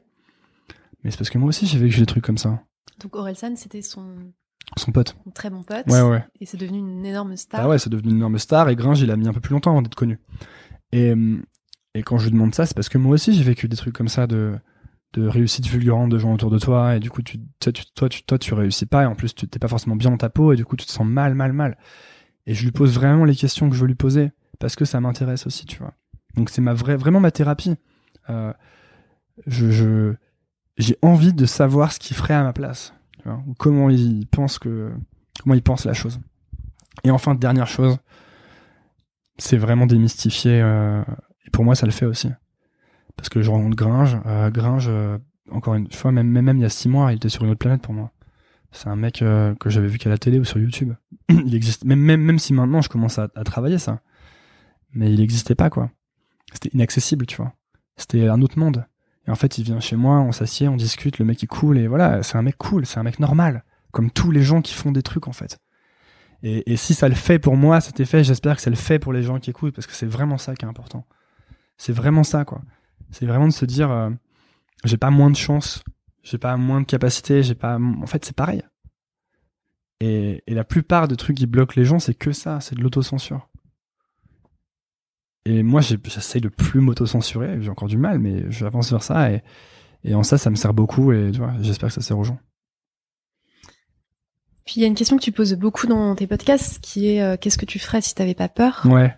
mais 1.03 1.11
c'est 1.11 1.17
parce 1.17 1.29
que 1.29 1.37
moi 1.37 1.49
aussi 1.49 1.67
j'ai 1.67 1.77
vécu 1.77 1.99
des 1.99 2.05
trucs 2.05 2.23
comme 2.23 2.37
ça. 2.37 2.63
Donc 3.01 3.15
Orelsan 3.15 3.55
c'était 3.55 3.81
son 3.81 4.15
son 4.77 4.91
pote. 4.91 5.15
Très 5.35 5.51
bon 5.51 5.61
pote. 5.61 5.85
Ouais, 5.87 6.01
ouais. 6.01 6.25
Et 6.39 6.45
c'est 6.47 6.57
devenu 6.57 6.79
une 6.79 7.05
énorme 7.05 7.37
star. 7.37 7.61
Ah 7.61 7.69
ouais, 7.69 7.77
c'est 7.77 7.91
devenu 7.91 8.09
une 8.09 8.17
énorme 8.17 8.39
star 8.39 8.69
et 8.69 8.75
Gringe, 8.75 9.01
il 9.01 9.11
a 9.11 9.15
mis 9.15 9.27
un 9.27 9.33
peu 9.33 9.39
plus 9.39 9.53
longtemps 9.53 9.71
avant 9.71 9.83
d'être 9.83 9.95
connu. 9.95 10.19
Et, 10.91 11.13
et 11.93 12.01
quand 12.03 12.17
je 12.17 12.25
lui 12.25 12.31
demande 12.31 12.55
ça, 12.55 12.65
c'est 12.65 12.73
parce 12.73 12.89
que 12.89 12.97
moi 12.97 13.13
aussi 13.13 13.33
j'ai 13.33 13.43
vécu 13.43 13.67
des 13.67 13.77
trucs 13.77 13.95
comme 13.95 14.07
ça 14.07 14.25
de 14.25 14.55
de 15.13 15.27
réussite 15.27 15.67
fulgurante 15.67 16.09
de 16.09 16.17
gens 16.17 16.33
autour 16.33 16.49
de 16.49 16.57
toi 16.57 16.95
et 16.95 16.99
du 16.99 17.09
coup 17.09 17.21
tu, 17.21 17.37
tu, 17.59 17.71
toi, 17.95 18.09
tu, 18.09 18.23
toi 18.23 18.37
tu 18.37 18.53
réussis 18.53 18.85
pas 18.85 19.03
et 19.03 19.05
en 19.05 19.15
plus 19.15 19.33
tu 19.35 19.47
t'es 19.47 19.59
pas 19.59 19.67
forcément 19.67 19.95
bien 19.95 20.09
dans 20.09 20.17
ta 20.17 20.29
peau 20.29 20.53
et 20.53 20.55
du 20.55 20.65
coup 20.65 20.75
tu 20.75 20.85
te 20.85 20.91
sens 20.91 21.05
mal 21.05 21.35
mal 21.35 21.53
mal. 21.53 21.77
Et 22.45 22.53
je 22.53 22.63
lui 22.63 22.71
pose 22.71 22.93
vraiment 22.93 23.23
les 23.23 23.35
questions 23.35 23.69
que 23.69 23.75
je 23.75 23.81
veux 23.81 23.87
lui 23.87 23.95
poser 23.95 24.31
parce 24.59 24.75
que 24.75 24.85
ça 24.85 24.99
m'intéresse 24.99 25.45
aussi 25.45 25.65
tu 25.65 25.77
vois. 25.77 25.93
Donc 26.35 26.49
c'est 26.49 26.61
ma 26.61 26.73
vraie 26.73 26.97
vraiment 26.97 27.19
ma 27.19 27.31
thérapie. 27.31 27.75
Euh, 28.29 28.53
je, 29.45 29.69
je 29.69 30.13
j'ai 30.77 30.97
envie 31.03 31.33
de 31.33 31.45
savoir 31.45 31.91
ce 31.91 31.99
qu'il 31.99 32.15
ferait 32.15 32.33
à 32.33 32.43
ma 32.43 32.53
place 32.53 32.93
tu 33.19 33.29
vois, 33.29 33.43
ou 33.47 33.53
comment 33.53 33.89
il 33.91 34.25
pense 34.27 34.57
que 34.57 34.91
comment 35.41 35.55
il 35.55 35.63
pense 35.63 35.85
la 35.85 35.93
chose. 35.93 36.19
Et 37.03 37.11
enfin 37.11 37.35
dernière 37.35 37.67
chose 37.67 37.97
c'est 39.37 39.57
vraiment 39.57 39.85
démystifier 39.85 40.61
euh, 40.61 41.01
et 41.45 41.49
pour 41.51 41.63
moi 41.63 41.75
ça 41.75 41.85
le 41.85 41.91
fait 41.91 42.05
aussi 42.05 42.29
parce 43.15 43.29
que 43.29 43.41
je 43.41 43.49
rencontre 43.49 43.75
Gringe. 43.75 44.17
Euh, 44.25 44.49
Gringe, 44.49 44.87
euh, 44.89 45.17
encore 45.51 45.75
une 45.75 45.91
fois, 45.91 46.11
même, 46.11 46.27
même, 46.27 46.57
il 46.57 46.61
y 46.61 46.65
a 46.65 46.69
six 46.69 46.89
mois, 46.89 47.11
il 47.11 47.15
était 47.15 47.29
sur 47.29 47.43
une 47.43 47.51
autre 47.51 47.59
planète 47.59 47.81
pour 47.81 47.93
moi. 47.93 48.11
C'est 48.71 48.87
un 48.87 48.95
mec 48.95 49.21
euh, 49.21 49.53
que 49.55 49.69
j'avais 49.69 49.87
vu 49.87 49.97
qu'à 49.99 50.09
la 50.09 50.17
télé 50.17 50.39
ou 50.39 50.45
sur 50.45 50.57
YouTube. 50.57 50.93
il 51.29 51.53
existe, 51.53 51.85
même, 51.85 51.99
même, 51.99 52.21
même 52.21 52.39
si 52.39 52.53
maintenant 52.53 52.81
je 52.81 52.89
commence 52.89 53.19
à, 53.19 53.29
à 53.35 53.43
travailler 53.43 53.77
ça. 53.77 54.01
Mais 54.93 55.11
il 55.11 55.19
n'existait 55.19 55.55
pas, 55.55 55.69
quoi. 55.69 55.91
C'était 56.53 56.69
inaccessible, 56.73 57.25
tu 57.25 57.37
vois. 57.37 57.53
C'était 57.97 58.27
un 58.27 58.41
autre 58.41 58.57
monde. 58.57 58.85
Et 59.27 59.31
en 59.31 59.35
fait, 59.35 59.57
il 59.57 59.63
vient 59.63 59.79
chez 59.79 59.95
moi, 59.95 60.19
on 60.19 60.31
s'assied, 60.31 60.67
on 60.67 60.75
discute, 60.75 61.19
le 61.19 61.25
mec 61.25 61.43
est 61.43 61.47
cool, 61.47 61.77
et 61.77 61.87
voilà, 61.87 62.23
c'est 62.23 62.37
un 62.37 62.41
mec 62.41 62.57
cool, 62.57 62.85
c'est 62.85 62.99
un 62.99 63.03
mec 63.03 63.19
normal. 63.19 63.63
Comme 63.91 64.11
tous 64.11 64.31
les 64.31 64.41
gens 64.41 64.61
qui 64.61 64.73
font 64.73 64.91
des 64.91 65.03
trucs, 65.03 65.27
en 65.27 65.33
fait. 65.33 65.59
Et, 66.41 66.73
et 66.73 66.77
si 66.77 66.93
ça 66.93 67.07
le 67.07 67.15
fait 67.15 67.39
pour 67.39 67.55
moi, 67.55 67.79
cet 67.79 67.99
effet, 67.99 68.23
j'espère 68.23 68.57
que 68.57 68.61
ça 68.61 68.69
le 68.69 68.75
fait 68.75 68.99
pour 68.99 69.13
les 69.13 69.23
gens 69.23 69.39
qui 69.39 69.49
écoutent, 69.49 69.73
parce 69.73 69.87
que 69.87 69.93
c'est 69.93 70.07
vraiment 70.07 70.37
ça 70.37 70.55
qui 70.55 70.65
est 70.65 70.67
important. 70.67 71.05
C'est 71.77 71.93
vraiment 71.93 72.23
ça, 72.23 72.43
quoi. 72.43 72.61
C'est 73.13 73.27
vraiment 73.27 73.47
de 73.47 73.53
se 73.53 73.65
dire, 73.65 73.91
euh, 73.91 74.09
j'ai 74.83 74.97
pas 74.97 75.11
moins 75.11 75.29
de 75.29 75.35
chance, 75.35 75.83
j'ai 76.23 76.39
pas 76.39 76.57
moins 76.57 76.81
de 76.81 76.85
capacité, 76.85 77.43
j'ai 77.43 77.53
pas. 77.53 77.77
En 77.77 78.07
fait, 78.07 78.25
c'est 78.25 78.35
pareil. 78.35 78.63
Et, 79.99 80.43
la 80.47 80.63
plupart 80.63 81.07
des 81.07 81.15
trucs 81.15 81.37
qui 81.37 81.45
bloquent 81.45 81.75
les 81.77 81.85
gens, 81.85 81.99
c'est 81.99 82.15
que 82.15 82.31
ça, 82.31 82.59
c'est 82.59 82.75
de 82.75 82.81
l'autocensure. 82.81 83.47
Et 85.45 85.61
moi, 85.61 85.81
j'essaye 85.81 86.41
de 86.41 86.49
plus 86.49 86.81
m'autocensurer. 86.81 87.61
J'ai 87.61 87.69
encore 87.69 87.87
du 87.87 87.97
mal, 87.97 88.17
mais 88.17 88.49
j'avance 88.49 88.91
vers 88.91 89.03
ça. 89.03 89.31
Et, 89.31 89.43
et 90.03 90.15
en 90.15 90.23
ça, 90.23 90.37
ça 90.37 90.49
me 90.49 90.55
sert 90.55 90.73
beaucoup. 90.73 91.11
Et 91.11 91.31
j'espère 91.61 91.89
que 91.89 91.95
ça 91.95 92.01
sert 92.01 92.17
aux 92.17 92.23
gens. 92.23 92.39
Puis 94.65 94.75
il 94.77 94.81
y 94.81 94.85
a 94.85 94.87
une 94.87 94.95
question 94.95 95.17
que 95.17 95.23
tu 95.23 95.31
poses 95.31 95.53
beaucoup 95.53 95.87
dans 95.87 96.15
tes 96.15 96.25
podcasts, 96.25 96.79
qui 96.81 97.09
est 97.09 97.21
euh, 97.21 97.35
qu'est-ce 97.39 97.57
que 97.57 97.65
tu 97.65 97.79
ferais 97.79 98.01
si 98.01 98.15
t'avais 98.15 98.33
pas 98.33 98.47
peur? 98.47 98.81
Ouais. 98.85 99.15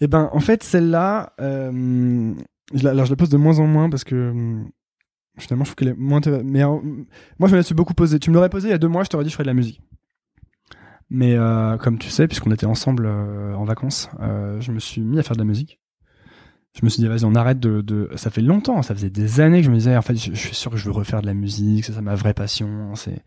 Et 0.00 0.06
ben, 0.06 0.30
en 0.32 0.40
fait, 0.40 0.62
celle-là, 0.62 1.32
euh, 1.40 2.34
je 2.74 2.84
la, 2.84 2.90
alors 2.90 3.06
je 3.06 3.10
la 3.10 3.16
pose 3.16 3.30
de 3.30 3.36
moins 3.36 3.58
en 3.58 3.66
moins 3.66 3.90
parce 3.90 4.04
que 4.04 4.14
euh, 4.14 4.62
finalement, 5.38 5.64
je 5.64 5.70
trouve 5.70 5.76
qu'elle 5.76 5.88
est 5.88 5.98
moins. 5.98 6.20
Mais 6.44 6.62
euh, 6.62 6.78
moi, 7.38 7.48
je 7.48 7.52
me 7.52 7.56
la 7.56 7.62
suis 7.62 7.74
beaucoup 7.74 7.94
posée. 7.94 8.18
Tu 8.18 8.30
me 8.30 8.34
l'aurais 8.34 8.50
posée 8.50 8.68
il 8.68 8.70
y 8.72 8.74
a 8.74 8.78
deux 8.78 8.88
mois, 8.88 9.04
je 9.04 9.08
t'aurais 9.08 9.24
dit 9.24 9.30
je 9.30 9.34
ferais 9.34 9.44
de 9.44 9.48
la 9.48 9.54
musique. 9.54 9.80
Mais 11.10 11.34
euh, 11.34 11.78
comme 11.78 11.98
tu 11.98 12.10
sais, 12.10 12.28
puisqu'on 12.28 12.50
était 12.50 12.66
ensemble 12.66 13.06
en 13.06 13.64
vacances, 13.64 14.10
je 14.20 14.72
me 14.72 14.78
suis 14.78 15.00
mis 15.00 15.18
à 15.18 15.22
faire 15.22 15.36
de 15.36 15.40
la 15.40 15.46
musique. 15.46 15.80
Je 16.78 16.84
me 16.84 16.90
suis 16.90 17.02
dit, 17.02 17.08
vas-y, 17.08 17.24
on 17.24 17.34
arrête 17.34 17.58
de, 17.58 17.80
de... 17.80 18.10
Ça 18.14 18.30
fait 18.30 18.42
longtemps, 18.42 18.82
ça 18.82 18.94
faisait 18.94 19.10
des 19.10 19.40
années 19.40 19.60
que 19.60 19.64
je 19.64 19.70
me 19.70 19.76
disais, 19.76 19.96
en 19.96 20.02
fait, 20.02 20.14
je, 20.14 20.34
suis 20.34 20.54
sûr 20.54 20.70
que 20.70 20.76
je 20.76 20.84
veux 20.84 20.92
refaire 20.92 21.22
de 21.22 21.26
la 21.26 21.34
musique, 21.34 21.84
c'est 21.84 21.92
ça 21.92 22.02
ma 22.02 22.14
vraie 22.14 22.34
passion, 22.34 22.94
c'est 22.94 23.24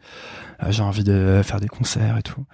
j'ai 0.70 0.84
envie 0.84 1.04
de 1.04 1.42
faire 1.44 1.60
des 1.60 1.68
concerts 1.68 2.18
et 2.18 2.22
tout. 2.22 2.46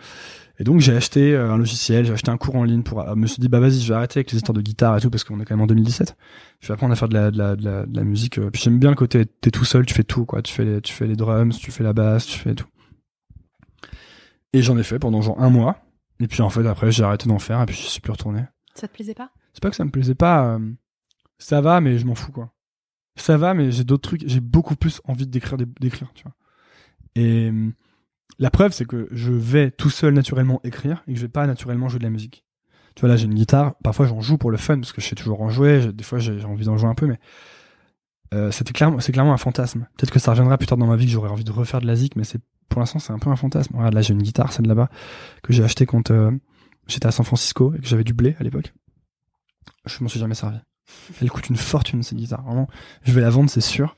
Et 0.60 0.64
donc 0.64 0.80
j'ai 0.80 0.96
acheté 0.96 1.36
euh, 1.36 1.52
un 1.52 1.58
logiciel, 1.58 2.06
j'ai 2.06 2.14
acheté 2.14 2.32
un 2.32 2.38
cours 2.38 2.56
en 2.56 2.64
ligne 2.64 2.82
pour. 2.82 3.02
euh, 3.02 3.16
me 3.16 3.28
suis 3.28 3.40
dit 3.40 3.48
bah 3.48 3.60
vas-y, 3.60 3.80
je 3.80 3.88
vais 3.90 3.94
arrêter 3.96 4.20
avec 4.20 4.32
les 4.32 4.38
histoires 4.38 4.56
de 4.56 4.62
guitare 4.62 4.98
et 4.98 5.02
tout 5.02 5.10
parce 5.12 5.24
qu'on 5.24 5.40
est 5.40 5.46
quand 5.46 5.56
même 5.56 5.62
en 5.64 5.68
2017. 5.68 6.16
Je 6.62 6.68
vais 6.68 6.74
apprendre 6.74 6.94
à 6.94 6.96
faire 6.96 7.10
de 7.10 7.14
la 7.14 7.30
de 7.32 7.38
la 7.38 7.56
de 7.56 7.64
la, 7.64 7.86
de 7.86 7.96
la 7.96 8.04
musique. 8.04 8.40
euh, 8.40 8.50
Puis 8.50 8.62
j'aime 8.64 8.80
bien 8.80 8.90
le 8.90 8.96
côté 8.96 9.26
t'es 9.26 9.52
tout 9.52 9.66
seul, 9.66 9.86
tu 9.86 9.94
fais 9.94 10.04
tout 10.04 10.26
quoi. 10.26 10.42
Tu 10.42 10.54
fais 10.54 10.66
les 10.66 10.82
tu 10.82 10.94
fais 10.94 11.06
les 11.06 11.16
drums, 11.16 11.58
tu 11.60 11.72
fais 11.72 11.84
la 11.84 11.94
basse, 11.94 12.26
tu 12.26 12.40
fais 12.40 12.56
tout. 12.56 12.68
Et 14.54 14.62
j'en 14.62 14.78
ai 14.78 14.84
fait 14.84 14.98
pendant 15.00 15.22
genre 15.22 15.40
un 15.42 15.50
mois. 15.50 15.78
Et 16.20 16.28
puis 16.28 16.42
en 16.42 16.50
fait 16.50 16.66
après 16.66 16.92
j'ai 16.92 17.04
arrêté 17.04 17.30
d'en 17.30 17.38
faire 17.40 17.62
et 17.62 17.66
puis 17.68 17.76
je 17.76 17.82
suis 17.88 18.02
plus 18.02 18.12
retourné. 18.12 18.42
Ça 18.74 18.88
te 18.88 18.94
plaisait 18.94 19.14
pas? 19.14 19.32
C'est 19.54 19.62
pas 19.62 19.70
que 19.70 19.76
ça 19.76 19.86
me 19.86 19.92
plaisait 19.92 20.16
pas. 20.16 20.56
euh, 20.56 20.72
ça 21.40 21.62
va, 21.62 21.82
mais 21.82 21.98
je 22.00 22.06
m'en 22.08 22.16
fous, 22.16 22.32
quoi. 22.32 22.52
Ça 23.16 23.38
va, 23.38 23.54
mais 23.56 23.72
j'ai 23.72 23.84
d'autres 23.84 24.10
trucs. 24.10 24.24
J'ai 24.28 24.40
beaucoup 24.40 24.76
plus 24.76 25.02
envie 25.06 25.26
d'écrire, 25.28 25.58
d'écrire, 25.58 26.12
tu 26.14 26.24
vois. 26.24 26.34
Et 27.16 27.52
la 28.40 28.50
preuve, 28.50 28.72
c'est 28.72 28.86
que 28.86 29.08
je 29.12 29.32
vais 29.32 29.72
tout 29.72 29.90
seul 29.90 30.14
naturellement 30.14 30.62
écrire 30.64 31.04
et 31.08 31.14
que 31.14 31.18
je 31.18 31.26
vais 31.26 31.32
pas 31.32 31.48
naturellement 31.48 31.90
jouer 31.90 32.00
de 32.00 32.04
la 32.04 32.10
musique. 32.10 32.46
Tu 32.96 33.02
vois, 33.02 33.10
là, 33.10 33.16
j'ai 33.16 33.26
une 33.26 33.36
guitare. 33.36 33.76
Parfois, 33.84 34.08
j'en 34.08 34.22
joue 34.22 34.38
pour 34.38 34.52
le 34.52 34.58
fun 34.58 34.80
parce 34.80 34.92
que 34.92 35.02
je 35.02 35.08
sais 35.08 35.16
toujours 35.16 35.42
en 35.42 35.50
jouer. 35.50 35.92
Des 35.94 36.04
fois, 36.04 36.20
j'ai 36.20 36.44
envie 36.46 36.66
d'en 36.66 36.78
jouer 36.78 36.90
un 36.90 36.96
peu, 36.96 37.06
mais 37.06 37.20
euh, 38.34 38.52
c'était 38.52 38.74
clairement, 38.74 39.00
c'est 39.00 39.12
clairement 39.12 39.34
un 39.34 39.38
fantasme. 39.38 39.88
Peut-être 39.98 40.12
que 40.12 40.20
ça 40.20 40.32
reviendra 40.32 40.58
plus 40.58 40.68
tard 40.68 40.78
dans 40.78 40.88
ma 40.88 40.96
vie 40.96 41.06
que 41.06 41.12
j'aurais 41.12 41.30
envie 41.30 41.44
de 41.44 41.52
refaire 41.52 41.80
de 41.80 41.88
la 41.88 41.96
zik, 41.96 42.16
mais 42.16 42.24
c'est 42.24 42.42
pour 42.70 42.80
l'instant, 42.80 43.00
c'est 43.00 43.14
un 43.14 43.20
peu 43.20 43.30
un 43.30 43.36
fantasme. 43.36 43.76
Regarde, 43.76 43.94
là, 43.94 44.02
j'ai 44.02 44.14
une 44.14 44.22
guitare, 44.22 44.52
celle 44.52 44.68
là-bas, 44.68 44.90
que 45.44 45.54
j'ai 45.54 45.64
acheté 45.64 45.86
quand 45.86 46.12
euh, 46.12 46.32
j'étais 46.88 47.08
à 47.08 47.12
San 47.12 47.26
Francisco 47.26 47.74
et 47.76 47.80
que 47.80 47.88
j'avais 47.88 48.04
du 48.04 48.14
blé 48.14 48.36
à 48.40 48.44
l'époque. 48.44 48.74
Je 49.86 50.04
m'en 50.04 50.10
suis 50.10 50.20
jamais 50.20 50.36
servi. 50.36 50.58
Elle 51.22 51.30
coûte 51.30 51.50
une 51.50 51.56
fortune 51.56 52.04
cette 52.04 52.18
guitare. 52.18 52.44
Vraiment, 52.44 52.68
je 53.04 53.12
vais 53.12 53.22
la 53.22 53.30
vendre, 53.30 53.50
c'est 53.50 53.62
sûr, 53.62 53.96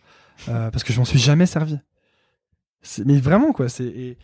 euh, 0.48 0.70
parce 0.72 0.84
que 0.84 0.94
je 0.94 1.00
m'en 1.00 1.06
suis 1.06 1.20
jamais 1.20 1.46
servi. 1.46 1.80
Mais 3.06 3.20
vraiment 3.20 3.52
quoi. 3.52 3.70
C'est 3.70 4.18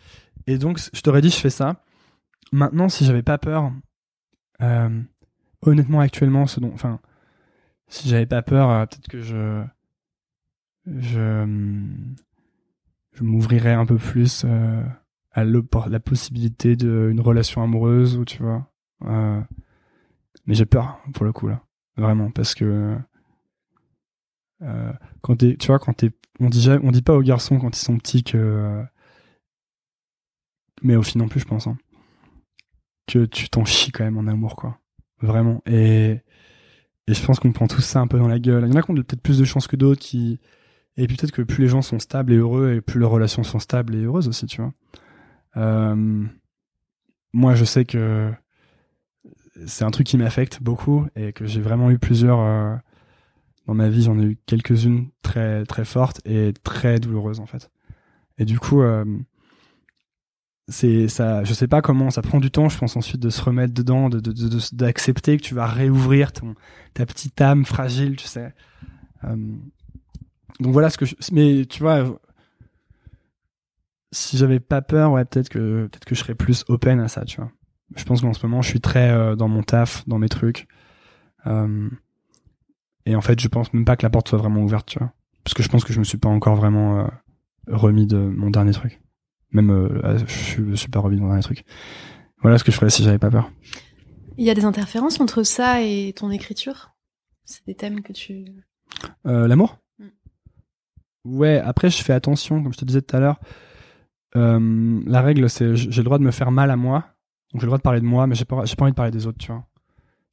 et, 0.46 0.58
donc 0.58 0.78
je 0.92 1.00
t'aurais 1.00 1.20
dit 1.20 1.30
je 1.30 1.36
fais 1.36 1.50
ça. 1.50 1.82
Maintenant, 2.52 2.88
si 2.88 3.04
j'avais 3.04 3.22
pas 3.22 3.38
peur, 3.38 3.72
euh, 4.62 5.02
honnêtement 5.62 6.00
actuellement, 6.00 6.46
ce 6.46 6.60
dont, 6.60 6.72
enfin, 6.72 7.00
si 7.88 8.08
j'avais 8.08 8.26
pas 8.26 8.42
peur, 8.42 8.70
euh, 8.70 8.86
peut-être 8.86 9.08
que 9.08 9.20
je 9.20 9.64
je 10.86 11.44
je 13.12 13.24
m'ouvrirais 13.24 13.72
un 13.72 13.86
peu 13.86 13.96
plus 13.96 14.44
euh, 14.44 14.84
à 15.32 15.44
la 15.44 16.00
possibilité 16.00 16.76
d'une 16.76 17.20
relation 17.20 17.62
amoureuse 17.62 18.16
ou 18.16 18.24
tu 18.24 18.42
vois. 18.42 18.70
Mais 20.46 20.54
j'ai 20.54 20.66
peur 20.66 21.00
pour 21.12 21.24
le 21.24 21.32
coup 21.32 21.48
là, 21.48 21.62
vraiment 21.96 22.30
parce 22.30 22.54
que 22.54 22.96
euh, 24.62 24.92
quand 25.22 25.36
t'es, 25.36 25.56
tu 25.56 25.68
vois, 25.68 25.78
quand 25.78 26.04
on 26.40 26.48
dit 26.48 26.68
dit 26.92 27.02
pas 27.02 27.14
aux 27.14 27.22
garçons 27.22 27.58
quand 27.58 27.76
ils 27.76 27.82
sont 27.82 27.98
petits 27.98 28.24
que, 28.24 28.82
mais 30.82 30.96
aux 30.96 31.02
filles 31.02 31.20
non 31.20 31.28
plus, 31.28 31.40
je 31.40 31.46
pense, 31.46 31.66
hein, 31.66 31.78
que 33.06 33.24
tu 33.24 33.48
t'en 33.48 33.64
chies 33.64 33.92
quand 33.92 34.04
même 34.04 34.18
en 34.18 34.26
amour 34.26 34.56
quoi, 34.56 34.78
vraiment. 35.20 35.62
Et 35.66 36.20
je 37.08 37.24
pense 37.24 37.38
qu'on 37.38 37.52
prend 37.52 37.68
tous 37.68 37.82
ça 37.82 38.00
un 38.00 38.06
peu 38.06 38.18
dans 38.18 38.28
la 38.28 38.38
gueule. 38.38 38.64
Il 38.66 38.72
y 38.72 38.72
en 38.72 38.76
a 38.76 38.82
qui 38.82 38.90
ont 38.90 38.94
peut-être 38.94 39.22
plus 39.22 39.38
de 39.38 39.44
chance 39.44 39.66
que 39.66 39.76
d'autres 39.76 40.04
et 40.96 41.06
puis 41.06 41.16
peut-être 41.16 41.32
que 41.32 41.42
plus 41.42 41.62
les 41.62 41.68
gens 41.68 41.82
sont 41.82 41.98
stables 41.98 42.32
et 42.32 42.36
heureux 42.36 42.72
et 42.72 42.80
plus 42.80 42.98
leurs 42.98 43.10
relations 43.10 43.42
sont 43.42 43.58
stables 43.58 43.94
et 43.94 44.04
heureuses 44.04 44.28
aussi, 44.28 44.46
tu 44.46 44.60
vois. 44.62 44.72
Euh, 45.56 46.24
moi, 47.32 47.54
je 47.54 47.64
sais 47.64 47.84
que 47.84 48.32
c'est 49.66 49.84
un 49.84 49.90
truc 49.90 50.06
qui 50.06 50.16
m'affecte 50.16 50.62
beaucoup 50.62 51.06
et 51.16 51.32
que 51.32 51.46
j'ai 51.46 51.60
vraiment 51.60 51.90
eu 51.90 51.98
plusieurs 51.98 52.40
euh, 52.40 52.76
dans 53.66 53.74
ma 53.74 53.88
vie. 53.88 54.02
J'en 54.02 54.18
ai 54.18 54.24
eu 54.24 54.38
quelques-unes 54.46 55.08
très 55.22 55.64
très 55.66 55.84
fortes 55.84 56.20
et 56.24 56.52
très 56.64 57.00
douloureuses 57.00 57.40
en 57.40 57.46
fait. 57.46 57.70
Et 58.38 58.44
du 58.44 58.58
coup, 58.58 58.82
euh, 58.82 59.04
c'est 60.68 61.08
ça. 61.08 61.44
Je 61.44 61.54
sais 61.54 61.68
pas 61.68 61.82
comment. 61.82 62.10
Ça 62.10 62.22
prend 62.22 62.40
du 62.40 62.50
temps, 62.50 62.68
je 62.68 62.78
pense 62.78 62.96
ensuite 62.96 63.20
de 63.20 63.30
se 63.30 63.40
remettre 63.42 63.72
dedans, 63.74 64.08
de 64.08 64.20
d'accepter 64.74 65.36
que 65.36 65.42
tu 65.42 65.54
vas 65.54 65.66
réouvrir 65.66 66.32
ton 66.32 66.54
ta 66.94 67.06
petite 67.06 67.40
âme 67.40 67.64
fragile, 67.64 68.16
tu 68.16 68.26
sais. 68.26 68.52
Euh, 69.24 69.36
donc 70.60 70.72
voilà 70.72 70.90
ce 70.90 70.98
que 70.98 71.04
je, 71.06 71.14
mais 71.32 71.66
tu 71.66 71.80
vois 71.82 72.18
si 74.12 74.36
j'avais 74.38 74.60
pas 74.60 74.82
peur 74.82 75.12
ouais 75.12 75.24
peut-être 75.24 75.48
que 75.48 75.86
peut-être 75.86 76.04
que 76.04 76.14
je 76.14 76.20
serais 76.20 76.34
plus 76.34 76.64
open 76.68 77.00
à 77.00 77.08
ça 77.08 77.24
tu 77.24 77.36
vois 77.40 77.50
je 77.94 78.04
pense 78.04 78.20
qu'en 78.22 78.32
ce 78.32 78.46
moment 78.46 78.62
je 78.62 78.68
suis 78.70 78.80
très 78.80 79.10
euh, 79.10 79.36
dans 79.36 79.48
mon 79.48 79.62
taf 79.62 80.06
dans 80.08 80.18
mes 80.18 80.28
trucs 80.28 80.66
Euh, 81.46 81.88
et 83.06 83.16
en 83.16 83.20
fait 83.22 83.40
je 83.40 83.48
pense 83.48 83.72
même 83.72 83.84
pas 83.84 83.96
que 83.96 84.02
la 84.02 84.10
porte 84.10 84.28
soit 84.28 84.38
vraiment 84.38 84.62
ouverte 84.62 84.88
tu 84.88 84.98
vois 84.98 85.12
parce 85.42 85.54
que 85.54 85.62
je 85.62 85.68
pense 85.68 85.84
que 85.84 85.92
je 85.92 85.98
me 85.98 86.04
suis 86.04 86.18
pas 86.18 86.28
encore 86.28 86.56
vraiment 86.56 87.00
euh, 87.00 87.06
remis 87.68 88.06
de 88.06 88.18
mon 88.18 88.50
dernier 88.50 88.72
truc 88.72 89.00
même 89.52 89.70
euh, 89.70 90.00
ah, 90.04 90.16
je 90.18 90.62
je 90.62 90.74
suis 90.74 90.88
pas 90.88 91.00
remis 91.00 91.16
de 91.16 91.22
mon 91.22 91.28
dernier 91.28 91.42
truc 91.42 91.64
voilà 92.42 92.58
ce 92.58 92.64
que 92.64 92.72
je 92.72 92.76
ferais 92.76 92.90
si 92.90 93.02
j'avais 93.02 93.18
pas 93.18 93.30
peur 93.30 93.50
Il 94.36 94.44
y 94.44 94.50
a 94.50 94.54
des 94.54 94.64
interférences 94.64 95.20
entre 95.20 95.42
ça 95.42 95.82
et 95.82 96.12
ton 96.14 96.30
écriture? 96.30 96.90
C'est 97.44 97.64
des 97.66 97.74
thèmes 97.74 98.02
que 98.02 98.12
tu. 98.12 98.44
Euh, 99.26 99.48
l'amour? 99.48 99.78
Mm. 99.98 100.08
Ouais, 101.24 101.58
après 101.58 101.90
je 101.90 102.02
fais 102.02 102.12
attention, 102.12 102.62
comme 102.62 102.72
je 102.72 102.78
te 102.78 102.84
disais 102.84 103.02
tout 103.02 103.16
à 103.16 103.20
l'heure. 103.20 103.40
La 104.34 105.22
règle, 105.22 105.48
c'est 105.48 105.76
j'ai 105.76 106.02
le 106.02 106.04
droit 106.04 106.18
de 106.18 106.24
me 106.24 106.30
faire 106.30 106.50
mal 106.50 106.70
à 106.70 106.76
moi, 106.76 107.06
donc 107.52 107.62
j'ai 107.62 107.66
le 107.66 107.68
droit 107.68 107.78
de 107.78 107.82
parler 107.82 108.00
de 108.00 108.06
moi, 108.06 108.26
mais 108.26 108.34
j'ai 108.34 108.44
pas, 108.44 108.66
j'ai 108.66 108.76
pas 108.76 108.84
envie 108.84 108.92
de 108.92 108.96
parler 108.96 109.10
des 109.10 109.26
autres, 109.26 109.38
tu 109.38 109.50
vois. 109.50 109.64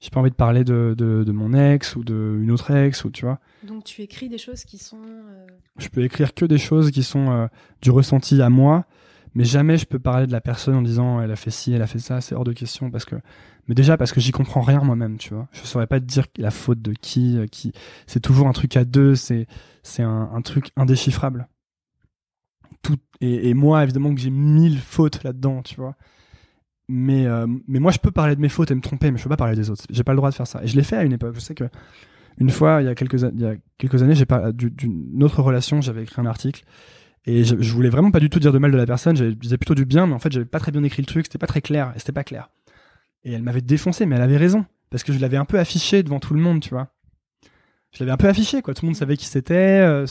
J'ai 0.04 0.10
pas 0.10 0.20
envie 0.20 0.32
de 0.32 0.36
parler 0.36 0.66
de, 0.66 0.94
de, 0.98 1.24
de 1.24 1.32
mon 1.32 1.54
ex 1.54 1.96
ou 1.96 2.04
de 2.04 2.38
une 2.42 2.52
autre 2.52 2.72
ex, 2.72 3.06
ou 3.06 3.10
tu 3.10 3.24
vois. 3.24 3.40
Donc 3.66 3.86
tu 3.86 4.02
écris 4.02 4.28
des 4.28 4.38
choses 4.38 4.66
qui 4.66 4.78
sont. 4.78 5.00
euh, 5.02 5.48
Je 5.78 5.88
peux 5.88 6.04
écrire 6.04 6.34
que 6.34 6.44
des 6.44 6.58
choses 6.58 6.92
qui 6.92 7.04
sont 7.04 7.32
euh, 7.32 7.48
du 7.82 7.90
ressenti 7.90 8.42
à 8.42 8.50
moi, 8.50 8.84
mais 9.34 9.46
jamais 9.46 9.78
je 9.78 9.86
peux 9.86 10.00
parler 10.00 10.28
de 10.28 10.34
la 10.34 10.42
personne 10.42 10.76
en 10.76 10.82
disant 10.82 11.22
elle 11.22 11.32
a 11.32 11.38
fait 11.38 11.52
ci, 11.52 11.72
elle 11.72 11.82
a 11.82 11.88
fait 11.88 12.00
ça, 12.00 12.20
c'est 12.20 12.36
hors 12.36 12.44
de 12.44 12.52
question 12.52 12.92
parce 12.92 13.06
que 13.06 13.16
mais 13.70 13.76
déjà 13.76 13.96
parce 13.96 14.12
que 14.12 14.20
j'y 14.20 14.34
comprends 14.34 14.60
rien 14.60 14.82
moi-même, 14.82 15.18
tu 15.18 15.34
vois. 15.34 15.48
Je 15.54 15.62
saurais 15.62 15.88
pas 15.88 16.02
te 16.02 16.06
dire 16.06 16.26
la 16.36 16.52
faute 16.52 16.82
de 16.82 16.92
qui 16.92 17.38
euh, 17.38 17.48
qui 17.48 17.72
c'est 18.06 18.20
toujours 18.20 18.48
un 18.50 18.52
truc 18.52 18.76
à 18.76 18.84
deux, 18.84 19.16
c'est 19.16 19.48
c'est 19.84 20.04
un, 20.04 20.30
un 20.34 20.42
truc 20.42 20.72
indéchiffrable. 20.76 21.48
Tout 22.82 22.98
et, 23.22 23.50
et 23.50 23.54
moi 23.54 23.82
évidemment 23.84 24.14
que 24.14 24.20
j'ai 24.20 24.30
mille 24.32 24.78
fautes 24.80 25.24
là-dedans, 25.24 25.62
tu 25.62 25.76
vois. 25.76 25.96
Mais 26.90 27.26
euh, 27.28 27.48
mais 27.68 27.80
moi 27.80 27.92
je 27.92 27.98
peux 28.00 28.12
parler 28.12 28.36
de 28.36 28.42
mes 28.42 28.50
fautes 28.50 28.72
et 28.72 28.76
me 28.76 28.82
tromper, 28.82 29.10
mais 29.12 29.18
je 29.18 29.24
peux 29.24 29.30
pas 29.30 29.38
parler 29.38 29.56
des 29.56 29.70
autres. 29.70 29.86
J'ai 29.90 30.04
pas 30.04 30.12
le 30.12 30.18
droit 30.18 30.30
de 30.30 30.36
faire 30.36 30.48
ça. 30.48 30.62
Et 30.64 30.68
je 30.68 30.76
l'ai 30.76 30.84
fait 30.84 30.98
à 30.98 31.04
une 31.04 31.14
époque. 31.14 31.34
Je 31.36 31.40
sais 31.40 31.56
que 31.56 31.64
une 32.40 32.50
fois 32.50 32.82
il 32.82 32.86
y 32.86 32.88
a 32.90 32.96
quelques 32.96 33.22
il 33.22 33.40
y 33.40 33.46
a 33.46 33.56
quelques 33.78 34.04
années, 34.04 34.16
j'ai 34.16 34.26
pas 34.26 34.52
du- 34.52 34.72
d'une 34.72 35.24
autre 35.24 35.42
relation, 35.42 35.82
j'avais 35.82 36.04
écrit 36.04 36.22
un 36.22 36.26
article 36.26 36.64
et 37.26 37.44
je, 37.46 37.56
je 37.60 37.72
voulais 37.74 37.90
vraiment 37.90 38.12
pas 38.12 38.20
du 38.20 38.30
tout 38.30 38.40
dire 38.40 38.52
de 38.52 38.58
mal 38.58 38.72
de 38.72 38.78
la 38.78 38.86
personne, 38.86 39.16
je 39.16 39.26
disais 39.26 39.58
plutôt 39.58 39.76
du 39.76 39.86
bien, 39.86 40.08
mais 40.08 40.14
en 40.14 40.20
fait 40.20 40.32
j'avais 40.32 40.46
pas 40.46 40.60
très 40.60 40.72
bien 40.74 40.84
écrit 40.84 41.02
le 41.02 41.06
truc, 41.08 41.26
c'était 41.26 41.38
pas 41.38 41.48
très 41.48 41.62
clair, 41.62 41.94
et 41.96 42.00
c'était 42.00 42.12
pas 42.12 42.26
clair. 42.26 42.50
Et 43.24 43.32
elle 43.32 43.44
m'avait 43.44 43.62
défoncé, 43.62 44.06
mais 44.06 44.18
elle 44.18 44.22
avait 44.22 44.36
raison, 44.36 44.66
parce 44.90 45.04
que 45.04 45.14
je 45.14 45.20
l'avais 45.20 45.38
un 45.38 45.46
peu 45.46 45.58
affiché 45.58 46.04
devant 46.04 46.20
tout 46.20 46.34
le 46.34 46.42
monde, 46.42 46.60
tu 46.60 46.72
vois. 46.72 46.90
Je 47.94 48.00
l'avais 48.00 48.12
un 48.12 48.18
peu 48.18 48.28
affiché, 48.28 48.62
quoi. 48.62 48.74
Tout 48.74 48.84
le 48.84 48.88
monde 48.88 48.98
savait 48.98 49.16
qui 49.16 49.28
c'était, 49.28 49.54
euh, 49.54 50.06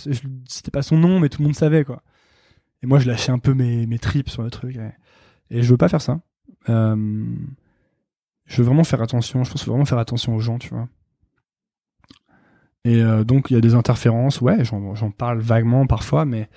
c'était 0.49 0.71
pas 0.71 0.81
son 0.81 0.97
nom, 0.97 1.21
mais 1.21 1.29
tout 1.29 1.43
le 1.43 1.49
monde 1.49 1.55
savait, 1.55 1.85
quoi. 1.85 2.03
Et 2.83 2.87
moi 2.87 2.99
je 2.99 3.07
lâchais 3.09 3.31
un 3.31 3.39
peu 3.39 3.53
mes, 3.53 3.87
mes 3.87 3.99
tripes 3.99 4.31
sur 4.31 4.43
le 4.43 4.51
truc, 4.51 4.79
et 5.51 5.63
je 5.63 5.69
veux 5.69 5.77
pas 5.77 5.89
faire 5.89 6.01
ça. 6.01 6.21
Euh, 6.69 7.25
je 8.47 8.57
veux 8.59 8.65
vraiment 8.65 8.85
faire 8.85 9.03
attention, 9.03 9.45
je 9.45 9.51
pense 9.51 9.67
vraiment 9.67 9.85
faire 9.85 9.99
attention 9.99 10.35
aux 10.35 10.41
gens, 10.41 10.59
tu 10.59 10.69
vois. 10.71 10.89
Et 12.85 13.01
euh, 13.01 13.25
donc 13.25 13.51
il 13.51 13.55
y 13.55 13.57
a 13.57 13.61
des 13.61 13.75
interférences, 13.75 14.41
ouais, 14.41 14.65
j'en 14.65 15.11
parle 15.11 15.39
vaguement 15.41 15.87
parfois, 15.87 16.25
mais 16.25 16.49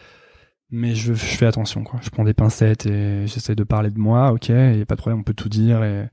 mais 0.72 0.96
je, 0.96 1.14
fais 1.14 1.46
attention 1.46 1.84
quoi. 1.84 2.00
Je 2.02 2.10
prends 2.10 2.24
des 2.24 2.34
pincettes 2.34 2.86
et 2.88 3.28
j'essaie 3.28 3.56
de 3.56 3.64
parler 3.64 3.92
de 3.92 4.00
moi, 4.00 4.32
ok, 4.32 4.50
y 4.50 4.82
a 4.82 4.86
pas 4.86 4.96
de 4.96 5.00
problème, 5.00 5.20
on 5.20 5.24
peut 5.24 5.36
tout 5.36 5.50
dire 5.50 5.84
et 5.84 6.10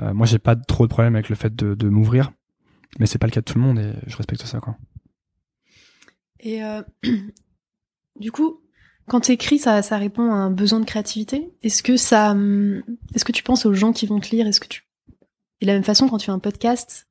euh, 0.00 0.12
moi 0.14 0.26
j'ai 0.26 0.38
pas 0.38 0.56
trop 0.56 0.86
de 0.86 0.90
problème 0.90 1.14
avec 1.14 1.28
le 1.28 1.36
fait 1.36 1.54
de, 1.54 1.74
de 1.74 1.88
m'ouvrir, 1.88 2.32
mais 2.98 3.06
c'est 3.06 3.18
pas 3.18 3.26
le 3.26 3.32
cas 3.32 3.40
de 3.40 3.44
tout 3.44 3.58
le 3.58 3.64
monde 3.64 3.78
et 3.78 3.92
je 4.06 4.16
respecte 4.16 4.42
ça 4.44 4.58
quoi. 4.60 4.76
Et 6.40 6.62
euh, 6.62 6.82
du 8.20 8.32
coup, 8.32 8.60
quand 9.08 9.20
tu 9.20 9.32
écris, 9.32 9.58
ça, 9.58 9.82
ça 9.82 9.96
répond 9.96 10.30
à 10.30 10.36
un 10.36 10.50
besoin 10.50 10.80
de 10.80 10.84
créativité. 10.84 11.50
Est-ce 11.62 11.82
que 11.82 11.96
ça, 11.96 12.30
hum, 12.32 12.82
est-ce 13.14 13.24
que 13.24 13.32
tu 13.32 13.42
penses 13.42 13.66
aux 13.66 13.74
gens 13.74 13.92
qui 13.92 14.06
vont 14.06 14.20
te 14.20 14.30
lire? 14.30 14.46
Est-ce 14.46 14.60
que 14.60 14.68
tu, 14.68 14.84
et 15.60 15.64
de 15.64 15.66
la 15.66 15.74
même 15.74 15.84
façon, 15.84 16.08
quand 16.08 16.18
tu 16.18 16.26
fais 16.26 16.32
un 16.32 16.38
podcast, 16.38 17.08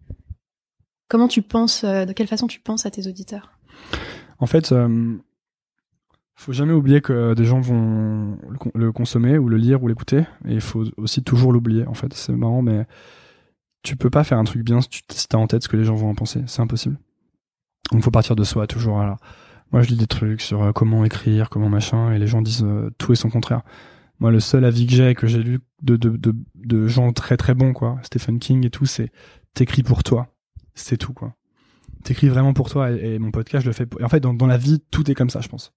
comment 1.09 1.27
tu 1.27 1.41
penses, 1.41 1.83
euh, 1.83 2.05
de 2.05 2.13
quelle 2.13 2.27
façon 2.27 2.47
tu 2.47 2.59
penses 2.61 2.85
à 2.85 2.91
tes 2.91 3.07
auditeurs? 3.07 3.59
En 4.39 4.45
fait, 4.45 4.71
euh, 4.71 5.17
faut 6.35 6.53
jamais 6.53 6.73
oublier 6.73 7.01
que 7.01 7.33
des 7.33 7.45
gens 7.45 7.59
vont 7.59 8.37
le, 8.49 8.57
con- 8.57 8.71
le 8.73 8.91
consommer 8.91 9.37
ou 9.37 9.49
le 9.49 9.57
lire 9.57 9.81
ou 9.83 9.87
l'écouter 9.87 10.19
et 10.45 10.53
il 10.53 10.61
faut 10.61 10.85
aussi 10.97 11.23
toujours 11.23 11.51
l'oublier 11.51 11.85
en 11.87 11.93
fait. 11.95 12.13
C'est 12.13 12.31
marrant 12.31 12.61
mais 12.61 12.85
tu 13.81 13.95
peux 13.95 14.09
pas 14.09 14.23
faire 14.23 14.37
un 14.37 14.43
truc 14.43 14.63
bien 14.63 14.79
si 14.81 14.89
tu 14.89 15.01
t'as 15.27 15.37
en 15.37 15.47
tête 15.47 15.63
ce 15.63 15.67
que 15.69 15.77
les 15.77 15.83
gens 15.83 15.95
vont 15.95 16.09
en 16.09 16.15
penser. 16.15 16.43
C'est 16.45 16.61
impossible. 16.61 16.99
Donc 17.91 18.03
faut 18.03 18.11
partir 18.11 18.35
de 18.35 18.43
soi 18.43 18.67
toujours. 18.67 18.99
Alors, 18.99 19.17
moi 19.72 19.81
je 19.81 19.89
lis 19.89 19.98
des 19.98 20.07
trucs 20.07 20.41
sur 20.41 20.64
euh, 20.64 20.72
comment 20.72 21.03
écrire, 21.06 21.49
comment 21.49 21.69
machin, 21.69 22.11
et 22.11 22.19
les 22.19 22.27
gens 22.27 22.41
disent 22.41 22.64
euh, 22.64 22.89
tout 22.98 23.14
et 23.14 23.15
son 23.15 23.30
contraire. 23.30 23.61
Moi 24.19 24.31
le 24.31 24.39
seul 24.39 24.65
avis 24.65 24.88
que 24.88 24.94
j'ai 24.94 25.15
que 25.15 25.27
j'ai 25.27 25.44
lu 25.44 25.60
de, 25.84 25.95
de, 25.95 26.35
de, 26.56 26.88
gens 26.88 27.11
très 27.14 27.38
très 27.38 27.53
bons 27.53 27.73
quoi, 27.73 27.99
Stephen 28.03 28.39
King 28.39 28.65
et 28.65 28.69
tout, 28.69 28.85
c'est 28.85 29.11
t'écris 29.53 29.84
pour 29.84 30.03
toi. 30.03 30.27
C'est 30.73 30.98
tout 30.98 31.14
quoi. 31.14 31.35
T'écris 32.03 32.30
vraiment 32.30 32.53
pour 32.53 32.69
toi 32.69 32.91
et, 32.91 33.15
et 33.15 33.19
mon 33.19 33.31
podcast 33.31 33.64
je 33.64 33.69
le 33.69 33.73
fais. 33.73 33.85
Pour... 33.85 34.02
et 34.02 34.03
en 34.03 34.10
fait 34.10 34.19
dans, 34.19 34.34
dans 34.34 34.48
la 34.48 34.57
vie 34.57 34.80
tout 34.91 35.10
est 35.11 35.15
comme 35.15 35.30
ça 35.30 35.41
je 35.41 35.48
pense. 35.48 35.73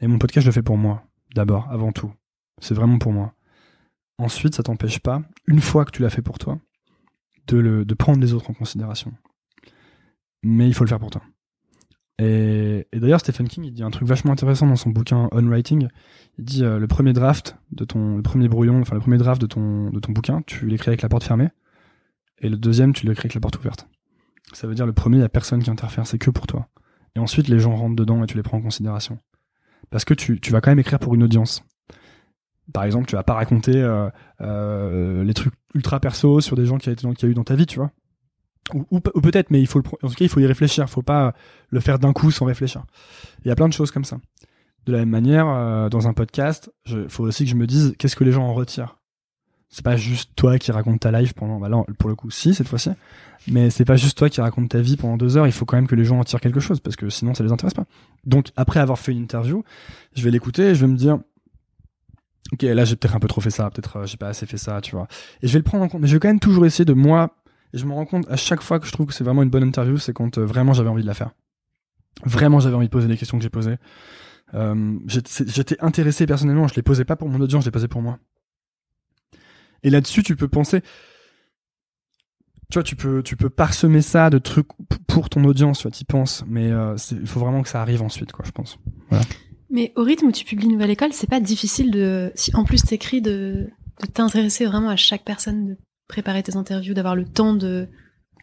Et 0.00 0.06
mon 0.06 0.18
podcast 0.18 0.44
je 0.44 0.48
le 0.48 0.54
fais 0.54 0.62
pour 0.62 0.76
moi 0.76 1.08
d'abord, 1.34 1.68
avant 1.70 1.92
tout. 1.92 2.12
C'est 2.60 2.74
vraiment 2.74 2.98
pour 2.98 3.12
moi. 3.12 3.34
Ensuite, 4.18 4.54
ça 4.54 4.62
t'empêche 4.62 4.98
pas, 4.98 5.22
une 5.46 5.60
fois 5.60 5.84
que 5.84 5.92
tu 5.92 6.02
l'as 6.02 6.10
fait 6.10 6.22
pour 6.22 6.38
toi, 6.38 6.58
de, 7.46 7.56
le, 7.56 7.84
de 7.84 7.94
prendre 7.94 8.20
les 8.20 8.34
autres 8.34 8.50
en 8.50 8.54
considération. 8.54 9.12
Mais 10.42 10.66
il 10.66 10.74
faut 10.74 10.84
le 10.84 10.88
faire 10.88 10.98
pour 10.98 11.10
toi. 11.10 11.22
Et, 12.18 12.86
d'ailleurs, 12.92 13.20
Stephen 13.20 13.46
King, 13.48 13.64
il 13.64 13.72
dit 13.72 13.82
un 13.82 13.90
truc 13.90 14.08
vachement 14.08 14.32
intéressant 14.32 14.66
dans 14.66 14.76
son 14.76 14.90
bouquin 14.90 15.28
On 15.32 15.46
Writing. 15.46 15.88
Il 16.38 16.44
dit 16.44 16.64
euh, 16.64 16.78
le 16.78 16.86
premier 16.88 17.12
draft 17.12 17.56
de 17.70 17.84
ton, 17.84 18.16
le 18.16 18.22
premier 18.22 18.48
brouillon, 18.48 18.80
enfin 18.80 18.94
le 18.94 19.00
premier 19.00 19.18
draft 19.18 19.40
de 19.40 19.46
ton, 19.46 19.90
de 19.90 20.00
ton 20.00 20.12
bouquin, 20.12 20.42
tu 20.46 20.66
l'écris 20.66 20.90
avec 20.90 21.02
la 21.02 21.08
porte 21.08 21.24
fermée, 21.24 21.48
et 22.40 22.48
le 22.48 22.56
deuxième, 22.56 22.92
tu 22.92 23.06
l'écris 23.06 23.26
avec 23.26 23.34
la 23.34 23.40
porte 23.40 23.58
ouverte. 23.58 23.88
Ça 24.52 24.66
veut 24.66 24.74
dire 24.74 24.86
le 24.86 24.92
premier, 24.92 25.18
il 25.18 25.20
y 25.20 25.24
a 25.24 25.28
personne 25.28 25.62
qui 25.62 25.70
interfère, 25.70 26.06
c'est 26.06 26.18
que 26.18 26.30
pour 26.30 26.46
toi. 26.46 26.68
Et 27.14 27.20
ensuite, 27.20 27.48
les 27.48 27.58
gens 27.58 27.74
rentrent 27.74 27.96
dedans 27.96 28.22
et 28.22 28.26
tu 28.26 28.36
les 28.36 28.42
prends 28.42 28.58
en 28.58 28.62
considération. 28.62 29.18
Parce 29.90 30.04
que 30.04 30.14
tu, 30.14 30.38
vas 30.50 30.60
quand 30.60 30.70
même 30.70 30.78
écrire 30.78 30.98
pour 30.98 31.14
une 31.14 31.22
audience. 31.22 31.64
Par 32.72 32.84
exemple, 32.84 33.06
tu 33.06 33.16
vas 33.16 33.22
pas 33.22 33.34
raconter 33.34 33.76
euh, 33.76 34.10
euh, 34.40 35.24
les 35.24 35.34
trucs 35.34 35.54
ultra 35.74 36.00
perso 36.00 36.40
sur 36.40 36.56
des 36.56 36.66
gens 36.66 36.78
qui 36.78 36.90
a, 36.90 36.94
qui 36.94 37.26
a 37.26 37.28
eu 37.28 37.34
dans 37.34 37.44
ta 37.44 37.54
vie, 37.54 37.66
tu 37.66 37.78
vois. 37.78 37.90
Ou, 38.90 39.00
peut-être, 39.00 39.50
mais 39.50 39.60
il 39.60 39.66
faut 39.66 39.78
en 39.78 40.08
tout 40.08 40.14
cas, 40.14 40.24
il 40.24 40.28
faut 40.28 40.40
y 40.40 40.46
réfléchir. 40.46 40.88
Faut 40.90 41.02
pas 41.02 41.34
le 41.70 41.80
faire 41.80 41.98
d'un 41.98 42.12
coup 42.12 42.30
sans 42.30 42.44
réfléchir. 42.44 42.84
Il 43.44 43.48
y 43.48 43.50
a 43.50 43.56
plein 43.56 43.68
de 43.68 43.72
choses 43.72 43.90
comme 43.90 44.04
ça. 44.04 44.18
De 44.86 44.92
la 44.92 44.98
même 44.98 45.10
manière, 45.10 45.48
euh, 45.48 45.88
dans 45.88 46.08
un 46.08 46.12
podcast, 46.12 46.70
il 46.86 47.08
faut 47.08 47.24
aussi 47.24 47.44
que 47.44 47.50
je 47.50 47.56
me 47.56 47.66
dise 47.66 47.94
qu'est-ce 47.98 48.16
que 48.16 48.24
les 48.24 48.32
gens 48.32 48.44
en 48.44 48.54
retirent. 48.54 48.98
C'est 49.70 49.84
pas 49.84 49.96
juste 49.96 50.32
toi 50.34 50.58
qui 50.58 50.72
raconte 50.72 51.00
ta 51.00 51.12
life 51.12 51.34
pendant, 51.34 51.58
bah 51.58 51.68
pour 51.98 52.08
le 52.08 52.14
coup, 52.14 52.30
si 52.30 52.54
cette 52.54 52.68
fois-ci, 52.68 52.90
mais 53.46 53.68
c'est 53.68 53.84
pas 53.84 53.96
juste 53.96 54.16
toi 54.16 54.30
qui 54.30 54.40
raconte 54.40 54.70
ta 54.70 54.80
vie 54.80 54.96
pendant 54.96 55.18
deux 55.18 55.36
heures. 55.36 55.46
Il 55.46 55.52
faut 55.52 55.66
quand 55.66 55.76
même 55.76 55.86
que 55.86 55.94
les 55.94 56.04
gens 56.04 56.18
en 56.18 56.24
tirent 56.24 56.40
quelque 56.40 56.60
chose 56.60 56.80
parce 56.80 56.96
que 56.96 57.10
sinon 57.10 57.34
ça 57.34 57.44
les 57.44 57.52
intéresse 57.52 57.74
pas. 57.74 57.84
Donc 58.24 58.48
après 58.56 58.80
avoir 58.80 58.98
fait 58.98 59.12
une 59.12 59.18
interview, 59.18 59.62
je 60.14 60.22
vais 60.22 60.30
l'écouter 60.30 60.70
et 60.70 60.74
je 60.74 60.80
vais 60.80 60.90
me 60.90 60.96
dire 60.96 61.18
ok 62.52 62.62
là 62.62 62.84
j'ai 62.84 62.96
peut-être 62.96 63.14
un 63.14 63.20
peu 63.20 63.28
trop 63.28 63.40
fait 63.40 63.50
ça 63.50 63.68
peut-être 63.70 63.98
euh, 63.98 64.06
j'ai 64.06 64.16
pas 64.16 64.28
assez 64.28 64.46
fait 64.46 64.56
ça 64.56 64.80
tu 64.80 64.92
vois 64.92 65.06
et 65.42 65.48
je 65.48 65.52
vais 65.52 65.58
le 65.58 65.64
prendre 65.64 65.84
en 65.84 65.88
compte 65.88 66.00
mais 66.00 66.08
je 66.08 66.14
vais 66.14 66.20
quand 66.20 66.28
même 66.28 66.40
toujours 66.40 66.64
essayer 66.64 66.86
de 66.86 66.94
moi 66.94 67.36
et 67.72 67.78
je 67.78 67.84
me 67.86 67.92
rends 67.92 68.06
compte 68.06 68.28
à 68.30 68.36
chaque 68.36 68.62
fois 68.62 68.80
que 68.80 68.86
je 68.86 68.92
trouve 68.92 69.06
que 69.06 69.14
c'est 69.14 69.24
vraiment 69.24 69.42
une 69.42 69.50
bonne 69.50 69.64
interview 69.64 69.98
c'est 69.98 70.12
quand 70.12 70.38
euh, 70.38 70.44
vraiment 70.44 70.72
j'avais 70.72 70.88
envie 70.88 71.02
de 71.02 71.06
la 71.06 71.14
faire. 71.14 71.30
Vraiment 72.24 72.60
j'avais 72.60 72.76
envie 72.76 72.86
de 72.86 72.92
poser 72.92 73.08
les 73.08 73.16
questions 73.16 73.38
que 73.38 73.42
j'ai 73.42 73.50
posées. 73.50 73.76
Euh, 74.54 74.98
j'étais 75.06 75.76
intéressé 75.80 76.26
personnellement 76.26 76.68
je 76.68 76.74
les 76.74 76.82
posais 76.82 77.04
pas 77.04 77.16
pour 77.16 77.28
mon 77.28 77.40
audience 77.40 77.64
je 77.64 77.68
les 77.68 77.72
posais 77.72 77.88
pour 77.88 78.02
moi. 78.02 78.18
Et 79.82 79.90
là-dessus 79.90 80.22
tu 80.22 80.36
peux 80.36 80.48
penser 80.48 80.82
tu 82.70 82.74
vois 82.74 82.82
tu 82.82 82.96
peux 82.96 83.22
tu 83.22 83.36
peux 83.36 83.50
parsemer 83.50 84.02
ça 84.02 84.30
de 84.30 84.38
trucs 84.38 84.68
pour 85.06 85.28
ton 85.28 85.44
audience 85.44 85.80
tu 85.80 85.90
tu 85.90 86.04
penses 86.04 86.44
mais 86.46 86.70
euh, 86.70 86.96
il 87.12 87.26
faut 87.26 87.40
vraiment 87.40 87.62
que 87.62 87.68
ça 87.68 87.82
arrive 87.82 88.02
ensuite 88.02 88.32
quoi 88.32 88.44
je 88.44 88.52
pense. 88.52 88.78
Mais 89.70 89.92
au 89.96 90.02
rythme 90.02 90.26
où 90.26 90.32
tu 90.32 90.44
publies 90.44 90.68
Nouvelle 90.68 90.90
École, 90.90 91.12
c'est 91.12 91.28
pas 91.28 91.40
difficile 91.40 91.90
de, 91.90 92.32
en 92.54 92.64
plus 92.64 92.82
t'écris, 92.82 93.20
de, 93.20 93.68
de 94.00 94.06
t'intéresser 94.06 94.64
vraiment 94.64 94.88
à 94.88 94.96
chaque 94.96 95.24
personne, 95.24 95.76
préparer 96.08 96.42
tes 96.42 96.56
interviews, 96.56 96.94
d'avoir 96.94 97.14
le 97.14 97.24
temps 97.24 97.54
de, 97.54 97.86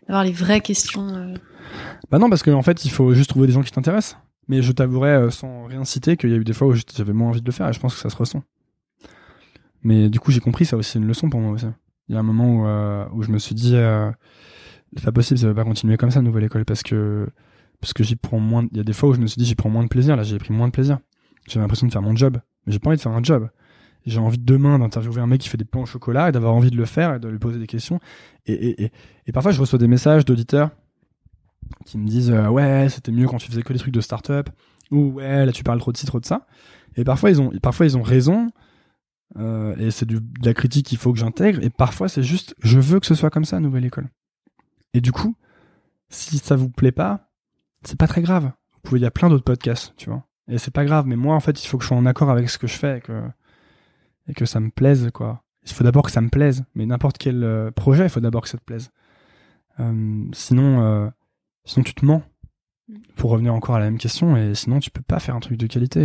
d'avoir 0.07 0.23
les 0.23 0.31
vraies 0.31 0.61
questions. 0.61 1.09
Euh... 1.09 1.33
Bah 2.11 2.19
non, 2.19 2.29
parce 2.29 2.43
qu'en 2.43 2.53
en 2.53 2.61
fait, 2.61 2.85
il 2.85 2.91
faut 2.91 3.13
juste 3.13 3.29
trouver 3.29 3.47
des 3.47 3.53
gens 3.53 3.63
qui 3.63 3.71
t'intéressent. 3.71 4.17
Mais 4.47 4.61
je 4.61 4.71
t'avouerai, 4.71 5.09
euh, 5.09 5.31
sans 5.31 5.65
rien 5.65 5.83
citer, 5.83 6.17
qu'il 6.17 6.29
y 6.29 6.33
a 6.33 6.37
eu 6.37 6.43
des 6.43 6.53
fois 6.53 6.67
où 6.67 6.73
j'avais 6.73 7.13
moins 7.13 7.29
envie 7.29 7.41
de 7.41 7.45
le 7.45 7.51
faire 7.51 7.67
et 7.67 7.73
je 7.73 7.79
pense 7.79 7.95
que 7.95 7.99
ça 7.99 8.09
se 8.09 8.15
ressent. 8.15 8.43
Mais 9.81 10.09
du 10.09 10.19
coup, 10.19 10.31
j'ai 10.31 10.39
compris, 10.39 10.65
ça 10.65 10.77
aussi, 10.77 10.91
c'est 10.91 10.99
une 10.99 11.07
leçon 11.07 11.29
pour 11.29 11.39
moi 11.39 11.51
aussi. 11.51 11.65
Il 12.07 12.13
y 12.13 12.17
a 12.17 12.19
un 12.19 12.23
moment 12.23 12.61
où, 12.61 12.67
euh, 12.67 13.05
où 13.13 13.23
je 13.23 13.31
me 13.31 13.39
suis 13.39 13.55
dit, 13.55 13.75
c'est 14.95 15.03
pas 15.03 15.11
possible, 15.11 15.39
ça 15.39 15.47
va 15.47 15.53
pas 15.53 15.63
continuer 15.63 15.97
comme 15.97 16.11
ça, 16.11 16.21
Nouvelle 16.21 16.43
École, 16.43 16.65
parce 16.65 16.83
que, 16.83 17.27
parce 17.81 17.93
que 17.93 18.03
j'y 18.03 18.15
prends 18.15 18.39
moins, 18.39 18.67
il 18.71 18.77
y 18.77 18.79
a 18.79 18.83
des 18.83 18.93
fois 18.93 19.09
où 19.09 19.13
je 19.13 19.19
me 19.19 19.27
suis 19.27 19.39
dit, 19.39 19.45
j'y 19.45 19.55
prends 19.55 19.69
moins 19.69 19.83
de 19.83 19.89
plaisir, 19.89 20.15
là, 20.15 20.23
j'ai 20.23 20.37
pris 20.37 20.53
moins 20.53 20.67
de 20.67 20.71
plaisir. 20.71 20.99
J'ai 21.47 21.59
l'impression 21.59 21.85
de 21.87 21.91
faire 21.91 22.01
mon 22.01 22.15
job, 22.15 22.37
mais 22.65 22.73
j'ai 22.73 22.79
pas 22.79 22.89
envie 22.89 22.97
de 22.97 23.01
faire 23.01 23.11
un 23.11 23.23
job. 23.23 23.49
J'ai 24.05 24.19
envie 24.19 24.37
demain 24.37 24.79
d'interviewer 24.79 25.21
un 25.21 25.27
mec 25.27 25.41
qui 25.41 25.49
fait 25.49 25.57
des 25.57 25.65
plans 25.65 25.81
au 25.81 25.85
chocolat 25.85 26.29
et 26.29 26.31
d'avoir 26.31 26.53
envie 26.53 26.69
de 26.69 26.77
le 26.77 26.85
faire 26.85 27.15
et 27.15 27.19
de 27.19 27.27
lui 27.27 27.39
poser 27.39 27.59
des 27.59 27.67
questions. 27.67 27.99
Et, 28.45 28.83
et, 28.83 28.91
et, 29.25 29.31
parfois, 29.31 29.51
je 29.51 29.59
reçois 29.59 29.79
des 29.79 29.87
messages 29.87 30.25
d'auditeurs 30.25 30.69
qui 31.85 31.97
me 31.97 32.07
disent 32.07 32.31
euh, 32.31 32.47
ouais, 32.47 32.87
c'était 32.89 33.11
mieux 33.11 33.27
quand 33.27 33.37
tu 33.37 33.47
faisais 33.47 33.63
que 33.63 33.73
des 33.73 33.79
trucs 33.79 33.93
de 33.93 34.01
start-up 34.01 34.49
ou 34.91 35.13
ouais, 35.13 35.45
là 35.47 35.51
tu 35.51 35.63
parles 35.63 35.79
trop 35.79 35.91
de 35.91 35.97
ci, 35.97 36.05
trop 36.05 36.19
de 36.19 36.25
ça. 36.25 36.45
Et 36.95 37.03
parfois 37.03 37.31
ils 37.31 37.41
ont, 37.41 37.49
parfois 37.61 37.87
ils 37.87 37.97
ont 37.97 38.03
raison. 38.03 38.51
Euh, 39.37 39.75
et 39.77 39.89
c'est 39.89 40.05
de 40.05 40.21
la 40.43 40.53
critique 40.53 40.85
qu'il 40.85 40.99
faut 40.99 41.11
que 41.11 41.17
j'intègre. 41.17 41.63
Et 41.63 41.71
parfois 41.71 42.07
c'est 42.07 42.21
juste, 42.21 42.55
je 42.61 42.79
veux 42.79 42.99
que 42.99 43.07
ce 43.07 43.15
soit 43.15 43.31
comme 43.31 43.45
ça, 43.45 43.59
nouvelle 43.59 43.85
école. 43.85 44.09
Et 44.93 45.01
du 45.01 45.11
coup, 45.11 45.35
si 46.09 46.37
ça 46.37 46.55
vous 46.55 46.69
plaît 46.69 46.91
pas, 46.91 47.31
c'est 47.83 47.97
pas 47.97 48.07
très 48.07 48.21
grave. 48.21 48.51
Il 48.91 48.99
y 48.99 49.05
a 49.05 49.11
plein 49.11 49.29
d'autres 49.29 49.43
podcasts, 49.43 49.93
tu 49.97 50.09
vois. 50.09 50.23
Et 50.47 50.57
c'est 50.57 50.71
pas 50.71 50.85
grave, 50.85 51.07
mais 51.07 51.15
moi, 51.15 51.35
en 51.35 51.39
fait, 51.39 51.63
il 51.63 51.67
faut 51.67 51.77
que 51.77 51.83
je 51.83 51.87
sois 51.87 51.97
en 51.97 52.05
accord 52.05 52.29
avec 52.29 52.49
ce 52.49 52.57
que 52.57 52.67
je 52.67 52.75
fais 52.75 53.01
que, 53.01 53.23
et 54.27 54.33
que 54.33 54.45
ça 54.45 54.59
me 54.59 54.69
plaise, 54.69 55.09
quoi. 55.13 55.43
Il 55.63 55.71
faut 55.71 55.83
d'abord 55.83 56.03
que 56.03 56.11
ça 56.11 56.21
me 56.21 56.29
plaise. 56.29 56.63
Mais 56.75 56.85
n'importe 56.85 57.17
quel 57.17 57.43
euh, 57.43 57.71
projet, 57.71 58.05
il 58.05 58.09
faut 58.09 58.19
d'abord 58.19 58.43
que 58.43 58.49
ça 58.49 58.57
te 58.57 58.63
plaise. 58.63 58.91
Euh, 59.79 60.23
sinon, 60.33 60.81
euh, 60.83 61.09
sinon, 61.65 61.83
tu 61.83 61.93
te 61.93 62.05
mens. 62.05 62.23
Pour 63.15 63.31
revenir 63.31 63.51
encore 63.55 63.73
à 63.75 63.79
la 63.79 63.85
même 63.85 63.97
question, 63.97 64.37
et 64.37 64.53
sinon, 64.53 64.79
tu 64.79 64.91
peux 64.91 65.01
pas 65.01 65.19
faire 65.19 65.35
un 65.35 65.39
truc 65.39 65.57
de 65.57 65.65
qualité. 65.65 66.03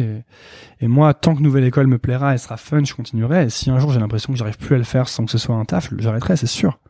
Et, 0.80 0.84
et 0.84 0.88
moi, 0.88 1.12
tant 1.12 1.34
que 1.36 1.42
Nouvelle 1.42 1.64
École 1.64 1.88
me 1.88 1.98
plaira 1.98 2.34
et 2.34 2.38
sera 2.38 2.56
fun, 2.56 2.82
je 2.84 2.94
continuerai. 2.94 3.44
Et 3.44 3.50
si 3.50 3.68
un 3.70 3.78
jour 3.78 3.92
j'ai 3.92 4.00
l'impression 4.00 4.32
que 4.32 4.38
j'arrive 4.38 4.56
plus 4.56 4.76
à 4.76 4.78
le 4.78 4.84
faire 4.84 5.06
sans 5.06 5.26
que 5.26 5.30
ce 5.30 5.36
soit 5.36 5.54
un 5.54 5.66
taf, 5.66 5.92
j'arrêterai, 5.98 6.36
c'est 6.38 6.46
sûr. 6.46 6.80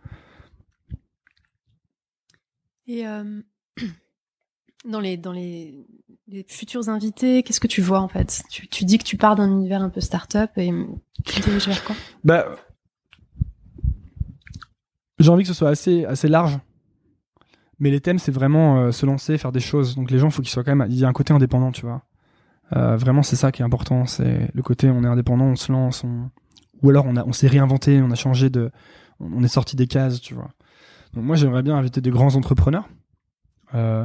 Et 2.86 3.06
euh, 3.06 3.40
dans 4.84 5.00
les 5.00 5.16
dans 5.16 5.32
les, 5.32 5.86
les 6.30 6.44
futurs 6.48 6.88
invités, 6.88 7.42
qu'est-ce 7.42 7.60
que 7.60 7.66
tu 7.66 7.80
vois 7.80 8.00
en 8.00 8.08
fait? 8.08 8.42
Tu, 8.48 8.84
dis 8.84 8.98
que 8.98 9.04
tu 9.04 9.16
pars 9.16 9.34
d'un 9.34 9.48
univers 9.48 9.82
un 9.82 9.88
peu 9.88 10.00
start-up 10.00 10.50
et 10.56 10.70
tu 11.24 11.40
diriges 11.40 11.66
vers 11.66 11.84
quoi? 11.84 11.96
Bah, 12.24 12.46
j'ai 15.18 15.28
envie 15.30 15.42
que 15.42 15.48
ce 15.48 15.54
soit 15.54 15.70
assez 15.70 16.04
assez 16.04 16.28
large. 16.28 16.58
Mais 17.78 17.90
les 17.90 18.00
thèmes, 18.00 18.18
c'est 18.18 18.32
vraiment 18.32 18.78
euh, 18.78 18.92
se 18.92 19.06
lancer, 19.06 19.38
faire 19.38 19.52
des 19.52 19.60
choses. 19.60 19.96
Donc 19.96 20.10
les 20.10 20.18
gens, 20.18 20.28
faut 20.30 20.42
qu'ils 20.42 20.50
soient 20.50 20.64
quand 20.64 20.76
même. 20.76 20.86
Il 20.90 20.98
y 20.98 21.04
a 21.04 21.08
un 21.08 21.12
côté 21.14 21.32
indépendant, 21.32 21.72
tu 21.72 21.86
vois. 21.86 22.02
Euh, 22.76 22.96
vraiment, 22.96 23.22
c'est 23.22 23.36
ça 23.36 23.50
qui 23.50 23.62
est 23.62 23.64
important. 23.64 24.06
C'est 24.06 24.50
le 24.54 24.62
côté 24.62 24.90
on 24.90 25.02
est 25.02 25.08
indépendant, 25.08 25.46
on 25.46 25.56
se 25.56 25.72
lance, 25.72 26.04
on... 26.04 26.30
ou 26.82 26.90
alors 26.90 27.06
on 27.06 27.16
on 27.16 27.32
s'est 27.32 27.48
réinventé, 27.48 28.00
on 28.02 28.10
a 28.10 28.14
changé 28.14 28.50
de, 28.50 28.70
on 29.18 29.42
est 29.42 29.48
sorti 29.48 29.76
des 29.76 29.86
cases, 29.86 30.20
tu 30.20 30.34
vois. 30.34 30.50
Donc 31.14 31.24
moi, 31.24 31.36
j'aimerais 31.36 31.62
bien 31.62 31.76
inviter 31.76 32.00
des 32.00 32.10
grands 32.10 32.36
entrepreneurs. 32.36 32.88
Euh, 33.74 34.04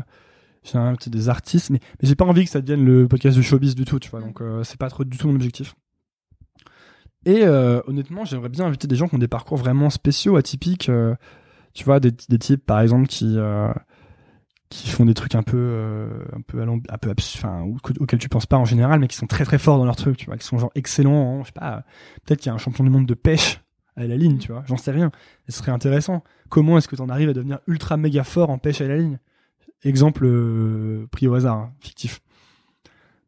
j'ai 0.65 1.09
des 1.11 1.29
artistes, 1.29 1.69
mais, 1.69 1.79
mais 2.01 2.07
j'ai 2.09 2.15
pas 2.15 2.25
envie 2.25 2.43
que 2.45 2.49
ça 2.51 2.61
devienne 2.61 2.83
le 2.85 3.07
podcast 3.07 3.37
de 3.37 3.41
showbiz 3.41 3.75
du 3.75 3.85
tout, 3.85 3.99
tu 3.99 4.09
vois. 4.09 4.19
Donc 4.21 4.41
euh, 4.41 4.63
c'est 4.63 4.77
pas 4.79 4.89
trop 4.89 5.03
du 5.03 5.17
tout 5.17 5.27
mon 5.27 5.35
objectif. 5.35 5.75
Et 7.25 7.43
euh, 7.43 7.81
honnêtement, 7.87 8.23
j'aimerais 8.25 8.49
bien 8.49 8.65
inviter 8.65 8.87
des 8.87 8.95
gens 8.95 9.07
qui 9.07 9.15
ont 9.15 9.19
des 9.19 9.27
parcours 9.27 9.57
vraiment 9.57 9.89
spéciaux, 9.89 10.35
atypiques. 10.35 10.89
euh, 10.89 11.15
tu 11.73 11.83
vois, 11.83 11.99
des, 11.99 12.11
des 12.11 12.39
types 12.39 12.65
par 12.65 12.79
exemple 12.81 13.07
qui 13.07 13.35
euh, 13.37 13.71
qui 14.69 14.89
font 14.89 15.05
des 15.05 15.13
trucs 15.13 15.35
un 15.35 15.43
peu 15.43 16.09
un 16.35 16.41
peu 16.41 16.61
un 16.61 16.97
peu 16.97 17.13
enfin 17.37 17.65
auxquels 17.99 18.19
tu 18.19 18.29
penses 18.29 18.45
pas 18.45 18.57
en 18.57 18.65
général, 18.65 18.99
mais 18.99 19.07
qui 19.07 19.15
sont 19.15 19.27
très 19.27 19.45
très 19.45 19.57
forts 19.59 19.77
dans 19.77 19.85
leur 19.85 19.95
truc, 19.95 20.17
tu 20.17 20.25
vois, 20.25 20.37
qui 20.37 20.45
sont 20.45 20.57
genre 20.57 20.71
excellents. 20.75 21.13
en- 21.13 21.41
je 21.43 21.47
sais 21.47 21.53
pas, 21.53 21.83
peut-être 22.25 22.39
qu'il 22.41 22.49
y 22.49 22.51
a 22.51 22.55
un 22.55 22.57
champion 22.59 22.83
du 22.83 22.89
monde 22.89 23.05
de 23.05 23.13
pêche 23.13 23.61
à 23.95 24.05
la 24.05 24.15
ligne, 24.17 24.37
tu 24.39 24.51
vois. 24.51 24.63
J'en 24.67 24.77
sais 24.77 24.91
rien. 24.91 25.11
Ce 25.47 25.57
serait 25.57 25.71
intéressant. 25.71 26.23
Comment 26.49 26.77
est-ce 26.77 26.87
que 26.87 26.95
tu 26.95 27.01
en 27.01 27.09
arrives 27.09 27.29
à 27.29 27.33
devenir 27.33 27.59
ultra 27.67 27.95
méga 27.97 28.23
fort 28.23 28.49
en 28.49 28.57
pêche 28.57 28.81
à 28.81 28.87
la 28.87 28.97
ligne? 28.97 29.19
Exemple 29.83 30.25
euh, 30.25 31.07
pris 31.11 31.27
au 31.27 31.35
hasard, 31.35 31.57
hein, 31.57 31.73
fictif. 31.79 32.21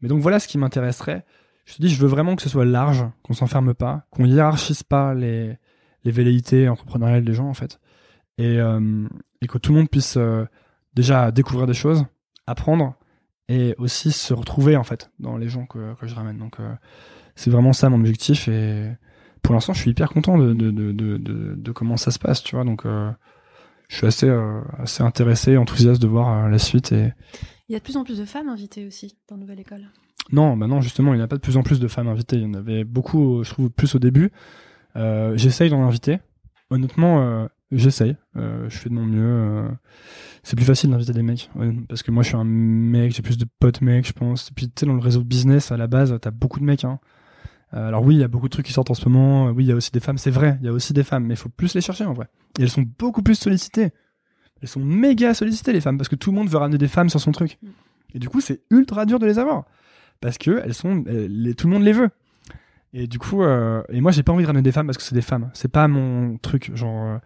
Mais 0.01 0.07
donc 0.07 0.21
voilà 0.21 0.39
ce 0.39 0.47
qui 0.47 0.57
m'intéresserait. 0.57 1.25
Je 1.65 1.75
te 1.75 1.81
dis, 1.81 1.89
je 1.89 1.99
veux 1.99 2.07
vraiment 2.07 2.35
que 2.35 2.41
ce 2.41 2.49
soit 2.49 2.65
large, 2.65 3.05
qu'on 3.23 3.33
s'enferme 3.33 3.73
pas, 3.73 4.05
qu'on 4.09 4.25
hiérarchise 4.25 4.83
pas 4.83 5.13
les, 5.13 5.57
les 6.03 6.11
velléités 6.11 6.69
entrepreneuriales 6.69 7.25
des 7.25 7.33
gens 7.33 7.49
en 7.49 7.53
fait, 7.53 7.79
et, 8.37 8.59
euh, 8.59 9.07
et 9.41 9.47
que 9.47 9.57
tout 9.57 9.73
le 9.73 9.79
monde 9.79 9.89
puisse 9.89 10.15
euh, 10.17 10.45
déjà 10.93 11.31
découvrir 11.31 11.67
des 11.67 11.73
choses, 11.73 12.05
apprendre, 12.47 12.95
et 13.49 13.75
aussi 13.77 14.11
se 14.11 14.33
retrouver 14.33 14.77
en 14.77 14.83
fait 14.83 15.11
dans 15.19 15.37
les 15.37 15.49
gens 15.49 15.65
que, 15.65 15.93
que 15.95 16.07
je 16.07 16.15
ramène. 16.15 16.37
Donc 16.37 16.57
c'est 17.35 17.49
vraiment 17.49 17.73
ça 17.73 17.89
mon 17.89 17.99
objectif, 17.99 18.47
et 18.47 18.91
pour 19.41 19.53
l'instant 19.53 19.73
je 19.73 19.79
suis 19.81 19.91
hyper 19.91 20.09
content 20.09 20.37
de, 20.37 20.53
de, 20.53 20.71
de, 20.71 21.17
de, 21.55 21.71
comment 21.71 21.97
ça 21.97 22.11
se 22.11 22.19
passe, 22.19 22.43
tu 22.43 22.55
vois. 22.55 22.63
Donc 22.65 22.85
je 23.87 23.95
suis 23.97 24.07
assez, 24.07 24.27
euh, 24.29 24.61
assez 24.77 25.03
intéressé, 25.03 25.57
enthousiaste 25.57 26.01
de 26.01 26.07
voir 26.07 26.45
euh, 26.45 26.49
la 26.49 26.59
suite 26.59 26.91
et 26.91 27.13
Il 27.69 27.73
y 27.73 27.75
a 27.75 27.79
de 27.79 27.83
plus 27.83 27.97
en 27.97 28.03
plus 28.03 28.19
de 28.19 28.25
femmes 28.25 28.49
invitées 28.49 28.85
aussi 28.85 29.17
dans 29.29 29.37
Nouvelle 29.37 29.59
École. 29.59 29.87
non, 30.31 30.57
bah 30.57 30.67
non, 30.67 30.81
justement, 30.81 31.13
il 31.13 31.17
n'y 31.17 31.23
a 31.23 31.27
pas 31.27 31.35
de 31.37 31.41
plus 31.41 31.57
en 31.57 31.63
plus 31.63 31.79
de 31.79 31.87
femmes 31.87 32.07
invitées. 32.07 32.37
Il 32.37 32.43
y 32.43 32.45
en 32.45 32.53
avait 32.53 32.83
beaucoup, 32.83 33.43
je 33.43 33.49
trouve, 33.51 33.69
plus 33.69 33.95
au 33.95 33.99
début. 33.99 34.31
Euh, 34.95 35.35
J'essaye 35.37 35.69
d'en 35.69 35.83
inviter. 35.83 36.19
Honnêtement, 36.69 37.21
euh, 37.21 37.47
J'essaye, 37.71 38.15
euh, 38.37 38.69
je 38.69 38.77
fais 38.77 38.89
de 38.89 38.93
mon 38.93 39.05
mieux. 39.05 39.21
euh. 39.21 39.67
C'est 40.43 40.55
plus 40.55 40.65
facile 40.65 40.89
d'inviter 40.89 41.11
des 41.11 41.21
mecs, 41.23 41.49
parce 41.89 42.01
que 42.03 42.11
moi 42.11 42.23
je 42.23 42.29
suis 42.29 42.37
un 42.37 42.45
mec, 42.45 43.11
j'ai 43.13 43.21
plus 43.21 43.37
de 43.37 43.45
potes 43.59 43.81
mecs, 43.81 44.07
je 44.07 44.13
pense. 44.13 44.49
Et 44.49 44.53
puis 44.55 44.67
tu 44.67 44.73
sais, 44.79 44.85
dans 44.85 44.93
le 44.93 45.01
réseau 45.01 45.21
business, 45.21 45.71
à 45.73 45.77
la 45.77 45.87
base, 45.87 46.17
t'as 46.21 46.31
beaucoup 46.31 46.61
de 46.61 46.65
mecs. 46.65 46.85
Hein. 46.85 46.99
Euh, 47.73 47.87
alors 47.87 48.03
oui, 48.03 48.15
il 48.15 48.19
y 48.19 48.23
a 48.23 48.27
beaucoup 48.27 48.47
de 48.47 48.51
trucs 48.51 48.65
qui 48.65 48.73
sortent 48.73 48.91
en 48.91 48.95
ce 48.95 49.07
moment. 49.09 49.47
Oui, 49.47 49.65
il 49.65 49.67
y 49.67 49.71
a 49.71 49.75
aussi 49.75 49.91
des 49.91 49.99
femmes, 49.99 50.17
c'est 50.17 50.31
vrai, 50.31 50.57
il 50.61 50.65
y 50.65 50.69
a 50.69 50.73
aussi 50.73 50.93
des 50.93 51.03
femmes, 51.03 51.25
mais 51.25 51.33
il 51.33 51.37
faut 51.37 51.49
plus 51.49 51.73
les 51.75 51.81
chercher 51.81 52.05
en 52.05 52.13
vrai. 52.13 52.27
Et 52.59 52.63
elles 52.63 52.69
sont 52.69 52.85
beaucoup 52.97 53.21
plus 53.21 53.35
sollicitées. 53.35 53.91
Elles 54.61 54.67
sont 54.67 54.79
méga 54.83 55.33
sollicitées 55.33 55.73
les 55.73 55.81
femmes, 55.81 55.97
parce 55.97 56.09
que 56.09 56.15
tout 56.15 56.31
le 56.31 56.37
monde 56.37 56.49
veut 56.49 56.57
ramener 56.57 56.77
des 56.77 56.87
femmes 56.87 57.09
sur 57.09 57.19
son 57.19 57.31
truc. 57.31 57.59
Et 58.13 58.19
du 58.19 58.29
coup, 58.29 58.41
c'est 58.41 58.61
ultra 58.71 59.05
dur 59.05 59.19
de 59.19 59.25
les 59.25 59.37
avoir, 59.37 59.65
parce 60.21 60.37
que 60.37 60.61
elles 60.63 60.73
sont, 60.73 61.03
elles- 61.07 61.27
les, 61.43 61.53
tout 61.53 61.67
le 61.67 61.73
monde 61.73 61.83
les 61.83 61.91
veut. 61.93 62.09
Et 62.93 63.05
du 63.05 63.19
coup, 63.19 63.43
euh, 63.43 63.83
et 63.89 63.99
moi 63.99 64.11
j'ai 64.11 64.23
pas 64.23 64.31
envie 64.31 64.43
de 64.43 64.47
ramener 64.47 64.63
des 64.63 64.71
femmes 64.71 64.87
parce 64.87 64.97
que 64.97 65.03
c'est 65.03 65.13
des 65.13 65.21
femmes. 65.21 65.51
C'est 65.53 65.67
pas 65.71 65.87
mon 65.89 66.37
truc. 66.37 66.71
Genre, 66.75 67.19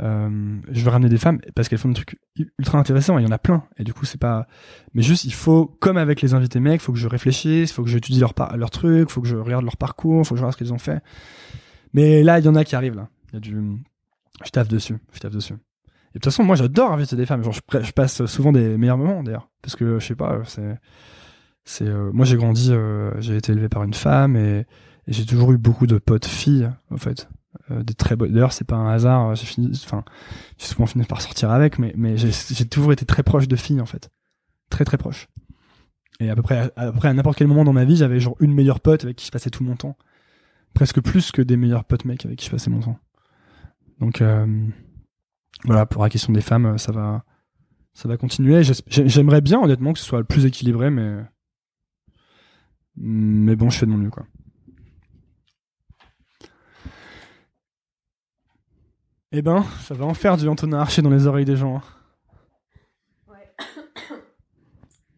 euh, 0.00 0.58
je 0.70 0.84
veux 0.84 0.90
ramener 0.90 1.08
des 1.08 1.18
femmes 1.18 1.40
parce 1.54 1.68
qu'elles 1.68 1.78
font 1.78 1.88
des 1.88 1.94
trucs 1.94 2.18
ultra 2.58 2.78
intéressants. 2.78 3.18
Il 3.18 3.24
y 3.24 3.26
en 3.26 3.32
a 3.32 3.38
plein. 3.38 3.64
Et 3.78 3.84
du 3.84 3.94
coup, 3.94 4.04
c'est 4.04 4.20
pas. 4.20 4.46
Mais 4.92 5.02
juste, 5.02 5.24
il 5.24 5.34
faut, 5.34 5.66
comme 5.66 5.96
avec 5.96 6.20
les 6.20 6.34
invités 6.34 6.60
mecs, 6.60 6.80
faut 6.80 6.92
que 6.92 6.98
je 6.98 7.08
réfléchisse, 7.08 7.72
faut 7.72 7.82
que 7.82 7.90
j'étudie 7.90 8.20
leur 8.20 8.34
par... 8.34 8.56
leur 8.56 8.70
truc, 8.70 9.10
faut 9.10 9.20
que 9.20 9.28
je 9.28 9.36
regarde 9.36 9.64
leur 9.64 9.76
parcours, 9.76 10.26
faut 10.26 10.34
que 10.34 10.38
je 10.38 10.42
regarde 10.42 10.54
ce 10.54 10.58
qu'ils 10.58 10.72
ont 10.72 10.78
fait. 10.78 11.02
Mais 11.92 12.22
là, 12.22 12.40
il 12.40 12.44
y 12.44 12.48
en 12.48 12.54
a 12.56 12.64
qui 12.64 12.74
arrivent 12.74 12.96
là. 12.96 13.08
Il 13.32 13.34
y 13.34 13.36
a 13.36 13.40
du. 13.40 13.56
Je 14.44 14.50
taffe 14.50 14.68
dessus. 14.68 14.98
Je 15.12 15.20
taffe 15.20 15.32
dessus. 15.32 15.54
Et 15.54 16.18
de 16.18 16.20
toute 16.20 16.24
façon, 16.26 16.44
moi, 16.44 16.56
j'adore 16.56 16.92
inviter 16.92 17.16
des 17.16 17.26
femmes. 17.26 17.42
Je, 17.42 17.92
passe 17.92 18.24
souvent 18.26 18.52
des 18.52 18.76
meilleurs 18.76 18.98
moments 18.98 19.22
d'ailleurs, 19.22 19.48
parce 19.62 19.74
que 19.74 19.98
je 19.98 20.06
sais 20.06 20.14
pas, 20.14 20.40
euh, 20.60 22.10
Moi, 22.12 22.24
j'ai 22.24 22.36
grandi, 22.36 22.68
euh, 22.70 23.10
j'ai 23.20 23.36
été 23.36 23.52
élevé 23.52 23.68
par 23.68 23.82
une 23.82 23.94
femme 23.94 24.36
et 24.36 24.64
j'ai 25.08 25.26
toujours 25.26 25.52
eu 25.52 25.58
beaucoup 25.58 25.88
de 25.88 25.98
potes 25.98 26.26
filles, 26.26 26.70
en 26.90 26.98
fait. 26.98 27.28
Euh, 27.70 27.82
des 27.82 27.94
très 27.94 28.16
bonnes. 28.16 28.32
D'ailleurs, 28.32 28.52
c'est 28.52 28.66
pas 28.66 28.76
un 28.76 28.90
hasard. 28.90 29.34
J'ai 29.34 29.46
fini, 29.46 29.70
enfin, 29.84 30.04
souvent 30.58 30.86
fini 30.86 31.04
par 31.04 31.20
sortir 31.22 31.50
avec, 31.50 31.78
mais, 31.78 31.92
mais 31.96 32.16
j'ai, 32.16 32.64
toujours 32.66 32.92
été 32.92 33.04
très 33.04 33.22
proche 33.22 33.48
de 33.48 33.56
filles, 33.56 33.80
en 33.80 33.86
fait. 33.86 34.10
Très, 34.70 34.84
très 34.84 34.98
proche. 34.98 35.28
Et 36.20 36.30
à 36.30 36.36
peu 36.36 36.42
près, 36.42 36.72
à, 36.76 36.88
à 36.88 37.12
n'importe 37.12 37.38
quel 37.38 37.46
moment 37.46 37.64
dans 37.64 37.72
ma 37.72 37.84
vie, 37.84 37.96
j'avais 37.96 38.20
genre 38.20 38.36
une 38.40 38.52
meilleure 38.52 38.80
pote 38.80 39.04
avec 39.04 39.16
qui 39.16 39.26
je 39.26 39.30
passais 39.30 39.50
tout 39.50 39.64
mon 39.64 39.76
temps. 39.76 39.96
Presque 40.74 41.00
plus 41.00 41.30
que 41.30 41.42
des 41.42 41.56
meilleurs 41.56 41.84
potes 41.84 42.04
mecs 42.04 42.24
avec 42.26 42.38
qui 42.38 42.46
je 42.46 42.50
passais 42.50 42.70
mon 42.70 42.80
temps. 42.80 42.98
Donc, 44.00 44.20
euh, 44.20 44.46
voilà, 45.64 45.86
pour 45.86 46.02
la 46.02 46.10
question 46.10 46.32
des 46.32 46.40
femmes, 46.40 46.66
euh, 46.66 46.78
ça 46.78 46.92
va, 46.92 47.24
ça 47.92 48.08
va 48.08 48.16
continuer. 48.16 48.62
J'aimerais 48.88 49.40
bien, 49.40 49.60
honnêtement, 49.60 49.92
que 49.92 49.98
ce 49.98 50.04
soit 50.04 50.18
le 50.18 50.24
plus 50.24 50.44
équilibré, 50.44 50.90
mais, 50.90 51.24
mais 52.96 53.56
bon, 53.56 53.70
je 53.70 53.78
fais 53.78 53.86
de 53.86 53.90
mon 53.90 53.98
mieux, 53.98 54.10
quoi. 54.10 54.26
Eh 59.36 59.42
ben, 59.42 59.64
ça 59.82 59.94
va 59.94 60.04
en 60.06 60.14
faire 60.14 60.36
du 60.36 60.46
Antonin 60.48 60.78
Archer 60.78 61.02
dans 61.02 61.10
les 61.10 61.26
oreilles 61.26 61.44
des 61.44 61.56
gens. 61.56 61.76
hein. 61.76 61.82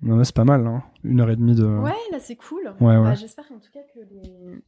Non, 0.03 0.17
mais 0.17 0.25
c'est 0.25 0.35
pas 0.35 0.45
mal, 0.45 0.67
hein. 0.67 0.83
Une 1.05 1.21
heure 1.21 1.31
et 1.31 1.37
demie 1.37 1.55
de. 1.55 1.65
Ouais, 1.65 1.91
là 2.13 2.19
c'est 2.21 2.37
cool. 2.37 2.63
Ouais, 2.81 2.97
ouais. 2.97 3.03
Bah, 3.03 3.15
j'espère 3.15 3.45
en 3.51 3.59
tout 3.59 3.71
cas 3.73 3.81
que 3.95 4.01
les, 4.11 4.63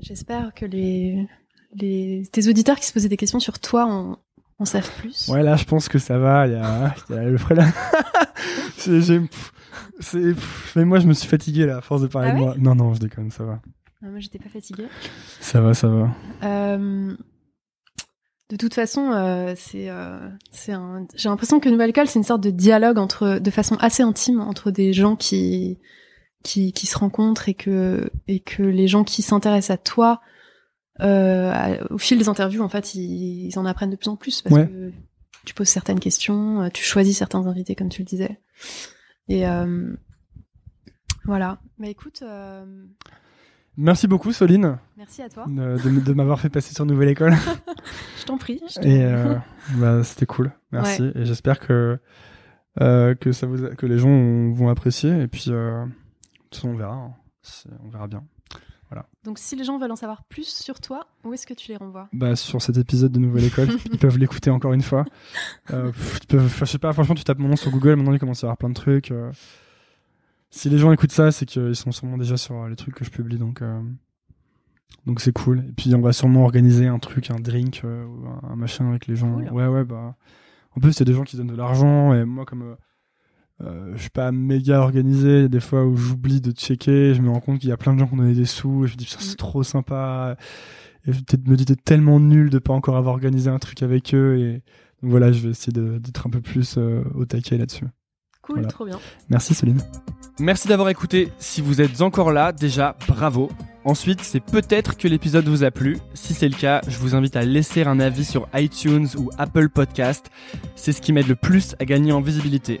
j'espère 0.00 0.54
que 0.54 0.66
les, 0.66 1.26
les, 1.74 2.22
tes 2.30 2.48
auditeurs 2.48 2.76
qui 2.78 2.86
se 2.86 2.92
posaient 2.92 3.08
des 3.08 3.16
questions 3.16 3.40
sur 3.40 3.58
toi 3.58 3.86
en, 3.86 4.18
en 4.58 4.64
savent 4.64 4.90
plus. 4.98 5.28
Ouais, 5.28 5.42
là, 5.42 5.56
je 5.56 5.64
pense 5.64 5.88
que 5.88 5.98
ça 5.98 6.18
va. 6.18 6.46
Il 6.46 6.52
y 6.52 6.56
a, 6.56 6.94
il 7.08 7.14
y 7.14 7.18
a 7.18 7.24
le 7.24 7.38
frère. 7.38 7.66
C'est- 8.76 9.22
Mais 10.76 10.84
moi, 10.84 10.98
je 11.00 11.06
me 11.06 11.12
suis 11.14 11.28
fatigué 11.28 11.66
là, 11.66 11.78
à 11.78 11.80
force 11.80 12.02
de 12.02 12.06
parler 12.06 12.28
Ah 12.30 12.34
de 12.34 12.38
ouais 12.40 12.44
moi. 12.46 12.54
Non, 12.58 12.74
non, 12.74 12.94
je 12.94 13.00
déconne, 13.00 13.30
ça 13.30 13.44
va. 13.44 13.60
Ah, 14.02 14.08
moi 14.10 14.20
j'étais 14.20 14.38
pas 14.38 14.50
fatiguée. 14.50 14.86
Ça 15.40 15.60
va, 15.62 15.72
ça 15.72 15.88
va. 15.88 16.10
Euh, 16.42 17.16
de 18.50 18.56
toute 18.56 18.74
façon, 18.74 19.10
euh, 19.12 19.54
c'est, 19.56 19.88
euh, 19.90 20.18
c'est 20.52 20.72
un. 20.72 21.06
J'ai 21.14 21.28
l'impression 21.28 21.60
que 21.60 21.68
Nouvelle 21.68 21.90
École, 21.90 22.06
c'est 22.08 22.18
une 22.18 22.24
sorte 22.24 22.42
de 22.42 22.50
dialogue 22.50 22.98
entre, 22.98 23.38
de 23.38 23.50
façon 23.50 23.76
assez 23.80 24.02
intime 24.02 24.40
entre 24.40 24.70
des 24.70 24.92
gens 24.92 25.16
qui, 25.16 25.78
qui, 26.42 26.72
qui 26.72 26.86
se 26.86 26.98
rencontrent 26.98 27.48
et 27.48 27.54
que, 27.54 28.10
et 28.28 28.40
que 28.40 28.62
les 28.62 28.86
gens 28.88 29.02
qui 29.04 29.22
s'intéressent 29.22 29.70
à 29.74 29.78
toi, 29.78 30.20
euh, 31.00 31.50
à- 31.52 31.92
au 31.92 31.98
fil 31.98 32.18
des 32.18 32.28
interviews, 32.28 32.62
en 32.62 32.68
fait, 32.68 32.94
ils, 32.94 33.46
ils 33.48 33.58
en 33.58 33.64
apprennent 33.64 33.90
de 33.90 33.96
plus 33.96 34.08
en 34.10 34.16
plus 34.16 34.42
parce 34.42 34.54
Ouais. 34.54 34.66
que 34.68 34.92
tu 35.46 35.54
poses 35.54 35.68
certaines 35.68 36.00
questions, 36.00 36.68
tu 36.72 36.84
choisis 36.84 37.16
certains 37.18 37.46
invités, 37.46 37.74
comme 37.74 37.88
tu 37.88 38.02
le 38.02 38.06
disais. 38.06 38.40
Et 39.28 39.46
euh, 39.48 39.92
voilà. 41.24 41.58
Bah 41.78 41.88
écoute, 41.88 42.20
euh, 42.22 42.64
Merci 43.76 44.06
beaucoup, 44.06 44.32
Soline, 44.32 44.78
merci 44.96 45.22
à 45.22 45.28
toi. 45.28 45.46
de, 45.48 45.76
de- 45.82 46.00
de 46.00 46.12
m'avoir 46.12 46.38
fait 46.40 46.48
passer 46.48 46.72
sur 46.74 46.86
Nouvelle 46.86 47.08
École. 47.08 47.34
Je 48.18 48.24
t'en 48.24 48.38
prie. 48.38 48.60
je 48.72 48.80
Et 48.86 49.02
euh, 49.04 49.34
bah, 49.76 50.04
c'était 50.04 50.26
cool. 50.26 50.52
Merci. 50.70 51.10
Et 51.14 51.24
j'espère 51.24 51.58
que, 51.58 51.98
euh, 52.80 53.14
que, 53.16 53.32
ça 53.32 53.46
vous 53.46 53.64
a- 53.64 53.74
que 53.74 53.86
les 53.86 53.98
gens 53.98 54.08
ont- 54.08 54.52
vont 54.52 54.68
apprécier. 54.68 55.20
Et 55.22 55.26
puis, 55.26 55.46
euh, 55.48 55.84
de 55.84 55.90
toute 56.50 56.54
façon, 56.56 56.68
on 56.68 56.76
verra. 56.76 56.94
hein. 56.94 57.14
On 57.84 57.88
verra 57.90 58.06
bien. 58.06 58.22
Donc 59.24 59.38
si 59.40 59.56
les 59.56 59.64
gens 59.64 59.76
veulent 59.78 59.90
en 59.90 59.96
savoir 59.96 60.22
plus 60.24 60.46
sur 60.46 60.78
toi, 60.80 61.08
où 61.24 61.32
est-ce 61.34 61.46
que 61.48 61.54
tu 61.54 61.68
les 61.72 61.76
renvoies? 61.76 62.08
Bah, 62.12 62.36
sur 62.36 62.62
cet 62.62 62.76
épisode 62.76 63.10
de 63.10 63.18
Nouvelle 63.18 63.44
École, 63.46 63.68
ils 63.92 63.98
peuvent 63.98 64.18
l'écouter 64.18 64.50
encore 64.50 64.72
une 64.72 64.82
fois. 64.82 65.04
Euh, 65.72 65.86
pff, 65.90 66.20
ils 66.22 66.26
peuvent- 66.28 66.56
je 66.60 66.64
sais 66.64 66.78
pas, 66.78 66.92
franchement, 66.92 67.16
tu 67.16 67.24
tapes 67.24 67.40
mon 67.40 67.48
nom 67.48 67.56
sur 67.56 67.72
Google, 67.72 67.96
maintenant 67.96 68.12
il 68.12 68.20
commence 68.20 68.44
à 68.44 68.46
y 68.46 68.46
avoir 68.46 68.56
plein 68.58 68.68
de 68.68 68.74
trucs. 68.74 69.10
Si 70.56 70.70
les 70.70 70.78
gens 70.78 70.92
écoutent 70.92 71.10
ça, 71.10 71.32
c'est 71.32 71.46
qu'ils 71.46 71.74
sont 71.74 71.90
sûrement 71.90 72.16
déjà 72.16 72.36
sur 72.36 72.54
euh, 72.54 72.68
les 72.68 72.76
trucs 72.76 72.94
que 72.94 73.04
je 73.04 73.10
publie, 73.10 73.38
donc 73.38 73.60
euh, 73.60 73.80
donc 75.04 75.20
c'est 75.20 75.32
cool. 75.32 75.64
Et 75.68 75.72
puis 75.72 75.92
on 75.96 76.00
va 76.00 76.12
sûrement 76.12 76.44
organiser 76.44 76.86
un 76.86 77.00
truc, 77.00 77.30
un 77.32 77.40
drink, 77.40 77.82
euh, 77.84 78.04
ou 78.06 78.26
un, 78.46 78.54
machin 78.54 78.88
avec 78.88 79.08
les 79.08 79.16
gens. 79.16 79.32
Cool. 79.34 79.50
Ouais, 79.50 79.66
ouais, 79.66 79.84
bah. 79.84 80.14
En 80.76 80.80
plus, 80.80 80.92
c'est 80.92 81.04
des 81.04 81.12
gens 81.12 81.24
qui 81.24 81.36
donnent 81.36 81.48
de 81.48 81.56
l'argent, 81.56 82.14
et 82.14 82.24
moi, 82.24 82.44
comme 82.44 82.62
euh, 82.62 82.74
euh, 83.62 83.92
je 83.96 84.00
suis 84.02 84.10
pas 84.10 84.30
méga 84.30 84.80
organisé, 84.80 85.28
il 85.38 85.42
y 85.42 85.44
a 85.44 85.48
des 85.48 85.60
fois 85.60 85.84
où 85.84 85.96
j'oublie 85.96 86.40
de 86.40 86.52
checker, 86.52 87.14
je 87.14 87.20
me 87.22 87.30
rends 87.30 87.40
compte 87.40 87.58
qu'il 87.58 87.68
y 87.68 87.72
a 87.72 87.76
plein 87.76 87.92
de 87.92 87.98
gens 87.98 88.06
qui 88.06 88.14
ont 88.14 88.18
donné 88.18 88.34
des 88.34 88.44
sous, 88.44 88.84
et 88.84 88.88
je 88.88 88.92
me 88.92 88.96
dis, 88.98 89.06
putain, 89.06 89.18
c'est 89.20 89.32
Mm. 89.32 89.36
trop 89.36 89.62
sympa. 89.64 90.36
Et 91.06 91.12
je 91.12 91.18
me 91.46 91.56
dis, 91.56 91.64
t'es 91.64 91.76
tellement 91.76 92.20
nul 92.20 92.48
de 92.50 92.58
pas 92.60 92.72
encore 92.72 92.96
avoir 92.96 93.14
organisé 93.14 93.50
un 93.50 93.58
truc 93.58 93.82
avec 93.82 94.14
eux, 94.14 94.38
et 94.38 94.52
donc 95.02 95.10
voilà, 95.10 95.32
je 95.32 95.40
vais 95.40 95.50
essayer 95.50 95.72
d'être 95.72 96.26
un 96.26 96.30
peu 96.30 96.40
plus 96.40 96.78
au 96.78 97.24
taquet 97.24 97.58
là-dessus. 97.58 97.86
Cool, 98.46 98.56
Voilà. 98.56 98.68
trop 98.68 98.84
bien. 98.84 98.98
Merci 99.30 99.54
Céline. 99.54 99.80
Merci 100.40 100.68
d'avoir 100.68 100.88
écouté. 100.88 101.30
Si 101.38 101.60
vous 101.60 101.80
êtes 101.80 102.00
encore 102.02 102.32
là, 102.32 102.52
déjà, 102.52 102.96
bravo. 103.08 103.50
Ensuite, 103.84 104.20
c'est 104.22 104.40
peut-être 104.40 104.96
que 104.96 105.06
l'épisode 105.08 105.46
vous 105.46 105.62
a 105.62 105.70
plu. 105.70 105.98
Si 106.14 106.34
c'est 106.34 106.48
le 106.48 106.56
cas, 106.56 106.80
je 106.88 106.98
vous 106.98 107.14
invite 107.14 107.36
à 107.36 107.42
laisser 107.42 107.82
un 107.84 108.00
avis 108.00 108.24
sur 108.24 108.48
iTunes 108.54 109.06
ou 109.18 109.30
Apple 109.38 109.68
Podcast. 109.68 110.30
C'est 110.74 110.92
ce 110.92 111.00
qui 111.02 111.12
m'aide 111.12 111.28
le 111.28 111.36
plus 111.36 111.74
à 111.78 111.84
gagner 111.84 112.12
en 112.12 112.20
visibilité. 112.20 112.80